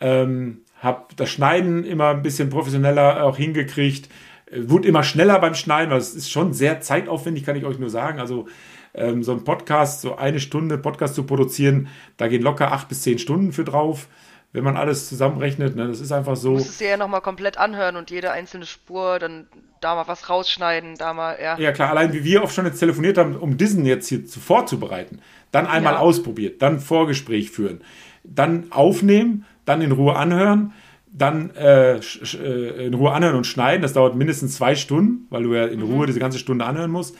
Ähm, 0.00 0.58
habe 0.86 1.06
das 1.16 1.28
Schneiden 1.28 1.84
immer 1.84 2.10
ein 2.10 2.22
bisschen 2.22 2.48
professioneller 2.48 3.24
auch 3.24 3.36
hingekriegt. 3.36 4.08
Äh, 4.50 4.68
wurde 4.68 4.88
immer 4.88 5.02
schneller 5.02 5.38
beim 5.38 5.54
Schneiden, 5.54 5.90
weil 5.90 5.98
es 5.98 6.14
ist 6.14 6.30
schon 6.30 6.54
sehr 6.54 6.80
zeitaufwendig, 6.80 7.44
kann 7.44 7.56
ich 7.56 7.64
euch 7.64 7.78
nur 7.78 7.90
sagen. 7.90 8.20
Also 8.20 8.46
ähm, 8.94 9.22
so 9.22 9.32
ein 9.32 9.44
Podcast, 9.44 10.00
so 10.00 10.16
eine 10.16 10.40
Stunde 10.40 10.78
Podcast 10.78 11.14
zu 11.14 11.24
produzieren, 11.24 11.88
da 12.16 12.28
gehen 12.28 12.42
locker 12.42 12.72
acht 12.72 12.88
bis 12.88 13.02
zehn 13.02 13.18
Stunden 13.18 13.52
für 13.52 13.64
drauf, 13.64 14.08
wenn 14.52 14.64
man 14.64 14.76
alles 14.76 15.08
zusammenrechnet. 15.08 15.76
Ne? 15.76 15.88
Das 15.88 16.00
ist 16.00 16.12
einfach 16.12 16.36
so. 16.36 16.52
Du 16.52 16.58
musst 16.58 16.70
es 16.70 16.78
dir 16.78 16.88
ja 16.90 16.96
nochmal 16.96 17.20
komplett 17.20 17.58
anhören 17.58 17.96
und 17.96 18.10
jede 18.10 18.30
einzelne 18.30 18.64
Spur, 18.64 19.18
dann 19.18 19.46
da 19.80 19.94
mal 19.94 20.08
was 20.08 20.30
rausschneiden, 20.30 20.94
da 20.96 21.12
mal, 21.12 21.36
ja. 21.42 21.58
Ja 21.58 21.72
klar, 21.72 21.90
allein 21.90 22.12
wie 22.12 22.24
wir 22.24 22.42
oft 22.42 22.54
schon 22.54 22.64
jetzt 22.64 22.78
telefoniert 22.78 23.18
haben, 23.18 23.36
um 23.36 23.58
diesen 23.58 23.84
jetzt 23.84 24.08
hier 24.08 24.22
vorzubereiten. 24.26 25.20
Dann 25.52 25.66
einmal 25.66 25.94
ja. 25.94 25.98
ausprobiert, 26.00 26.62
dann 26.62 26.80
Vorgespräch 26.80 27.50
führen, 27.50 27.82
dann 28.24 28.72
aufnehmen, 28.72 29.44
dann 29.66 29.82
in 29.82 29.92
Ruhe 29.92 30.16
anhören, 30.16 30.72
dann 31.12 31.50
äh, 31.54 31.96
äh, 31.96 32.86
in 32.86 32.94
Ruhe 32.94 33.12
anhören 33.12 33.36
und 33.36 33.46
schneiden. 33.46 33.82
Das 33.82 33.92
dauert 33.92 34.16
mindestens 34.16 34.54
zwei 34.54 34.74
Stunden, 34.74 35.26
weil 35.28 35.42
du 35.42 35.54
ja 35.54 35.66
in 35.66 35.80
mhm. 35.80 35.92
Ruhe 35.92 36.06
diese 36.06 36.20
ganze 36.20 36.38
Stunde 36.38 36.64
anhören 36.64 36.90
musst. 36.90 37.16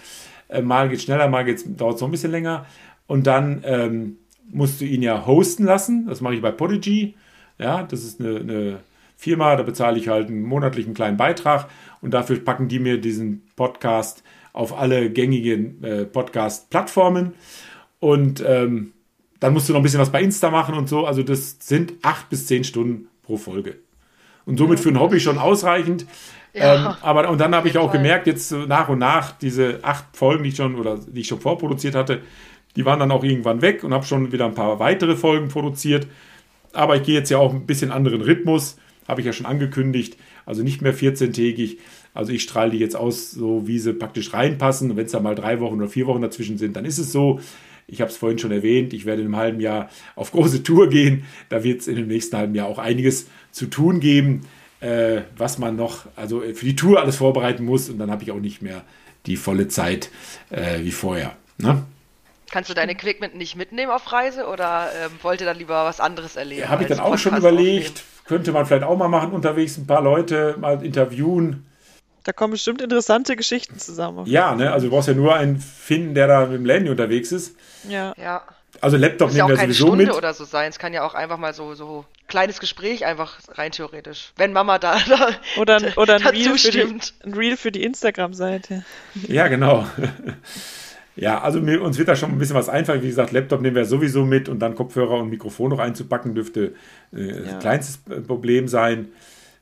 Äh, 0.49 0.63
mal 0.63 0.89
geht 0.89 1.03
schneller, 1.03 1.29
mal 1.29 1.45
dauert 1.45 1.97
es 1.97 2.01
noch 2.01 2.09
ein 2.09 2.13
bisschen 2.13 2.31
länger. 2.31 2.65
Und 3.07 3.27
dann 3.27 3.63
ähm, 3.65 4.17
musst 4.51 4.81
du 4.81 4.85
ihn 4.85 5.03
ja 5.03 5.27
hosten 5.27 5.65
lassen. 5.65 6.07
Das 6.07 6.21
mache 6.21 6.35
ich 6.35 6.43
bei 6.43 6.51
Podigy. 6.51 7.15
Ja, 7.59 7.83
das 7.83 8.05
ist 8.05 8.21
eine, 8.21 8.37
eine 8.37 8.79
Firma, 9.17 9.57
da 9.57 9.63
bezahle 9.63 9.99
ich 9.99 10.09
halt 10.09 10.29
einen 10.29 10.43
monatlichen 10.43 10.95
kleinen 10.95 11.17
Beitrag 11.17 11.69
und 12.03 12.13
dafür 12.13 12.39
packen 12.39 12.69
die 12.69 12.79
mir 12.79 13.01
diesen 13.01 13.43
Podcast 13.57 14.23
auf 14.53 14.79
alle 14.79 15.11
gängigen 15.11 15.83
äh, 15.83 16.05
Podcast-Plattformen. 16.05 17.35
Und 17.99 18.45
ähm, 18.47 18.93
dann 19.41 19.53
musst 19.53 19.69
du 19.69 19.73
noch 19.73 19.81
ein 19.81 19.83
bisschen 19.83 20.01
was 20.01 20.11
bei 20.11 20.23
Insta 20.23 20.51
machen 20.51 20.75
und 20.75 20.89
so. 20.89 21.07
Also 21.07 21.23
das 21.23 21.57
sind 21.61 21.95
acht 22.03 22.29
bis 22.29 22.47
zehn 22.47 22.65
Stunden 22.65 23.09
pro 23.23 23.37
Folge. 23.37 23.77
Und 24.45 24.59
somit 24.59 24.81
für 24.81 24.91
ein 24.91 25.01
Hobby 25.01 25.21
schon 25.21 25.39
ausreichend. 25.39 26.07
Ja, 26.55 26.75
ähm, 26.75 26.95
aber 27.03 27.29
und 27.29 27.41
dann 27.41 27.55
habe 27.55 27.69
ich 27.69 27.77
auch 27.77 27.91
Fall. 27.91 27.99
gemerkt, 27.99 28.27
jetzt 28.27 28.53
nach 28.53 28.89
und 28.89 28.99
nach, 28.99 29.33
diese 29.33 29.81
acht 29.83 30.05
Folgen, 30.17 30.45
die 30.45 30.51
ich 30.51 30.57
schon 30.57 30.77
oder 30.77 30.99
die 30.99 31.21
ich 31.21 31.27
schon 31.27 31.41
vorproduziert 31.41 31.95
hatte, 31.95 32.23
die 32.77 32.85
waren 32.85 32.99
dann 32.99 33.11
auch 33.11 33.25
irgendwann 33.25 33.63
weg 33.63 33.85
und 33.85 33.93
habe 33.93 34.07
schon 34.07 34.33
wieder 34.33 34.47
ein 34.47 34.55
paar 34.55 34.79
weitere 34.79 35.17
Folgen 35.17 35.49
produziert. 35.49 36.07
Aber 36.73 36.97
ich 36.97 37.03
gehe 37.03 37.15
jetzt 37.15 37.31
ja 37.31 37.39
auch 37.39 37.53
ein 37.53 37.67
bisschen 37.67 37.91
anderen 37.91 38.23
Rhythmus, 38.23 38.77
habe 39.09 39.21
ich 39.21 39.27
ja 39.27 39.33
schon 39.33 39.47
angekündigt. 39.47 40.17
Also 40.45 40.63
nicht 40.63 40.83
mehr 40.83 40.95
14-tägig. 40.95 41.79
Also 42.15 42.33
ich 42.33 42.43
strahle 42.43 42.71
die 42.71 42.79
jetzt 42.79 42.97
aus, 42.97 43.31
so 43.31 43.67
wie 43.67 43.79
sie 43.79 43.93
praktisch 43.93 44.33
reinpassen. 44.33 44.91
Und 44.91 44.97
wenn 44.97 45.07
es 45.07 45.13
da 45.13 45.21
mal 45.21 45.35
drei 45.35 45.61
Wochen 45.61 45.77
oder 45.77 45.89
vier 45.89 46.07
Wochen 46.07 46.23
dazwischen 46.23 46.59
sind, 46.59 46.77
dann 46.77 46.85
ist 46.85 46.99
es 46.99 47.13
so. 47.13 47.41
Ich 47.89 48.01
habe 48.01 48.11
es 48.11 48.17
vorhin 48.17 48.39
schon 48.39 48.51
erwähnt, 48.51 48.93
ich 48.93 49.07
werde 49.07 49.23
in 49.23 49.29
einem 49.29 49.37
halben 49.37 49.61
Jahr 49.61 49.91
auf 50.17 50.33
große 50.33 50.63
Tour 50.63 50.89
gehen. 50.89 51.25
Da 51.49 51.63
wird 51.63 51.81
es 51.81 51.89
in 51.89 51.97
dem 51.97 52.09
nächsten 52.09 52.37
halben 52.37 52.55
Jahr 52.55 52.67
auch 52.67 52.79
einiges 52.79 53.27
zu 53.53 53.67
tun 53.67 54.01
geben, 54.01 54.47
äh, 54.81 55.23
was 55.37 55.59
man 55.59 55.77
noch, 55.77 56.07
also 56.17 56.41
für 56.41 56.65
die 56.65 56.75
Tour 56.75 57.01
alles 57.01 57.17
vorbereiten 57.17 57.65
muss. 57.65 57.89
Und 57.89 57.99
dann 57.99 58.11
habe 58.11 58.25
ich 58.25 58.33
auch 58.33 58.41
nicht 58.41 58.61
mehr 58.61 58.83
die 59.27 59.37
volle 59.37 59.69
Zeit 59.69 60.11
äh, 60.51 60.81
wie 60.81 60.91
vorher. 60.91 61.37
Ne? 61.59 61.85
Kannst 62.51 62.71
du 62.71 62.75
deine 62.75 62.93
Equipment 62.93 63.37
nicht 63.37 63.57
mitnehmen 63.57 63.91
auf 63.91 64.13
Reise 64.13 64.47
oder 64.47 64.89
ähm, 65.05 65.13
wollt 65.23 65.41
ihr 65.41 65.47
dann 65.47 65.59
lieber 65.59 65.85
was 65.85 66.01
anderes 66.01 66.37
erleben? 66.37 66.63
Ja, 66.63 66.69
habe 66.69 66.83
ich 66.83 66.89
dann 66.89 67.01
auch 67.01 67.19
schon 67.19 67.37
überlegt. 67.37 67.89
Aufnehmen? 67.89 68.17
Könnte 68.27 68.53
man 68.53 68.67
vielleicht 68.67 68.83
auch 68.83 68.97
mal 68.97 69.09
machen, 69.09 69.31
unterwegs 69.31 69.79
ein 69.79 69.87
paar 69.87 70.03
Leute 70.03 70.57
mal 70.59 70.85
interviewen. 70.85 71.65
Da 72.27 72.33
kommen 72.33 72.51
bestimmt 72.51 72.83
interessante 72.83 73.37
Geschichten 73.37 73.79
zusammen. 73.79 74.27
Ja, 74.27 74.57
ne? 74.57 74.73
Also 74.73 74.89
du 74.89 74.91
brauchst 74.91 75.07
ja 75.07 75.15
nur 75.15 75.37
einen 75.37 75.61
finden, 75.61 76.13
der 76.17 76.27
da 76.27 76.47
mit 76.47 76.59
dem 76.59 76.67
Landy 76.67 76.91
unterwegs 76.91 77.31
ist. 77.31 77.55
Ja. 77.89 78.15
Ja. 78.21 78.43
Also 78.81 78.97
Laptop 78.97 79.33
nehmen 79.33 79.49
wir 79.49 79.57
sowieso 79.57 79.87
Stunde 79.87 80.07
mit. 80.07 80.15
oder 80.15 80.35
so 80.35 80.45
sein. 80.45 80.69
Es 80.69 80.81
kann 80.81 80.93
ja 80.93 81.07
auch 81.07 81.15
einfach 81.15 81.39
mal 81.39 81.55
so 81.55 81.75
so 81.75 82.05
kleines 82.27 82.59
Gespräch 82.59 83.07
einfach 83.07 83.39
rein 83.53 83.71
theoretisch, 83.71 84.33
wenn 84.37 84.53
Mama 84.53 84.81
da, 84.81 84.99
da 85.09 85.29
oder 85.57 85.79
oder 85.95 86.17
ein, 86.17 86.27
Reel 86.27 86.59
für, 86.59 86.73
die, 86.73 86.81
ein 86.83 87.33
Reel 87.33 87.57
für 87.57 87.71
die 87.71 87.85
Instagram-Seite. 87.85 88.85
Ja, 89.29 89.47
genau. 89.47 89.87
Ja, 91.19 91.41
also 91.41 91.63
mir, 91.63 91.81
uns 91.81 91.97
wird 91.97 92.09
da 92.09 92.15
schon 92.15 92.31
ein 92.31 92.37
bisschen 92.37 92.57
was 92.57 92.69
einfallen. 92.69 93.01
Wie 93.01 93.07
gesagt, 93.07 93.33
Laptop 93.33 93.63
nehmen 93.63 93.75
wir 93.75 93.87
sowieso 93.87 94.27
mit 94.27 94.51
und 94.51 94.59
dann 94.59 94.75
Kopfhörer 94.75 95.19
und 95.19 95.31
Mikrofon 95.31 95.71
noch 95.71 95.79
einzupacken, 95.79 96.35
dürfte 96.35 96.75
äh, 97.11 97.29
ja. 97.29 97.53
das 97.53 97.59
kleinste 97.61 98.21
Problem 98.21 98.69
sein. 98.69 99.09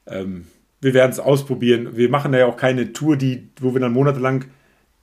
Ähm, 0.09 0.49
wir 0.85 0.93
werden 0.93 1.13
es 1.13 1.19
ausprobieren. 1.19 1.97
Wir 1.97 2.11
machen 2.11 2.35
ja 2.35 2.45
auch 2.45 2.59
keine 2.59 2.93
Tour, 2.93 3.17
die, 3.17 3.49
wo 3.59 3.73
wir 3.73 3.81
dann 3.81 3.95
monatelang, 3.95 4.45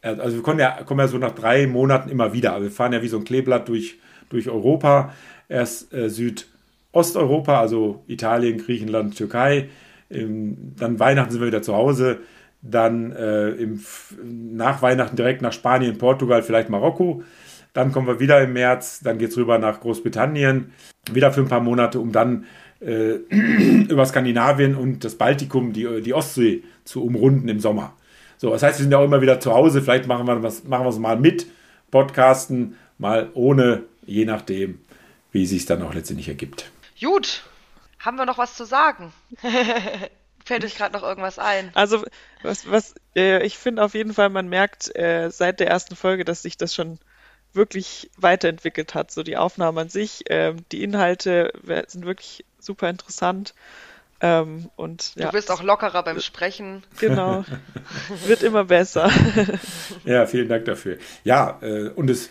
äh, 0.02 0.10
also 0.10 0.38
wir 0.38 0.44
kommen 0.44 0.60
ja, 0.60 0.84
kommen 0.84 1.00
ja 1.00 1.08
so 1.08 1.18
nach 1.18 1.32
drei 1.32 1.66
Monaten 1.66 2.10
immer 2.10 2.34
wieder. 2.34 2.62
Wir 2.62 2.70
fahren 2.70 2.94
ja 2.94 3.02
wie 3.02 3.08
so 3.08 3.18
ein 3.18 3.24
Kleeblatt 3.24 3.68
durch, 3.68 3.98
durch 4.30 4.48
Europa. 4.48 5.12
Erst 5.50 5.92
äh, 5.92 6.08
Südosteuropa, 6.08 7.60
also 7.60 8.04
Italien, 8.08 8.60
Griechenland, 8.60 9.18
Türkei. 9.18 9.70
Ähm, 10.12 10.76
dann 10.78 11.00
Weihnachten 11.00 11.32
sind 11.32 11.42
wir 11.42 11.48
wieder 11.48 11.64
zu 11.64 11.76
Hause. 11.76 12.20
Dann 12.62 13.12
äh, 13.14 13.50
im, 13.50 13.84
nach 14.24 14.84
Weihnachten 14.84 15.16
direkt 15.16 15.42
nach 15.42 15.52
Spanien, 15.52 15.98
Portugal, 15.98 16.44
vielleicht 16.44 16.70
Marokko. 16.70 17.24
Dann 17.74 17.92
kommen 17.92 18.06
wir 18.06 18.20
wieder 18.20 18.40
im 18.40 18.54
März. 18.54 19.00
Dann 19.00 19.18
geht 19.18 19.32
es 19.32 19.38
rüber 19.38 19.58
nach 19.58 19.80
Großbritannien. 19.80 20.74
Wieder 21.12 21.32
für 21.32 21.42
ein 21.42 21.48
paar 21.48 21.60
Monate, 21.60 22.00
um 22.00 22.12
dann 22.12 22.46
äh, 22.82 23.14
über 23.90 24.06
Skandinavien 24.06 24.76
und 24.76 25.04
das 25.04 25.16
Baltikum, 25.16 25.74
die, 25.74 26.02
die 26.02 26.14
Ostsee 26.14 26.64
zu 26.84 27.04
umrunden 27.04 27.48
im 27.48 27.60
Sommer. 27.60 27.94
So, 28.38 28.50
das 28.50 28.64
heißt, 28.64 28.80
wir 28.80 28.84
sind 28.84 28.92
ja 28.92 28.98
auch 28.98 29.06
immer 29.06 29.22
wieder 29.22 29.40
zu 29.40 29.54
Hause. 29.54 29.82
Vielleicht 29.82 30.08
machen 30.08 30.26
wir 30.26 30.42
was, 30.42 30.64
machen 30.64 30.86
wir 30.86 30.90
es 30.90 30.98
mal 30.98 31.18
mit 31.18 31.46
Podcasten, 31.92 32.76
mal 32.98 33.30
ohne, 33.34 33.84
je 34.06 34.26
nachdem, 34.26 34.80
wie 35.32 35.44
es 35.44 35.52
sich 35.52 35.66
dann 35.66 35.84
auch 35.84 35.94
letztendlich 35.94 36.28
ergibt. 36.28 36.72
Gut, 37.00 37.44
haben 38.00 38.18
wir 38.18 38.26
noch 38.26 38.38
was 38.38 38.56
zu 38.56 38.66
sagen? 38.66 39.14
Fällt 40.46 40.66
euch 40.66 40.76
gerade 40.76 40.94
noch 40.94 41.04
irgendwas 41.04 41.38
ein? 41.38 41.70
Also, 41.76 42.04
was, 42.42 42.70
was 42.70 42.96
äh, 43.16 43.46
ich 43.46 43.58
finde 43.58 43.84
auf 43.84 43.94
jeden 43.94 44.14
Fall, 44.14 44.30
man 44.30 44.50
merkt 44.50 44.96
äh, 44.96 45.30
seit 45.30 45.60
der 45.60 45.68
ersten 45.68 45.96
Folge, 45.96 46.26
dass 46.26 46.42
sich 46.42 46.58
das 46.58 46.74
schon 46.74 46.98
wirklich 47.54 48.10
weiterentwickelt 48.18 48.96
hat. 48.96 49.12
So 49.12 49.24
die 49.24 49.38
Aufnahme 49.38 49.82
an 49.82 49.90
sich, 49.90 50.24
ähm, 50.30 50.58
die 50.72 50.84
Inhalte 50.84 51.52
sind 51.88 52.06
wirklich 52.06 52.46
super 52.60 52.90
interessant. 52.90 53.54
Ähm, 54.22 54.70
und, 54.76 55.16
ja. 55.16 55.28
Du 55.28 55.32
bist 55.32 55.50
auch 55.50 55.64
lockerer 55.64 56.04
beim 56.04 56.20
Sprechen. 56.20 56.84
Genau. 57.00 57.44
Wird 58.26 58.44
immer 58.44 58.66
besser. 58.66 59.10
ja, 60.06 60.28
vielen 60.28 60.48
Dank 60.48 60.66
dafür. 60.66 60.98
Ja, 61.24 61.58
äh, 61.62 61.90
und 61.90 62.10
es, 62.10 62.30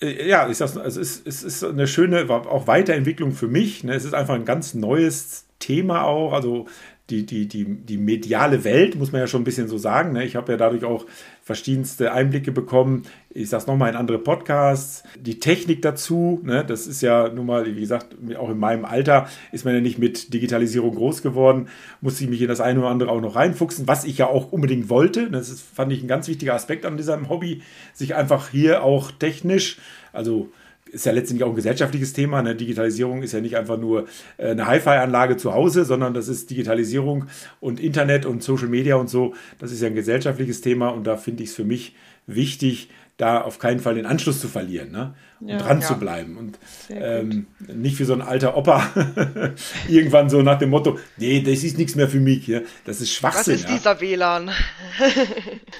äh, 0.00 0.28
ja, 0.28 0.48
ich 0.48 0.56
sag's, 0.56 0.76
also 0.76 1.00
es, 1.00 1.20
es 1.24 1.42
ist 1.42 1.64
eine 1.64 1.88
schöne, 1.88 2.30
auch 2.30 2.68
Weiterentwicklung 2.68 3.32
für 3.32 3.48
mich. 3.48 3.82
Ne? 3.82 3.94
Es 3.94 4.04
ist 4.04 4.14
einfach 4.14 4.34
ein 4.34 4.44
ganz 4.44 4.74
neues 4.74 5.45
Thema 5.58 6.04
auch. 6.04 6.32
Also 6.32 6.66
die, 7.10 7.24
die, 7.24 7.46
die, 7.46 7.64
die 7.64 7.98
mediale 7.98 8.64
Welt, 8.64 8.96
muss 8.96 9.12
man 9.12 9.20
ja 9.20 9.28
schon 9.28 9.42
ein 9.42 9.44
bisschen 9.44 9.68
so 9.68 9.78
sagen. 9.78 10.12
Ne? 10.12 10.24
Ich 10.24 10.34
habe 10.34 10.50
ja 10.50 10.58
dadurch 10.58 10.84
auch 10.84 11.06
verschiedenste 11.40 12.12
Einblicke 12.12 12.50
bekommen. 12.50 13.04
Ich 13.30 13.48
sage 13.48 13.60
es 13.60 13.66
nochmal 13.68 13.90
in 13.90 13.96
andere 13.96 14.18
Podcasts. 14.18 15.04
Die 15.16 15.38
Technik 15.38 15.82
dazu, 15.82 16.40
ne? 16.42 16.64
das 16.64 16.88
ist 16.88 17.02
ja 17.02 17.28
nun 17.28 17.46
mal, 17.46 17.64
wie 17.64 17.80
gesagt, 17.80 18.16
auch 18.36 18.50
in 18.50 18.58
meinem 18.58 18.84
Alter 18.84 19.28
ist 19.52 19.64
man 19.64 19.74
ja 19.74 19.80
nicht 19.80 19.98
mit 19.98 20.34
Digitalisierung 20.34 20.96
groß 20.96 21.22
geworden. 21.22 21.68
Musste 22.00 22.24
ich 22.24 22.30
mich 22.30 22.42
in 22.42 22.48
das 22.48 22.60
eine 22.60 22.80
oder 22.80 22.88
andere 22.88 23.10
auch 23.10 23.20
noch 23.20 23.36
reinfuchsen, 23.36 23.86
was 23.86 24.04
ich 24.04 24.18
ja 24.18 24.26
auch 24.26 24.50
unbedingt 24.50 24.88
wollte. 24.88 25.30
Das 25.30 25.48
ist, 25.48 25.62
fand 25.62 25.92
ich 25.92 26.02
ein 26.02 26.08
ganz 26.08 26.26
wichtiger 26.26 26.54
Aspekt 26.54 26.84
an 26.84 26.96
diesem 26.96 27.28
Hobby, 27.28 27.62
sich 27.94 28.16
einfach 28.16 28.48
hier 28.48 28.82
auch 28.82 29.12
technisch, 29.12 29.78
also 30.12 30.50
ist 30.90 31.06
ja 31.06 31.12
letztendlich 31.12 31.44
auch 31.44 31.50
ein 31.50 31.56
gesellschaftliches 31.56 32.12
Thema. 32.12 32.38
Eine 32.38 32.54
Digitalisierung 32.54 33.22
ist 33.22 33.32
ja 33.32 33.40
nicht 33.40 33.56
einfach 33.56 33.78
nur 33.78 34.06
äh, 34.36 34.50
eine 34.50 34.66
Hi-Fi-Anlage 34.66 35.36
zu 35.36 35.52
Hause, 35.52 35.84
sondern 35.84 36.14
das 36.14 36.28
ist 36.28 36.50
Digitalisierung 36.50 37.26
und 37.60 37.80
Internet 37.80 38.26
und 38.26 38.42
Social 38.42 38.68
Media 38.68 38.96
und 38.96 39.10
so. 39.10 39.34
Das 39.58 39.72
ist 39.72 39.82
ja 39.82 39.88
ein 39.88 39.94
gesellschaftliches 39.94 40.60
Thema 40.60 40.88
und 40.88 41.06
da 41.06 41.16
finde 41.16 41.42
ich 41.42 41.50
es 41.50 41.56
für 41.56 41.64
mich 41.64 41.94
wichtig, 42.26 42.88
da 43.16 43.40
auf 43.40 43.58
keinen 43.58 43.80
Fall 43.80 43.94
den 43.94 44.04
Anschluss 44.04 44.40
zu 44.40 44.48
verlieren 44.48 44.90
ne? 44.90 45.14
und 45.40 45.48
ja, 45.48 45.58
dran 45.58 45.80
ja. 45.80 45.86
zu 45.86 45.94
bleiben. 45.94 46.36
Und 46.36 46.58
ähm, 46.90 47.46
nicht 47.74 47.98
wie 47.98 48.04
so 48.04 48.12
ein 48.12 48.20
alter 48.20 48.56
Opa 48.56 48.90
irgendwann 49.88 50.28
so 50.28 50.42
nach 50.42 50.58
dem 50.58 50.68
Motto, 50.68 50.98
nee, 51.16 51.40
das 51.40 51.64
ist 51.64 51.78
nichts 51.78 51.94
mehr 51.94 52.08
für 52.08 52.20
mich. 52.20 52.46
Ja? 52.46 52.60
Das 52.84 53.00
ist 53.00 53.12
Schwachsinn. 53.12 53.54
Was 53.54 53.60
ist 53.62 53.70
dieser 53.70 54.00
WLAN? 54.02 54.50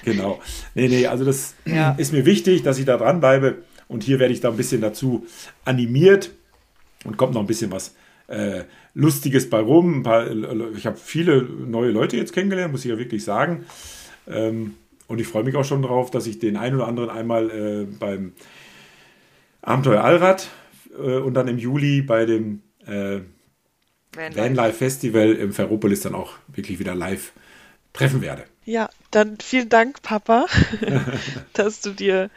genau. 0.03 0.41
Nee, 0.73 0.87
nee, 0.87 1.05
also 1.05 1.25
das 1.25 1.53
ist 1.97 2.11
mir 2.11 2.25
wichtig, 2.25 2.63
dass 2.63 2.79
ich 2.79 2.85
da 2.85 2.97
dranbleibe. 2.97 3.57
Und 3.87 4.03
hier 4.03 4.19
werde 4.19 4.33
ich 4.33 4.41
da 4.41 4.49
ein 4.49 4.57
bisschen 4.57 4.81
dazu 4.81 5.25
animiert 5.65 6.31
und 7.05 7.17
kommt 7.17 7.33
noch 7.33 7.41
ein 7.41 7.47
bisschen 7.47 7.71
was 7.71 7.95
äh, 8.27 8.63
Lustiges 8.93 9.49
bei 9.49 9.59
rum. 9.59 10.03
Paar, 10.03 10.29
ich 10.75 10.85
habe 10.85 10.97
viele 10.97 11.43
neue 11.43 11.91
Leute 11.91 12.17
jetzt 12.17 12.33
kennengelernt, 12.33 12.71
muss 12.71 12.83
ich 12.85 12.91
ja 12.91 12.97
wirklich 12.97 13.23
sagen. 13.23 13.65
Ähm, 14.27 14.75
und 15.07 15.21
ich 15.21 15.27
freue 15.27 15.43
mich 15.43 15.55
auch 15.55 15.63
schon 15.63 15.81
darauf, 15.81 16.11
dass 16.11 16.27
ich 16.27 16.39
den 16.39 16.57
einen 16.57 16.75
oder 16.75 16.87
anderen 16.87 17.09
einmal 17.09 17.49
äh, 17.49 17.85
beim 17.85 18.33
Abenteuer 19.61 20.03
Allrad 20.03 20.49
äh, 20.97 21.17
und 21.17 21.33
dann 21.33 21.47
im 21.47 21.57
Juli 21.57 22.01
bei 22.01 22.25
dem 22.25 22.61
äh, 22.85 23.19
Vanlife 24.15 24.73
Festival 24.73 25.33
im 25.33 25.53
Ferropolis 25.53 26.01
dann 26.01 26.15
auch 26.15 26.33
wirklich 26.47 26.79
wieder 26.79 26.95
live 26.95 27.31
treffen 27.93 28.21
werde. 28.21 28.43
Ja, 28.65 28.89
dann 29.11 29.37
vielen 29.39 29.69
Dank, 29.69 30.01
Papa, 30.01 30.47
dass 31.53 31.81
du 31.81 31.91
dir 31.91 32.29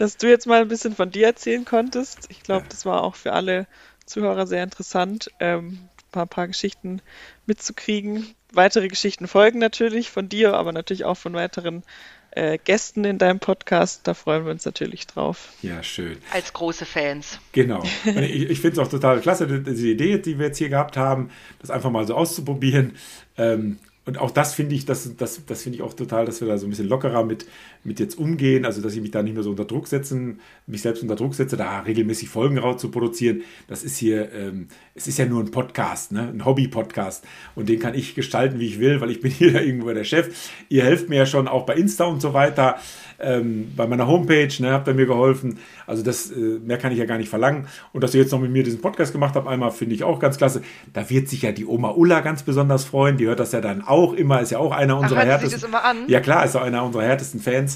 dass 0.00 0.16
du 0.16 0.30
jetzt 0.30 0.46
mal 0.46 0.62
ein 0.62 0.68
bisschen 0.68 0.96
von 0.96 1.10
dir 1.10 1.26
erzählen 1.26 1.66
konntest. 1.66 2.20
Ich 2.30 2.42
glaube, 2.42 2.64
das 2.70 2.86
war 2.86 3.02
auch 3.02 3.16
für 3.16 3.34
alle 3.34 3.66
Zuhörer 4.06 4.46
sehr 4.46 4.64
interessant, 4.64 5.30
ähm, 5.40 5.78
ein 6.12 6.26
paar 6.26 6.48
Geschichten 6.48 7.02
mitzukriegen. 7.44 8.34
Weitere 8.50 8.88
Geschichten 8.88 9.28
folgen 9.28 9.58
natürlich 9.58 10.10
von 10.10 10.26
dir, 10.26 10.54
aber 10.54 10.72
natürlich 10.72 11.04
auch 11.04 11.18
von 11.18 11.34
weiteren 11.34 11.82
äh, 12.30 12.56
Gästen 12.56 13.04
in 13.04 13.18
deinem 13.18 13.40
Podcast. 13.40 14.08
Da 14.08 14.14
freuen 14.14 14.46
wir 14.46 14.52
uns 14.52 14.64
natürlich 14.64 15.06
drauf. 15.06 15.50
Ja, 15.60 15.82
schön. 15.82 16.16
Als 16.32 16.54
große 16.54 16.86
Fans. 16.86 17.38
Genau. 17.52 17.82
ich, 18.06 18.48
ich 18.48 18.60
finde 18.60 18.80
es 18.80 18.86
auch 18.86 18.90
total 18.90 19.20
klasse, 19.20 19.60
diese 19.60 19.88
Idee, 19.88 20.16
die 20.16 20.38
wir 20.38 20.46
jetzt 20.46 20.58
hier 20.58 20.70
gehabt 20.70 20.96
haben, 20.96 21.30
das 21.58 21.68
einfach 21.68 21.90
mal 21.90 22.06
so 22.06 22.14
auszuprobieren. 22.14 22.96
Ähm, 23.36 23.78
und 24.06 24.18
auch 24.18 24.30
das 24.30 24.54
finde 24.54 24.74
ich, 24.74 24.86
das, 24.86 25.16
das, 25.16 25.44
das 25.46 25.62
finde 25.62 25.76
ich 25.76 25.82
auch 25.82 25.92
total, 25.92 26.24
dass 26.24 26.40
wir 26.40 26.48
da 26.48 26.58
so 26.58 26.66
ein 26.66 26.70
bisschen 26.70 26.88
lockerer 26.88 27.22
mit, 27.22 27.46
mit 27.82 27.98
jetzt 27.98 28.18
umgehen, 28.18 28.64
also 28.64 28.82
dass 28.82 28.94
ich 28.94 29.00
mich 29.00 29.10
da 29.10 29.22
nicht 29.22 29.34
mehr 29.34 29.42
so 29.42 29.50
unter 29.50 29.64
Druck 29.64 29.86
setzen, 29.86 30.40
mich 30.66 30.82
selbst 30.82 31.02
unter 31.02 31.16
Druck 31.16 31.34
setze, 31.34 31.56
da 31.56 31.80
regelmäßig 31.80 32.28
Folgen 32.28 32.58
raus 32.58 32.80
zu 32.80 32.90
produzieren. 32.90 33.42
Das 33.68 33.82
ist 33.82 33.96
hier, 33.96 34.32
ähm, 34.32 34.68
es 34.94 35.06
ist 35.06 35.18
ja 35.18 35.26
nur 35.26 35.42
ein 35.42 35.50
Podcast, 35.50 36.12
ne? 36.12 36.28
ein 36.28 36.44
Hobby-Podcast 36.44 37.24
und 37.54 37.68
den 37.68 37.78
kann 37.78 37.94
ich 37.94 38.14
gestalten, 38.14 38.58
wie 38.58 38.66
ich 38.66 38.80
will, 38.80 39.00
weil 39.00 39.10
ich 39.10 39.20
bin 39.20 39.30
hier 39.30 39.62
irgendwo 39.62 39.92
der 39.92 40.04
Chef. 40.04 40.28
Ihr 40.68 40.84
helft 40.84 41.08
mir 41.08 41.16
ja 41.16 41.26
schon 41.26 41.48
auch 41.48 41.64
bei 41.64 41.74
Insta 41.74 42.04
und 42.04 42.20
so 42.20 42.34
weiter 42.34 42.76
ähm, 43.20 43.72
bei 43.76 43.86
meiner 43.86 44.06
Homepage, 44.06 44.50
ne, 44.60 44.72
habt 44.72 44.88
ihr 44.88 44.94
mir 44.94 45.06
geholfen. 45.06 45.58
Also 45.86 46.02
das, 46.02 46.30
äh, 46.30 46.34
mehr 46.34 46.78
kann 46.78 46.92
ich 46.92 46.98
ja 46.98 47.04
gar 47.04 47.18
nicht 47.18 47.28
verlangen. 47.28 47.66
Und 47.92 48.02
dass 48.02 48.14
ihr 48.14 48.20
jetzt 48.20 48.32
noch 48.32 48.40
mit 48.40 48.50
mir 48.50 48.62
diesen 48.62 48.80
Podcast 48.80 49.12
gemacht 49.12 49.34
habt, 49.34 49.46
einmal 49.46 49.70
finde 49.70 49.94
ich 49.94 50.04
auch 50.04 50.18
ganz 50.18 50.38
klasse. 50.38 50.62
Da 50.92 51.08
wird 51.10 51.28
sich 51.28 51.42
ja 51.42 51.52
die 51.52 51.66
Oma 51.66 51.90
Ulla 51.90 52.20
ganz 52.20 52.42
besonders 52.42 52.84
freuen. 52.84 53.16
Die 53.16 53.26
hört 53.26 53.40
das 53.40 53.52
ja 53.52 53.60
dann 53.60 53.82
auch 53.82 54.14
immer, 54.14 54.40
ist 54.40 54.50
ja 54.50 54.58
auch 54.58 54.72
einer 54.72 54.98
unserer 54.98 55.20
Ach, 55.20 55.26
härtesten. 55.26 55.50
Sie 55.50 55.56
das 55.56 55.68
immer 55.68 55.84
an? 55.84 56.04
Ja 56.08 56.20
klar, 56.20 56.44
ist 56.44 56.56
auch 56.56 56.62
einer 56.62 56.82
unserer 56.82 57.02
härtesten 57.02 57.40
Fans. 57.40 57.69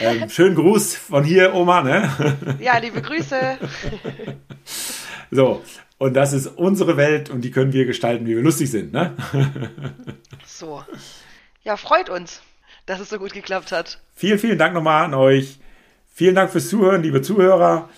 Ähm, 0.00 0.28
schönen 0.28 0.54
Gruß 0.54 0.96
von 0.96 1.24
hier, 1.24 1.54
Oma. 1.54 1.82
Ne? 1.82 2.36
Ja, 2.60 2.78
liebe 2.78 3.02
Grüße. 3.02 3.58
so, 5.30 5.62
und 5.98 6.14
das 6.14 6.32
ist 6.32 6.46
unsere 6.46 6.96
Welt 6.96 7.30
und 7.30 7.42
die 7.42 7.50
können 7.50 7.72
wir 7.72 7.86
gestalten, 7.86 8.26
wie 8.26 8.36
wir 8.36 8.42
lustig 8.42 8.70
sind. 8.70 8.92
Ne? 8.92 9.14
so. 10.46 10.82
Ja, 11.62 11.76
freut 11.76 12.08
uns 12.08 12.42
dass 12.86 13.00
es 13.00 13.08
so 13.08 13.18
gut 13.18 13.32
geklappt 13.32 13.72
hat. 13.72 13.98
Vielen, 14.14 14.38
vielen 14.38 14.58
Dank 14.58 14.74
nochmal 14.74 15.04
an 15.04 15.14
euch. 15.14 15.58
Vielen 16.14 16.34
Dank 16.34 16.50
fürs 16.50 16.68
Zuhören, 16.68 17.02
liebe 17.02 17.22
Zuhörer. 17.22 17.88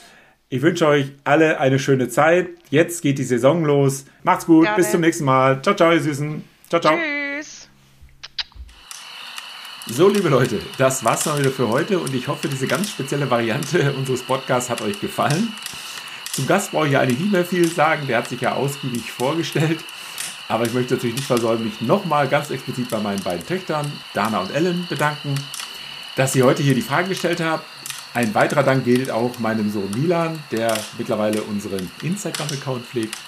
Ich 0.49 0.63
wünsche 0.63 0.87
euch 0.87 1.13
alle 1.25 1.59
eine 1.59 1.79
schöne 1.79 2.09
Zeit. 2.09 2.49
Jetzt 2.71 3.03
geht 3.03 3.19
die 3.19 3.25
Saison 3.25 3.65
los. 3.65 4.05
Macht's 4.23 4.47
gut. 4.47 4.65
Gerne. 4.65 4.77
Bis 4.77 4.91
zum 4.91 5.01
nächsten 5.01 5.25
Mal. 5.25 5.63
Ciao, 5.63 5.75
ciao, 5.75 5.91
ihr 5.91 6.01
Süßen. 6.01 6.45
Ciao, 6.69 6.81
ciao. 6.81 6.95
Tschüss. 6.95 7.24
So, 9.87 10.09
liebe 10.09 10.31
Leute, 10.31 10.63
das 10.79 11.05
war's 11.05 11.25
dann 11.25 11.39
wieder 11.39 11.51
für 11.51 11.69
heute 11.69 11.99
und 11.99 12.15
ich 12.15 12.27
hoffe, 12.29 12.49
diese 12.49 12.67
ganz 12.67 12.89
spezielle 12.89 13.31
Variante 13.31 13.93
unseres 13.99 14.23
Podcasts 14.23 14.71
hat 14.71 14.81
euch 14.81 14.99
gefallen. 14.99 15.53
Zum 16.33 16.47
Gast 16.47 16.71
brauche 16.71 16.87
ich 16.87 16.95
ja 16.95 17.01
eigentlich 17.01 17.19
nicht 17.19 17.33
mehr 17.33 17.45
viel 17.45 17.69
sagen. 17.71 18.07
Der 18.07 18.17
hat 18.17 18.29
sich 18.31 18.41
ja 18.41 18.55
ausgiebig 18.55 19.13
vorgestellt. 19.13 19.85
Aber 20.49 20.65
ich 20.65 20.73
möchte 20.73 20.95
natürlich 20.95 21.17
nicht 21.17 21.27
versäumen, 21.27 21.65
mich 21.65 21.83
nochmal 21.83 22.29
ganz 22.29 22.49
explizit 22.49 22.89
bei 22.89 22.99
meinen 22.99 23.23
beiden 23.23 23.47
Töchtern, 23.47 23.93
Dana 24.15 24.39
und 24.39 24.55
Ellen, 24.55 24.87
bedanken, 24.89 25.35
dass 26.17 26.33
sie 26.33 26.43
heute 26.43 26.63
hier 26.63 26.75
die 26.75 26.81
Fragen 26.81 27.11
gestellt 27.11 27.41
haben. 27.41 27.63
Ein 28.15 28.35
weiterer 28.35 28.63
Dank 28.63 28.87
gilt 28.87 29.11
auch 29.11 29.39
meinem 29.39 29.71
Sohn 29.71 29.91
Milan, 29.95 30.43
der 30.51 30.79
mittlerweile 30.97 31.43
unseren 31.43 31.91
Instagram-Account 32.03 32.87
pflegt. 32.87 33.19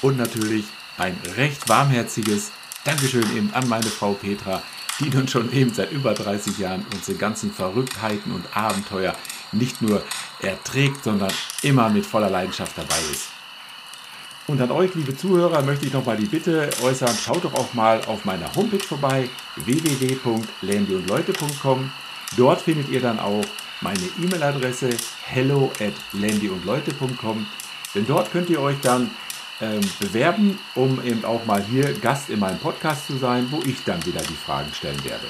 Und 0.00 0.16
natürlich 0.16 0.64
ein 0.96 1.16
recht 1.36 1.68
warmherziges 1.68 2.52
Dankeschön 2.84 3.36
eben 3.36 3.52
an 3.52 3.68
meine 3.68 3.84
Frau 3.84 4.14
Petra, 4.14 4.62
die 5.00 5.10
nun 5.10 5.28
schon 5.28 5.52
eben 5.52 5.72
seit 5.72 5.92
über 5.92 6.14
30 6.14 6.58
Jahren 6.58 6.84
unsere 6.94 7.18
ganzen 7.18 7.52
Verrücktheiten 7.52 8.32
und 8.32 8.56
Abenteuer 8.56 9.14
nicht 9.52 9.82
nur 9.82 10.02
erträgt, 10.40 11.04
sondern 11.04 11.30
immer 11.62 11.88
mit 11.88 12.06
voller 12.06 12.30
Leidenschaft 12.30 12.78
dabei 12.78 12.98
ist. 13.10 13.28
Und 14.46 14.60
an 14.60 14.70
euch, 14.70 14.94
liebe 14.94 15.16
Zuhörer, 15.16 15.62
möchte 15.62 15.86
ich 15.86 15.92
nochmal 15.92 16.16
die 16.16 16.26
Bitte 16.26 16.70
äußern, 16.82 17.16
schaut 17.16 17.44
doch 17.44 17.54
auch 17.54 17.74
mal 17.74 18.00
auf 18.06 18.24
meiner 18.24 18.52
Homepage 18.54 18.82
vorbei, 18.82 19.28
www.landyundleute.com. 19.56 21.92
Dort 22.36 22.60
findet 22.60 22.88
ihr 22.88 23.00
dann 23.00 23.20
auch 23.20 23.44
meine 23.80 24.08
E-Mail-Adresse 24.20 24.90
hello 25.24 25.72
at 25.80 25.94
landyundleute.com. 26.12 27.46
Denn 27.94 28.06
dort 28.06 28.32
könnt 28.32 28.50
ihr 28.50 28.60
euch 28.60 28.76
dann 28.82 29.10
ähm, 29.60 29.80
bewerben, 29.98 30.58
um 30.74 31.02
eben 31.04 31.24
auch 31.24 31.44
mal 31.46 31.62
hier 31.62 31.92
Gast 32.00 32.30
in 32.30 32.40
meinem 32.40 32.58
Podcast 32.58 33.06
zu 33.06 33.18
sein, 33.18 33.48
wo 33.50 33.60
ich 33.62 33.84
dann 33.84 34.04
wieder 34.06 34.22
die 34.22 34.34
Fragen 34.34 34.72
stellen 34.72 35.02
werde. 35.04 35.26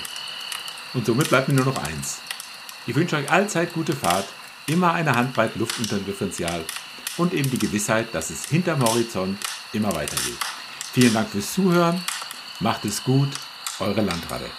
Und 0.95 1.07
somit 1.07 1.29
bleibt 1.29 1.49
mir 1.49 1.55
nur 1.55 1.67
noch 1.67 1.83
eins. 1.83 2.21
Ich 2.87 2.95
wünsche 2.95 3.17
euch 3.17 3.31
allzeit 3.31 3.73
gute 3.73 3.95
Fahrt, 3.95 4.27
immer 4.67 4.93
eine 4.93 5.15
Handbreit 5.15 5.57
Luft 5.57 5.79
unter 5.79 5.97
dem 5.97 6.07
Differential 6.07 6.65
und 7.17 7.35
eben 7.35 7.51
die 7.51 7.59
Gewissheit, 7.59 8.09
dass 8.13 8.31
es 8.31 8.47
hinterm 8.47 8.83
Horizont 8.83 9.39
immer 9.73 9.95
weitergeht. 9.95 10.39
Vielen 10.93 11.15
Dank 11.15 11.29
fürs 11.29 11.53
Zuhören, 11.53 12.01
macht 12.61 12.85
es 12.85 13.05
gut, 13.05 13.29
eure 13.79 14.01
Landratte. 14.01 14.51